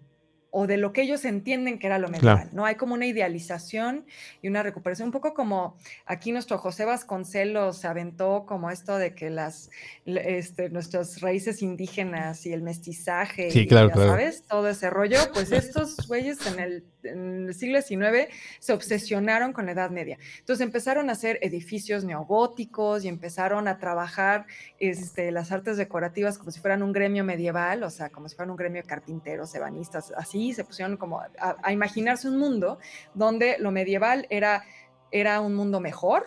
o 0.54 0.68
de 0.68 0.76
lo 0.78 0.92
que 0.92 1.02
ellos 1.02 1.24
entienden 1.26 1.80
que 1.80 1.88
era 1.88 1.98
lo 1.98 2.08
Claro. 2.10 2.22
medieval, 2.38 2.50
¿no? 2.56 2.66
Hay 2.66 2.76
como 2.76 2.94
una 2.94 3.06
idealización 3.06 4.06
y 4.42 4.50
una 4.50 4.64
recuperación, 4.64 5.08
un 5.08 5.12
poco 5.14 5.34
como 5.34 5.78
aquí 6.06 6.32
nuestro 6.34 6.58
José 6.58 6.84
Vasconcelos 6.84 7.78
se 7.78 7.88
aventó 7.88 8.46
como 8.46 8.70
esto 8.70 8.98
de 8.98 9.16
que 9.16 9.30
las, 9.30 9.70
este, 10.06 10.70
nuestras 10.70 11.22
raíces 11.22 11.62
indígenas 11.62 12.46
y 12.46 12.52
el 12.54 12.62
mestizaje, 12.62 13.50
Sí, 13.52 13.62
y 13.62 13.68
claro, 13.68 13.88
ya 13.90 13.94
claro. 13.94 14.10
sabes, 14.12 14.44
todo 14.44 14.68
ese 14.68 14.90
rollo, 14.90 15.20
pues 15.34 15.52
estos 15.54 16.06
güeyes 16.08 16.46
en 16.46 16.60
el, 16.60 16.84
en 17.04 17.48
el 17.48 17.54
siglo 17.54 17.82
XIX 17.82 18.34
se 18.60 18.74
obsesionaron 18.74 19.54
con 19.54 19.66
la 19.66 19.74
Edad 19.74 19.90
Media. 19.90 20.18
Entonces 20.40 20.66
empezaron 20.66 21.10
a 21.10 21.14
hacer 21.14 21.40
edificios 21.42 22.04
neogóticos 22.04 23.04
y 23.04 23.08
empezaron 23.08 23.68
a 23.68 23.80
trabajar 23.80 24.46
este, 24.80 25.32
las 25.32 25.52
artes 25.52 25.78
decorativas 25.78 26.38
como 26.38 26.52
si 26.52 26.60
fueran 26.60 26.84
un 26.84 26.92
gremio 26.92 27.24
medieval, 27.24 27.84
o 27.84 27.90
sea, 27.90 28.10
como 28.10 28.30
si 28.30 28.36
fueran 28.36 28.52
un 28.52 28.58
gremio 28.58 28.82
de 28.82 28.88
carpinteros, 28.88 29.54
ebanistas, 29.56 30.14
así 30.16 30.54
se 30.54 30.64
pusieron 30.64 30.98
como 30.98 31.20
a, 31.20 31.30
a 31.62 31.72
imaginarse 31.72 32.28
un 32.28 32.38
mundo 32.38 32.80
donde 33.14 33.58
lo 33.60 33.72
medieval 33.72 34.28
era, 34.30 34.64
era 35.12 35.42
un 35.42 35.56
mundo 35.56 35.80
mejor. 35.80 36.26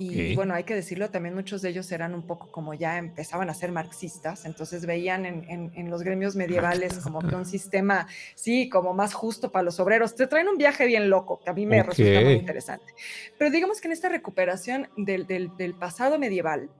Y 0.00 0.30
bueno, 0.30 0.54
hay 0.54 0.62
que 0.62 0.76
decirlo, 0.76 1.10
también 1.10 1.34
muchos 1.34 1.60
de 1.60 1.70
ellos 1.70 1.90
eran 1.90 2.14
un 2.14 2.24
poco 2.24 2.52
como 2.52 2.72
ya 2.72 2.98
empezaban 2.98 3.50
a 3.50 3.54
ser 3.54 3.72
marxistas, 3.72 4.44
entonces 4.44 4.86
veían 4.86 5.26
en, 5.26 5.42
en- 5.50 5.72
en 5.74 5.90
los 5.90 6.02
gremios 6.04 6.36
medievales 6.36 7.00
como 7.00 7.26
que 7.26 7.34
un 7.34 7.44
sistema, 7.44 8.06
sí, 8.36 8.68
como 8.68 8.94
más 8.94 9.12
justo 9.12 9.50
para 9.50 9.64
los 9.64 9.80
obreros. 9.80 10.14
Te 10.14 10.28
traen 10.28 10.46
un 10.48 10.56
viaje 10.56 10.86
bien 10.86 11.10
loco, 11.10 11.40
que 11.42 11.50
a 11.50 11.52
mí 11.52 11.66
me 11.66 11.82
resulta 11.82 12.20
muy 12.20 12.34
interesante. 12.34 12.92
Pero 13.36 13.50
digamos 13.50 13.80
que 13.80 13.88
en 13.88 13.92
esta 13.92 14.08
recuperación 14.08 14.88
del, 14.96 15.26
del- 15.26 15.56
del 15.56 15.74
pasado 15.76 16.16
medieval, 16.18 16.70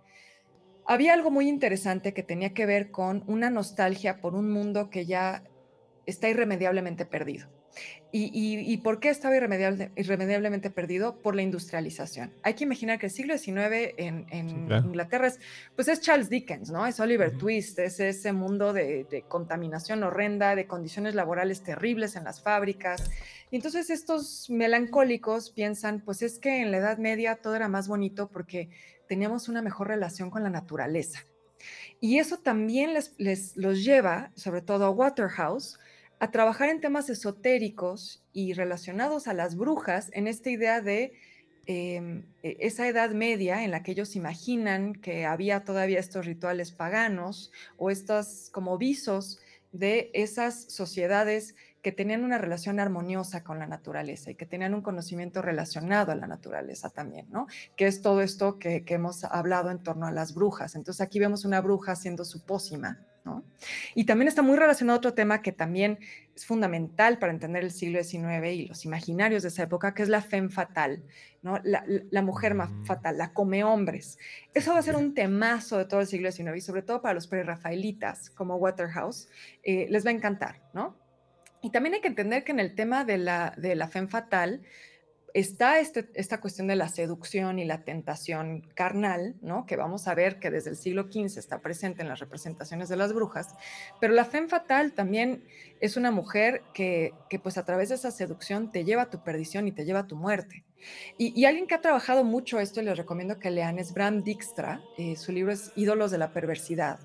había 0.85 1.13
algo 1.15 1.31
muy 1.31 1.49
interesante 1.49 2.15
que 2.15 2.23
tenía 2.23 2.55
que 2.55 2.67
ver 2.67 2.91
con 2.91 3.23
una 3.27 3.51
nostalgia 3.51 4.21
por 4.21 4.35
un 4.35 4.51
mundo 4.51 4.91
que 4.91 5.07
ya 5.07 5.45
está 6.07 6.29
irremediablemente 6.29 7.07
perdido. 7.07 7.49
¿Y, 8.11 8.31
y- 8.33 8.73
y 8.73 8.77
por 8.79 9.01
qué 9.01 9.11
estaba 9.11 9.37
irremediable- 9.37 9.91
irremediablemente 9.95 10.71
perdido? 10.71 11.19
Por 11.19 11.35
la 11.37 11.43
industrialización. 11.43 12.33
Hay 12.43 12.55
que 12.55 12.65
imaginar 12.65 12.99
que 12.99 13.07
el 13.07 13.13
siglo 13.13 13.37
XIX 13.37 13.93
en, 13.99 14.25
en 14.31 14.49
Sí, 14.49 14.57
claro. 14.67 14.87
Inglaterra 14.87 15.27
es, 15.27 15.39
pues 15.77 15.89
es 15.89 16.01
Charles 16.01 16.31
Dickens, 16.31 16.71
¿no? 16.71 16.87
Es 16.87 16.99
Oliver. 17.01 17.37
Twist, 17.37 17.79
es 17.81 18.01
ese 18.01 18.33
mundo 18.33 18.73
de, 18.73 19.05
de 19.11 19.23
contaminación 19.23 20.03
horrenda, 20.03 20.55
de 20.57 20.67
condiciones 20.67 21.15
laborales 21.15 21.63
terribles 21.63 22.17
en 22.17 22.25
las 22.25 22.41
fábricas. 22.43 23.11
Y 23.51 23.57
entonces 23.57 23.91
estos 23.91 24.49
melancólicos 24.49 25.51
piensan, 25.51 26.01
pues 26.01 26.23
es 26.23 26.39
que 26.39 26.63
en 26.63 26.71
la 26.71 26.79
Edad 26.79 26.97
Media 26.97 27.37
todo 27.37 27.57
era 27.57 27.69
más 27.69 27.89
bonito 27.89 28.29
porque 28.31 28.71
teníamos 29.07 29.49
una 29.51 29.61
mejor 29.61 29.89
relación 29.89 30.31
con 30.31 30.43
la 30.43 30.51
naturaleza. 30.51 31.27
Y 32.01 32.19
eso 32.21 32.39
también 32.39 32.95
les, 32.95 33.13
les- 33.19 33.57
los 33.57 33.85
lleva, 33.85 34.31
sobre 34.35 34.63
todo 34.63 34.87
a 34.87 34.91
Waterhouse, 34.91 35.79
a 36.21 36.31
trabajar 36.31 36.69
en 36.69 36.81
temas 36.81 37.11
esotéricos 37.11 38.23
y 38.33 38.53
relacionados 38.53 39.29
a 39.29 39.35
las 39.35 39.57
brujas 39.57 40.11
en 40.13 40.27
esta 40.27 40.51
idea 40.51 40.81
de 40.81 41.13
eh, 41.67 42.25
e- 42.43 42.57
esa 42.61 42.89
edad 42.89 43.11
media 43.11 43.63
en 43.63 43.71
la 43.71 43.83
que 43.83 43.93
ellos 43.93 44.17
imaginan 44.17 44.95
que 44.95 45.27
había 45.27 45.65
todavía 45.65 46.01
estos 46.01 46.27
rituales 46.27 46.73
paganos 46.73 47.53
o 47.77 47.91
estos 47.91 48.49
como 48.53 48.79
visos 48.79 49.39
de 49.73 50.11
esas 50.15 50.65
sociedades 50.73 51.55
que 51.83 51.93
tenían 51.93 52.25
una 52.25 52.39
relación 52.39 52.81
armoniosa 52.81 53.45
con 53.45 53.59
la 53.59 53.67
naturaleza 53.67 54.31
y 54.31 54.35
que 54.35 54.47
tenían 54.47 54.75
un 54.75 54.83
conocimiento 54.83 55.43
relacionado 55.43 56.11
a 56.11 56.17
la 56.17 56.27
naturaleza 56.27 56.91
también, 56.91 57.27
¿no? 57.31 57.47
Que 57.77 57.87
es 57.87 58.03
todo 58.03 58.21
esto 58.21 58.59
que, 58.59 58.85
hemos 58.89 59.25
hablado 59.25 59.71
en 59.71 59.83
torno 59.83 60.07
a 60.07 60.11
las 60.11 60.35
brujas. 60.35 60.75
Entonces 60.75 61.01
aquí 61.01 61.19
vemos 61.19 61.45
una 61.45 61.61
bruja 61.61 61.93
haciendo 61.93 62.25
su 62.25 62.45
pócima, 62.45 62.99
¿no? 63.29 63.45
Y 63.95 64.05
también 64.07 64.29
está 64.29 64.41
muy 64.43 64.57
relacionado 64.57 64.97
a 64.97 64.99
otro 64.99 65.15
tema 65.15 65.43
que 65.43 65.53
también 65.53 65.99
es 66.35 66.47
fundamental 66.47 67.19
para 67.19 67.33
entender 67.33 67.63
el 67.63 67.71
siglo 67.71 68.03
XIX 68.03 68.53
y 68.55 68.67
los 68.67 68.85
imaginarios 68.85 69.43
de 69.43 69.49
esa 69.49 69.65
época, 69.65 69.93
que 69.93 70.03
es 70.03 70.09
la 70.09 70.23
femme 70.23 70.49
fatal, 70.49 71.03
¿no? 71.43 71.59
La, 71.65 72.23
mujer 72.23 72.55
ma- 72.55 72.67
Mm. 72.67 72.85
fatal, 72.87 73.19
la 73.19 73.33
come 73.33 73.63
hombres. 73.65 74.19
Eso 74.55 74.73
va 74.73 74.79
a 74.79 74.83
ser 74.83 74.97
un 74.97 75.13
temazo 75.15 75.77
de 75.79 75.85
todo 75.85 76.01
el 76.01 76.07
siglo 76.07 76.31
XIX 76.33 76.57
y 76.57 76.61
sobre 76.63 76.83
todo 76.83 77.03
para 77.03 77.15
los 77.15 77.27
prerrafaelitas 77.27 78.31
como 78.31 78.57
Waterhouse, 78.57 79.29
eh, 79.63 79.87
les 79.91 80.07
va 80.07 80.11
a 80.11 80.15
encantar, 80.15 80.63
¿no? 80.73 80.97
Y 81.61 81.71
también 81.71 81.95
hay 81.97 82.01
que 82.01 82.09
entender 82.09 82.45
que 82.45 82.53
en 82.53 82.61
el 82.61 82.75
tema 82.75 83.05
de 83.05 83.19
la, 83.19 83.53
de 83.57 83.75
la 83.75 83.89
femme 83.89 84.09
fatal 84.09 84.63
está 85.35 85.79
este- 85.81 86.09
esta 86.15 86.41
cuestión 86.41 86.67
de 86.67 86.77
la 86.77 86.89
seducción 86.89 87.59
y 87.59 87.65
la 87.65 87.85
tentación 87.85 88.67
carnal, 88.75 89.37
¿no? 89.43 89.67
Que 89.67 89.77
vamos 89.77 90.09
a 90.09 90.15
ver 90.15 90.39
que 90.39 90.51
desde 90.51 90.71
el 90.71 90.77
siglo 90.77 91.05
XV 91.05 91.39
está 91.39 91.61
presente 91.61 92.03
en 92.03 92.09
las 92.09 92.21
representaciones 92.21 92.89
de 92.89 92.97
las 92.97 93.13
brujas, 93.13 93.55
pero 94.01 94.15
la 94.15 94.25
femme 94.25 94.49
fatal 94.49 94.93
también 94.93 95.45
es 95.81 95.97
una 95.97 96.11
mujer 96.11 96.63
que, 96.75 97.13
que 97.29 97.39
pues 97.39 97.59
a 97.59 97.65
través 97.65 97.91
de 97.91 97.97
esa 97.97 98.11
seducción 98.11 98.73
te 98.73 98.85
lleva 98.85 99.03
a 99.03 99.11
tu 99.11 99.23
perdición 99.23 99.69
y 99.69 99.73
te 99.73 99.85
lleva 99.85 100.01
a 100.01 100.07
tu 100.07 100.17
muerte. 100.17 100.65
Y, 101.17 101.45
alguien 101.45 101.67
que 101.67 101.75
ha 101.75 101.81
trabajado 101.81 102.25
mucho 102.25 102.61
esto, 102.61 102.81
y 102.81 102.85
les 102.85 102.97
recomiendo 102.97 103.39
que 103.39 103.51
lean, 103.51 103.79
es 103.79 103.93
Bram 103.93 104.23
Dijkstra. 104.23 104.81
Eh, 104.97 105.17
su 105.17 105.33
libro 105.33 105.53
es 105.53 105.73
Ídolos 105.75 106.11
de 106.11 106.19
la 106.19 106.33
Perversidad. 106.33 107.01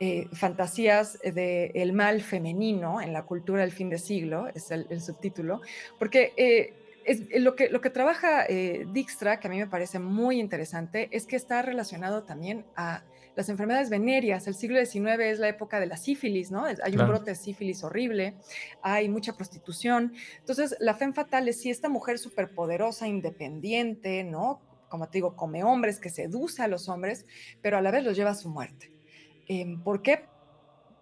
Eh, 0.00 0.26
fantasías 0.32 1.18
del 1.22 1.92
mal 1.92 2.22
femenino 2.22 3.00
en 3.00 3.12
la 3.12 3.24
cultura 3.24 3.60
del 3.60 3.70
fin 3.70 3.88
de 3.88 3.98
siglo, 3.98 4.48
es 4.54 4.70
el, 4.70 4.86
el 4.90 5.00
subtítulo, 5.00 5.60
porque 5.98 6.32
eh, 6.36 6.74
es, 7.04 7.42
lo, 7.42 7.56
que, 7.56 7.68
lo 7.68 7.80
que 7.80 7.90
trabaja 7.90 8.44
eh, 8.46 8.86
Dijkstra, 8.92 9.40
que 9.40 9.48
a 9.48 9.50
mí 9.50 9.58
me 9.58 9.66
parece 9.66 9.98
muy 9.98 10.40
interesante, 10.40 11.08
es 11.12 11.26
que 11.26 11.36
está 11.36 11.62
relacionado 11.62 12.24
también 12.24 12.64
a 12.76 13.02
las 13.34 13.48
enfermedades 13.48 13.90
venéreas. 13.90 14.46
El 14.46 14.54
siglo 14.54 14.84
XIX 14.84 15.20
es 15.20 15.38
la 15.38 15.48
época 15.48 15.80
de 15.80 15.86
la 15.86 15.96
sífilis, 15.96 16.50
¿no? 16.50 16.64
Hay 16.64 16.96
un 16.96 17.06
brote 17.06 17.30
de 17.30 17.36
sífilis 17.36 17.82
horrible, 17.82 18.34
hay 18.82 19.08
mucha 19.08 19.34
prostitución. 19.34 20.12
Entonces, 20.38 20.76
la 20.80 20.94
femme 20.94 21.14
fatale 21.14 21.50
es 21.50 21.60
si 21.60 21.70
esta 21.70 21.88
mujer 21.88 22.18
superpoderosa, 22.18 23.08
independiente, 23.08 24.24
¿no? 24.24 24.60
Como 24.88 25.08
te 25.08 25.18
digo, 25.18 25.36
come 25.36 25.64
hombres, 25.64 25.98
que 25.98 26.10
seduce 26.10 26.62
a 26.62 26.68
los 26.68 26.88
hombres, 26.88 27.24
pero 27.62 27.78
a 27.78 27.80
la 27.80 27.90
vez 27.90 28.04
los 28.04 28.16
lleva 28.16 28.30
a 28.30 28.34
su 28.34 28.50
muerte. 28.50 28.92
Eh, 29.48 29.76
¿Por 29.82 30.02
qué? 30.02 30.26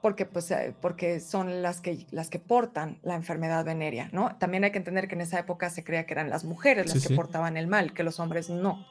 Porque, 0.02 0.24
pues, 0.24 0.50
eh, 0.50 0.74
porque 0.80 1.20
son 1.20 1.62
las 1.62 1.80
que, 1.80 2.06
las 2.10 2.30
que 2.30 2.38
portan 2.38 2.98
la 3.02 3.14
enfermedad 3.14 3.64
venérea, 3.64 4.08
¿no? 4.12 4.36
También 4.38 4.64
hay 4.64 4.70
que 4.70 4.78
entender 4.78 5.08
que 5.08 5.14
en 5.14 5.20
esa 5.20 5.38
época 5.38 5.68
se 5.68 5.84
creía 5.84 6.06
que 6.06 6.14
eran 6.14 6.30
las 6.30 6.44
mujeres 6.44 6.86
las 6.86 6.94
Sí, 6.94 7.02
que 7.02 7.08
sí. 7.08 7.14
portaban 7.14 7.56
el 7.56 7.66
mal, 7.66 7.92
que 7.92 8.02
los 8.02 8.18
hombres 8.18 8.48
no. 8.48 8.86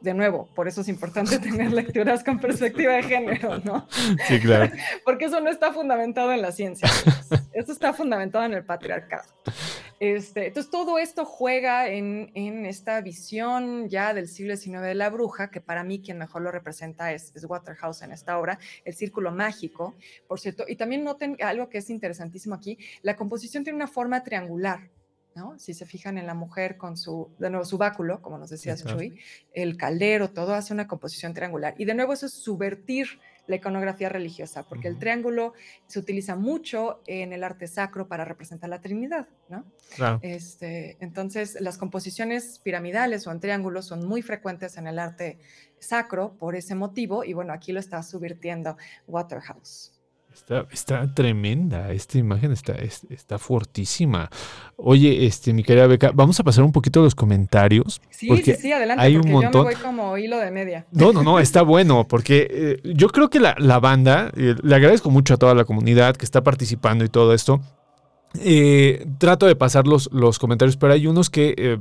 De 0.00 0.12
nuevo, 0.12 0.50
por 0.54 0.68
eso 0.68 0.82
es 0.82 0.88
importante 0.88 1.38
tener 1.40 1.72
lecturas 1.72 2.22
con 2.22 2.38
perspectiva 2.38 2.92
de 2.92 3.04
género, 3.04 3.58
¿no? 3.60 3.88
Sí, 4.28 4.38
claro. 4.38 4.70
Porque 5.04 5.24
eso 5.26 5.40
no 5.40 5.48
está 5.48 5.72
fundamentado 5.72 6.30
en 6.32 6.42
la 6.42 6.52
ciencia. 6.52 6.90
Eso 7.54 7.72
está 7.72 7.94
fundamentado 7.94 8.44
en 8.44 8.52
el 8.52 8.64
patriarcado. 8.64 9.24
Este, 10.04 10.48
entonces, 10.48 10.70
todo 10.70 10.98
esto 10.98 11.24
juega 11.24 11.88
en, 11.88 12.30
en 12.34 12.66
esta 12.66 13.00
visión 13.00 13.88
ya 13.88 14.12
del 14.12 14.28
siglo 14.28 14.54
XIX 14.54 14.82
de 14.82 14.94
la 14.94 15.08
bruja, 15.08 15.50
que 15.50 15.62
para 15.62 15.82
mí 15.82 16.02
quien 16.02 16.18
mejor 16.18 16.42
lo 16.42 16.50
representa 16.50 17.10
es, 17.14 17.32
es 17.34 17.46
Waterhouse 17.46 18.02
en 18.02 18.12
esta 18.12 18.38
obra, 18.38 18.58
el 18.84 18.92
círculo 18.92 19.32
mágico, 19.32 19.94
por 20.28 20.38
cierto. 20.38 20.64
Y 20.68 20.76
también 20.76 21.04
noten 21.04 21.38
algo 21.42 21.70
que 21.70 21.78
es 21.78 21.88
interesantísimo 21.88 22.54
aquí, 22.54 22.76
la 23.00 23.16
composición 23.16 23.64
tiene 23.64 23.76
una 23.76 23.88
forma 23.88 24.22
triangular. 24.22 24.90
¿no? 25.34 25.58
Si 25.58 25.72
se 25.72 25.86
fijan 25.86 26.18
en 26.18 26.26
la 26.26 26.34
mujer 26.34 26.76
con 26.76 26.98
su, 26.98 27.30
de 27.38 27.48
nuevo, 27.48 27.64
su 27.64 27.78
báculo, 27.78 28.20
como 28.20 28.36
nos 28.38 28.50
decía 28.50 28.76
claro. 28.76 28.98
Chuy, 28.98 29.18
el 29.54 29.78
caldero, 29.78 30.30
todo 30.30 30.54
hace 30.54 30.74
una 30.74 30.86
composición 30.86 31.32
triangular. 31.32 31.74
Y 31.78 31.86
de 31.86 31.94
nuevo 31.94 32.12
eso 32.12 32.26
es 32.26 32.34
subvertir 32.34 33.08
la 33.46 33.56
iconografía 33.56 34.08
religiosa, 34.08 34.62
porque 34.68 34.88
el 34.88 34.98
triángulo 34.98 35.52
se 35.86 35.98
utiliza 35.98 36.36
mucho 36.36 37.02
en 37.06 37.32
el 37.32 37.44
arte 37.44 37.66
sacro 37.66 38.08
para 38.08 38.24
representar 38.24 38.70
la 38.70 38.80
Trinidad, 38.80 39.28
¿no? 39.48 39.64
Claro. 39.96 40.18
Este, 40.22 40.96
entonces, 41.00 41.60
las 41.60 41.78
composiciones 41.78 42.58
piramidales 42.58 43.26
o 43.26 43.32
en 43.32 43.40
triángulos 43.40 43.86
son 43.86 44.06
muy 44.06 44.22
frecuentes 44.22 44.76
en 44.76 44.86
el 44.86 44.98
arte 44.98 45.38
sacro 45.78 46.34
por 46.38 46.56
ese 46.56 46.74
motivo, 46.74 47.24
y 47.24 47.32
bueno, 47.32 47.52
aquí 47.52 47.72
lo 47.72 47.80
está 47.80 48.02
subvirtiendo 48.02 48.76
Waterhouse. 49.06 49.93
Está, 50.34 50.66
está 50.72 51.14
tremenda, 51.14 51.90
esta 51.92 52.18
imagen 52.18 52.52
está, 52.52 52.72
es- 52.74 53.06
está 53.08 53.38
fortísima. 53.38 54.28
Oye, 54.76 55.24
este, 55.26 55.52
mi 55.54 55.62
querida 55.62 55.86
Beca, 55.86 56.10
vamos 56.12 56.38
a 56.40 56.42
pasar 56.44 56.64
un 56.64 56.72
poquito 56.72 57.00
a 57.00 57.04
los 57.04 57.14
comentarios. 57.14 58.00
Sí, 58.10 58.26
porque 58.26 58.56
sí, 58.56 58.62
sí, 58.62 58.72
adelante, 58.72 59.02
hay 59.02 59.14
un 59.16 59.22
porque 59.22 59.32
montón. 59.32 59.52
yo 59.52 59.58
me 59.68 59.74
voy 59.74 59.82
como 59.82 60.18
hilo 60.18 60.38
de 60.38 60.50
media. 60.50 60.86
No, 60.90 61.12
no, 61.12 61.22
no, 61.22 61.38
está 61.38 61.62
bueno, 61.62 62.06
porque 62.06 62.48
eh, 62.50 62.92
yo 62.94 63.08
creo 63.08 63.30
que 63.30 63.40
la, 63.40 63.54
la 63.58 63.78
banda, 63.78 64.32
eh, 64.36 64.54
le 64.62 64.74
agradezco 64.74 65.08
mucho 65.10 65.34
a 65.34 65.36
toda 65.36 65.54
la 65.54 65.64
comunidad 65.64 66.16
que 66.16 66.24
está 66.24 66.42
participando 66.42 67.04
y 67.04 67.08
todo 67.08 67.32
esto. 67.32 67.60
Eh, 68.40 69.06
trato 69.18 69.46
de 69.46 69.54
pasar 69.54 69.86
los, 69.86 70.10
los 70.12 70.38
comentarios, 70.40 70.76
pero 70.76 70.92
hay 70.92 71.06
unos 71.06 71.30
que 71.30 71.54
eh, 71.56 71.78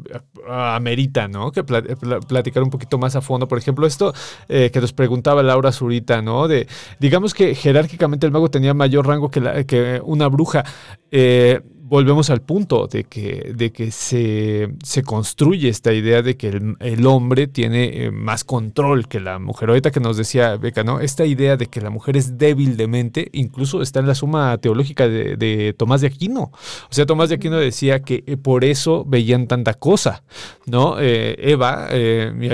ameritan, 0.48 1.32
¿no? 1.32 1.52
Que 1.52 1.64
pla- 1.64 1.82
platicar 2.28 2.62
un 2.62 2.70
poquito 2.70 2.98
más 3.00 3.16
a 3.16 3.22
fondo. 3.22 3.48
Por 3.48 3.58
ejemplo, 3.58 3.88
esto 3.88 4.14
eh, 4.50 4.70
que 4.72 4.80
nos 4.80 4.94
preguntaba 4.94 5.42
Laura 5.42 5.72
Zurita, 5.72 6.22
¿no? 6.22 6.48
De, 6.48 6.68
digamos 7.00 7.34
que 7.34 7.56
jerárquicamente 7.56 8.28
el 8.28 8.32
mago 8.32 8.52
tenía 8.52 8.74
mayor 8.76 9.08
rango 9.08 9.32
que, 9.32 9.40
la- 9.42 9.64
que 9.64 10.00
una 10.04 10.28
bruja. 10.28 10.64
Eh, 11.12 11.62
volvemos 11.94 12.32
al 12.32 12.42
punto 12.42 12.88
de 12.88 13.04
que, 13.04 13.54
de 13.56 13.72
que 13.72 13.92
se, 13.92 14.70
se 14.84 15.04
construye 15.04 15.70
esta 15.70 15.94
idea 15.94 16.24
de 16.24 16.36
que 16.38 16.48
el, 16.48 16.76
el 16.80 17.06
hombre 17.06 17.46
tiene 17.46 18.06
eh, 18.06 18.12
más 18.12 18.44
control 18.44 19.08
que 19.08 19.20
la 19.20 19.38
mujer. 19.38 19.70
Ahorita 19.70 19.92
que 19.92 20.00
nos 20.00 20.18
decía 20.18 20.58
Beca, 20.58 20.84
¿no? 20.84 21.02
Esta 21.02 21.24
idea 21.24 21.56
de 21.56 21.68
que 21.68 21.82
la 21.82 21.92
mujer 21.92 22.18
es 22.18 22.40
débil 22.40 22.78
de 22.78 22.88
mente, 22.88 23.30
incluso 23.32 23.84
está 23.84 24.00
en 24.00 24.08
la 24.08 24.16
suma 24.16 24.58
teológica 24.58 25.08
de, 25.08 25.38
de 25.38 25.76
Tomás 25.78 26.02
de 26.02 26.08
Aquino. 26.08 26.52
O 26.90 26.90
sea, 26.90 27.06
Tomás 27.06 27.30
de 27.30 27.36
Aquino 27.36 27.58
decía 27.58 28.02
que 28.02 28.24
eh, 28.26 28.38
por 28.38 28.64
eso 28.66 29.06
veían 29.08 29.46
tanta 29.48 29.76
cosa, 29.76 30.24
¿no? 30.66 30.96
Eh, 31.00 31.36
Eva, 31.38 31.90
mi, 32.34 32.50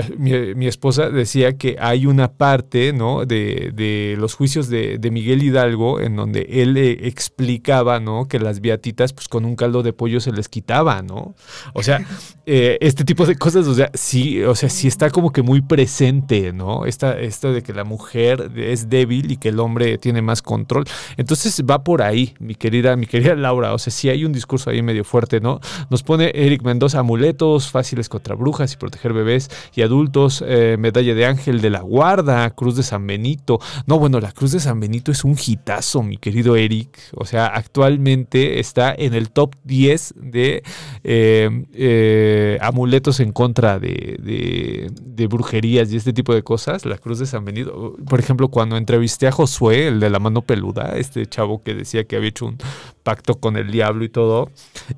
mi- 0.54 0.66
esposa, 0.66 1.08
decía 1.08 1.56
que 1.56 1.78
hay 1.80 2.04
una 2.04 2.32
parte, 2.32 2.92
¿no? 2.92 3.24
De, 3.24 3.72
de 3.74 4.16
los 4.18 4.34
juicios 4.34 4.68
de, 4.68 4.98
de 4.98 5.10
Miguel 5.10 5.42
Hidalgo 5.42 5.98
en 5.98 6.14
donde 6.14 6.42
él 6.62 6.76
explicaba, 6.76 8.00
¿no? 8.00 8.28
Que 8.28 8.38
las 8.38 8.60
beatitas, 8.60 9.14
pues 9.14 9.29
con 9.30 9.46
un 9.46 9.56
caldo 9.56 9.82
de 9.82 9.94
pollo 9.94 10.20
se 10.20 10.32
les 10.32 10.48
quitaba, 10.48 11.00
¿no? 11.00 11.34
O 11.72 11.82
sea, 11.82 12.04
eh, 12.44 12.76
este 12.80 13.04
tipo 13.04 13.24
de 13.24 13.36
cosas, 13.36 13.66
o 13.66 13.74
sea, 13.74 13.90
sí, 13.94 14.42
o 14.42 14.54
sea, 14.54 14.68
sí 14.68 14.88
está 14.88 15.08
como 15.08 15.32
que 15.32 15.42
muy 15.42 15.62
presente, 15.62 16.52
¿no? 16.52 16.84
Esta, 16.84 17.18
esto 17.18 17.52
de 17.52 17.62
que 17.62 17.72
la 17.72 17.84
mujer 17.84 18.50
es 18.56 18.90
débil 18.90 19.30
y 19.30 19.36
que 19.36 19.48
el 19.48 19.60
hombre 19.60 19.96
tiene 19.98 20.20
más 20.20 20.42
control. 20.42 20.84
Entonces 21.16 21.62
va 21.68 21.84
por 21.84 22.02
ahí, 22.02 22.34
mi 22.40 22.54
querida, 22.56 22.96
mi 22.96 23.06
querida 23.06 23.34
Laura. 23.36 23.72
O 23.72 23.78
sea, 23.78 23.92
sí 23.92 24.08
hay 24.08 24.24
un 24.24 24.32
discurso 24.32 24.68
ahí 24.68 24.82
medio 24.82 25.04
fuerte, 25.04 25.40
¿no? 25.40 25.60
Nos 25.88 26.02
pone 26.02 26.32
Eric 26.34 26.62
Mendoza, 26.62 26.98
amuletos 26.98 27.70
fáciles 27.70 28.08
contra 28.08 28.34
brujas 28.34 28.72
y 28.72 28.76
proteger 28.76 29.12
bebés 29.12 29.48
y 29.74 29.82
adultos, 29.82 30.44
eh, 30.46 30.76
medalla 30.78 31.14
de 31.14 31.26
ángel 31.26 31.60
de 31.60 31.70
la 31.70 31.80
guarda, 31.80 32.50
cruz 32.50 32.76
de 32.76 32.82
San 32.82 33.06
Benito. 33.06 33.60
No, 33.86 33.98
bueno, 33.98 34.20
la 34.20 34.32
cruz 34.32 34.52
de 34.52 34.60
San 34.60 34.80
Benito 34.80 35.12
es 35.12 35.24
un 35.24 35.36
hitazo, 35.38 36.02
mi 36.02 36.16
querido 36.16 36.56
Eric. 36.56 36.98
O 37.14 37.24
sea, 37.24 37.46
actualmente 37.46 38.58
está 38.58 38.92
en 38.92 39.09
el 39.14 39.30
top 39.30 39.54
10 39.64 40.14
de 40.16 40.62
eh, 41.04 41.64
eh, 41.72 42.58
amuletos 42.60 43.20
en 43.20 43.32
contra 43.32 43.78
de 43.78 44.90
brujerías 45.28 45.92
y 45.92 45.96
este 45.96 46.12
tipo 46.12 46.34
de 46.34 46.42
cosas. 46.42 46.84
La 46.84 46.98
cruz 46.98 47.18
de 47.18 47.26
San 47.26 47.44
Benito. 47.44 47.96
Por 48.06 48.20
ejemplo, 48.20 48.48
cuando 48.48 48.76
entrevisté 48.76 49.26
a 49.26 49.32
Josué, 49.32 49.88
el 49.88 50.00
de 50.00 50.10
la 50.10 50.18
mano 50.18 50.42
peluda, 50.42 50.96
este 50.96 51.26
chavo 51.26 51.62
que 51.62 51.74
decía 51.74 52.04
que 52.04 52.16
había 52.16 52.30
hecho 52.30 52.46
un 52.46 52.58
pacto 53.02 53.36
con 53.36 53.56
el 53.56 53.70
diablo 53.70 54.04
y 54.04 54.08
todo, 54.08 54.50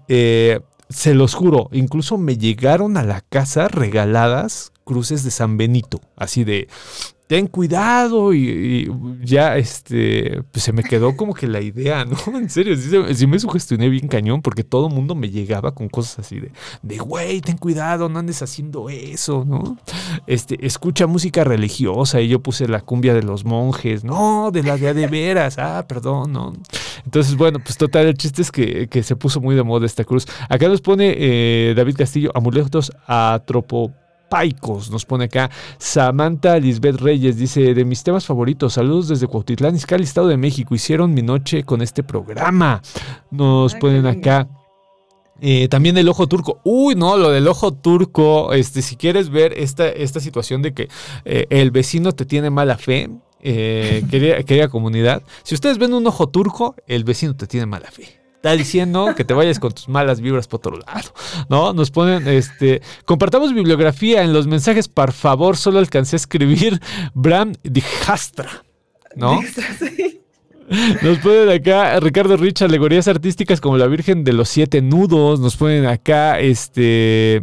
eh, 0.09 0.61
se 0.89 1.15
los 1.15 1.35
juro, 1.35 1.69
incluso 1.73 2.19
me 2.19 2.37
llegaron 2.37 2.97
a 2.97 3.03
la 3.03 3.23
casa 3.23 3.69
regaladas 3.69 4.73
cruces 4.85 5.25
de 5.25 5.31
San 5.31 5.57
Benito, 5.57 6.01
así 6.17 6.45
de 6.45 6.69
ten 7.33 7.47
cuidado 7.47 8.35
y, 8.35 8.93
ya 9.23 9.57
este 9.57 10.43
pues 10.53 10.65
se 10.65 10.71
me 10.75 10.85
quedó 10.85 11.17
como 11.17 11.33
que 11.33 11.47
la 11.47 11.63
idea, 11.63 12.05
¿no? 12.05 12.19
En 12.37 12.51
serio, 12.51 12.77
sí, 12.77 13.27
me 13.27 13.39
sugestioné 13.39 13.89
bien 13.89 14.07
cañón 14.07 14.43
porque 14.43 14.65
todo 14.65 14.89
el 14.89 14.93
mundo 14.93 15.15
me 15.15 15.31
llegaba 15.31 15.75
con 15.75 15.89
cosas 15.89 16.19
así 16.19 16.41
de 16.41 16.53
de 16.83 16.99
güey, 16.99 17.41
ten 17.41 17.57
cuidado, 17.57 18.11
no 18.11 18.19
andes 18.19 18.43
haciendo 18.43 18.91
eso, 18.91 19.47
¿no? 19.47 19.79
Este, 20.27 20.67
escucha 20.67 21.07
música 21.07 21.43
religiosa 21.43 22.21
y 22.21 22.29
yo 22.29 22.41
puse 22.41 22.69
la 22.69 22.83
cumbia 22.83 23.15
de 23.15 23.23
los 23.23 23.47
monjes, 23.47 24.05
no, 24.05 24.51
de 24.53 24.63
la 24.63 24.77
de 24.77 24.93
de 24.93 25.07
veras, 25.07 25.57
ah, 25.59 25.87
perdón, 25.89 26.33
no. 26.33 26.53
Entonces, 27.07 27.35
bueno, 27.35 27.61
pues 27.65 27.79
total, 27.79 28.09
el 28.09 28.15
chiste 28.15 28.43
es 28.43 28.53
que, 28.53 28.89
que 28.89 29.03
se 29.03 29.17
puso 29.17 29.41
muy 29.41 29.55
de 29.55 29.63
moda 29.63 29.87
esta 29.87 30.05
cruz. 30.05 30.27
Acá 30.51 30.69
nos 30.69 30.83
pone 30.83 31.15
eh, 31.17 31.73
David 31.75 31.97
Castillo, 31.97 32.31
amuletos 32.35 32.93
atropopaicos, 34.33 34.91
nos 34.91 35.05
pone 35.05 35.25
acá. 35.25 35.51
Samantha 35.79 36.59
Lisbeth 36.59 37.01
Reyes 37.01 37.37
dice, 37.37 37.75
de 37.75 37.85
mis 37.85 38.03
temas 38.03 38.25
favoritos, 38.27 38.75
saludos 38.75 39.09
desde 39.09 39.27
Cuautitlán, 39.27 39.75
Izcalli, 39.75 40.05
Estado 40.05 40.29
de 40.29 40.37
México. 40.37 40.75
Hicieron 40.75 41.15
mi 41.15 41.23
noche 41.23 41.65
con 41.65 41.83
este 41.83 42.03
programa. 42.03 42.83
Nos 43.31 43.75
Ay, 43.75 43.79
qué 43.79 43.81
ponen 43.81 44.07
acá. 44.07 44.49
Eh, 45.41 45.69
también 45.69 45.97
el 45.99 46.09
ojo 46.09 46.29
turco. 46.29 46.61
Uy, 46.65 46.95
no, 46.95 47.17
lo 47.17 47.31
del 47.31 47.49
ojo 47.49 47.73
turco. 47.73 48.53
Este, 48.53 48.81
si 48.83 48.97
quieres 48.97 49.29
ver 49.29 49.53
esta, 49.57 49.89
esta 49.89 50.21
situación 50.21 50.63
de 50.63 50.73
que 50.73 50.89
eh, 51.25 51.47
el 51.51 51.71
vecino 51.71 52.13
te 52.13 52.25
tiene 52.25 52.51
mala 52.51 52.79
fe, 52.79 53.11
eh, 53.41 54.05
querida, 54.11 54.43
querida 54.45 54.69
comunidad, 54.69 55.23
si 55.43 55.55
ustedes 55.55 55.79
ven 55.79 55.95
un 55.95 56.07
ojo 56.07 56.29
turco, 56.29 56.77
el 56.87 57.05
vecino 57.05 57.35
te 57.35 57.47
tiene 57.47 57.67
mala 57.67 57.91
fe. 57.91 58.22
Está 58.43 58.57
diciendo 58.57 59.15
que 59.17 59.25
te 59.25 59.35
vayas 59.35 59.61
con 59.61 59.71
tus 59.71 59.89
malas 59.89 60.21
vibras 60.21 60.49
por 60.49 60.59
otro 60.59 60.77
lado, 60.77 61.15
¿no? 61.49 61.73
Nos 61.73 61.93
ponen, 61.93 62.27
este, 62.27 62.83
compartamos 63.05 63.55
bibliografía 63.55 64.25
en 64.25 64.33
los 64.33 64.49
mensajes, 64.49 64.89
por 64.89 65.13
favor, 65.13 65.57
solo 65.57 65.79
alcancé 65.79 66.17
a 66.17 66.19
escribir 66.19 66.81
Bram 67.15 67.53
Dijastra, 67.63 68.65
¿no? 69.15 69.41
Sí. 69.79 70.21
Nos 71.03 71.19
ponen 71.19 71.51
acá 71.51 72.01
Ricardo 72.01 72.37
Rich, 72.37 72.63
alegorías 72.63 73.07
artísticas 73.07 73.61
como 73.61 73.77
la 73.77 73.87
Virgen 73.87 74.25
de 74.25 74.33
los 74.33 74.49
Siete 74.49 74.83
Nudos. 74.83 75.39
Nos 75.39 75.57
ponen 75.57 75.87
acá, 75.87 76.41
este. 76.41 77.43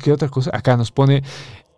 ¿Qué 0.00 0.12
otra 0.12 0.28
cosa? 0.28 0.50
Acá 0.52 0.76
nos 0.76 0.92
pone. 0.92 1.24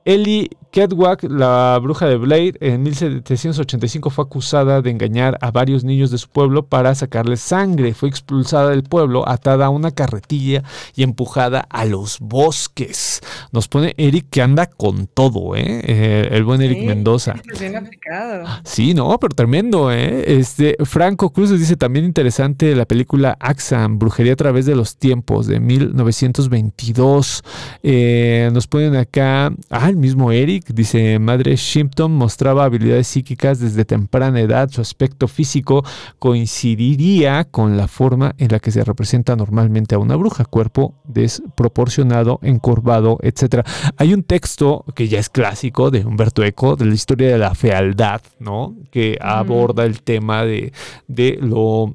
Ellie 0.06 0.48
Kedwak, 0.70 1.24
la 1.24 1.78
bruja 1.82 2.06
de 2.06 2.16
Blade, 2.16 2.54
en 2.60 2.82
1785 2.82 4.10
fue 4.10 4.24
acusada 4.24 4.82
de 4.82 4.90
engañar 4.90 5.38
a 5.40 5.50
varios 5.50 5.84
niños 5.84 6.10
de 6.10 6.18
su 6.18 6.28
pueblo 6.28 6.66
para 6.66 6.94
sacarles 6.94 7.40
sangre. 7.40 7.94
Fue 7.94 8.08
expulsada 8.08 8.70
del 8.70 8.82
pueblo, 8.82 9.26
atada 9.28 9.66
a 9.66 9.70
una 9.70 9.90
carretilla 9.90 10.62
y 10.94 11.02
empujada 11.02 11.66
a 11.70 11.86
los 11.86 12.18
bosques. 12.20 13.20
Nos 13.52 13.68
pone 13.68 13.94
Eric 13.96 14.26
que 14.30 14.42
anda 14.42 14.66
con 14.66 15.06
todo, 15.06 15.56
¿eh? 15.56 15.80
Eh, 15.84 16.28
el 16.30 16.44
buen 16.44 16.60
Eric 16.60 16.80
Sí, 16.80 16.86
Mendoza. 16.86 17.34
pues 17.44 17.58
Bien 17.58 17.76
aplicado. 17.76 18.44
Sí, 18.64 18.92
no, 18.92 19.18
pero 19.18 19.34
tremendo, 19.34 19.90
¿eh? 19.90 20.24
Este, 20.38 20.76
Franco 20.84 21.30
Cruz 21.30 21.50
nos 21.50 21.58
dice 21.58 21.76
también 21.76 22.04
interesante 22.04 22.76
la 22.76 22.84
película 22.84 23.36
Axam, 23.40 23.98
Brujería 23.98 24.34
a 24.34 24.36
través 24.36 24.66
de 24.66 24.76
los 24.76 24.98
tiempos, 24.98 25.46
de 25.46 25.58
1922. 25.58 27.42
Eh, 27.82 28.50
nos 28.52 28.66
ponen 28.66 28.94
acá, 28.94 29.50
ah, 29.70 29.90
el 29.96 30.02
mismo 30.02 30.30
Eric, 30.30 30.66
dice, 30.74 31.18
Madre 31.18 31.56
Shimpton 31.56 32.12
mostraba 32.12 32.64
habilidades 32.64 33.06
psíquicas 33.08 33.60
desde 33.60 33.86
temprana 33.86 34.40
edad, 34.40 34.68
su 34.68 34.82
aspecto 34.82 35.26
físico 35.26 35.84
coincidiría 36.18 37.44
con 37.44 37.78
la 37.78 37.88
forma 37.88 38.34
en 38.36 38.48
la 38.52 38.60
que 38.60 38.70
se 38.70 38.84
representa 38.84 39.36
normalmente 39.36 39.94
a 39.94 39.98
una 39.98 40.16
bruja, 40.16 40.44
cuerpo 40.44 40.94
desproporcionado, 41.04 42.40
encorvado, 42.42 43.18
etc. 43.22 43.66
Hay 43.96 44.12
un 44.12 44.22
texto 44.22 44.84
que 44.94 45.08
ya 45.08 45.18
es 45.18 45.30
clásico 45.30 45.90
de 45.90 46.04
Humberto 46.04 46.44
Eco, 46.44 46.76
de 46.76 46.84
la 46.84 46.94
historia 46.94 47.28
de 47.28 47.38
la 47.38 47.54
fealdad, 47.54 48.20
¿no? 48.38 48.76
Que 48.90 49.16
aborda 49.18 49.84
el 49.84 50.02
tema 50.02 50.44
de, 50.44 50.74
de 51.08 51.38
lo 51.40 51.84
um, 51.84 51.94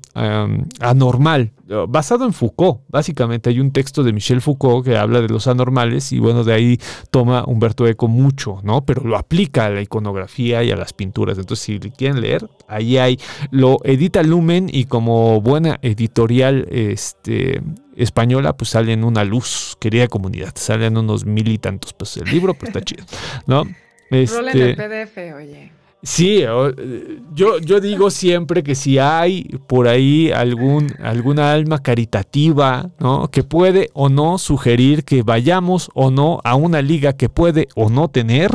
anormal, 0.80 1.52
basado 1.88 2.26
en 2.26 2.34
Foucault. 2.34 2.82
Básicamente 2.90 3.50
hay 3.50 3.60
un 3.60 3.72
texto 3.72 4.04
de 4.04 4.14
Michel 4.14 4.42
Foucault 4.42 4.86
que 4.86 4.98
habla 4.98 5.22
de 5.22 5.30
los 5.30 5.48
anormales 5.48 6.12
y 6.12 6.20
bueno, 6.20 6.44
de 6.44 6.54
ahí 6.54 6.78
toma 7.10 7.44
Humberto 7.46 7.88
Eco 7.88 8.08
mucho, 8.08 8.60
¿no? 8.64 8.86
Pero 8.86 9.04
lo 9.04 9.18
aplica 9.18 9.66
a 9.66 9.70
la 9.70 9.82
iconografía 9.82 10.64
y 10.64 10.72
a 10.72 10.76
las 10.76 10.94
pinturas. 10.94 11.38
Entonces, 11.38 11.66
si 11.66 11.80
quieren 11.92 12.22
leer, 12.22 12.48
ahí 12.68 12.98
hay, 12.98 13.20
lo 13.52 13.78
edita 13.84 14.24
Lumen 14.24 14.70
y 14.72 14.86
como 14.86 15.42
buena 15.42 15.80
editorial, 15.82 16.68
este 16.72 17.62
española, 17.96 18.54
pues 18.54 18.70
sale 18.72 18.94
en 18.94 19.04
una 19.04 19.24
luz, 19.24 19.78
querida 19.80 20.08
comunidad, 20.08 20.54
salen 20.56 20.98
unos 20.98 21.26
mil 21.26 21.48
y 21.50 21.58
tantos 21.58 21.94
pesos 21.94 22.24
el 22.24 22.32
libro, 22.32 22.54
pues 22.54 22.70
está 22.70 22.82
chido, 22.86 23.04
¿no? 23.46 23.64
Rolen 23.64 23.76
el 24.12 24.22
Este, 24.22 24.76
PDF, 24.76 25.18
oye. 25.38 25.72
Sí, 26.04 26.44
yo, 27.34 27.60
yo 27.60 27.80
digo 27.80 28.10
siempre 28.10 28.64
que 28.64 28.74
si 28.74 28.98
hay 28.98 29.44
por 29.68 29.88
ahí 29.88 30.32
algún, 30.32 30.88
alguna 31.00 31.54
alma 31.54 31.84
caritativa, 31.84 32.90
¿no? 33.00 33.30
Que 33.30 33.44
puede 33.44 33.90
o 33.94 34.10
no 34.10 34.40
sugerir 34.40 35.04
que 35.04 35.22
vayamos 35.22 35.92
o 35.94 36.10
no 36.10 36.42
a 36.44 36.56
una 36.56 36.82
liga 36.82 37.14
que 37.14 37.30
puede 37.30 37.68
o 37.76 37.92
no 37.92 38.08
tener, 38.08 38.50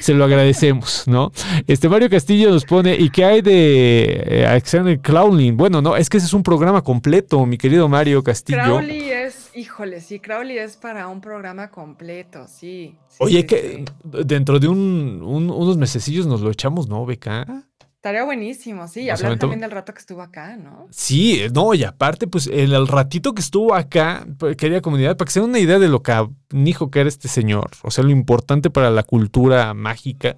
se 0.00 0.12
lo 0.12 0.24
agradecemos, 0.24 1.04
¿no? 1.06 1.30
Este 1.68 1.88
Mario 1.88 2.10
Castillo 2.10 2.50
nos 2.50 2.64
pone, 2.64 2.96
¿y 2.96 3.10
qué 3.10 3.24
hay 3.24 3.42
de 3.42 4.24
eh, 4.26 4.46
Alexander 4.46 5.00
Crowley? 5.00 5.52
Bueno, 5.52 5.80
no, 5.80 5.96
es 5.96 6.08
que 6.08 6.16
ese 6.16 6.26
es 6.26 6.34
un 6.34 6.42
programa 6.42 6.82
completo, 6.82 7.46
mi 7.46 7.58
querido 7.58 7.88
Mario 7.88 8.24
Castillo. 8.24 8.58
Crowley 8.60 9.10
es, 9.10 9.47
híjole, 9.58 10.00
sí, 10.00 10.20
Crowley 10.20 10.58
es 10.58 10.76
para 10.76 11.08
un 11.08 11.20
programa 11.20 11.70
completo, 11.70 12.46
sí. 12.46 12.96
Oye, 13.18 13.44
que 13.44 13.84
dentro 14.04 14.58
de 14.58 14.68
unos 14.68 15.76
mesecillos 15.76 16.26
nos 16.26 16.40
lo 16.40 16.50
echamos 16.50 16.88
¿no, 16.88 17.04
Beca? 17.04 17.64
Estaría 17.96 18.22
buenísimo, 18.22 18.86
sí, 18.86 19.02
y 19.02 19.10
hablar 19.10 19.38
también 19.38 19.60
del 19.60 19.72
rato 19.72 19.92
que 19.92 19.98
estuvo 19.98 20.22
acá, 20.22 20.56
¿no? 20.56 20.86
Sí, 20.90 21.42
no, 21.52 21.74
y 21.74 21.82
aparte, 21.82 22.28
pues 22.28 22.46
el, 22.46 22.86
ratito 22.86 23.34
que 23.34 23.40
estuvo 23.40 23.74
acá, 23.74 24.24
pues, 24.38 24.56
querida 24.56 24.80
comunidad, 24.80 25.16
para 25.16 25.26
que 25.26 25.32
se 25.32 25.40
den 25.40 25.50
una 25.50 25.58
idea 25.58 25.80
de 25.80 25.88
lo 25.88 26.00
que 26.00 26.14
dijo 26.50 26.92
que 26.92 27.00
era 27.00 27.08
este 27.08 27.26
señor, 27.26 27.70
o 27.82 27.90
sea, 27.90 28.04
lo 28.04 28.10
importante 28.10 28.70
para 28.70 28.90
la 28.92 29.02
cultura 29.02 29.74
mágica, 29.74 30.36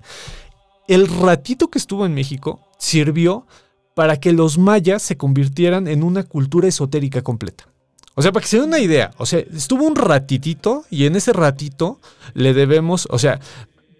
el 0.88 1.06
ratito 1.06 1.68
que 1.68 1.78
estuvo 1.78 2.06
en 2.06 2.14
México 2.14 2.66
sirvió 2.78 3.46
para 3.94 4.18
que 4.18 4.32
los 4.32 4.56
mayas 4.56 5.02
se 5.02 5.18
convirtieran 5.18 5.86
en 5.86 6.02
una 6.02 6.22
cultura 6.22 6.66
esotérica 6.66 7.20
completa. 7.20 7.70
O 8.14 8.22
sea, 8.22 8.32
para 8.32 8.42
que 8.42 8.48
se 8.48 8.58
den 8.58 8.68
una 8.68 8.78
idea, 8.78 9.12
o 9.18 9.26
sea, 9.26 9.38
estuvo 9.38 9.84
un 9.84 9.96
ratitito 9.96 10.84
y 10.90 11.06
en 11.06 11.16
ese 11.16 11.32
ratito 11.32 12.00
le 12.34 12.54
debemos, 12.54 13.06
o 13.10 13.18
sea, 13.18 13.40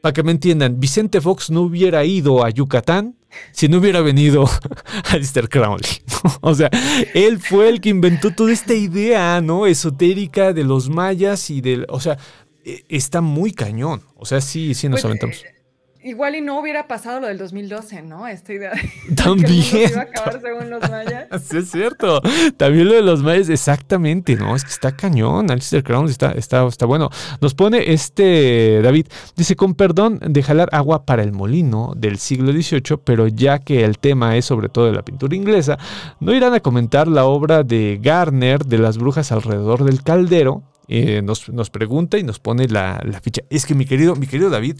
para 0.00 0.12
que 0.12 0.22
me 0.22 0.32
entiendan, 0.32 0.80
Vicente 0.80 1.20
Fox 1.20 1.50
no 1.50 1.62
hubiera 1.62 2.04
ido 2.04 2.44
a 2.44 2.50
Yucatán 2.50 3.16
si 3.52 3.68
no 3.68 3.78
hubiera 3.78 4.00
venido 4.00 4.48
Alistair 5.10 5.48
Crowley. 5.48 6.02
o 6.40 6.54
sea, 6.54 6.70
él 7.14 7.38
fue 7.38 7.68
el 7.68 7.80
que 7.80 7.90
inventó 7.90 8.32
toda 8.32 8.52
esta 8.52 8.74
idea, 8.74 9.40
¿no? 9.40 9.66
Esotérica 9.66 10.52
de 10.52 10.64
los 10.64 10.88
mayas 10.88 11.50
y 11.50 11.60
del. 11.60 11.86
O 11.88 12.00
sea, 12.00 12.18
e, 12.64 12.84
está 12.88 13.20
muy 13.20 13.52
cañón. 13.52 14.02
O 14.16 14.26
sea, 14.26 14.40
sí, 14.40 14.74
sí 14.74 14.88
nos 14.88 15.00
pues, 15.00 15.04
aventamos. 15.04 15.36
Eh, 15.36 15.59
Igual 16.02 16.34
y 16.34 16.40
no 16.40 16.58
hubiera 16.58 16.88
pasado 16.88 17.20
lo 17.20 17.26
del 17.26 17.36
2012, 17.36 18.02
¿no? 18.02 18.26
Esta 18.26 18.54
idea 18.54 18.70
de 18.70 19.14
También. 19.14 19.62
que 19.70 19.84
iba 19.84 20.00
a 20.00 20.04
acabar 20.04 20.40
según 20.40 20.70
los 20.70 20.88
mayas. 20.88 21.26
sí, 21.42 21.58
es 21.58 21.70
cierto. 21.70 22.22
También 22.56 22.88
lo 22.88 22.94
de 22.94 23.02
los 23.02 23.22
mayas, 23.22 23.50
exactamente, 23.50 24.34
¿no? 24.36 24.56
Es 24.56 24.64
que 24.64 24.70
está 24.70 24.96
cañón. 24.96 25.50
Alistair 25.50 25.84
Crown 25.84 26.08
está, 26.08 26.32
está, 26.32 26.66
está 26.66 26.86
bueno. 26.86 27.10
Nos 27.42 27.54
pone 27.54 27.92
este 27.92 28.80
David, 28.82 29.08
dice, 29.36 29.56
con 29.56 29.74
perdón 29.74 30.20
de 30.26 30.42
jalar 30.42 30.70
agua 30.72 31.04
para 31.04 31.22
el 31.22 31.32
molino 31.32 31.92
del 31.96 32.18
siglo 32.18 32.52
XVIII, 32.52 32.98
pero 33.04 33.28
ya 33.28 33.58
que 33.58 33.84
el 33.84 33.98
tema 33.98 34.36
es 34.36 34.46
sobre 34.46 34.70
todo 34.70 34.86
de 34.86 34.92
la 34.92 35.02
pintura 35.02 35.36
inglesa, 35.36 35.78
¿no 36.18 36.32
irán 36.34 36.54
a 36.54 36.60
comentar 36.60 37.08
la 37.08 37.26
obra 37.26 37.62
de 37.62 37.98
Garner 38.00 38.64
de 38.64 38.78
las 38.78 38.96
brujas 38.96 39.32
alrededor 39.32 39.84
del 39.84 40.02
caldero? 40.02 40.62
Eh, 40.92 41.22
nos, 41.22 41.48
nos, 41.50 41.70
pregunta 41.70 42.18
y 42.18 42.24
nos 42.24 42.40
pone 42.40 42.66
la, 42.66 43.00
la, 43.04 43.20
ficha. 43.20 43.42
Es 43.48 43.64
que 43.64 43.76
mi 43.76 43.84
querido, 43.84 44.16
mi 44.16 44.26
querido 44.26 44.50
David, 44.50 44.76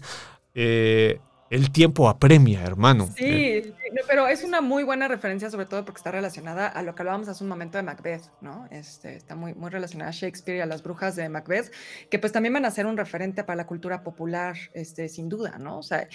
eh, 0.55 1.19
el 1.51 1.69
tiempo 1.69 2.07
apremia, 2.07 2.63
hermano. 2.63 3.09
Sí, 3.17 3.25
eh, 3.25 3.73
pero 4.07 4.29
es 4.29 4.45
una 4.45 4.61
muy 4.61 4.83
buena 4.83 5.09
referencia, 5.09 5.49
sobre 5.49 5.65
todo 5.65 5.83
porque 5.83 5.99
está 5.99 6.09
relacionada 6.09 6.67
a 6.67 6.81
lo 6.81 6.95
que 6.95 7.01
hablábamos 7.01 7.27
hace 7.27 7.43
un 7.43 7.49
momento 7.49 7.77
de 7.77 7.83
Macbeth, 7.83 8.23
¿no? 8.39 8.69
Este, 8.71 9.17
está 9.17 9.35
muy, 9.35 9.53
muy 9.53 9.69
relacionada 9.69 10.11
a 10.11 10.13
Shakespeare 10.13 10.59
y 10.59 10.61
a 10.61 10.65
las 10.65 10.81
brujas 10.81 11.17
de 11.17 11.27
Macbeth, 11.27 11.71
que 12.09 12.19
pues 12.19 12.31
también 12.31 12.53
van 12.53 12.63
a 12.63 12.71
ser 12.71 12.85
un 12.85 12.95
referente 12.95 13.43
para 13.43 13.57
la 13.57 13.67
cultura 13.67 14.01
popular, 14.01 14.55
este, 14.73 15.09
sin 15.09 15.27
duda, 15.27 15.57
¿no? 15.57 15.79
O 15.79 15.83
sea, 15.83 16.07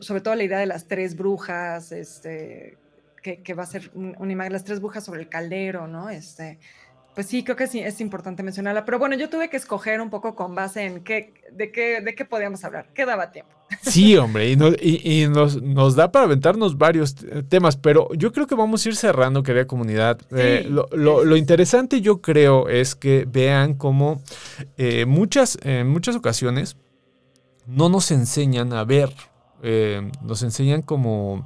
sobre 0.00 0.22
todo 0.22 0.34
la 0.34 0.44
idea 0.44 0.58
de 0.58 0.66
las 0.66 0.88
tres 0.88 1.16
brujas, 1.16 1.92
este, 1.92 2.78
que, 3.22 3.54
va 3.54 3.64
a 3.64 3.66
ser 3.66 3.90
una 3.94 4.32
imagen, 4.32 4.54
las 4.54 4.64
tres 4.64 4.80
brujas 4.80 5.04
sobre 5.04 5.20
el 5.20 5.28
caldero, 5.28 5.86
¿no? 5.86 6.08
Este, 6.08 6.58
pues 7.18 7.26
sí, 7.26 7.42
creo 7.42 7.56
que 7.56 7.66
sí 7.66 7.80
es 7.80 8.00
importante 8.00 8.44
mencionarla. 8.44 8.84
Pero 8.84 9.00
bueno, 9.00 9.16
yo 9.16 9.28
tuve 9.28 9.50
que 9.50 9.56
escoger 9.56 10.00
un 10.00 10.08
poco 10.08 10.36
con 10.36 10.54
base 10.54 10.84
en 10.86 11.02
qué, 11.02 11.34
de 11.50 11.72
qué, 11.72 12.00
de 12.00 12.14
qué 12.14 12.24
podíamos 12.24 12.62
hablar, 12.62 12.90
qué 12.94 13.04
daba 13.04 13.32
tiempo. 13.32 13.50
Sí, 13.82 14.16
hombre, 14.16 14.52
y, 14.52 15.26
nos, 15.26 15.96
da 15.96 16.12
para 16.12 16.26
aventarnos 16.26 16.78
varios 16.78 17.16
temas, 17.48 17.76
pero 17.76 18.08
yo 18.14 18.30
creo 18.30 18.46
que 18.46 18.54
vamos 18.54 18.86
a 18.86 18.90
ir 18.90 18.94
cerrando, 18.94 19.42
querida 19.42 19.66
comunidad. 19.66 20.20
Eh, 20.30 20.64
lo, 20.68 21.36
interesante 21.36 22.00
yo 22.00 22.20
creo 22.20 22.68
es 22.68 22.94
que 22.94 23.26
vean 23.28 23.74
cómo 23.74 24.22
eh, 24.76 25.04
muchas, 25.04 25.58
en 25.62 25.88
muchas 25.88 26.14
ocasiones 26.14 26.76
no 27.66 27.88
nos 27.88 28.12
enseñan 28.12 28.72
a 28.72 28.84
ver, 28.84 29.12
eh, 29.64 30.08
nos 30.22 30.44
enseñan 30.44 30.82
como 30.82 31.44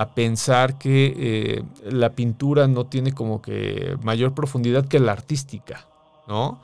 a 0.00 0.14
pensar 0.14 0.78
que 0.78 1.14
eh, 1.14 1.62
la 1.84 2.14
pintura 2.14 2.66
no 2.66 2.86
tiene 2.86 3.12
como 3.12 3.42
que 3.42 3.98
mayor 4.02 4.34
profundidad 4.34 4.88
que 4.88 4.98
la 4.98 5.12
artística, 5.12 5.86
¿no? 6.26 6.62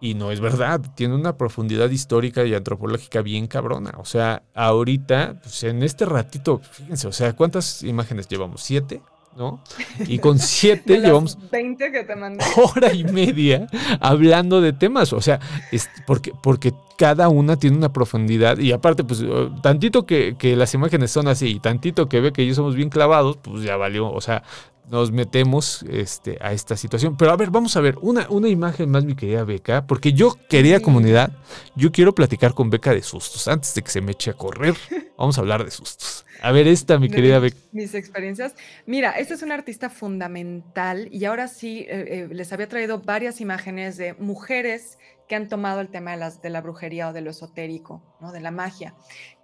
Y 0.00 0.14
no 0.14 0.32
es 0.32 0.40
verdad, 0.40 0.80
tiene 0.96 1.14
una 1.14 1.36
profundidad 1.36 1.88
histórica 1.90 2.44
y 2.44 2.54
antropológica 2.54 3.22
bien 3.22 3.46
cabrona. 3.46 3.92
O 3.98 4.04
sea, 4.04 4.42
ahorita, 4.52 5.38
pues 5.40 5.62
en 5.62 5.84
este 5.84 6.06
ratito, 6.06 6.58
fíjense, 6.58 7.06
o 7.06 7.12
sea, 7.12 7.34
¿cuántas 7.36 7.84
imágenes 7.84 8.26
llevamos? 8.26 8.64
¿Siete? 8.64 9.00
¿No? 9.36 9.60
Y 10.06 10.18
con 10.18 10.38
siete 10.38 10.98
llevamos 11.00 11.38
20 11.50 11.92
que 11.92 12.04
te 12.04 12.16
mandé. 12.16 12.44
hora 12.56 12.92
y 12.92 13.04
media 13.04 13.66
hablando 14.00 14.60
de 14.60 14.72
temas, 14.72 15.12
o 15.12 15.20
sea, 15.20 15.40
es 15.70 15.88
porque, 16.06 16.32
porque 16.42 16.72
cada 16.96 17.28
una 17.28 17.56
tiene 17.56 17.76
una 17.76 17.92
profundidad 17.92 18.58
y 18.58 18.72
aparte, 18.72 19.04
pues, 19.04 19.22
eh, 19.22 19.50
tantito 19.62 20.06
que, 20.06 20.36
que 20.38 20.56
las 20.56 20.74
imágenes 20.74 21.10
son 21.10 21.28
así 21.28 21.48
y 21.48 21.60
tantito 21.60 22.08
que 22.08 22.20
ve 22.20 22.32
que 22.32 22.42
ellos 22.42 22.56
somos 22.56 22.74
bien 22.74 22.90
clavados, 22.90 23.38
pues 23.38 23.62
ya 23.62 23.76
valió, 23.76 24.10
o 24.10 24.20
sea, 24.20 24.42
nos 24.90 25.10
metemos 25.12 25.84
este, 25.90 26.38
a 26.40 26.52
esta 26.52 26.76
situación. 26.76 27.16
Pero 27.16 27.30
a 27.30 27.36
ver, 27.36 27.50
vamos 27.50 27.76
a 27.76 27.80
ver 27.80 27.96
una, 28.00 28.28
una 28.28 28.48
imagen 28.48 28.90
más, 28.90 29.04
mi 29.04 29.14
querida 29.14 29.44
Beca, 29.44 29.86
porque 29.86 30.12
yo 30.12 30.36
quería 30.48 30.80
comunidad, 30.80 31.32
yo 31.74 31.92
quiero 31.92 32.14
platicar 32.14 32.54
con 32.54 32.70
Beca 32.70 32.92
de 32.92 33.02
sustos. 33.02 33.48
Antes 33.48 33.74
de 33.74 33.82
que 33.82 33.90
se 33.90 34.00
me 34.00 34.12
eche 34.12 34.30
a 34.30 34.34
correr, 34.34 34.74
vamos 35.18 35.38
a 35.38 35.40
hablar 35.40 35.64
de 35.64 35.70
sustos. 35.70 36.26
A 36.42 36.50
ver, 36.50 36.66
esta, 36.66 36.98
mi 36.98 37.08
querida 37.08 37.38
Beca. 37.38 37.56
Mis 37.70 37.94
experiencias. 37.94 38.54
Mira, 38.84 39.12
esta 39.12 39.34
es 39.34 39.42
una 39.42 39.54
artista 39.54 39.88
fundamental 39.88 41.08
y 41.12 41.24
ahora 41.24 41.48
sí 41.48 41.86
eh, 41.88 42.26
eh, 42.28 42.28
les 42.30 42.52
había 42.52 42.68
traído 42.68 42.98
varias 43.00 43.40
imágenes 43.40 43.96
de 43.96 44.14
mujeres 44.14 44.98
que 45.28 45.36
han 45.36 45.48
tomado 45.48 45.80
el 45.80 45.88
tema 45.88 46.10
de, 46.10 46.16
las, 46.18 46.42
de 46.42 46.50
la 46.50 46.60
brujería 46.60 47.08
o 47.08 47.12
de 47.12 47.20
lo 47.20 47.30
esotérico, 47.30 48.02
¿no? 48.20 48.32
de 48.32 48.40
la 48.40 48.50
magia 48.50 48.94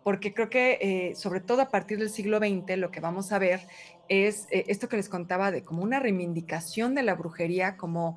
porque 0.02 0.32
creo 0.34 0.48
que 0.48 0.78
eh, 0.80 1.16
sobre 1.16 1.40
todo 1.40 1.62
a 1.62 1.70
partir 1.70 1.98
del 1.98 2.10
siglo 2.10 2.38
XX 2.38 2.76
lo 2.78 2.90
que 2.90 3.00
vamos 3.00 3.32
a 3.32 3.38
ver 3.38 3.60
es 4.08 4.46
eh, 4.50 4.64
esto 4.68 4.88
que 4.88 4.96
les 4.96 5.08
contaba 5.08 5.50
de 5.50 5.62
como 5.62 5.82
una 5.82 6.00
reivindicación 6.00 6.94
de 6.94 7.02
la 7.02 7.14
brujería 7.14 7.76
como 7.76 8.16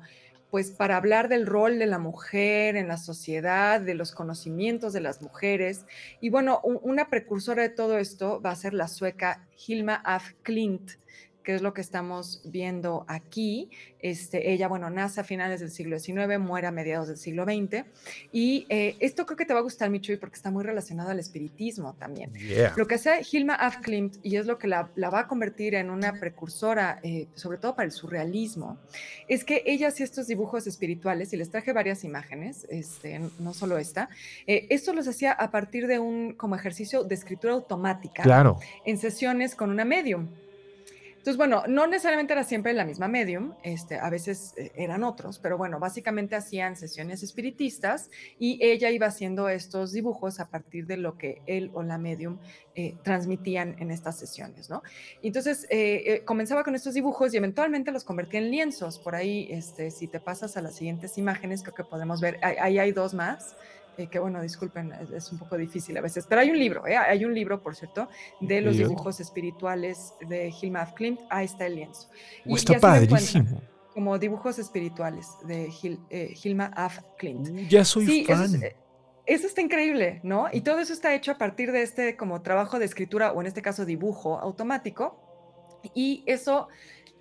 pues 0.52 0.70
para 0.70 0.98
hablar 0.98 1.30
del 1.30 1.46
rol 1.46 1.78
de 1.78 1.86
la 1.86 1.98
mujer 1.98 2.76
en 2.76 2.86
la 2.86 2.98
sociedad, 2.98 3.80
de 3.80 3.94
los 3.94 4.12
conocimientos 4.12 4.92
de 4.92 5.00
las 5.00 5.22
mujeres. 5.22 5.86
Y 6.20 6.28
bueno, 6.28 6.60
una 6.62 7.08
precursora 7.08 7.62
de 7.62 7.70
todo 7.70 7.96
esto 7.96 8.38
va 8.42 8.50
a 8.50 8.56
ser 8.56 8.74
la 8.74 8.86
sueca 8.86 9.48
Hilma 9.66 10.02
af 10.04 10.32
Klint, 10.42 10.90
que 11.42 11.54
es 11.54 11.62
lo 11.62 11.74
que 11.74 11.80
estamos 11.80 12.40
viendo 12.44 13.04
aquí. 13.08 13.70
Este, 14.00 14.52
ella, 14.52 14.68
bueno, 14.68 14.90
nace 14.90 15.20
a 15.20 15.24
finales 15.24 15.60
del 15.60 15.70
siglo 15.70 15.98
XIX, 15.98 16.38
muere 16.38 16.66
a 16.66 16.72
mediados 16.72 17.08
del 17.08 17.16
siglo 17.16 17.44
XX. 17.44 17.84
Y 18.32 18.66
eh, 18.68 18.96
esto 19.00 19.26
creo 19.26 19.36
que 19.36 19.44
te 19.44 19.54
va 19.54 19.60
a 19.60 19.62
gustar, 19.62 19.90
Michuy, 19.90 20.16
porque 20.16 20.36
está 20.36 20.50
muy 20.50 20.64
relacionado 20.64 21.10
al 21.10 21.18
espiritismo 21.18 21.94
también. 21.94 22.32
Lo 22.76 22.86
que 22.86 22.96
hace 22.96 23.22
Hilma 23.30 23.54
af 23.54 23.78
Klimt, 23.78 24.16
y 24.22 24.36
es 24.36 24.46
lo 24.46 24.58
que 24.58 24.66
la, 24.68 24.90
va 24.98 25.20
a 25.20 25.28
convertir 25.28 25.74
en 25.74 25.90
una 25.90 26.18
precursora, 26.18 26.98
eh, 27.02 27.28
sobre 27.34 27.58
todo 27.58 27.74
para 27.74 27.86
el 27.86 27.92
surrealismo, 27.92 28.78
es 29.28 29.44
que 29.44 29.62
ella 29.66 29.88
hacía 29.88 30.04
estos 30.04 30.26
dibujos 30.26 30.66
espirituales, 30.66 31.32
y 31.32 31.36
les 31.36 31.50
traje 31.50 31.72
varias 31.72 32.04
imágenes, 32.04 32.66
este, 32.70 33.20
no 33.38 33.54
solo 33.54 33.78
esta. 33.78 34.08
Eh, 34.46 34.66
esto 34.70 34.92
los 34.92 35.06
hacía 35.08 35.32
a 35.32 35.50
partir 35.50 35.86
de 35.86 35.98
un 35.98 36.34
como 36.34 36.56
ejercicio 36.56 37.04
de 37.04 37.14
escritura 37.14 37.54
automática. 37.54 38.22
Claro. 38.22 38.58
En 38.84 38.98
sesiones 38.98 39.54
con 39.54 39.70
una 39.70 39.84
medium. 39.84 40.28
Entonces, 41.22 41.38
bueno, 41.38 41.62
no 41.68 41.86
necesariamente 41.86 42.32
era 42.32 42.42
siempre 42.42 42.72
la 42.72 42.84
misma 42.84 43.06
medium, 43.06 43.54
este, 43.62 43.96
a 43.96 44.10
veces 44.10 44.54
eh, 44.56 44.72
eran 44.74 45.04
otros, 45.04 45.38
pero 45.38 45.56
bueno, 45.56 45.78
básicamente 45.78 46.34
hacían 46.34 46.74
sesiones 46.74 47.22
espiritistas 47.22 48.10
y 48.40 48.58
ella 48.60 48.90
iba 48.90 49.06
haciendo 49.06 49.48
estos 49.48 49.92
dibujos 49.92 50.40
a 50.40 50.48
partir 50.50 50.84
de 50.88 50.96
lo 50.96 51.16
que 51.18 51.40
él 51.46 51.70
o 51.74 51.84
la 51.84 51.96
medium 51.96 52.40
eh, 52.74 52.96
transmitían 53.04 53.76
en 53.78 53.92
estas 53.92 54.18
sesiones, 54.18 54.68
¿no? 54.68 54.82
entonces 55.22 55.64
eh, 55.70 56.22
comenzaba 56.24 56.64
con 56.64 56.74
estos 56.74 56.94
dibujos 56.94 57.32
y 57.34 57.36
eventualmente 57.36 57.92
los 57.92 58.02
convertía 58.02 58.40
en 58.40 58.50
lienzos. 58.50 58.98
Por 58.98 59.14
ahí, 59.14 59.46
este, 59.48 59.92
si 59.92 60.08
te 60.08 60.18
pasas 60.18 60.56
a 60.56 60.60
las 60.60 60.74
siguientes 60.74 61.18
imágenes, 61.18 61.62
creo 61.62 61.74
que 61.76 61.84
podemos 61.84 62.20
ver, 62.20 62.40
ahí 62.42 62.80
hay 62.80 62.90
dos 62.90 63.14
más. 63.14 63.54
Eh, 63.98 64.06
que 64.06 64.18
bueno, 64.18 64.40
disculpen, 64.40 64.92
es, 65.14 65.30
un 65.32 65.38
poco 65.38 65.56
difícil 65.58 65.96
a 65.98 66.00
veces, 66.00 66.26
pero 66.26 66.40
hay 66.40 66.50
un 66.50 66.58
libro, 66.58 66.86
¿eh? 66.86 66.96
hay 66.96 67.26
un 67.26 67.34
libro, 67.34 67.62
por 67.62 67.76
cierto, 67.76 68.08
de 68.40 68.62
los 68.62 68.76
dibujos 68.76 69.20
espirituales 69.20 70.14
de 70.26 70.50
Hilma 70.50 70.80
af 70.80 70.94
Klint, 70.94 71.20
ahí 71.28 71.44
está 71.44 71.66
el 71.66 71.76
lienzo. 71.76 72.08
Y, 72.46 72.54
está 72.54 72.78
padrísimo. 72.78 73.60
Como 73.92 74.18
dibujos 74.18 74.58
espirituales 74.58 75.26
de 75.44 75.68
eh, 76.08 76.34
Hilma 76.42 76.72
af 76.74 77.00
Klint. 77.18 77.48
Uh, 77.48 77.68
ya 77.68 77.84
soy 77.84 78.24
fan. 78.24 78.62
Eso 79.26 79.46
está 79.46 79.60
increíble, 79.60 80.20
¿no? 80.24 80.46
Y 80.52 80.62
todo 80.62 80.80
eso 80.80 80.92
está 80.92 81.14
hecho 81.14 81.30
a 81.30 81.38
partir 81.38 81.70
de 81.70 81.82
este 81.82 82.16
como 82.16 82.42
trabajo 82.42 82.78
de 82.78 82.86
escritura 82.86 83.32
o 83.32 83.40
en 83.40 83.46
este 83.46 83.62
caso 83.62 83.84
dibujo 83.84 84.38
automático. 84.38 85.20
Y 85.94 86.24
eso 86.26 86.68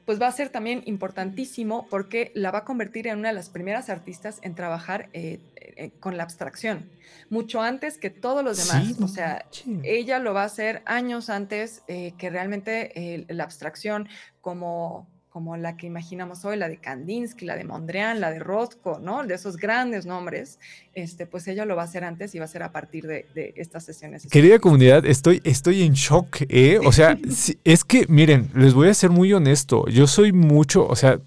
pues 0.06 0.22
va 0.22 0.28
a 0.28 0.32
ser 0.32 0.49
también 0.49 0.84
importantísimo 0.86 1.88
porque 1.90 2.32
la 2.36 2.52
va 2.52 2.60
a 2.60 2.65
convertir 2.65 3.07
en 3.07 3.19
una 3.19 3.30
de 3.30 3.36
las 3.36 3.49
primeras 3.49 3.90
artistas 3.90 4.40
en 4.41 4.56
trabajar 4.56 5.10
eh, 5.14 5.40
eh, 5.56 5.91
con 5.99 6.18
la 6.18 6.23
abstracción, 6.23 6.90
mucho 7.30 7.61
antes 7.61 7.98
que 7.98 8.10
todos 8.10 8.44
los 8.44 8.57
demás. 8.57 8.88
Sí, 8.88 8.95
o 9.03 9.07
sea, 9.07 9.45
ella 9.84 10.19
lo 10.19 10.34
va 10.34 10.44
a 10.44 10.45
hacer 10.45 10.82
años 10.86 11.30
antes 11.30 11.84
eh, 11.88 12.14
que 12.18 12.30
realmente 12.30 13.26
la 13.30 13.44
abstracción 13.44 14.07
como 14.41 15.07
como 15.32 15.56
la 15.56 15.78
que 15.78 15.88
imaginamos 15.88 16.44
hoy, 16.44 16.58
la 16.58 16.68
de 16.68 16.76
Kandinsky, 16.76 17.45
la 17.45 17.56
de 17.56 17.64
Mondrian, 17.64 18.20
la 18.20 18.32
de 18.32 18.40
Rothko, 18.40 18.99
¿no? 18.99 19.26
De 19.26 19.36
esos 19.36 19.56
grandes 19.56 20.06
nombres, 20.06 20.60
este, 20.94 21.26
pues 21.26 21.48
ella 21.48 21.64
lo 21.64 21.78
va 21.78 21.84
a 21.84 21.86
hacer 21.86 22.03
antes 22.03 22.36
y 22.36 22.40
va 22.40 22.45
a 22.45 22.49
ser 22.49 22.64
a 22.64 22.74
partir 22.74 23.08
de, 23.08 23.26
de 23.34 23.53
estas 23.56 23.86
sesiones. 23.86 24.28
Querida 24.28 24.60
comunidad, 24.60 25.06
estoy, 25.06 25.41
estoy 25.45 25.84
en 25.84 25.94
shock, 25.94 26.41
¿eh? 26.49 26.80
O 26.86 26.91
sea, 26.91 27.18
es 27.64 27.84
que, 27.86 28.06
miren, 28.10 28.49
les 28.53 28.74
voy 28.74 28.90
a 28.90 28.94
ser 28.94 29.10
muy 29.10 29.32
honesto. 29.32 29.88
Yo 29.88 30.06
soy 30.06 30.34
mucho, 30.34 30.86
o 30.86 30.98
sea, 30.98 31.22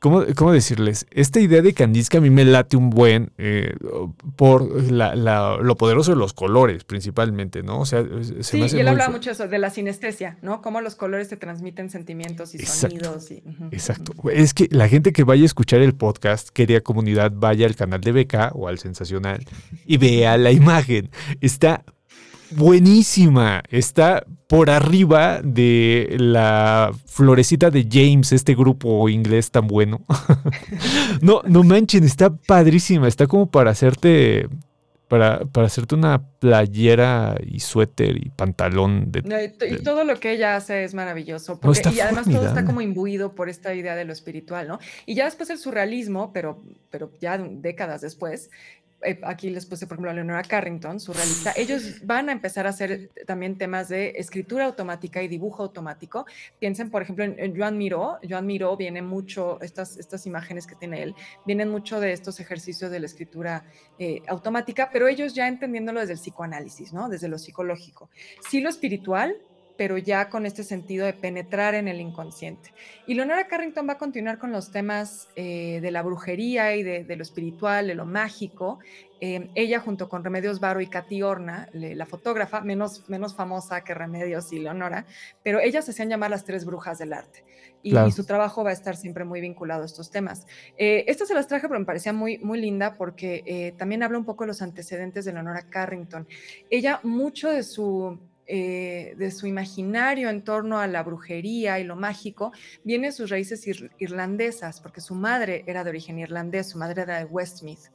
¿cómo, 0.00 0.24
cómo 0.34 0.52
decirles? 0.52 1.06
Esta 1.12 1.38
idea 1.40 1.62
de 1.62 1.72
Kandinsky 1.72 2.16
a 2.16 2.20
mí 2.20 2.30
me 2.30 2.44
late 2.44 2.76
un 2.76 2.90
buen 2.90 3.30
eh, 3.38 3.74
por 4.36 4.90
la- 4.90 5.14
la- 5.14 5.56
lo 5.62 5.76
poderoso 5.76 6.10
de 6.12 6.16
los 6.16 6.32
colores, 6.32 6.82
principalmente, 6.84 7.62
¿no? 7.62 7.78
O 7.80 7.86
sea, 7.86 8.02
se 8.22 8.42
Sí, 8.42 8.56
me 8.56 8.62
y 8.62 8.66
hace 8.66 8.76
él 8.78 8.82
muy 8.84 8.90
hablaba 8.92 9.10
mucho 9.12 9.30
de 9.30 9.34
eso, 9.34 9.46
de 9.48 9.58
la 9.58 9.70
sinestesia, 9.70 10.38
¿no? 10.42 10.62
Cómo 10.62 10.80
los 10.80 10.94
colores 10.96 11.28
te 11.28 11.36
transmiten 11.36 11.90
sentimientos 11.90 12.54
y 12.54 12.58
Exacto. 12.58 12.88
sonidos. 13.04 13.30
Y, 13.30 13.42
Exacto. 13.70 14.12
Es 14.30 14.54
que 14.54 14.66
la 14.70 14.88
gente 14.88 15.12
que 15.12 15.22
vaya 15.24 15.42
a 15.42 15.46
escuchar 15.46 15.80
el 15.80 15.94
podcast, 15.94 16.48
querida 16.50 16.80
comunidad, 16.80 17.32
vaya 17.34 17.66
al 17.66 17.76
canal 17.76 18.00
de 18.00 18.12
BK 18.12 18.50
o 18.54 18.66
al 18.68 18.78
Sensacional 18.78 19.44
y 19.86 19.96
vea 19.98 20.36
la 20.38 20.50
imagen. 20.52 21.10
Está 21.40 21.84
buenísima. 22.50 23.62
Está 23.70 24.24
por 24.46 24.68
arriba 24.68 25.40
de 25.42 26.16
la 26.18 26.92
florecita 27.06 27.70
de 27.70 27.86
James, 27.90 28.32
este 28.32 28.54
grupo 28.54 29.08
inglés 29.08 29.50
tan 29.50 29.68
bueno. 29.68 30.04
no, 31.22 31.42
no 31.46 31.62
manchen, 31.62 32.04
está 32.04 32.34
padrísima. 32.34 33.08
Está 33.08 33.26
como 33.26 33.50
para 33.50 33.70
hacerte. 33.70 34.48
Para, 35.06 35.40
para 35.40 35.66
hacerte 35.66 35.96
una 35.96 36.22
playera 36.38 37.36
y 37.44 37.58
suéter 37.58 38.16
y 38.16 38.30
pantalón 38.30 39.10
de. 39.10 39.24
Y 39.68 39.82
todo 39.82 40.04
lo 40.04 40.20
que 40.20 40.30
ella 40.30 40.54
hace 40.54 40.84
es 40.84 40.94
maravilloso. 40.94 41.54
No, 41.54 41.60
Porque, 41.60 41.80
está 41.80 41.92
y 41.92 41.98
además 41.98 42.30
todo 42.30 42.46
está 42.46 42.64
como 42.64 42.80
imbuido 42.80 43.34
por 43.34 43.48
esta 43.48 43.74
idea 43.74 43.96
de 43.96 44.04
lo 44.04 44.12
espiritual, 44.12 44.68
¿no? 44.68 44.78
Y 45.06 45.16
ya 45.16 45.24
después 45.24 45.50
el 45.50 45.58
surrealismo, 45.58 46.32
pero, 46.32 46.62
pero 46.90 47.10
ya 47.20 47.38
décadas 47.38 48.02
después, 48.02 48.50
aquí 49.22 49.50
les 49.50 49.66
puse, 49.66 49.86
por 49.86 49.96
ejemplo, 49.96 50.10
a 50.10 50.14
Leonora 50.14 50.42
Carrington, 50.42 51.00
surrealista, 51.00 51.52
ellos 51.56 52.04
van 52.04 52.28
a 52.28 52.32
empezar 52.32 52.66
a 52.66 52.70
hacer 52.70 53.10
también 53.26 53.56
temas 53.56 53.88
de 53.88 54.10
escritura 54.16 54.66
automática 54.66 55.22
y 55.22 55.28
dibujo 55.28 55.62
automático. 55.62 56.26
Piensen, 56.58 56.90
por 56.90 57.02
ejemplo, 57.02 57.24
en, 57.24 57.38
en 57.38 57.56
Joan 57.56 57.78
Miró. 57.78 58.18
Joan 58.28 58.46
Miró 58.46 58.76
viene 58.76 59.02
mucho, 59.02 59.60
estas, 59.60 59.96
estas 59.96 60.26
imágenes 60.26 60.66
que 60.66 60.74
tiene 60.74 61.02
él, 61.02 61.14
vienen 61.46 61.70
mucho 61.70 62.00
de 62.00 62.12
estos 62.12 62.40
ejercicios 62.40 62.90
de 62.90 63.00
la 63.00 63.06
escritura 63.06 63.64
eh, 63.98 64.22
automática, 64.28 64.90
pero 64.92 65.08
ellos 65.08 65.34
ya 65.34 65.48
entendiéndolo 65.48 66.00
desde 66.00 66.14
el 66.14 66.18
psicoanálisis, 66.18 66.92
¿no? 66.92 67.08
Desde 67.08 67.28
lo 67.28 67.38
psicológico. 67.38 68.10
Sí 68.48 68.60
lo 68.60 68.68
espiritual, 68.68 69.36
pero 69.80 69.96
ya 69.96 70.28
con 70.28 70.44
este 70.44 70.62
sentido 70.62 71.06
de 71.06 71.14
penetrar 71.14 71.74
en 71.74 71.88
el 71.88 72.02
inconsciente. 72.02 72.70
Y 73.06 73.14
Leonora 73.14 73.46
Carrington 73.46 73.88
va 73.88 73.94
a 73.94 73.96
continuar 73.96 74.36
con 74.36 74.52
los 74.52 74.70
temas 74.70 75.30
eh, 75.36 75.78
de 75.80 75.90
la 75.90 76.02
brujería 76.02 76.76
y 76.76 76.82
de, 76.82 77.02
de 77.04 77.16
lo 77.16 77.22
espiritual, 77.22 77.86
de 77.86 77.94
lo 77.94 78.04
mágico. 78.04 78.78
Eh, 79.22 79.48
ella 79.54 79.80
junto 79.80 80.10
con 80.10 80.22
Remedios 80.22 80.60
Varo 80.60 80.82
y 80.82 80.86
Katy 80.86 81.22
Horna, 81.22 81.70
le- 81.72 81.94
la 81.94 82.04
fotógrafa, 82.04 82.60
menos, 82.60 83.08
menos 83.08 83.34
famosa 83.34 83.82
que 83.82 83.94
Remedios 83.94 84.52
y 84.52 84.58
Leonora, 84.58 85.06
pero 85.42 85.60
ellas 85.60 85.86
se 85.86 85.92
hacían 85.92 86.10
llamar 86.10 86.28
las 86.28 86.44
tres 86.44 86.66
brujas 86.66 86.98
del 86.98 87.14
arte. 87.14 87.42
Y, 87.82 87.92
Claro. 87.92 88.08
y 88.08 88.12
su 88.12 88.26
trabajo 88.26 88.62
va 88.62 88.68
a 88.70 88.74
estar 88.74 88.94
siempre 88.98 89.24
muy 89.24 89.40
vinculado 89.40 89.82
a 89.82 89.86
estos 89.86 90.10
temas. 90.10 90.46
Eh, 90.76 91.04
esta 91.08 91.24
se 91.24 91.32
las 91.32 91.48
traje, 91.48 91.66
pero 91.68 91.80
me 91.80 91.86
parecía 91.86 92.12
muy, 92.12 92.36
muy 92.36 92.60
linda 92.60 92.96
porque 92.98 93.42
eh, 93.46 93.72
también 93.78 94.02
habla 94.02 94.18
un 94.18 94.26
poco 94.26 94.44
de 94.44 94.48
los 94.48 94.60
antecedentes 94.60 95.24
de 95.24 95.32
Leonora 95.32 95.62
Carrington. 95.70 96.28
Ella, 96.68 97.00
mucho 97.02 97.48
de 97.48 97.62
su, 97.62 98.18
eh, 98.52 99.14
de 99.16 99.30
su 99.30 99.46
imaginario 99.46 100.28
en 100.28 100.42
torno 100.42 100.80
a 100.80 100.88
la 100.88 101.04
brujería 101.04 101.78
y 101.78 101.84
lo 101.84 101.94
mágico, 101.94 102.50
viene 102.82 103.06
de 103.06 103.12
sus 103.12 103.30
raíces 103.30 103.64
ir- 103.68 103.92
irlandesas, 104.00 104.80
porque 104.80 105.00
su 105.00 105.14
madre 105.14 105.62
era 105.68 105.84
de 105.84 105.90
origen 105.90 106.18
irlandés, 106.18 106.70
su 106.70 106.78
madre 106.78 107.02
era 107.02 107.18
de 107.18 107.26
Westmeath. 107.26 107.92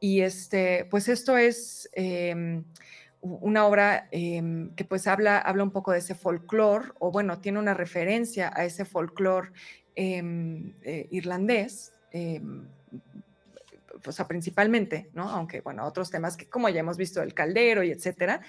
Y 0.00 0.22
este, 0.22 0.86
pues 0.90 1.08
esto 1.08 1.36
es 1.36 1.90
em, 1.92 2.64
una 3.20 3.66
obra 3.66 4.08
em, 4.10 4.74
que 4.76 4.84
pues 4.86 5.06
habla, 5.06 5.40
habla 5.40 5.62
un 5.62 5.72
poco 5.72 5.92
de 5.92 5.98
ese 5.98 6.14
folclore, 6.14 6.88
o 7.00 7.10
bueno, 7.12 7.38
tiene 7.40 7.58
una 7.58 7.74
referencia 7.74 8.50
a 8.54 8.64
ese 8.64 8.86
folclore 8.86 9.50
em, 9.94 10.72
eh, 10.84 11.06
irlandés. 11.10 11.92
o 14.06 14.12
sea, 14.12 14.26
principalmente, 14.26 15.10
¿no? 15.12 15.28
Aunque, 15.28 15.60
bueno, 15.60 15.84
otros 15.84 16.10
temas 16.10 16.34
que, 16.36 16.46
como 16.48 16.70
ya 16.70 16.80
hemos 16.80 16.96
visto, 16.96 17.20
el 17.20 17.34
caldero 17.34 17.82
y 17.82 17.90
etcétera. 17.90 18.40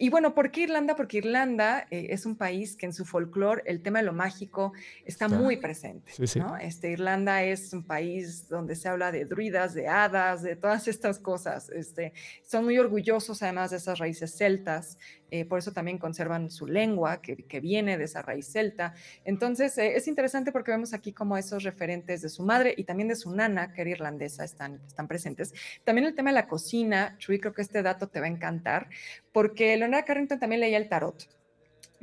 Y 0.00 0.08
bueno, 0.08 0.34
¿por 0.34 0.50
qué 0.50 0.62
Irlanda? 0.62 0.96
Porque 0.96 1.18
Irlanda 1.18 1.86
eh, 1.90 2.06
es 2.08 2.24
un 2.24 2.34
país 2.34 2.74
que 2.74 2.86
en 2.86 2.94
su 2.94 3.04
folclore 3.04 3.62
el 3.66 3.82
tema 3.82 3.98
de 3.98 4.06
lo 4.06 4.14
mágico 4.14 4.72
está, 5.04 5.26
Está. 5.26 5.38
muy 5.38 5.58
presente. 5.58 6.10
Sí, 6.10 6.26
sí. 6.26 6.38
¿no? 6.38 6.56
Este, 6.56 6.90
Irlanda 6.90 7.42
es 7.42 7.74
un 7.74 7.84
país 7.84 8.48
donde 8.48 8.76
se 8.76 8.88
habla 8.88 9.12
de 9.12 9.26
druidas, 9.26 9.74
de 9.74 9.88
hadas, 9.88 10.40
de 10.42 10.56
todas 10.56 10.88
estas 10.88 11.18
cosas. 11.18 11.68
Este, 11.68 12.14
son 12.42 12.64
muy 12.64 12.78
orgullosos 12.78 13.42
además 13.42 13.72
de 13.72 13.76
esas 13.76 13.98
raíces 13.98 14.34
celtas, 14.34 14.96
eh, 15.30 15.44
por 15.44 15.58
eso 15.58 15.72
también 15.72 15.98
conservan 15.98 16.50
su 16.50 16.66
lengua 16.66 17.20
que, 17.20 17.36
que 17.36 17.60
viene 17.60 17.98
de 17.98 18.04
esa 18.04 18.22
raíz 18.22 18.50
celta. 18.50 18.94
Entonces 19.24 19.76
eh, 19.78 19.96
es 19.96 20.08
interesante 20.08 20.50
porque 20.50 20.72
vemos 20.72 20.92
aquí 20.92 21.12
como 21.12 21.36
esos 21.36 21.62
referentes 21.62 22.22
de 22.22 22.28
su 22.28 22.42
madre 22.42 22.74
y 22.76 22.84
también 22.84 23.08
de 23.08 23.16
su 23.16 23.34
nana, 23.34 23.72
que 23.72 23.82
era 23.82 23.90
irlandesa, 23.90 24.44
están, 24.44 24.80
están 24.86 25.06
presentes. 25.06 25.52
También 25.84 26.06
el 26.06 26.14
tema 26.14 26.30
de 26.30 26.34
la 26.34 26.48
cocina, 26.48 27.16
Chuy, 27.18 27.38
creo 27.38 27.52
que 27.52 27.62
este 27.62 27.82
dato 27.82 28.08
te 28.08 28.18
va 28.18 28.26
a 28.26 28.30
encantar, 28.30 28.88
porque 29.32 29.76
Leonora 29.76 30.04
Carrington 30.04 30.38
también 30.38 30.60
leía 30.60 30.78
el 30.78 30.88
tarot. 30.88 31.28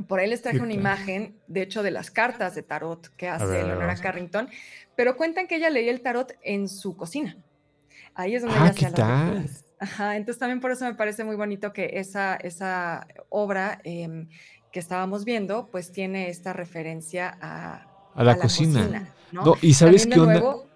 Por 0.08 0.20
ahí 0.20 0.30
les 0.30 0.44
traje 0.44 0.60
una 0.60 0.74
imagen, 0.74 1.36
de 1.48 1.64
hecho, 1.64 1.82
de 1.82 1.90
las 1.90 2.12
cartas 2.12 2.54
de 2.54 2.62
tarot 2.62 3.08
que 3.16 3.28
hace 3.28 3.48
ver, 3.48 3.64
a 3.64 3.68
Leonora 3.68 3.94
a. 3.94 3.96
Carrington, 3.96 4.48
pero 4.96 5.18
cuentan 5.18 5.48
que 5.48 5.56
ella 5.56 5.70
leía 5.72 5.92
el 5.92 6.02
tarot 6.02 6.34
en 6.44 6.70
su 6.70 6.96
cocina. 6.96 7.36
Ahí 8.14 8.36
es 8.36 8.44
donde 8.44 8.58
Ah, 8.60 8.72
ella 8.72 8.90
¿qué 8.90 8.96
tal? 8.96 9.50
Ajá, 9.80 10.16
entonces 10.16 10.40
también 10.40 10.60
por 10.60 10.72
eso 10.72 10.86
me 10.86 10.96
parece 10.96 11.24
muy 11.24 11.36
bonito 11.36 11.72
que 11.74 11.92
esa, 11.94 12.36
esa 12.36 13.08
obra 13.30 13.80
em, 13.84 14.28
que 14.72 14.80
estábamos 14.80 15.24
viendo, 15.26 15.68
pues 15.72 15.92
tiene 15.92 16.30
esta 16.30 16.54
referencia 16.54 17.38
a, 17.42 17.88
A 18.16 18.24
la 18.24 18.38
cocina. 18.38 19.14
¿no? 19.32 19.44
No, 19.44 19.56
y 19.62 19.74
¿sabes 19.74 20.08
qué 20.08 20.20
onda? 20.20 20.34
nuevo, 20.34 20.68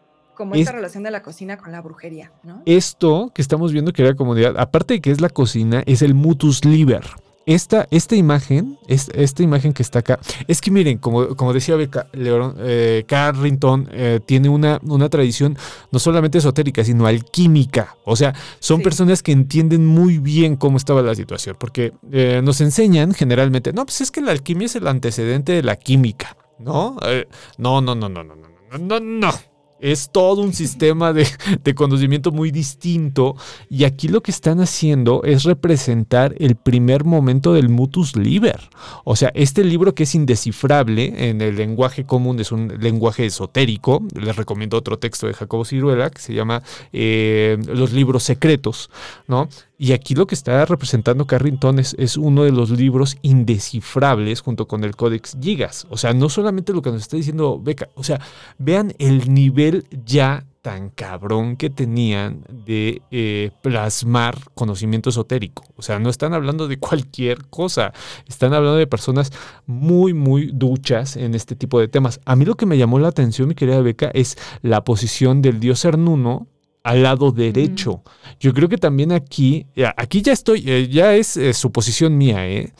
como 0.41 0.55
esta 0.55 0.71
relación 0.71 1.03
de 1.03 1.11
la 1.11 1.21
cocina 1.21 1.57
con 1.57 1.71
la 1.71 1.81
brujería, 1.81 2.31
¿no? 2.41 2.63
Esto 2.65 3.31
que 3.31 3.43
estamos 3.43 3.71
viendo 3.71 3.93
que 3.93 4.01
era 4.01 4.15
comodidad, 4.15 4.55
aparte 4.57 4.95
de 4.95 4.99
que 4.99 5.11
es 5.11 5.21
la 5.21 5.29
cocina, 5.29 5.83
es 5.85 6.01
el 6.01 6.15
mutus 6.15 6.65
liber. 6.65 7.03
Esta, 7.45 7.87
esta 7.91 8.15
imagen, 8.15 8.79
es, 8.87 9.09
esta 9.13 9.43
imagen 9.43 9.71
que 9.71 9.83
está 9.83 9.99
acá, 9.99 10.19
es 10.47 10.59
que 10.59 10.71
miren, 10.71 10.97
como, 10.97 11.35
como 11.35 11.53
decía 11.53 11.75
Beca, 11.75 12.07
Leon, 12.13 12.55
eh, 12.57 13.03
Carrington 13.07 13.87
eh, 13.91 14.19
tiene 14.25 14.49
una, 14.49 14.79
una, 14.81 15.09
tradición 15.09 15.55
no 15.91 15.99
solamente 15.99 16.39
esotérica, 16.39 16.83
sino 16.83 17.05
alquímica. 17.05 17.95
O 18.03 18.15
sea, 18.15 18.33
son 18.57 18.81
personas 18.81 19.21
que 19.21 19.31
entienden 19.31 19.85
muy 19.85 20.17
bien 20.17 20.55
cómo 20.55 20.77
estaba 20.77 21.03
la 21.03 21.13
situación, 21.13 21.55
porque 21.59 21.93
eh, 22.11 22.41
nos 22.43 22.61
enseñan 22.61 23.13
generalmente, 23.13 23.73
no, 23.73 23.85
pues 23.85 24.01
es 24.01 24.09
que 24.09 24.21
la 24.21 24.31
alquimia 24.31 24.65
es 24.65 24.75
el 24.75 24.87
antecedente 24.87 25.51
de 25.51 25.61
la 25.61 25.75
química, 25.75 26.35
¿no? 26.57 26.97
Eh, 27.05 27.27
¿no? 27.59 27.79
no, 27.81 27.93
no, 27.93 28.09
no, 28.09 28.23
no, 28.23 28.35
no, 28.35 28.79
no, 28.79 28.99
no, 28.99 28.99
no. 28.99 29.50
Es 29.81 30.09
todo 30.11 30.41
un 30.41 30.53
sistema 30.53 31.11
de, 31.11 31.27
de 31.63 31.75
conocimiento 31.75 32.31
muy 32.31 32.51
distinto 32.51 33.35
y 33.69 33.83
aquí 33.83 34.07
lo 34.07 34.21
que 34.21 34.31
están 34.31 34.61
haciendo 34.61 35.23
es 35.23 35.43
representar 35.43 36.35
el 36.37 36.55
primer 36.55 37.03
momento 37.03 37.53
del 37.53 37.69
mutus 37.69 38.15
liber. 38.15 38.69
O 39.03 39.15
sea, 39.15 39.31
este 39.33 39.63
libro 39.63 39.93
que 39.95 40.03
es 40.03 40.15
indescifrable 40.15 41.29
en 41.29 41.41
el 41.41 41.55
lenguaje 41.55 42.05
común, 42.05 42.39
es 42.39 42.51
un 42.51 42.73
lenguaje 42.79 43.25
esotérico. 43.25 44.03
Les 44.13 44.35
recomiendo 44.35 44.77
otro 44.77 44.99
texto 44.99 45.27
de 45.27 45.33
Jacobo 45.33 45.65
Ciruela 45.65 46.09
que 46.09 46.21
se 46.21 46.33
llama 46.33 46.63
eh, 46.93 47.57
Los 47.67 47.91
libros 47.91 48.23
secretos, 48.23 48.89
¿no? 49.27 49.49
Y 49.81 49.93
aquí 49.93 50.13
lo 50.13 50.27
que 50.27 50.35
está 50.35 50.63
representando 50.65 51.25
Carrington 51.25 51.79
es, 51.79 52.15
uno 52.15 52.43
de 52.43 52.51
los 52.51 52.69
libros 52.69 53.17
indescifrables 53.23 54.41
junto 54.41 54.67
con 54.67 54.83
el 54.83 54.95
Codex 54.95 55.35
Gigas. 55.41 55.87
O 55.89 55.97
sea, 55.97 56.13
no 56.13 56.29
solamente 56.29 56.71
lo 56.71 56.83
que 56.83 56.91
nos 56.91 57.01
está 57.01 57.17
diciendo 57.17 57.59
Beca, 57.59 57.89
o 57.95 58.03
sea, 58.03 58.21
vean 58.59 58.93
el 58.99 59.33
nivel 59.33 59.87
ya 60.05 60.45
tan 60.61 60.91
cabrón 60.91 61.55
que 61.55 61.71
tenían 61.71 62.45
de 62.47 63.01
eh, 63.09 63.49
plasmar 63.63 64.37
conocimiento 64.53 65.09
esotérico. 65.09 65.63
O 65.75 65.81
sea, 65.81 65.97
no 65.97 66.11
están 66.11 66.35
hablando 66.35 66.67
de 66.67 66.77
cualquier 66.77 67.45
cosa, 67.45 67.91
están 68.27 68.53
hablando 68.53 68.77
de 68.77 68.85
personas 68.85 69.31
muy, 69.65 70.13
muy 70.13 70.51
duchas 70.53 71.17
en 71.17 71.33
este 71.33 71.55
tipo 71.55 71.79
de 71.79 71.87
temas. 71.87 72.19
A 72.25 72.35
mí 72.35 72.45
lo 72.45 72.53
que 72.53 72.67
me 72.67 72.77
llamó 72.77 72.99
la 72.99 73.07
atención, 73.07 73.47
mi 73.47 73.55
querida 73.55 73.81
Beca, 73.81 74.11
es 74.13 74.37
la 74.61 74.83
posición 74.83 75.41
del 75.41 75.59
dios 75.59 75.81
Cernuno 75.81 76.45
al 76.83 77.03
lado 77.03 77.31
derecho. 77.31 78.03
Yo 78.39 78.53
creo 78.53 78.69
que 78.69 78.77
también 78.77 79.11
aquí, 79.11 79.67
aquí 79.97 80.21
ya 80.21 80.33
estoy, 80.33 80.63
eh, 80.69 80.87
ya 80.87 81.15
es 81.15 81.37
eh, 81.37 81.53
suposición 81.53 82.17
mía, 82.17 82.47
¿eh? 82.47 82.73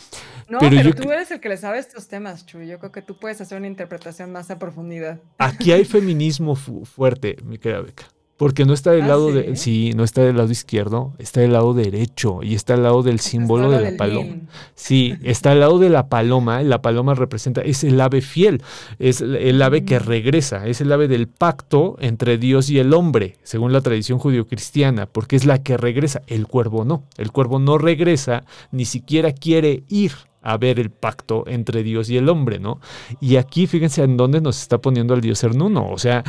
No, 0.47 0.59
pero, 0.59 0.93
tú 0.93 1.09
eres 1.09 1.31
el 1.31 1.39
que 1.39 1.47
le 1.47 1.55
sabe 1.55 1.79
estos 1.79 2.09
temas, 2.09 2.45
Chuy. 2.45 2.67
Yo 2.67 2.77
creo 2.77 2.91
que 2.91 3.01
tú 3.01 3.17
puedes 3.17 3.39
hacer 3.39 3.57
una 3.57 3.67
interpretación 3.67 4.33
más 4.33 4.51
a 4.51 4.59
profundidad. 4.59 5.19
Aquí 5.37 5.71
hay 5.71 5.85
feminismo 5.85 6.55
fuerte, 6.55 7.37
mi 7.45 7.57
querida 7.57 7.79
Beca. 7.79 8.05
Porque 8.41 8.65
no 8.65 8.73
está 8.73 8.89
del 8.89 9.03
¿Ah, 9.03 9.09
lado 9.09 9.31
de. 9.31 9.55
Sí, 9.55 9.91
no 9.95 10.03
está 10.03 10.23
del 10.23 10.35
lado 10.35 10.51
izquierdo, 10.51 11.13
está 11.19 11.41
del 11.41 11.53
lado 11.53 11.76
derecho 11.76 12.39
y 12.41 12.55
está 12.55 12.73
al 12.73 12.81
lado 12.81 13.03
del 13.03 13.19
símbolo 13.19 13.69
de 13.69 13.91
la 13.91 13.95
paloma. 13.95 14.38
Sí, 14.73 15.13
está 15.22 15.51
al 15.51 15.59
lado 15.59 15.77
de 15.77 15.91
la 15.91 16.09
paloma. 16.09 16.63
La 16.63 16.81
paloma 16.81 17.13
representa, 17.13 17.61
es 17.61 17.84
el 17.84 18.01
ave 18.01 18.22
fiel, 18.22 18.63
es 18.97 19.22
el 19.22 19.61
ave 19.61 19.85
que 19.85 19.99
mm. 19.99 20.03
regresa, 20.03 20.65
es 20.65 20.81
el 20.81 20.91
ave 20.91 21.07
del 21.07 21.27
pacto 21.27 21.97
entre 21.99 22.39
Dios 22.39 22.72
y 22.72 22.80
el 22.80 22.95
hombre, 22.95 23.38
según 23.43 23.73
la 23.73 23.81
tradición 23.81 24.18
judio-cristiana, 24.18 25.05
porque 25.05 25.35
es 25.35 25.45
la 25.45 25.61
que 25.61 25.77
regresa. 25.77 26.23
El 26.26 26.47
cuervo 26.47 26.84
no. 26.84 27.03
El 27.19 27.31
cuervo 27.31 27.59
no 27.59 27.77
regresa, 27.77 28.45
ni 28.72 28.85
siquiera 28.85 29.34
quiere 29.34 29.84
ir 29.88 30.13
a 30.41 30.57
ver 30.57 30.80
el 30.80 30.89
pacto 30.89 31.43
entre 31.45 31.84
Dios 31.84 32.09
y 32.09 32.18
el 32.18 32.27
hombre, 32.27 32.57
¿no? 32.57 32.80
Y 33.19 33.35
aquí 33.35 33.68
fíjense 33.68 34.01
en 34.01 34.18
dónde 34.18 34.41
nos 34.41 34.59
está 34.59 34.80
poniendo 34.80 35.13
al 35.13 35.22
Dios 35.22 35.43
Hernuno. 35.43 35.91
O 35.91 35.99
sea, 35.99 36.23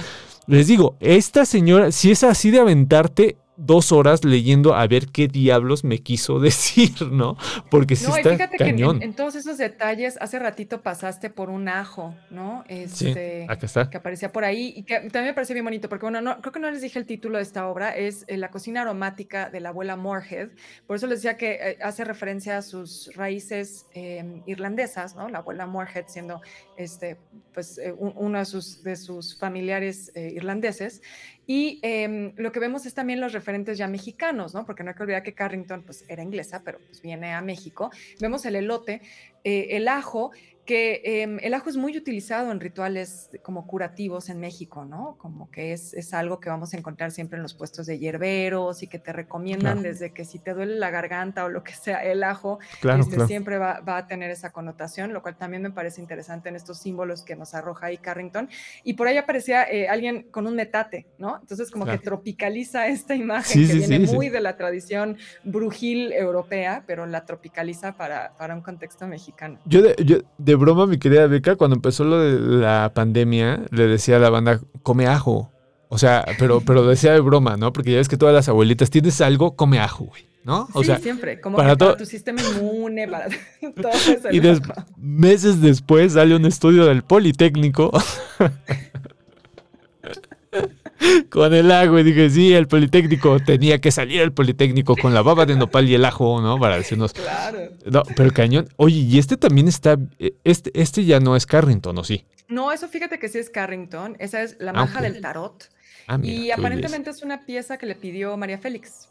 les 0.47 0.67
digo, 0.67 0.97
esta 1.01 1.45
señora, 1.45 1.93
si 1.93 2.11
es 2.11 2.25
así 2.25 2.51
de 2.51 2.61
aventarte, 2.61 3.37
dos 3.57 3.93
horas 3.93 4.25
leyendo 4.25 4.75
a 4.75 4.87
ver 4.87 5.07
qué 5.09 5.29
diablos 5.29 5.85
me 5.85 5.99
quiso 5.99 6.41
decir, 6.41 7.11
¿no? 7.11 7.37
Porque 7.71 7.97
si 7.97 8.07
no, 8.07 8.17
está 8.17 8.31
fíjate 8.31 8.57
cañón. 8.57 8.99
Que 8.99 9.05
en, 9.05 9.15
todos 9.15 9.35
esos 9.35 9.59
detalles, 9.59 10.17
hace 10.21 10.39
ratito 10.39 10.83
pasaste 10.83 11.31
por 11.31 11.51
un 11.51 11.69
ajo, 11.69 12.15
¿no? 12.31 12.65
Este, 12.69 13.45
sí, 13.47 13.53
acá 13.53 13.67
está. 13.67 13.91
Que 13.91 13.99
aparecía 13.99 14.33
por 14.33 14.45
ahí 14.45 14.73
y 14.77 14.83
que 14.85 14.95
también 15.01 15.27
me 15.27 15.35
pareció 15.35 15.55
bien 15.55 15.65
bonito, 15.65 15.89
porque 15.89 16.07
bueno, 16.07 16.21
no, 16.21 16.41
creo 16.41 16.53
que 16.53 16.61
no 16.61 16.71
les 16.71 16.81
dije 16.81 16.99
el 16.99 17.07
título 17.07 17.37
de 17.39 17.43
esta 17.43 17.69
obra, 17.69 17.97
es 17.97 18.25
eh, 18.29 18.37
La 18.37 18.51
cocina 18.51 18.83
aromática 18.83 19.51
de 19.51 19.61
la 19.61 19.71
abuela 19.71 19.97
Moorhead. 19.97 20.51
Por 20.87 20.97
eso 20.97 21.07
les 21.07 21.19
decía 21.19 21.37
que 21.37 21.53
eh, 21.53 21.79
hace 21.83 22.05
referencia 22.05 22.59
a 22.59 22.63
sus 22.63 23.11
raíces 23.15 23.87
em, 23.93 24.43
irlandesas, 24.47 25.15
¿no? 25.15 25.29
La 25.29 25.39
abuela 25.39 25.67
Moorhead 25.67 26.07
siendo, 26.09 26.41
este, 26.77 27.19
pues, 27.53 27.79
eh, 27.79 27.95
uno 27.99 28.39
de 28.39 28.45
sus, 28.45 28.83
de 28.83 28.97
sus 28.97 29.39
familiares 29.39 30.13
irlandeses. 30.15 31.03
Y 31.47 31.81
em, 31.83 32.33
lo 32.37 32.53
que 32.53 32.61
vemos 32.61 32.87
es 32.87 32.95
también 32.95 33.21
los 33.21 33.33
referentes 33.33 33.77
ya 33.77 33.89
mexicanos, 33.89 34.55
¿no? 34.55 34.65
Porque 34.65 34.85
no 34.85 34.91
hay 34.91 34.97
que 34.97 35.03
olvidar 35.03 35.23
que 35.23 35.35
Carrington 35.35 35.83
pues, 35.83 36.05
era 36.09 36.23
inglesa, 36.23 36.63
pero 36.65 36.79
pues 36.79 37.03
viene 37.03 37.33
a 37.33 37.41
México. 37.41 37.91
Vemos 38.21 38.45
el 38.47 38.57
elote, 38.57 39.03
eh, 39.45 39.69
el 39.71 39.89
ajo, 39.89 40.31
que 40.65 41.03
em, 41.05 41.39
el 41.43 41.55
ajo 41.55 41.69
es 41.69 41.77
muy 41.77 41.97
utilizado 41.97 42.53
en 42.53 42.61
rituales 42.61 43.31
como 43.43 43.67
curativos 43.67 44.29
en 44.29 44.39
México, 44.39 44.85
¿no? 44.85 45.17
Como 45.19 45.51
que 45.51 45.73
es, 45.73 45.93
es, 45.95 46.15
algo 46.15 46.39
que 46.39 46.51
vamos 46.51 46.73
a 46.73 46.77
encontrar 46.77 47.11
siempre 47.11 47.37
en 47.37 47.43
los 47.43 47.55
puestos 47.55 47.87
de 47.87 47.99
hierberos 47.99 48.83
y 48.83 48.87
que 48.87 49.01
te 49.01 49.13
recomiendan 49.13 49.83
desde 49.83 50.13
que 50.13 50.25
si 50.25 50.39
te 50.39 50.55
duele 50.55 50.77
la 50.77 50.91
garganta 50.91 51.45
o 51.45 51.49
lo 51.49 51.65
que 51.65 51.73
sea, 51.73 52.05
el 52.05 52.23
ajo 52.23 52.61
este, 52.83 53.27
siempre 53.27 53.59
va, 53.59 53.81
va, 53.81 53.97
a 53.97 54.07
tener 54.07 54.31
esa 54.31 54.51
connotación, 54.51 55.13
lo 55.13 55.23
cual 55.23 55.37
también 55.37 55.63
me 55.63 55.71
parece 55.71 56.01
interesante 56.01 56.49
en 56.49 56.57
estos 56.57 56.79
símbolos 56.79 57.23
que 57.23 57.35
nos 57.35 57.55
arroja 57.55 57.87
ahí 57.87 57.99
Carrington. 57.99 58.49
Y 58.85 58.95
por 58.95 59.09
ahí 59.09 59.17
aparecía 59.17 59.65
eh, 59.65 59.89
alguien 59.89 60.29
con 60.31 60.47
un 60.47 60.55
metate, 60.55 61.07
¿no? 61.19 61.39
Entonces 61.41 61.71
como 61.71 61.87
que 61.87 61.99
tropicaliza 61.99 62.87
esta 62.87 63.17
imagen 63.17 63.67
que 63.67 63.75
viene 63.75 63.99
muy 64.07 64.29
de 64.29 64.41
la 64.41 64.57
tradición 64.57 65.17
brujil 65.43 66.13
europea, 66.13 66.85
pero 66.87 67.07
la 67.07 67.25
tropicaliza 67.25 67.97
para, 67.97 68.37
para 68.37 68.55
un 68.55 68.63
contexto 68.63 69.07
mexicano. 69.09 69.59
Yo 69.65 69.83
de, 69.83 69.97
yo 70.05 70.19
de 70.39 70.52
de 70.53 70.57
broma, 70.57 70.87
mi 70.87 70.99
querida 70.99 71.27
Beca, 71.27 71.57
cuando 71.57 71.77
empezó 71.77 72.05
lo 72.05 72.19
de 72.19 72.61
la 72.61 72.93
pandemia, 72.95 73.63
le 73.71 73.87
decía 73.87 74.17
a 74.17 74.19
la 74.21 74.31
banda, 74.31 74.61
come 74.83 75.07
ajo. 75.07 75.51
O 75.89 75.99
sea, 75.99 76.25
pero, 76.39 76.61
pero 76.61 76.87
decía 76.87 77.13
de 77.13 77.21
broma, 77.21 77.57
¿no? 77.57 77.73
Porque 77.73 77.93
ya 77.93 77.99
ves 77.99 78.09
que 78.09 78.17
todas 78.17 78.35
las 78.35 78.49
abuelitas, 78.49 78.91
tienes 78.91 79.21
algo, 79.21 79.57
come 79.57 79.79
ajo, 79.79 80.05
güey. 80.05 80.27
¿No? 80.45 80.69
O 80.73 80.83
sí, 80.83 80.91
siempre, 81.01 81.41
como 81.41 81.57
para, 81.57 81.77
para 81.77 81.97
tu 81.97 82.05
sistema 82.05 82.43
inmune, 82.43 83.07
para 83.07 83.29
todo 83.81 83.93
eso. 83.93 84.29
Y 84.33 84.43
meses 84.97 85.61
después 85.61 86.15
sale 86.15 86.35
un 86.35 86.47
estudio 86.47 86.87
del 86.87 87.05
Politécnico 87.05 87.93
con 91.31 91.55
el 91.55 91.71
agua 91.71 92.01
y 92.01 92.05
dije, 92.05 92.31
sí, 92.31 92.53
el 92.53 92.69
Politécnico 92.69 93.39
tenía 93.41 93.81
que 93.81 93.91
salir 93.91 94.21
el 94.21 94.33
Politécnico 94.33 94.97
con 94.97 95.15
la 95.15 95.23
baba 95.23 95.47
de 95.47 95.57
nopal 95.57 95.89
y 95.89 95.95
el 95.95 96.05
ajo, 96.05 96.41
¿no? 96.41 96.59
Para 96.59 96.77
decirnos. 96.77 97.13
Claro. 97.13 97.59
No, 97.87 98.03
pero 98.17 98.25
el 98.25 98.33
cañón. 98.33 98.69
Oye, 98.77 99.01
y 99.01 99.19
este 99.19 99.37
también 99.37 99.69
está. 99.69 99.99
Este, 100.45 100.71
este 100.75 101.05
ya 101.05 101.21
no 101.21 101.37
es 101.37 101.47
Carrington, 101.47 101.97
¿o 101.99 102.05
sí? 102.05 102.25
No, 102.49 102.73
eso 102.73 102.89
fíjate 102.89 103.19
que 103.19 103.29
sí 103.29 103.39
es 103.39 103.51
Carrington. 103.51 104.17
Esa 104.19 104.43
es 104.43 104.57
la 104.59 104.73
maja 104.73 105.01
del 105.01 105.21
tarot. 105.21 105.71
Ah, 106.07 106.19
y 106.23 106.51
aparentemente 106.51 107.11
es 107.11 107.23
una 107.23 107.47
pieza 107.47 107.79
que 107.79 107.87
le 107.87 107.95
pidió 107.95 108.37
María 108.37 108.59
Félix. 108.59 109.09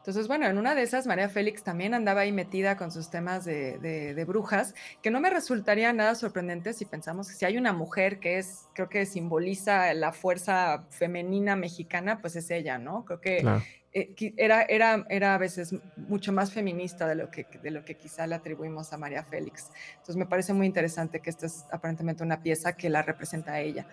Entonces, 0.00 0.28
bueno, 0.28 0.46
en 0.46 0.56
una 0.56 0.74
de 0.74 0.80
esas, 0.80 1.06
María 1.06 1.28
Félix 1.28 1.62
también 1.62 1.92
andaba 1.92 2.22
ahí 2.22 2.32
metida 2.32 2.78
con 2.78 2.90
sus 2.90 3.10
temas 3.10 3.44
de, 3.44 4.24
brujas, 4.26 4.74
que 5.02 5.10
no 5.10 5.20
me 5.20 5.28
resultaría 5.28 5.92
nada 5.92 6.14
sorprendente 6.14 6.72
si 6.72 6.86
pensamos 6.86 7.28
que 7.28 7.34
si 7.34 7.44
hay 7.44 7.58
una 7.58 7.74
mujer 7.74 8.18
que 8.18 8.38
es, 8.38 8.66
creo 8.72 8.88
que 8.88 9.04
simboliza 9.04 9.92
la 9.92 10.12
fuerza 10.12 10.86
femenina 10.88 11.54
mexicana, 11.54 12.20
pues 12.22 12.34
es 12.36 12.50
ella, 12.50 12.78
¿no? 12.78 13.04
Creo 13.04 13.20
que 13.20 13.46
eh, 13.92 14.14
era, 14.38 14.62
era, 14.62 15.04
era 15.10 15.34
a 15.34 15.38
veces 15.38 15.74
mucho 15.96 16.32
más 16.32 16.50
feminista 16.50 17.06
de 17.06 17.16
lo, 17.16 17.30
que, 17.30 17.46
de 17.62 17.70
lo 17.70 17.84
que 17.84 17.96
quizá 17.96 18.26
le 18.26 18.36
atribuimos 18.36 18.94
a 18.94 18.96
María 18.96 19.22
Félix. 19.22 19.70
Entonces, 19.92 20.16
me 20.16 20.24
parece 20.24 20.54
muy 20.54 20.66
interesante 20.66 21.20
que 21.20 21.28
esta 21.28 21.44
es 21.44 21.66
aparentemente 21.70 22.22
una 22.22 22.42
pieza 22.42 22.72
que 22.72 22.88
la 22.88 23.02
representa 23.02 23.52
a 23.52 23.60
ella 23.60 23.86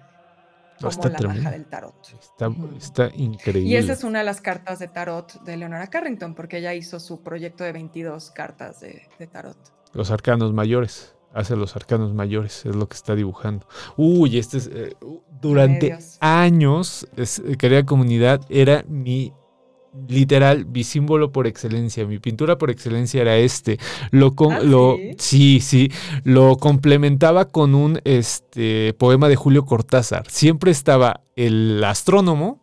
como 0.81 1.09
la 1.09 1.27
maja 1.27 1.51
del 1.51 1.65
tarot. 1.65 1.95
Está, 2.77 3.09
increíble. 3.15 3.69
Y 3.69 3.75
esa 3.75 3.93
es 3.93 4.03
una 4.03 4.19
de 4.19 4.25
las 4.25 4.41
cartas 4.41 4.79
de 4.79 4.87
tarot 4.87 5.43
de 5.43 5.57
Leonora 5.57 5.87
Carrington, 5.87 6.35
porque 6.35 6.57
ella 6.57 6.73
hizo 6.73 6.99
su 6.99 7.21
proyecto 7.21 7.63
de 7.63 7.71
22 7.71 8.31
cartas 8.31 8.79
de, 8.81 9.07
tarot. 9.31 9.57
Los 9.93 10.11
arcanos 10.11 10.53
mayores. 10.53 11.13
Hace 11.33 11.55
los 11.55 11.75
arcanos 11.75 12.13
mayores, 12.13 12.65
es 12.65 12.75
lo 12.75 12.87
que 12.87 12.95
está 12.95 13.13
dibujando. 13.13 13.67
Uy, 13.95 14.39
este 14.39 14.57
es. 14.57 14.67
Eh, 14.73 14.95
durante 15.39 15.95
años, 16.19 17.07
querida 17.59 17.85
comunidad, 17.85 18.41
era 18.49 18.83
mi 18.87 19.33
literal, 20.07 20.65
mi 20.65 20.83
símbolo 20.83 21.31
por 21.31 21.47
excelencia, 21.47 22.05
mi 22.05 22.19
pintura 22.19 22.57
por 22.57 22.69
excelencia 22.69 23.21
era 23.21 23.37
este. 23.37 23.77
Lo, 24.11 24.33
¿Ah, 24.51 24.59
lo 24.59 24.97
sí? 25.17 25.59
sí, 25.59 25.91
lo 26.23 26.57
complementaba 26.57 27.45
con 27.45 27.75
un 27.75 27.99
este, 28.03 28.93
poema 28.93 29.29
de 29.29 29.35
Julio 29.35 29.65
Cortázar. 29.65 30.25
Siempre 30.29 30.71
estaba 30.71 31.21
el 31.35 31.83
astrónomo 31.83 32.61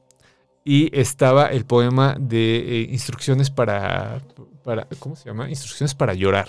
y 0.65 0.97
estaba 0.99 1.47
el 1.47 1.65
poema 1.67 2.17
de 2.19 2.57
eh, 2.57 2.89
instrucciones 2.91 3.51
para 3.51 4.23
para, 4.65 4.89
¿cómo 4.99 5.15
se 5.15 5.29
llama? 5.29 5.49
Instrucciones 5.49 5.95
para 5.95 6.15
llorar. 6.15 6.49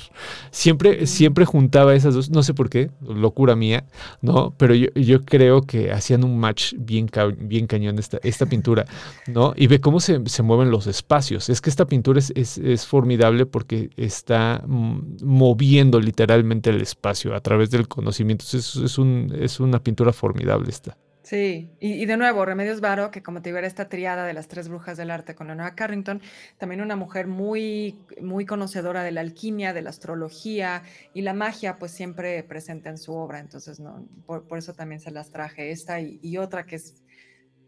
Siempre, 0.50 1.06
siempre 1.06 1.46
juntaba 1.46 1.94
esas 1.94 2.14
dos, 2.16 2.30
no 2.30 2.42
sé 2.42 2.54
por 2.54 2.70
qué, 2.70 2.90
locura 3.02 3.56
mía, 3.56 3.86
¿no? 4.22 4.54
Pero 4.58 4.74
yo, 4.74 4.88
yo 4.96 5.26
creo 5.26 5.62
que 5.62 5.92
hacían 5.92 6.24
un 6.24 6.40
match 6.40 6.74
bien, 6.78 7.10
bien 7.38 7.68
cañón 7.68 8.00
esta, 8.00 8.18
esta 8.24 8.46
pintura, 8.46 8.86
¿no? 9.28 9.54
Y 9.56 9.68
ve 9.68 9.82
cómo 9.82 10.00
se, 10.00 10.22
se 10.28 10.44
mueven 10.44 10.72
los 10.72 10.88
espacios. 10.88 11.50
Es 11.50 11.62
que 11.62 11.70
esta 11.70 11.86
pintura 11.86 12.20
es, 12.20 12.32
es, 12.36 12.58
es 12.58 12.86
formidable 12.86 13.46
porque 13.46 13.90
está 13.98 14.64
moviendo 14.66 16.00
literalmente 16.00 16.70
el 16.70 16.82
espacio 16.82 17.36
a 17.36 17.42
través 17.42 17.70
del 17.70 17.88
conocimiento. 17.88 18.46
Es, 18.54 18.98
un, 18.98 19.36
es 19.38 19.60
una 19.60 19.84
pintura 19.84 20.14
formidable 20.14 20.70
esta. 20.70 20.98
Sí, 21.26 21.72
y, 21.80 22.06
de 22.06 22.18
nuevo, 22.18 22.46
Remedios 22.46 22.82
Varo, 22.82 23.10
que 23.10 23.24
como 23.24 23.42
te 23.42 23.50
digo, 23.50 23.58
era 23.58 23.66
esta 23.66 23.90
triada 23.90 24.28
de 24.28 24.34
las 24.34 24.48
tres 24.48 24.70
brujas 24.70 24.96
del 24.96 25.10
arte 25.10 25.34
con 25.34 25.48
nueva 25.48 25.74
Carrington, 25.74 26.22
también 26.60 26.82
una 26.82 26.96
mujer 26.96 27.26
muy, 27.26 28.00
muy 28.22 28.46
conocedora 28.46 29.02
de 29.02 29.12
la 29.12 29.22
alquimia, 29.22 29.74
de 29.74 29.82
la 29.82 29.90
astrología 29.90 30.84
y 31.16 31.24
la 31.24 31.34
magia, 31.34 31.78
pues 31.80 31.94
siempre 31.94 32.44
presente 32.44 32.90
en 32.90 33.00
su 33.00 33.16
obra. 33.16 33.40
Entonces, 33.40 33.80
no, 33.80 34.08
por, 34.28 34.46
eso 34.56 34.76
también 34.76 35.02
se 35.02 35.10
las 35.10 35.32
traje 35.32 35.72
esta 35.72 36.00
y, 36.00 36.38
otra 36.38 36.68
que 36.68 36.76
es 36.76 37.02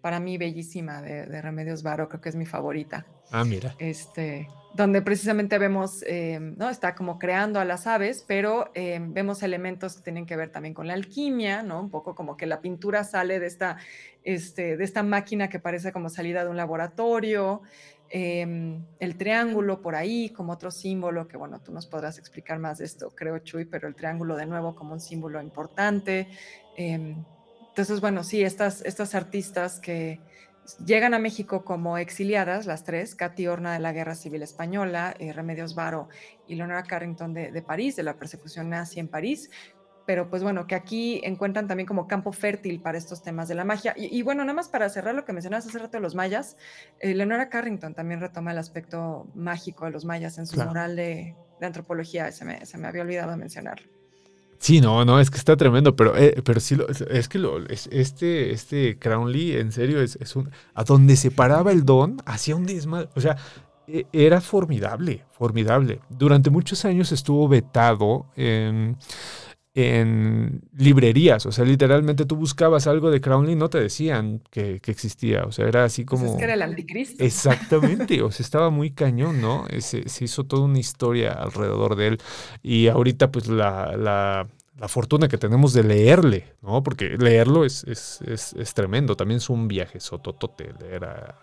para 0.01 0.19
mí 0.19 0.37
bellísima 0.37 1.01
de, 1.01 1.41
Remedios 1.41 1.81
Varo, 1.81 2.09
creo 2.09 2.21
que 2.21 2.29
es 2.29 2.35
mi 2.35 2.45
favorita. 2.45 3.07
Ah, 3.31 3.43
mira. 3.43 3.75
Este, 3.77 4.47
donde 4.73 5.01
precisamente 5.01 5.57
vemos, 5.57 6.03
eh, 6.03 6.39
¿no? 6.39 6.69
Está 6.69 6.95
como 6.95 7.17
creando 7.17 7.59
a 7.59 7.65
las 7.65 7.87
aves, 7.87 8.23
pero 8.25 8.69
eh, 8.75 8.99
vemos 9.01 9.41
elementos 9.43 9.95
que 9.97 10.03
tienen 10.03 10.25
que 10.25 10.35
ver 10.35 10.51
también 10.51 10.73
con 10.73 10.87
la 10.87 10.93
alquimia, 10.93 11.63
¿no? 11.63 11.79
Un 11.79 11.89
poco 11.89 12.15
como 12.15 12.37
que 12.37 12.45
la 12.45 12.61
pintura 12.61 13.03
sale 13.03 13.39
de 13.39 13.47
esta, 13.47 13.77
este, 14.23 14.77
de 14.77 14.83
esta 14.83 15.03
máquina 15.03 15.49
que 15.49 15.59
parece 15.59 15.91
como 15.91 16.09
salida 16.09 16.43
de 16.43 16.51
un 16.51 16.57
laboratorio, 16.57 17.63
em, 18.09 18.85
el 18.99 19.17
triángulo 19.17 19.81
por 19.81 19.95
ahí 19.95 20.29
como 20.29 20.53
otro 20.53 20.69
símbolo, 20.69 21.27
que 21.27 21.37
bueno, 21.37 21.59
tú 21.59 21.73
nos 21.73 21.87
podrás 21.87 22.19
explicar 22.19 22.59
más 22.59 22.77
de 22.77 22.85
esto, 22.85 23.09
creo, 23.15 23.39
Chuy, 23.39 23.65
pero 23.65 23.87
el 23.87 23.95
triángulo 23.95 24.35
de 24.35 24.45
nuevo 24.45 24.75
como 24.75 24.93
un 24.93 25.01
símbolo 25.01 25.41
importante. 25.41 26.27
Em, 26.77 27.25
entonces, 27.69 27.99
bueno, 27.99 28.23
sí, 28.23 28.43
estas, 28.43 28.81
estas 28.85 29.15
artistas 29.15 29.79
que 29.79 30.19
Llegan 30.85 31.13
a 31.13 31.19
México 31.19 31.63
como 31.63 31.97
exiliadas, 31.97 32.65
las 32.65 32.83
tres, 32.83 33.15
Katy 33.15 33.47
Horna 33.47 33.73
de 33.73 33.79
la 33.79 33.93
Guerra 33.93 34.15
Civil 34.15 34.43
Española, 34.43 35.15
eh, 35.17 35.31
Remedios 35.31 35.75
Varo 35.75 36.09
y 36.47 36.55
Leonora 36.55 36.83
Carrington 36.83 37.33
de, 37.33 37.61
París, 37.61 37.95
de 37.95 38.03
la 38.03 38.17
persecución 38.17 38.69
nazi 38.69 38.99
en 38.99 39.07
París, 39.07 39.49
pero 40.05 40.29
pues 40.29 40.43
bueno, 40.43 40.67
que 40.67 40.75
aquí 40.75 41.21
encuentran 41.23 41.67
también 41.67 41.87
como 41.87 42.07
campo 42.07 42.31
fértil 42.31 42.81
para 42.81 42.97
estos 42.97 43.23
temas 43.23 43.47
de 43.47 43.55
la 43.55 43.65
magia. 43.65 43.93
Y, 43.97 44.21
bueno, 44.21 44.43
nada 44.43 44.53
más 44.53 44.69
para 44.69 44.87
cerrar 44.89 45.15
lo 45.15 45.25
que 45.25 45.33
mencionabas 45.33 45.67
hace 45.67 45.79
rato 45.79 45.97
de 45.97 46.01
los 46.01 46.15
mayas, 46.15 46.57
eh, 46.99 47.13
Leonora 47.13 47.49
Carrington 47.49 47.93
también 47.93 48.19
retoma 48.21 48.51
el 48.51 48.57
aspecto 48.57 49.27
mágico 49.35 49.85
de 49.85 49.91
los 49.91 50.05
mayas 50.05 50.37
en 50.37 50.47
su 50.47 50.57
mural 50.61 50.95
de, 50.95 51.35
antropología, 51.61 52.31
se 52.31 52.45
me, 52.45 52.65
se 52.65 52.77
me 52.77 52.87
había 52.87 53.01
olvidado 53.01 53.35
mencionarlo. 53.35 53.96
Sí, 54.59 54.81
no, 54.81 55.05
no, 55.05 55.19
es 55.19 55.29
que 55.29 55.37
está 55.37 55.55
tremendo, 55.55 55.95
pero, 55.95 56.17
eh, 56.17 56.41
pero 56.43 56.59
sí, 56.59 56.77
es 57.09 57.29
que 57.29 57.37
lo, 57.37 57.65
este, 57.67 58.51
este 58.51 58.97
Crownley, 58.97 59.57
en 59.57 59.71
serio, 59.71 60.01
es, 60.01 60.17
es, 60.17 60.35
un... 60.35 60.49
A 60.73 60.83
donde 60.83 61.15
se 61.15 61.31
paraba 61.31 61.71
el 61.71 61.85
don, 61.85 62.17
hacía 62.25 62.55
un 62.55 62.65
desmadre. 62.65 63.09
O 63.15 63.21
sea, 63.21 63.37
e, 63.87 64.05
era 64.11 64.41
formidable, 64.41 65.23
formidable. 65.31 66.01
Durante 66.09 66.49
muchos 66.49 66.85
años 66.85 67.11
estuvo 67.11 67.47
vetado 67.47 68.25
en 68.35 68.97
en 69.79 70.63
librerías. 70.75 71.45
O 71.45 71.51
sea, 71.51 71.63
literalmente 71.63 72.25
tú 72.25 72.35
buscabas 72.35 72.87
algo 72.87 73.11
de 73.11 73.21
Crowley 73.21 73.53
y 73.53 73.55
no 73.55 73.69
te 73.69 73.79
decían 73.79 74.41
que, 74.49 74.81
existía. 74.87 75.43
O 75.43 75.51
sea, 75.51 75.67
era 75.67 75.83
así 75.83 76.03
pues 76.03 76.19
como. 76.19 76.31
es 76.31 76.37
que 76.39 76.45
era 76.45 76.55
el 76.55 76.63
anticristo. 76.63 77.23
Exactamente. 77.23 78.23
o 78.23 78.31
sea, 78.31 78.43
estaba 78.43 78.71
muy 78.71 78.89
cañón, 78.89 79.39
¿no? 79.39 79.67
Se, 79.77 80.09
se, 80.09 80.25
hizo 80.25 80.45
toda 80.45 80.63
una 80.63 80.79
historia 80.79 81.31
alrededor 81.31 81.95
de 81.95 82.07
él. 82.07 82.17
Y 82.63 82.87
ahorita, 82.87 83.31
pues, 83.31 83.49
la, 83.49 83.95
la, 83.95 84.47
la 84.79 84.87
fortuna 84.87 85.27
que 85.27 85.37
tenemos 85.37 85.73
de 85.73 85.83
leerle, 85.83 86.53
¿no? 86.61 86.83
Porque 86.83 87.17
leerlo 87.17 87.65
es, 87.65 87.83
es, 87.85 88.21
es, 88.21 88.53
es 88.53 88.73
tremendo. 88.73 89.15
También 89.15 89.37
es 89.37 89.49
un 89.49 89.67
viaje 89.67 89.99
sototote 89.99 90.73
leer 90.79 91.05
a, 91.05 91.39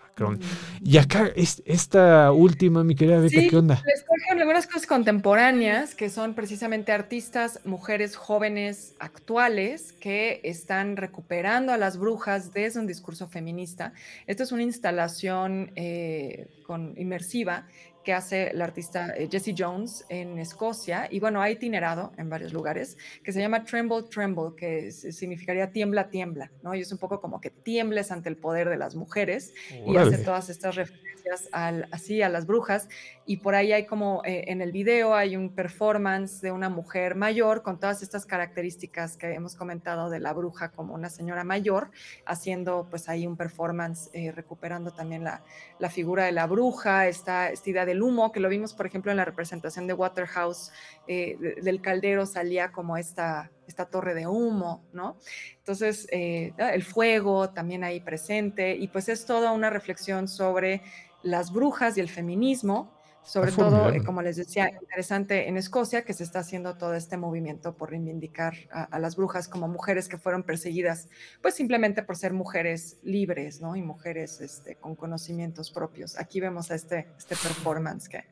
y 0.82 0.98
acá, 0.98 1.31
esta 1.35 2.31
última, 2.31 2.85
mi 2.85 2.94
querida 2.94 3.19
Beca, 3.19 3.40
¿qué 3.48 3.56
onda? 3.56 3.82
Les 3.85 4.05
traje 4.05 4.40
algunas 4.40 4.66
cosas 4.66 4.86
contemporáneas 4.86 5.94
que 5.94 6.09
son 6.09 6.35
precisamente 6.35 6.93
artistas, 6.93 7.61
mujeres 7.65 8.15
jóvenes 8.15 8.94
actuales 9.01 9.93
que 9.93 10.40
están 10.44 10.97
recuperando 10.97 11.73
a 11.73 11.78
las 11.78 11.98
brujas 11.98 12.52
desde 12.52 12.78
un 12.78 12.86
discurso 12.86 13.28
feminista. 13.28 13.93
Esto 14.27 14.44
es 14.44 14.52
una 14.52 14.62
instalación 14.62 15.73
eh, 15.74 16.47
con, 16.66 16.94
inmersiva 16.97 17.66
que 18.05 18.12
hace 18.12 18.52
la 18.55 18.64
artista 18.64 19.14
eh, 19.16 19.28
Jessie 19.31 19.55
Jones 19.56 20.05
en 20.09 20.39
Escocia, 20.39 21.09
y 21.10 21.18
bueno, 21.20 21.40
ha 21.40 21.51
itinerado 21.51 22.12
en 22.18 22.28
varios 22.28 22.52
lugares, 22.52 22.97
que 23.22 23.32
se 23.32 23.40
llama 23.40 23.64
Tremble, 23.64 24.02
Tremble, 24.05 24.55
que 24.56 24.93
significaría 24.93 25.70
tiembla, 25.70 26.09
tiembla, 26.09 26.51
¿no? 26.62 26.74
Y 26.74 26.81
es 26.81 26.93
un 26.93 26.98
poco 26.98 27.20
como 27.20 27.40
que 27.40 27.51
tiembles 27.51 28.12
ante 28.12 28.28
el 28.28 28.36
poder 28.36 28.68
de 28.68 28.76
las 28.76 28.94
mujeres 28.94 29.55
y 29.86 29.97
hace 29.97 30.18
todas 30.18 30.51
estas 30.51 30.76
referencias 30.76 31.48
al, 31.52 31.89
así 31.90 32.22
a 32.22 32.28
las 32.28 32.47
brujas, 32.47 32.89
y 33.26 33.38
por 33.38 33.55
ahí 33.55 33.72
hay 33.72 33.86
como 33.86 34.22
eh, 34.24 34.44
en 34.48 34.60
el 34.60 34.70
video 34.70 35.14
hay 35.14 35.36
un 35.36 35.55
performance 35.55 36.42
de 36.42 36.52
una 36.52 36.68
mujer 36.68 37.14
mayor 37.14 37.62
con 37.62 37.80
todas 37.80 38.02
estas 38.02 38.26
características 38.26 39.16
que 39.16 39.32
hemos 39.32 39.55
comentado 39.55 40.10
de 40.10 40.20
la 40.20 40.32
bruja 40.34 40.70
como 40.70 40.94
una 40.94 41.09
señora 41.09 41.42
mayor, 41.42 41.90
haciendo 42.26 42.86
pues 42.90 43.09
ahí 43.09 43.26
un 43.26 43.36
performance, 43.36 44.10
eh, 44.12 44.30
recuperando 44.30 44.90
también 44.90 45.24
la, 45.24 45.42
la, 45.78 45.88
figura 45.88 46.24
de 46.24 46.32
la 46.32 46.46
bruja, 46.46 47.09
esta, 47.09 47.51
esta 47.51 47.70
idea 47.70 47.86
de 47.86 47.94
el 47.94 48.02
humo, 48.02 48.32
que 48.32 48.40
lo 48.40 48.48
vimos, 48.48 48.74
por 48.74 48.86
ejemplo, 48.86 49.10
en 49.10 49.16
la 49.16 49.24
representación 49.24 49.86
de 49.86 49.94
Waterhouse, 49.94 50.70
eh, 51.06 51.38
del 51.62 51.80
caldero 51.80 52.26
salía 52.26 52.72
como 52.72 52.96
esta, 52.96 53.51
esta 53.66 53.86
torre 53.86 54.14
de 54.14 54.26
humo, 54.26 54.84
¿no? 54.92 55.16
Entonces, 55.59 56.06
eh, 56.10 56.52
el 56.59 56.82
fuego 56.82 57.51
también 57.51 57.84
ahí 57.84 58.01
presente, 58.01 58.76
y 58.76 58.88
pues 58.88 59.09
es 59.09 59.24
toda 59.24 59.52
una 59.52 59.70
reflexión 59.70 60.28
sobre 60.28 60.82
las 61.22 61.52
brujas 61.52 61.96
y 61.96 62.01
el 62.01 62.10
feminismo, 62.10 62.94
sobre 63.24 63.52
todo, 63.52 63.90
eh, 63.90 64.05
como 64.05 64.20
les 64.20 64.36
decía, 64.36 64.70
interesante 64.70 65.48
en 65.48 65.56
Escocia, 65.56 66.05
que 66.05 66.12
se 66.12 66.22
está 66.22 66.40
haciendo 66.40 66.76
todo 66.76 66.94
este 66.94 67.16
movimiento 67.16 67.74
por 67.74 67.90
reivindicar 67.90 68.55
a, 68.70 68.98
las 68.98 69.16
brujas 69.16 69.48
como 69.48 69.66
mujeres 69.66 70.09
que 70.09 70.18
fueron 70.18 70.42
perseguidas, 70.42 71.09
pues 71.40 71.55
simplemente 71.55 72.02
por 72.02 72.16
ser 72.16 72.34
mujeres 72.34 72.98
libres, 73.02 73.60
¿no? 73.60 73.76
Y 73.76 73.82
mujeres 73.82 74.40
este, 74.40 74.76
con 74.76 74.94
conocimientos 74.94 75.70
propios. 75.70 76.18
Aquí 76.18 76.40
vemos 76.40 76.70
a 76.70 76.74
este, 76.74 77.09
este 77.16 77.34
performance 77.36 78.09
que, 78.09 78.24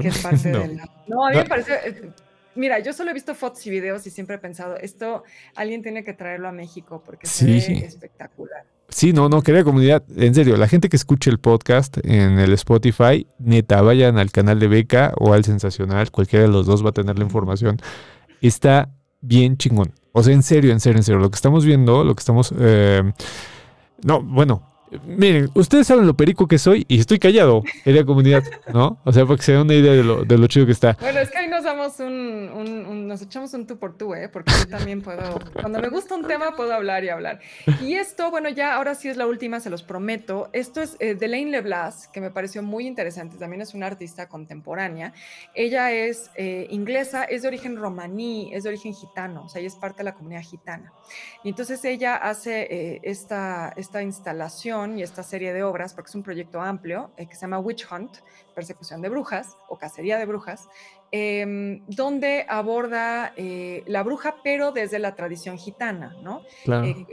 que 0.00 0.08
es 0.08 0.18
parte 0.18 0.50
de 0.50 0.68
la... 0.68 0.88
No, 1.06 1.24
a 1.24 1.30
mí 1.30 1.36
me 1.36 1.46
parece... 1.46 1.74
Eh, 1.88 2.10
mira, 2.56 2.80
yo 2.80 2.92
solo 2.92 3.10
he 3.10 3.14
visto 3.14 3.34
fotos 3.36 3.64
y 3.66 3.70
videos 3.70 4.06
y 4.06 4.10
siempre 4.10 4.36
he 4.36 4.38
pensado, 4.38 4.76
esto 4.76 5.22
alguien 5.54 5.82
tiene 5.82 6.02
que 6.02 6.14
traerlo 6.14 6.48
a 6.48 6.52
México 6.52 7.02
porque 7.04 7.26
se 7.26 7.46
ve 7.46 7.84
espectacular. 7.84 8.66
Sí, 8.90 9.12
no, 9.12 9.28
no, 9.28 9.42
querida 9.42 9.62
comunidad, 9.62 10.02
en 10.16 10.34
serio, 10.34 10.56
la 10.56 10.66
gente 10.66 10.88
que 10.88 10.96
escuche 10.96 11.30
el 11.30 11.38
podcast 11.38 11.98
en 12.04 12.40
el 12.40 12.52
Spotify, 12.54 13.26
neta, 13.38 13.80
vayan 13.82 14.18
al 14.18 14.32
canal 14.32 14.58
de 14.58 14.66
Beca 14.66 15.12
o 15.16 15.32
al 15.32 15.44
Sensacional, 15.44 16.10
cualquiera 16.10 16.44
de 16.44 16.50
los 16.50 16.66
dos 16.66 16.84
va 16.84 16.90
a 16.90 16.92
tener 16.92 17.16
la 17.16 17.24
información. 17.24 17.78
Está 18.40 18.90
bien 19.20 19.56
chingón. 19.56 19.92
O 20.12 20.24
sea, 20.24 20.34
en 20.34 20.42
serio, 20.42 20.72
en 20.72 20.80
serio, 20.80 20.98
en 20.98 21.04
serio, 21.04 21.20
lo 21.20 21.30
que 21.30 21.36
estamos 21.36 21.64
viendo, 21.64 22.02
lo 22.02 22.14
que 22.14 22.20
estamos... 22.20 22.52
Eh, 22.58 23.12
no, 24.02 24.22
bueno, 24.22 24.69
Miren, 25.04 25.50
ustedes 25.54 25.86
saben 25.86 26.06
lo 26.06 26.14
perico 26.14 26.48
que 26.48 26.58
soy 26.58 26.84
y 26.88 26.98
estoy 26.98 27.18
callado, 27.18 27.62
querida 27.84 28.04
comunidad, 28.04 28.42
¿no? 28.72 28.98
O 29.04 29.12
sea, 29.12 29.24
para 29.24 29.36
que 29.36 29.42
se 29.42 29.52
den 29.52 29.62
una 29.62 29.74
idea 29.74 29.92
de 29.92 30.02
lo, 30.02 30.24
de 30.24 30.38
lo 30.38 30.46
chido 30.46 30.66
que 30.66 30.72
está. 30.72 30.96
Bueno, 31.00 31.20
es 31.20 31.30
que 31.30 31.38
ahí 31.38 31.48
nos 31.48 31.64
damos 31.64 32.00
un, 32.00 32.50
un, 32.88 33.06
nos 33.06 33.22
echamos 33.22 33.54
un 33.54 33.66
tú 33.66 33.78
por 33.78 33.96
tú, 33.96 34.14
¿eh? 34.14 34.28
Porque 34.28 34.52
yo 34.58 34.68
también 34.68 35.02
puedo, 35.02 35.38
cuando 35.52 35.80
me 35.80 35.88
gusta 35.88 36.14
un 36.16 36.26
tema, 36.26 36.56
puedo 36.56 36.72
hablar 36.74 37.04
y 37.04 37.08
hablar. 37.08 37.40
Y 37.80 37.94
esto, 37.94 38.30
bueno, 38.30 38.48
ya 38.48 38.74
ahora 38.74 38.94
sí 38.94 39.08
es 39.08 39.16
la 39.16 39.26
última, 39.26 39.60
se 39.60 39.70
los 39.70 39.82
prometo. 39.82 40.50
Esto 40.52 40.80
es 40.82 40.96
eh, 40.98 41.14
Delaine 41.14 41.50
Leblas, 41.50 42.08
que 42.08 42.20
me 42.20 42.30
pareció 42.30 42.62
muy 42.62 42.86
interesante. 42.86 43.36
También 43.36 43.62
es 43.62 43.74
una 43.74 43.86
artista 43.86 44.28
contemporánea. 44.28 45.12
Ella 45.54 45.92
es 45.92 46.30
eh, 46.36 46.66
inglesa, 46.70 47.24
es 47.24 47.42
de 47.42 47.48
origen 47.48 47.76
romaní, 47.76 48.50
es 48.52 48.64
de 48.64 48.70
origen 48.70 48.94
gitano, 48.94 49.44
o 49.44 49.48
sea, 49.48 49.60
ella 49.60 49.68
es 49.68 49.76
parte 49.76 49.98
de 49.98 50.04
la 50.04 50.14
comunidad 50.14 50.42
gitana. 50.42 50.92
Y 51.44 51.50
entonces 51.50 51.84
ella 51.84 52.16
hace 52.16 52.62
eh, 52.62 53.00
esta, 53.02 53.72
esta 53.76 54.02
instalación 54.02 54.79
y 54.86 55.02
esta 55.02 55.22
serie 55.22 55.52
de 55.52 55.62
obras, 55.62 55.94
porque 55.94 56.08
es 56.08 56.14
un 56.14 56.22
proyecto 56.22 56.60
amplio 56.60 57.10
eh, 57.16 57.26
que 57.26 57.34
se 57.34 57.42
llama 57.42 57.58
Witch 57.58 57.86
Hunt, 57.90 58.18
persecución 58.54 59.02
de 59.02 59.08
brujas 59.08 59.56
o 59.68 59.78
cacería 59.78 60.18
de 60.18 60.26
brujas, 60.26 60.68
em, 61.12 61.84
donde 61.86 62.46
aborda 62.48 63.32
eh, 63.36 63.82
la 63.86 64.02
bruja, 64.02 64.36
pero 64.42 64.72
desde 64.72 64.98
la 64.98 65.14
tradición 65.14 65.58
gitana, 65.58 66.16
¿no? 66.22 66.42
Eh, 66.66 67.06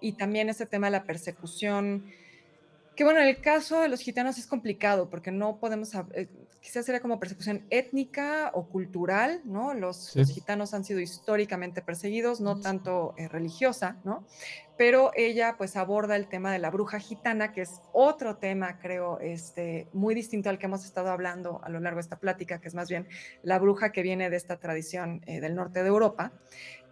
y 0.00 0.12
también 0.12 0.48
ese 0.48 0.66
tema 0.66 0.86
de 0.88 0.92
la 0.92 1.04
persecución 1.04 2.04
que 2.96 3.04
bueno, 3.04 3.20
en 3.20 3.28
el 3.28 3.40
caso 3.40 3.80
de 3.80 3.88
los 3.88 4.00
gitanos 4.00 4.36
es 4.36 4.46
complicado 4.46 5.08
porque 5.08 5.30
no 5.30 5.56
podemos, 5.56 5.94
eh, 6.12 6.28
quizás 6.60 6.84
sería 6.84 7.00
como 7.00 7.18
persecución 7.18 7.64
étnica 7.70 8.50
o 8.52 8.66
cultural, 8.68 9.40
¿no? 9.44 9.72
Los, 9.72 10.12
gitanos 10.12 10.74
han 10.74 10.84
sido 10.84 11.00
históricamente 11.00 11.80
perseguidos, 11.80 12.42
no 12.42 12.60
tanto 12.60 13.14
religiosa, 13.30 13.96
¿no? 14.04 14.26
Pero 14.80 15.10
ella 15.14 15.56
pues 15.58 15.76
aborda 15.76 16.16
el 16.16 16.26
tema 16.26 16.50
de 16.54 16.58
la 16.58 16.70
bruja 16.70 17.00
gitana, 17.00 17.52
que 17.52 17.60
es 17.60 17.82
otro 17.92 18.36
tema, 18.36 18.78
creo, 18.78 19.20
este, 19.20 19.88
muy 19.92 20.14
distinto 20.14 20.48
al 20.48 20.56
que 20.56 20.64
hemos 20.64 20.86
estado 20.86 21.10
hablando 21.10 21.60
a 21.62 21.68
lo 21.68 21.80
largo 21.80 21.98
de 21.98 22.00
esta 22.00 22.18
plática, 22.18 22.62
que 22.62 22.68
es 22.68 22.74
más 22.74 22.88
bien 22.88 23.06
la 23.42 23.58
bruja 23.58 23.92
que 23.92 24.00
viene 24.00 24.30
de 24.30 24.38
esta 24.38 24.56
tradición 24.56 25.20
eh, 25.26 25.40
del 25.40 25.54
norte 25.54 25.82
de 25.82 25.88
Europa. 25.90 26.32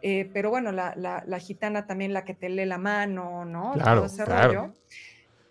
pero 0.02 0.50
bueno, 0.50 0.70
la, 0.70 0.92
la, 0.96 1.38
gitana 1.38 1.86
también 1.86 2.12
la 2.12 2.26
que 2.26 2.34
te 2.34 2.50
lee 2.50 2.66
la 2.66 2.76
mano, 2.76 3.46
¿no? 3.46 3.72
Todo 3.82 4.04
ese 4.04 4.26
rollo. 4.26 4.74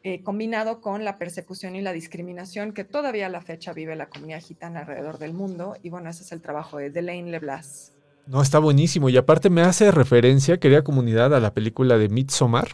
Eh, 0.04 0.22
combinado 0.22 0.80
con 0.80 1.04
la 1.04 1.18
persecución 1.18 1.76
y 1.76 1.82
la 1.82 1.92
discriminación 1.92 2.72
que 2.72 2.84
todavía 2.84 3.26
a 3.26 3.30
la 3.30 3.42
fecha 3.42 3.74
vive 3.74 3.96
la 3.96 4.10
comunidad 4.10 4.42
gitana 4.42 4.82
alrededor 4.82 5.18
del 5.18 5.34
mundo. 5.34 5.76
Y 5.82 5.90
bueno, 5.90 6.12
ese 6.12 6.22
es 6.22 6.32
el 6.32 6.42
trabajo 6.44 6.78
de 6.78 6.92
Delaine 6.92 7.32
Leblas. 7.32 7.94
No, 8.28 8.42
está 8.42 8.60
buenísimo. 8.60 9.10
Y 9.10 9.18
aparte 9.18 9.50
me 9.50 9.62
hace 9.62 9.92
referencia, 9.92 10.60
querida 10.60 10.84
comunidad, 10.84 11.34
a 11.34 11.40
la 11.40 11.54
película 11.54 11.98
de 11.98 12.10
Midsommar. 12.10 12.70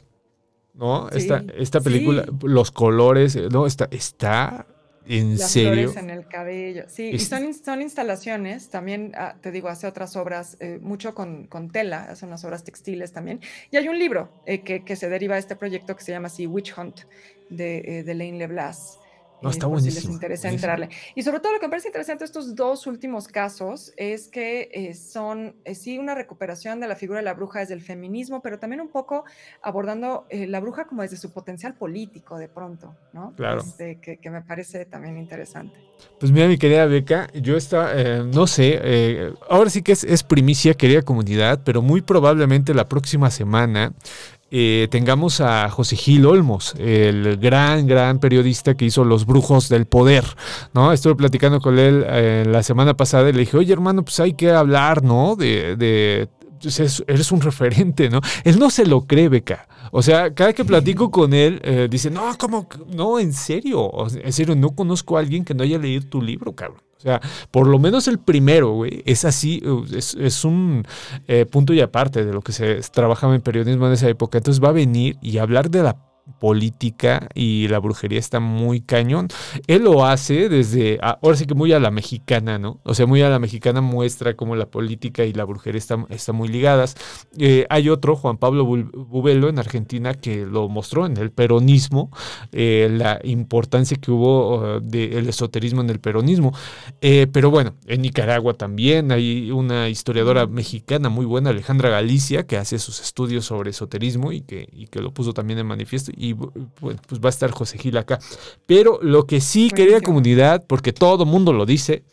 ¿No? 0.76 1.08
esta, 1.10 1.44
esta 1.56 1.82
película, 1.82 2.26
los 2.42 2.72
colores, 2.72 3.38
no, 3.52 3.68
está, 3.68 3.88
está 3.92 4.66
¿En 5.06 5.38
Las 5.38 5.52
serio? 5.52 5.92
flores 5.92 5.98
en 5.98 6.10
el 6.10 6.28
cabello. 6.28 6.86
Sí, 6.88 7.10
y 7.14 7.20
son, 7.20 7.54
son 7.54 7.82
instalaciones, 7.82 8.70
también 8.70 9.12
ah, 9.16 9.36
te 9.42 9.52
digo, 9.52 9.68
hace 9.68 9.86
otras 9.86 10.16
obras, 10.16 10.56
eh, 10.60 10.80
mucho 10.82 11.14
con, 11.14 11.48
con, 11.48 11.70
tela, 11.70 12.04
hace 12.10 12.26
unas 12.26 12.44
obras 12.46 12.64
textiles 12.64 13.12
también. 13.12 13.42
Y 13.72 13.78
hay 13.78 13.88
un 13.90 14.00
libro 14.00 14.30
eh, 14.46 14.62
que, 14.62 14.84
que, 14.84 14.96
se 14.96 15.10
deriva 15.10 15.36
de 15.36 15.42
este 15.42 15.56
proyecto 15.56 15.96
que 15.96 16.04
se 16.04 16.12
llama 16.12 16.28
así 16.28 16.48
Witch 16.48 16.74
Hunt, 16.78 17.02
de, 17.50 18.00
eh, 18.00 18.04
de 18.04 18.14
Lane 18.14 18.38
LeBlas. 18.38 19.00
No, 19.44 19.50
está 19.50 19.68
buenísimo. 19.68 20.00
Si 20.00 20.08
les 20.08 20.16
interesa 20.16 20.50
entrarle. 20.50 20.90
Y 21.16 21.24
sobre 21.24 21.42
todo 21.42 21.52
lo 21.52 21.60
que 21.60 21.66
me 21.68 21.72
parece 21.72 21.90
interesante 21.90 22.24
estos 22.24 22.56
dos 22.56 22.88
últimos 22.88 23.28
casos 23.28 23.92
es 23.98 24.30
que 24.30 24.70
eh, 24.72 24.94
son, 24.94 25.56
eh, 25.66 25.76
sí, 25.76 25.98
una 25.98 26.16
recuperación 26.16 26.80
de 26.80 26.88
la 26.88 26.96
figura 26.96 27.20
de 27.20 27.26
la 27.26 27.34
bruja 27.34 27.60
desde 27.60 27.74
el 27.74 27.82
feminismo, 27.82 28.42
pero 28.42 28.58
también 28.58 28.80
un 28.80 28.88
poco 28.88 29.26
abordando 29.62 30.26
eh, 30.30 30.48
la 30.48 30.62
bruja 30.62 30.86
como 30.86 31.02
desde 31.02 31.18
su 31.18 31.32
potencial 31.32 31.74
político 31.74 32.38
de 32.38 32.48
pronto, 32.48 32.96
¿no? 33.12 33.34
Claro. 33.36 33.62
Este, 33.62 34.00
que, 34.00 34.18
que, 34.18 34.30
me 34.30 34.42
parece 34.42 34.86
también 34.86 35.18
interesante. 35.18 35.78
Pues 36.20 36.32
mira, 36.32 36.48
mi 36.48 36.58
querida 36.58 36.86
Beca, 36.86 37.28
yo 37.34 37.58
estaba, 37.58 37.94
no 38.24 38.48
sé, 38.48 39.34
ahora 39.50 39.70
sí 39.70 39.82
que 39.82 39.92
es, 39.92 40.04
es 40.04 40.24
primicia, 40.24 40.74
querida 40.74 41.02
comunidad, 41.02 41.62
pero 41.64 41.82
muy 41.82 42.02
probablemente 42.02 42.74
la 42.74 42.88
próxima 42.88 43.30
semana 43.30 43.94
eh, 44.56 44.88
tengamos 44.92 45.42
a 45.42 45.68
José 45.72 45.96
Gil 45.96 46.28
Olmos, 46.28 46.76
el 46.78 47.38
gran, 47.38 47.88
gran 47.88 48.20
periodista 48.20 48.76
que 48.76 48.86
hizo 48.86 49.04
Los 49.04 49.26
Brujos 49.26 49.68
del 49.68 49.88
Poder, 49.88 50.24
¿no? 50.76 50.94
Estuve 50.94 51.16
platicando 51.16 51.60
con 51.60 51.80
él 51.80 52.06
eh, 52.08 52.44
la 52.48 52.62
semana 52.62 52.96
pasada 52.96 53.28
y 53.30 53.34
le 53.34 53.40
dije, 53.40 53.58
oye 53.58 53.74
hermano, 53.74 54.04
pues 54.04 54.20
hay 54.20 54.34
que 54.34 54.52
hablar, 54.52 55.02
¿no? 55.02 55.36
De, 55.36 55.76
pues, 55.76 56.43
eres 57.08 57.32
un 57.32 57.42
referente, 57.42 58.10
¿no? 58.10 58.20
Él 58.44 58.60
no 58.60 58.70
se 58.70 58.86
lo 58.86 59.02
cree, 59.02 59.30
Beca. 59.30 59.68
O 59.92 60.02
sea, 60.02 60.34
cada 60.34 60.54
que 60.54 60.66
platico 60.66 61.12
con 61.12 61.34
él, 61.34 61.62
eh, 61.64 61.88
dice, 61.90 62.10
no, 62.10 62.36
¿cómo? 62.38 62.68
No, 62.94 63.20
en 63.20 63.34
serio, 63.34 63.92
en 64.12 64.34
serio, 64.34 64.56
no 64.56 64.72
conozco 64.72 65.18
a 65.18 65.20
alguien 65.20 65.46
que 65.46 65.54
no 65.54 65.64
haya 65.64 65.78
leído 65.78 66.08
tu 66.08 66.22
libro, 66.22 66.54
cabrón. 66.54 66.82
O 66.98 67.02
sea, 67.04 67.22
por 67.52 67.68
lo 67.68 67.80
menos 67.80 68.08
el 68.08 68.18
primero, 68.18 68.72
güey, 68.72 69.04
es 69.06 69.26
así, 69.26 69.62
es, 69.94 70.46
un 70.46 70.88
eh, 71.28 71.46
punto 71.46 71.74
y 71.74 71.82
aparte 71.82 72.24
de 72.24 72.32
lo 72.32 72.42
que 72.42 72.54
se 72.54 72.76
trabajaba 72.94 73.36
en 73.36 73.42
periodismo 73.42 73.88
en 73.88 73.94
esa 73.94 74.08
época. 74.08 74.38
Entonces 74.38 74.64
va 74.64 74.70
a 74.70 74.74
venir 74.74 75.18
y 75.22 75.38
hablar 75.38 75.70
de 75.70 75.84
la 75.84 75.98
política 76.40 77.28
y 77.34 77.68
la 77.68 77.80
brujería 77.80 78.20
está 78.20 78.40
muy 78.40 78.82
cañón. 78.82 79.28
Él 79.68 79.84
lo 79.84 80.06
hace 80.06 80.50
desde, 80.50 81.00
ahora 81.02 81.38
sí 81.38 81.46
que 81.46 81.54
muy 81.54 81.74
a 81.74 81.80
la 81.80 81.92
mexicana, 81.92 82.58
¿no? 82.60 82.80
O 82.84 82.94
sea, 82.94 83.06
muy 83.06 83.22
a 83.22 83.30
la 83.30 83.40
mexicana 83.40 83.82
muestra 83.82 84.36
cómo 84.36 84.56
la 84.56 84.66
política 84.66 85.26
y 85.26 85.34
la 85.34 85.44
brujería 85.44 85.80
están, 85.80 86.08
muy 86.36 86.48
ligadas. 86.48 86.96
Eh, 87.38 87.66
hay 87.70 87.90
otro, 87.90 88.16
Juan 88.16 88.38
Pablo 88.38 88.66
Bubelo, 88.66 89.50
en 89.50 89.60
Argentina, 89.60 90.14
que 90.14 90.46
lo 90.46 90.70
mostró 90.70 91.06
en 91.06 91.18
el 91.18 91.32
peronismo, 91.32 92.10
eh, 92.52 92.90
la 92.92 93.20
importancia 93.24 93.98
que 93.98 94.12
hubo 94.12 94.78
uh, 94.78 94.80
del 94.80 95.28
esoterismo 95.28 95.82
en 95.82 95.90
el 95.90 96.00
peronismo. 96.00 96.54
Eh, 97.02 97.28
pero 97.32 97.52
bueno, 97.52 97.76
en 97.86 98.02
Nicaragua 98.02 98.54
también 98.54 99.12
hay 99.12 99.52
una 99.52 99.90
historiadora 99.90 100.48
mexicana 100.48 101.10
muy 101.10 101.26
buena, 101.26 101.50
Alejandra 101.50 101.90
Galicia, 101.90 102.46
que 102.48 102.58
hace 102.58 102.80
sus 102.80 103.02
estudios 103.02 103.46
sobre 103.46 103.72
esoterismo 103.72 104.32
y 104.32 104.42
que, 104.42 104.68
y 104.72 104.88
que 104.88 105.02
lo 105.02 105.14
puso 105.14 105.34
también 105.34 105.60
en 105.60 105.68
manifiesto 105.68 106.13
y 106.16 106.34
bueno, 106.34 107.00
pues 107.08 107.22
va 107.22 107.28
a 107.28 107.30
estar 107.30 107.52
José 107.52 107.78
Gil 107.78 107.98
acá. 107.98 108.20
Pero 108.66 109.00
lo 109.02 109.26
que 109.26 109.42
sí, 109.42 109.70
querida 109.70 110.02
comunidad, 110.02 110.64
porque 110.68 110.94
todo 110.94 111.26
mundo 111.26 111.54
lo 111.54 111.66
dice, 111.66 112.04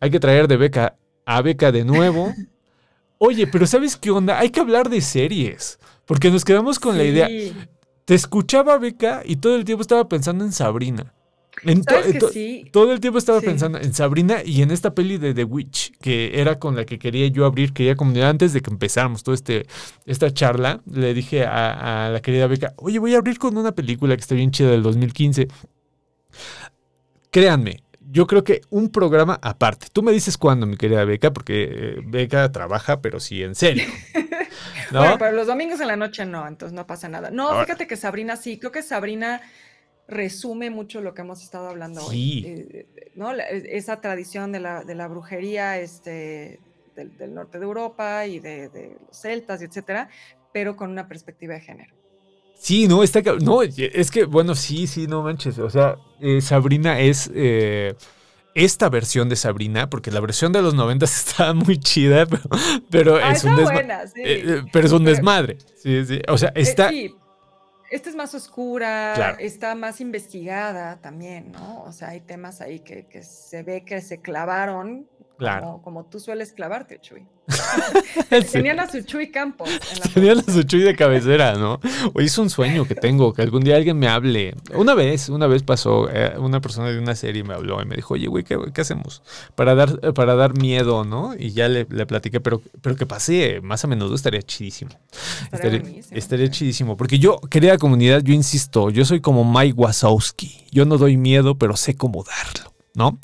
hay 0.00 0.10
que 0.10 0.20
traer 0.20 0.48
de 0.48 0.56
beca 0.56 0.96
a 1.24 1.42
beca 1.42 1.72
de 1.72 1.84
nuevo. 1.84 2.32
Oye, 3.18 3.46
pero 3.46 3.66
¿sabes 3.66 3.96
qué 3.96 4.10
onda? 4.10 4.38
Hay 4.38 4.50
que 4.50 4.60
hablar 4.60 4.90
de 4.90 5.00
series, 5.00 5.78
porque 6.04 6.30
nos 6.30 6.44
quedamos 6.44 6.78
con 6.78 6.98
la 6.98 7.04
idea. 7.04 7.28
Te 8.04 8.14
escuchaba 8.14 8.78
Beca 8.78 9.22
y 9.24 9.36
todo 9.36 9.56
el 9.56 9.64
tiempo 9.64 9.82
estaba 9.82 10.08
pensando 10.08 10.44
en 10.44 10.52
Sabrina. 10.52 11.12
Todo 12.70 12.92
el 12.92 13.00
tiempo 13.00 13.18
estaba 13.18 13.40
pensando 13.40 13.78
en 13.78 13.94
Sabrina 13.94 14.42
y 14.44 14.62
en 14.62 14.70
esta 14.70 14.94
peli 14.94 15.16
de 15.18 15.32
The 15.32 15.44
Witch, 15.44 15.92
que 16.00 16.40
era 16.40 16.58
con 16.58 16.76
la 16.76 16.84
que 16.84 16.98
quería 16.98 17.26
yo 17.28 17.46
abrir, 17.46 17.72
quería 17.72 17.96
comunidad 17.96 18.30
antes 18.30 18.52
de 18.52 18.60
que 18.60 18.70
empezáramos 18.70 19.22
toda 19.22 19.34
este, 19.34 19.66
esta 20.04 20.32
charla, 20.32 20.80
le 20.90 21.14
dije 21.14 21.44
a, 21.44 22.10
la 22.12 22.20
querida 22.20 22.46
Beca, 22.46 22.74
oye, 22.76 22.98
voy 22.98 23.14
a 23.14 23.18
abrir 23.18 23.38
con 23.38 23.56
una 23.56 23.72
película 23.72 24.14
que 24.16 24.20
está 24.20 24.34
bien 24.34 24.50
chida 24.50 24.70
del 24.70 24.82
2015. 24.82 25.48
Créanme, 27.30 27.82
yo 28.00 28.26
creo 28.26 28.44
que 28.44 28.60
un 28.70 28.90
programa 28.90 29.38
aparte. 29.42 29.88
Tú 29.92 30.02
me 30.02 30.12
dices 30.12 30.36
cuándo, 30.36 30.66
mi 30.66 30.76
querida 30.76 31.04
Beca, 31.04 31.32
porque 31.32 31.68
eh, 31.70 32.02
Beca 32.04 32.50
trabaja, 32.52 33.00
pero 33.00 33.18
sí, 33.20 33.42
en 33.42 33.54
serio. 33.54 33.84
Bueno, 34.90 35.16
pero 35.18 35.32
los 35.32 35.46
domingos 35.46 35.80
en 35.80 35.88
la 35.88 35.96
noche 35.96 36.24
no, 36.24 36.46
entonces 36.46 36.72
no 36.74 36.86
pasa 36.86 37.08
nada. 37.08 37.30
No, 37.30 37.60
fíjate 37.60 37.86
que 37.86 37.96
Sabrina 37.96 38.36
sí, 38.36 38.58
creo 38.58 38.72
que 38.72 38.82
Sabrina 38.82 39.40
resume 40.08 40.70
mucho 40.70 41.00
lo 41.00 41.14
que 41.14 41.22
hemos 41.22 41.42
estado 41.42 41.68
hablando 41.68 42.04
hoy. 42.06 42.44
Eh, 42.46 42.86
¿no? 43.14 43.32
esa 43.32 44.00
tradición 44.00 44.52
de 44.52 44.60
la, 44.60 44.84
de 44.84 44.94
la 44.94 45.08
brujería 45.08 45.78
este, 45.78 46.60
del, 46.94 47.34
norte 47.34 47.58
de 47.58 47.64
Europa 47.64 48.26
y 48.26 48.40
de, 48.40 48.96
los 49.06 49.16
celtas, 49.16 49.62
etcétera, 49.62 50.08
pero 50.52 50.76
con 50.76 50.90
una 50.90 51.08
perspectiva 51.08 51.54
de 51.54 51.60
género. 51.60 51.94
Sí, 52.58 52.88
no, 52.88 53.02
está 53.02 53.20
no, 53.42 53.62
es 53.62 54.10
que, 54.10 54.24
bueno, 54.24 54.54
sí, 54.54 54.86
sí, 54.86 55.06
no 55.06 55.22
manches. 55.22 55.58
O 55.58 55.68
sea, 55.68 55.96
eh, 56.20 56.40
Sabrina 56.40 56.98
es 57.00 57.30
eh, 57.34 57.94
esta 58.54 58.88
versión 58.88 59.28
de 59.28 59.36
Sabrina, 59.36 59.90
porque 59.90 60.10
la 60.10 60.20
versión 60.20 60.52
de 60.52 60.62
los 60.62 60.72
90 60.74 61.04
está 61.04 61.52
muy 61.52 61.78
chida, 61.78 62.26
pero, 62.90 63.16
ah, 63.16 63.32
es 63.32 63.44
un 63.44 63.56
pero 64.72 64.86
es 64.86 64.92
un 64.92 65.04
desmadre. 65.04 65.58
Sí, 65.76 66.04
sí. 66.06 66.20
O 66.28 66.38
sea, 66.38 66.50
está. 66.54 66.90
Esta 67.90 68.10
es 68.10 68.16
más 68.16 68.34
oscura, 68.34 69.36
está 69.38 69.74
más 69.74 70.00
investigada 70.00 71.00
también, 71.00 71.52
¿no? 71.52 71.82
O 71.82 71.92
sea, 71.92 72.08
hay 72.08 72.20
temas 72.20 72.60
ahí 72.60 72.80
que, 72.80 73.06
que 73.06 73.22
se 73.22 73.62
ve 73.62 73.84
que 73.84 74.00
se 74.00 74.20
clavaron 74.20 75.08
Claro. 75.38 75.80
Como, 75.84 76.04
tú 76.06 76.18
sueles 76.18 76.52
clavarte, 76.52 76.98
Chuy. 77.00 77.26
Tenían 78.52 78.80
a 78.80 78.90
su 78.90 79.02
Chuy 79.02 79.30
Campos. 79.30 79.68
Tenían 80.14 80.38
a 80.38 80.42
su 80.42 80.62
Chuy 80.62 80.80
de 80.80 80.96
cabecera, 80.96 81.54
¿no? 81.54 81.78
Hoy 82.14 82.24
es 82.24 82.38
un 82.38 82.50
sueño 82.50 82.86
que 82.86 82.94
tengo, 82.94 83.32
que 83.32 83.42
algún 83.42 83.62
día 83.62 83.76
alguien 83.76 83.98
me 83.98 84.08
hable. 84.08 84.54
Una 84.74 84.94
vez, 84.94 85.28
una 85.28 85.46
vez 85.46 85.62
pasó, 85.62 86.08
eh, 86.10 86.34
una 86.38 86.60
persona 86.60 86.88
de 86.88 86.98
una 86.98 87.14
serie 87.14 87.44
me 87.44 87.54
habló 87.54 87.80
y 87.82 87.86
me 87.86 87.96
dijo, 87.96 88.14
oye, 88.14 88.26
güey, 88.26 88.44
¿qué, 88.44 88.80
hacemos? 88.80 89.22
Para 89.54 89.74
dar, 89.74 90.14
para 90.14 90.34
dar 90.34 90.58
miedo, 90.58 91.04
¿no? 91.04 91.34
Y 91.38 91.52
ya 91.52 91.68
le, 91.68 91.86
le, 91.88 92.06
platiqué, 92.06 92.40
pero, 92.40 92.62
pero 92.80 92.96
que 92.96 93.06
pase 93.06 93.60
más 93.62 93.84
a 93.84 93.88
menudo 93.88 94.14
estaría 94.14 94.42
chidísimo. 94.42 94.90
Estaría, 95.52 95.82
estaría, 96.10 96.50
chidísimo. 96.50 96.96
Porque 96.96 97.18
yo, 97.18 97.40
querida 97.50 97.78
comunidad, 97.78 98.22
yo 98.22 98.32
insisto, 98.32 98.90
yo 98.90 99.04
soy 99.04 99.20
como 99.20 99.44
Mike 99.44 99.74
Wazowski. 99.76 100.64
Yo 100.70 100.84
no 100.84 100.98
doy 100.98 101.16
miedo, 101.16 101.56
pero 101.56 101.76
sé 101.76 101.94
cómo 101.94 102.24
darlo. 102.24 102.75
¿No? 102.96 103.20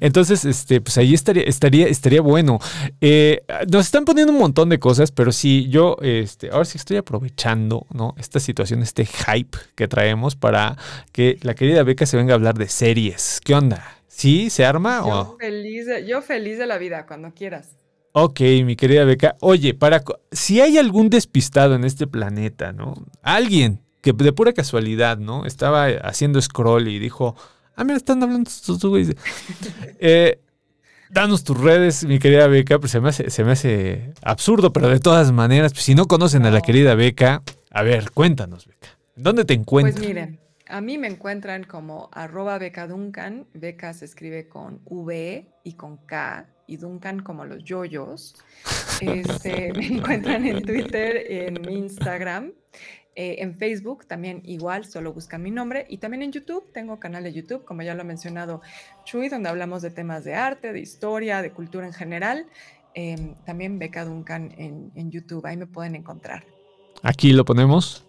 Entonces, 0.00 0.44
este, 0.44 0.80
pues 0.80 0.98
ahí 0.98 1.14
estaría, 1.14 1.44
estaría, 1.44 1.86
estaría 1.86 2.20
bueno. 2.20 2.58
Eh, 3.00 3.42
nos 3.70 3.86
están 3.86 4.04
poniendo 4.04 4.32
un 4.32 4.38
montón 4.38 4.68
de 4.68 4.78
cosas, 4.78 5.12
pero 5.12 5.32
sí, 5.32 5.68
yo, 5.70 5.96
este, 6.02 6.50
ahora 6.50 6.64
sí 6.64 6.76
estoy 6.76 6.98
aprovechando, 6.98 7.86
¿no? 7.94 8.14
Esta 8.18 8.40
situación, 8.40 8.82
este 8.82 9.06
hype 9.06 9.56
que 9.74 9.88
traemos 9.88 10.36
para 10.36 10.76
que 11.12 11.38
la 11.42 11.54
querida 11.54 11.84
Beca 11.84 12.04
se 12.04 12.16
venga 12.16 12.32
a 12.32 12.36
hablar 12.36 12.58
de 12.58 12.68
series. 12.68 13.40
¿Qué 13.42 13.54
onda? 13.54 13.96
¿Sí? 14.08 14.50
¿Se 14.50 14.64
arma? 14.64 15.02
Yo, 15.06 15.36
feliz, 15.38 15.86
de, 15.86 16.06
yo 16.06 16.20
feliz 16.20 16.58
de 16.58 16.66
la 16.66 16.78
vida, 16.78 17.06
cuando 17.06 17.32
quieras. 17.32 17.70
Ok, 18.12 18.40
mi 18.64 18.76
querida 18.76 19.04
Beca. 19.04 19.36
Oye, 19.40 19.72
para 19.72 20.02
si 20.32 20.60
hay 20.60 20.76
algún 20.76 21.08
despistado 21.08 21.76
en 21.76 21.84
este 21.84 22.06
planeta, 22.06 22.72
¿no? 22.72 22.94
Alguien 23.22 23.80
que 24.02 24.12
de 24.12 24.32
pura 24.32 24.52
casualidad, 24.52 25.16
¿no? 25.16 25.46
Estaba 25.46 25.86
haciendo 25.86 26.42
scroll 26.42 26.88
y 26.88 26.98
dijo, 26.98 27.36
Ah, 27.74 27.84
mira, 27.84 27.96
están 27.96 28.22
hablando 28.22 28.48
estos 28.48 28.84
güeyes. 28.84 29.16
Eh, 29.98 30.40
danos 31.10 31.44
tus 31.44 31.58
redes, 31.58 32.04
mi 32.04 32.18
querida 32.18 32.46
Beca, 32.48 32.78
pues 32.78 32.92
se 32.92 33.00
me, 33.00 33.10
hace, 33.10 33.30
se 33.30 33.44
me 33.44 33.52
hace 33.52 34.12
absurdo, 34.22 34.72
pero 34.72 34.88
de 34.88 34.98
todas 34.98 35.30
maneras, 35.30 35.72
pues 35.72 35.84
si 35.84 35.94
no 35.94 36.06
conocen 36.06 36.44
a 36.46 36.50
la 36.50 36.60
querida 36.60 36.94
Beca, 36.94 37.42
a 37.70 37.82
ver, 37.82 38.10
cuéntanos, 38.10 38.66
Beca. 38.66 38.88
¿Dónde 39.14 39.44
te 39.44 39.54
encuentras? 39.54 39.96
Pues 39.96 40.06
miren, 40.06 40.40
a 40.66 40.80
mí 40.80 40.98
me 40.98 41.06
encuentran 41.06 41.64
como 41.64 42.08
arroba 42.12 42.58
Beca 42.58 42.86
Duncan. 42.86 43.46
Beca 43.52 43.92
se 43.92 44.06
escribe 44.06 44.48
con 44.48 44.80
V 44.86 45.46
y 45.64 45.72
con 45.74 45.98
K 45.98 46.46
y 46.66 46.78
Duncan 46.78 47.20
como 47.20 47.44
los 47.44 47.62
yoyos. 47.62 48.34
Este, 49.00 49.72
me 49.74 49.86
encuentran 49.86 50.46
en 50.46 50.62
Twitter, 50.62 51.26
en 51.28 51.70
Instagram 51.70 52.52
eh, 53.14 53.36
en 53.40 53.56
Facebook 53.56 54.06
también 54.06 54.40
igual, 54.44 54.86
solo 54.86 55.12
buscan 55.12 55.42
mi 55.42 55.50
nombre. 55.50 55.86
Y 55.88 55.98
también 55.98 56.22
en 56.22 56.32
YouTube, 56.32 56.64
tengo 56.72 56.98
canal 56.98 57.24
de 57.24 57.32
YouTube, 57.32 57.64
como 57.64 57.82
ya 57.82 57.94
lo 57.94 58.00
ha 58.00 58.04
mencionado 58.04 58.62
Chuy, 59.04 59.28
donde 59.28 59.50
hablamos 59.50 59.82
de 59.82 59.90
temas 59.90 60.24
de 60.24 60.34
arte, 60.34 60.72
de 60.72 60.80
historia, 60.80 61.42
de 61.42 61.50
cultura 61.50 61.86
en 61.86 61.92
general. 61.92 62.46
Em, 62.94 63.34
también 63.44 63.78
Beca 63.78 64.04
Duncan 64.04 64.54
en, 64.56 65.10
YouTube, 65.10 65.44
ahí 65.46 65.56
me 65.56 65.66
pueden 65.66 65.94
encontrar. 65.94 66.44
Aquí 67.02 67.32
lo 67.32 67.44
ponemos 67.44 68.04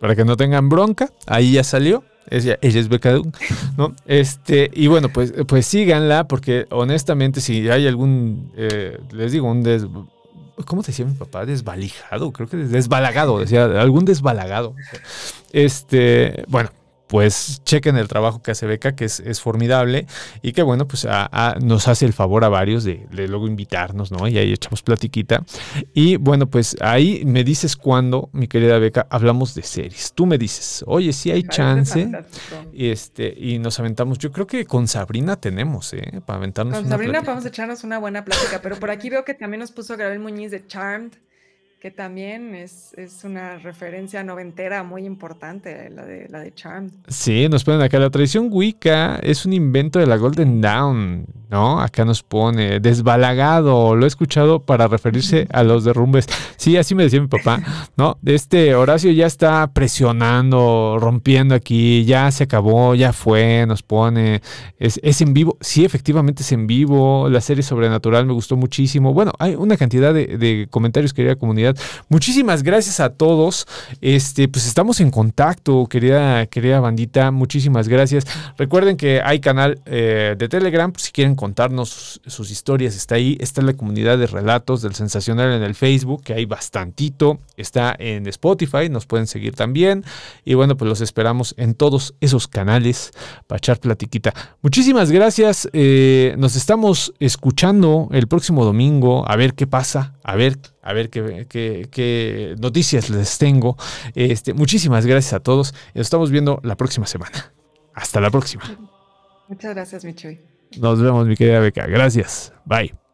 para 0.00 0.14
que 0.14 0.24
no 0.24 0.36
tengan 0.36 0.68
bronca. 0.68 1.10
Ahí 1.26 1.52
ya 1.52 1.64
salió. 1.64 2.04
Ella, 2.30 2.58
ella 2.60 2.78
es 2.78 2.88
Beca 2.88 3.12
Duncan, 3.12 3.42
¿no? 3.76 3.96
Este, 4.06 4.70
y 4.72 4.86
bueno, 4.86 5.08
pues, 5.08 5.32
pues 5.48 5.66
síganla, 5.66 6.28
porque 6.28 6.66
honestamente, 6.70 7.40
si 7.40 7.68
hay 7.70 7.88
algún, 7.88 8.52
eh, 8.54 9.00
les 9.10 9.32
digo, 9.32 9.50
un 9.50 9.62
des 9.62 9.84
¿Cómo 10.64 10.82
decía 10.82 11.04
mi 11.04 11.14
papá? 11.14 11.46
Desvalijado, 11.46 12.32
creo 12.32 12.48
que 12.48 12.56
desbalagado, 12.56 13.38
decía, 13.38 13.64
algún 13.64 14.04
desbalagado. 14.04 14.74
Este, 15.52 16.44
bueno, 16.48 16.70
pues 17.08 17.62
chequen 17.64 17.96
el 17.96 18.06
trabajo 18.06 18.42
que 18.42 18.52
hace 18.52 18.66
Beca, 18.66 18.94
que 18.94 19.06
es, 19.06 19.40
formidable 19.40 20.06
y 20.42 20.52
que 20.52 20.62
bueno, 20.62 20.86
pues 20.86 21.06
nos 21.60 21.88
hace 21.88 22.04
el 22.06 22.12
favor 22.12 22.44
a 22.44 22.48
varios 22.48 22.84
de, 22.84 23.06
luego 23.10 23.46
invitarnos, 23.46 24.12
¿no? 24.12 24.28
Y 24.28 24.38
ahí 24.38 24.52
echamos 24.52 24.82
platiquita. 24.82 25.44
Y 25.94 26.16
bueno, 26.16 26.46
pues 26.48 26.76
ahí 26.80 27.22
me 27.24 27.44
dices 27.44 27.76
cuando, 27.76 28.28
mi 28.32 28.46
querida 28.46 28.78
Beca, 28.78 29.06
hablamos 29.10 29.54
de 29.54 29.62
series. 29.62 30.12
Tú 30.12 30.26
me 30.26 30.38
dices, 30.38 30.84
oye, 30.86 31.12
si 31.12 31.30
hay 31.30 31.42
chance. 31.42 32.10
Y, 32.72 32.90
este, 32.90 33.34
y 33.36 33.58
nos 33.58 33.78
aventamos, 33.80 34.18
yo 34.18 34.30
creo 34.30 34.46
que 34.46 34.64
con 34.66 34.86
Sabrina 34.86 35.36
tenemos, 35.36 35.92
¿eh? 35.94 36.20
Para 36.24 36.38
aventarnos. 36.38 36.78
Con 36.78 36.88
Sabrina 36.88 37.22
podemos 37.22 37.44
echarnos 37.46 37.84
una 37.84 37.98
buena 37.98 38.24
plática, 38.24 38.60
pero 38.62 38.76
por 38.76 38.90
aquí 38.90 39.10
veo 39.10 39.24
que 39.24 39.34
también 39.34 39.60
nos 39.60 39.72
puso 39.72 39.96
Gabriel 39.96 40.20
Muñiz 40.20 40.50
de 40.50 40.66
Charmed. 40.66 41.12
Que 41.80 41.92
también 41.92 42.56
es, 42.56 42.92
es, 42.96 43.22
una 43.22 43.58
referencia 43.58 44.24
noventera 44.24 44.82
muy 44.82 45.04
importante, 45.04 45.90
la 45.90 46.04
de, 46.04 46.28
la 46.28 46.40
de 46.40 46.52
Charmed. 46.52 46.90
Sí, 47.06 47.48
nos 47.48 47.62
ponen 47.62 47.82
acá, 47.82 48.00
la 48.00 48.10
tradición 48.10 48.48
Wicca 48.50 49.20
es 49.22 49.46
un 49.46 49.52
invento 49.52 50.00
de 50.00 50.06
la 50.06 50.16
Golden 50.16 50.60
Dawn, 50.60 51.26
¿no? 51.50 51.80
Acá 51.80 52.04
nos 52.04 52.24
pone 52.24 52.80
desbalagado, 52.80 53.94
lo 53.94 54.06
he 54.06 54.08
escuchado 54.08 54.60
para 54.60 54.88
referirse 54.88 55.46
a 55.52 55.62
los 55.62 55.84
derrumbes. 55.84 56.26
Sí, 56.56 56.76
así 56.76 56.96
me 56.96 57.04
decía 57.04 57.20
mi 57.20 57.28
papá, 57.28 57.62
¿no? 57.96 58.18
Este 58.24 58.74
Horacio 58.74 59.12
ya 59.12 59.26
está 59.26 59.70
presionando, 59.72 60.96
rompiendo 60.98 61.54
aquí, 61.54 62.04
ya 62.04 62.28
se 62.32 62.44
acabó, 62.44 62.96
ya 62.96 63.12
fue, 63.12 63.66
nos 63.68 63.84
pone, 63.84 64.42
es, 64.80 64.98
es 65.04 65.20
en 65.20 65.32
vivo, 65.32 65.56
sí, 65.60 65.84
efectivamente 65.84 66.42
es 66.42 66.50
en 66.50 66.66
vivo, 66.66 67.28
la 67.28 67.40
serie 67.40 67.62
sobrenatural 67.62 68.26
me 68.26 68.32
gustó 68.32 68.56
muchísimo. 68.56 69.14
Bueno, 69.14 69.30
hay 69.38 69.54
una 69.54 69.76
cantidad 69.76 70.12
de, 70.12 70.38
de 70.38 70.66
comentarios, 70.68 71.14
querida 71.14 71.36
comunidad. 71.36 71.67
Muchísimas 72.08 72.62
gracias 72.62 73.00
a 73.00 73.10
todos. 73.10 73.66
Este, 74.00 74.48
pues 74.48 74.66
estamos 74.66 75.00
en 75.00 75.10
contacto, 75.10 75.86
querida, 75.86 76.46
querida 76.46 76.80
bandita. 76.80 77.30
Muchísimas 77.30 77.88
gracias. 77.88 78.24
Recuerden 78.56 78.96
que 78.96 79.20
hay 79.22 79.40
canal 79.40 79.80
eh, 79.86 80.34
de 80.38 80.48
Telegram, 80.48 80.92
si 80.96 81.12
quieren 81.12 81.34
contarnos 81.34 82.20
sus, 82.26 82.50
historias, 82.50 82.96
está 82.96 83.16
ahí. 83.16 83.36
Está 83.40 83.62
la 83.62 83.74
comunidad 83.74 84.18
de 84.18 84.26
relatos 84.26 84.82
del 84.82 84.94
sensacional 84.94 85.52
en 85.52 85.62
el 85.62 85.74
Facebook, 85.74 86.22
que 86.22 86.34
hay 86.34 86.44
bastantito. 86.44 87.38
Está 87.56 87.94
en 87.98 88.26
Spotify, 88.26 88.88
nos 88.90 89.06
pueden 89.06 89.26
seguir 89.26 89.54
también. 89.54 90.04
Y 90.44 90.54
bueno, 90.54 90.76
pues 90.76 90.88
los 90.88 91.00
esperamos 91.00 91.54
en 91.56 91.74
todos 91.74 92.14
esos 92.20 92.48
canales 92.48 93.12
para 93.46 93.58
echar 93.58 93.78
platiquita. 93.78 94.32
Muchísimas 94.62 95.10
gracias. 95.10 95.68
Eh, 95.72 96.34
nos 96.38 96.56
estamos 96.56 97.12
escuchando 97.18 98.08
el 98.12 98.28
próximo 98.28 98.64
domingo. 98.64 99.28
A 99.28 99.36
ver 99.36 99.54
qué 99.54 99.66
pasa. 99.66 100.14
A 100.22 100.36
ver 100.36 100.58
a 100.88 100.92
ver 100.94 101.10
qué, 101.10 101.46
qué, 101.90 102.56
noticias 102.58 103.10
les 103.10 103.36
tengo. 103.36 103.76
Este, 104.14 104.54
muchísimas 104.54 105.04
gracias 105.04 105.34
a 105.34 105.40
todos. 105.40 105.74
Nos 105.94 106.06
estamos 106.06 106.30
viendo 106.30 106.60
la 106.62 106.76
próxima 106.76 107.06
semana. 107.06 107.52
Hasta 107.92 108.20
la 108.20 108.30
próxima. 108.30 108.64
Muchas 109.48 109.74
gracias, 109.74 110.04
Michoy. 110.04 110.40
Nos 110.78 111.02
vemos, 111.02 111.26
mi 111.26 111.36
querida 111.36 111.60
Beca. 111.60 111.86
Gracias. 111.86 112.54
Bye. 112.64 113.07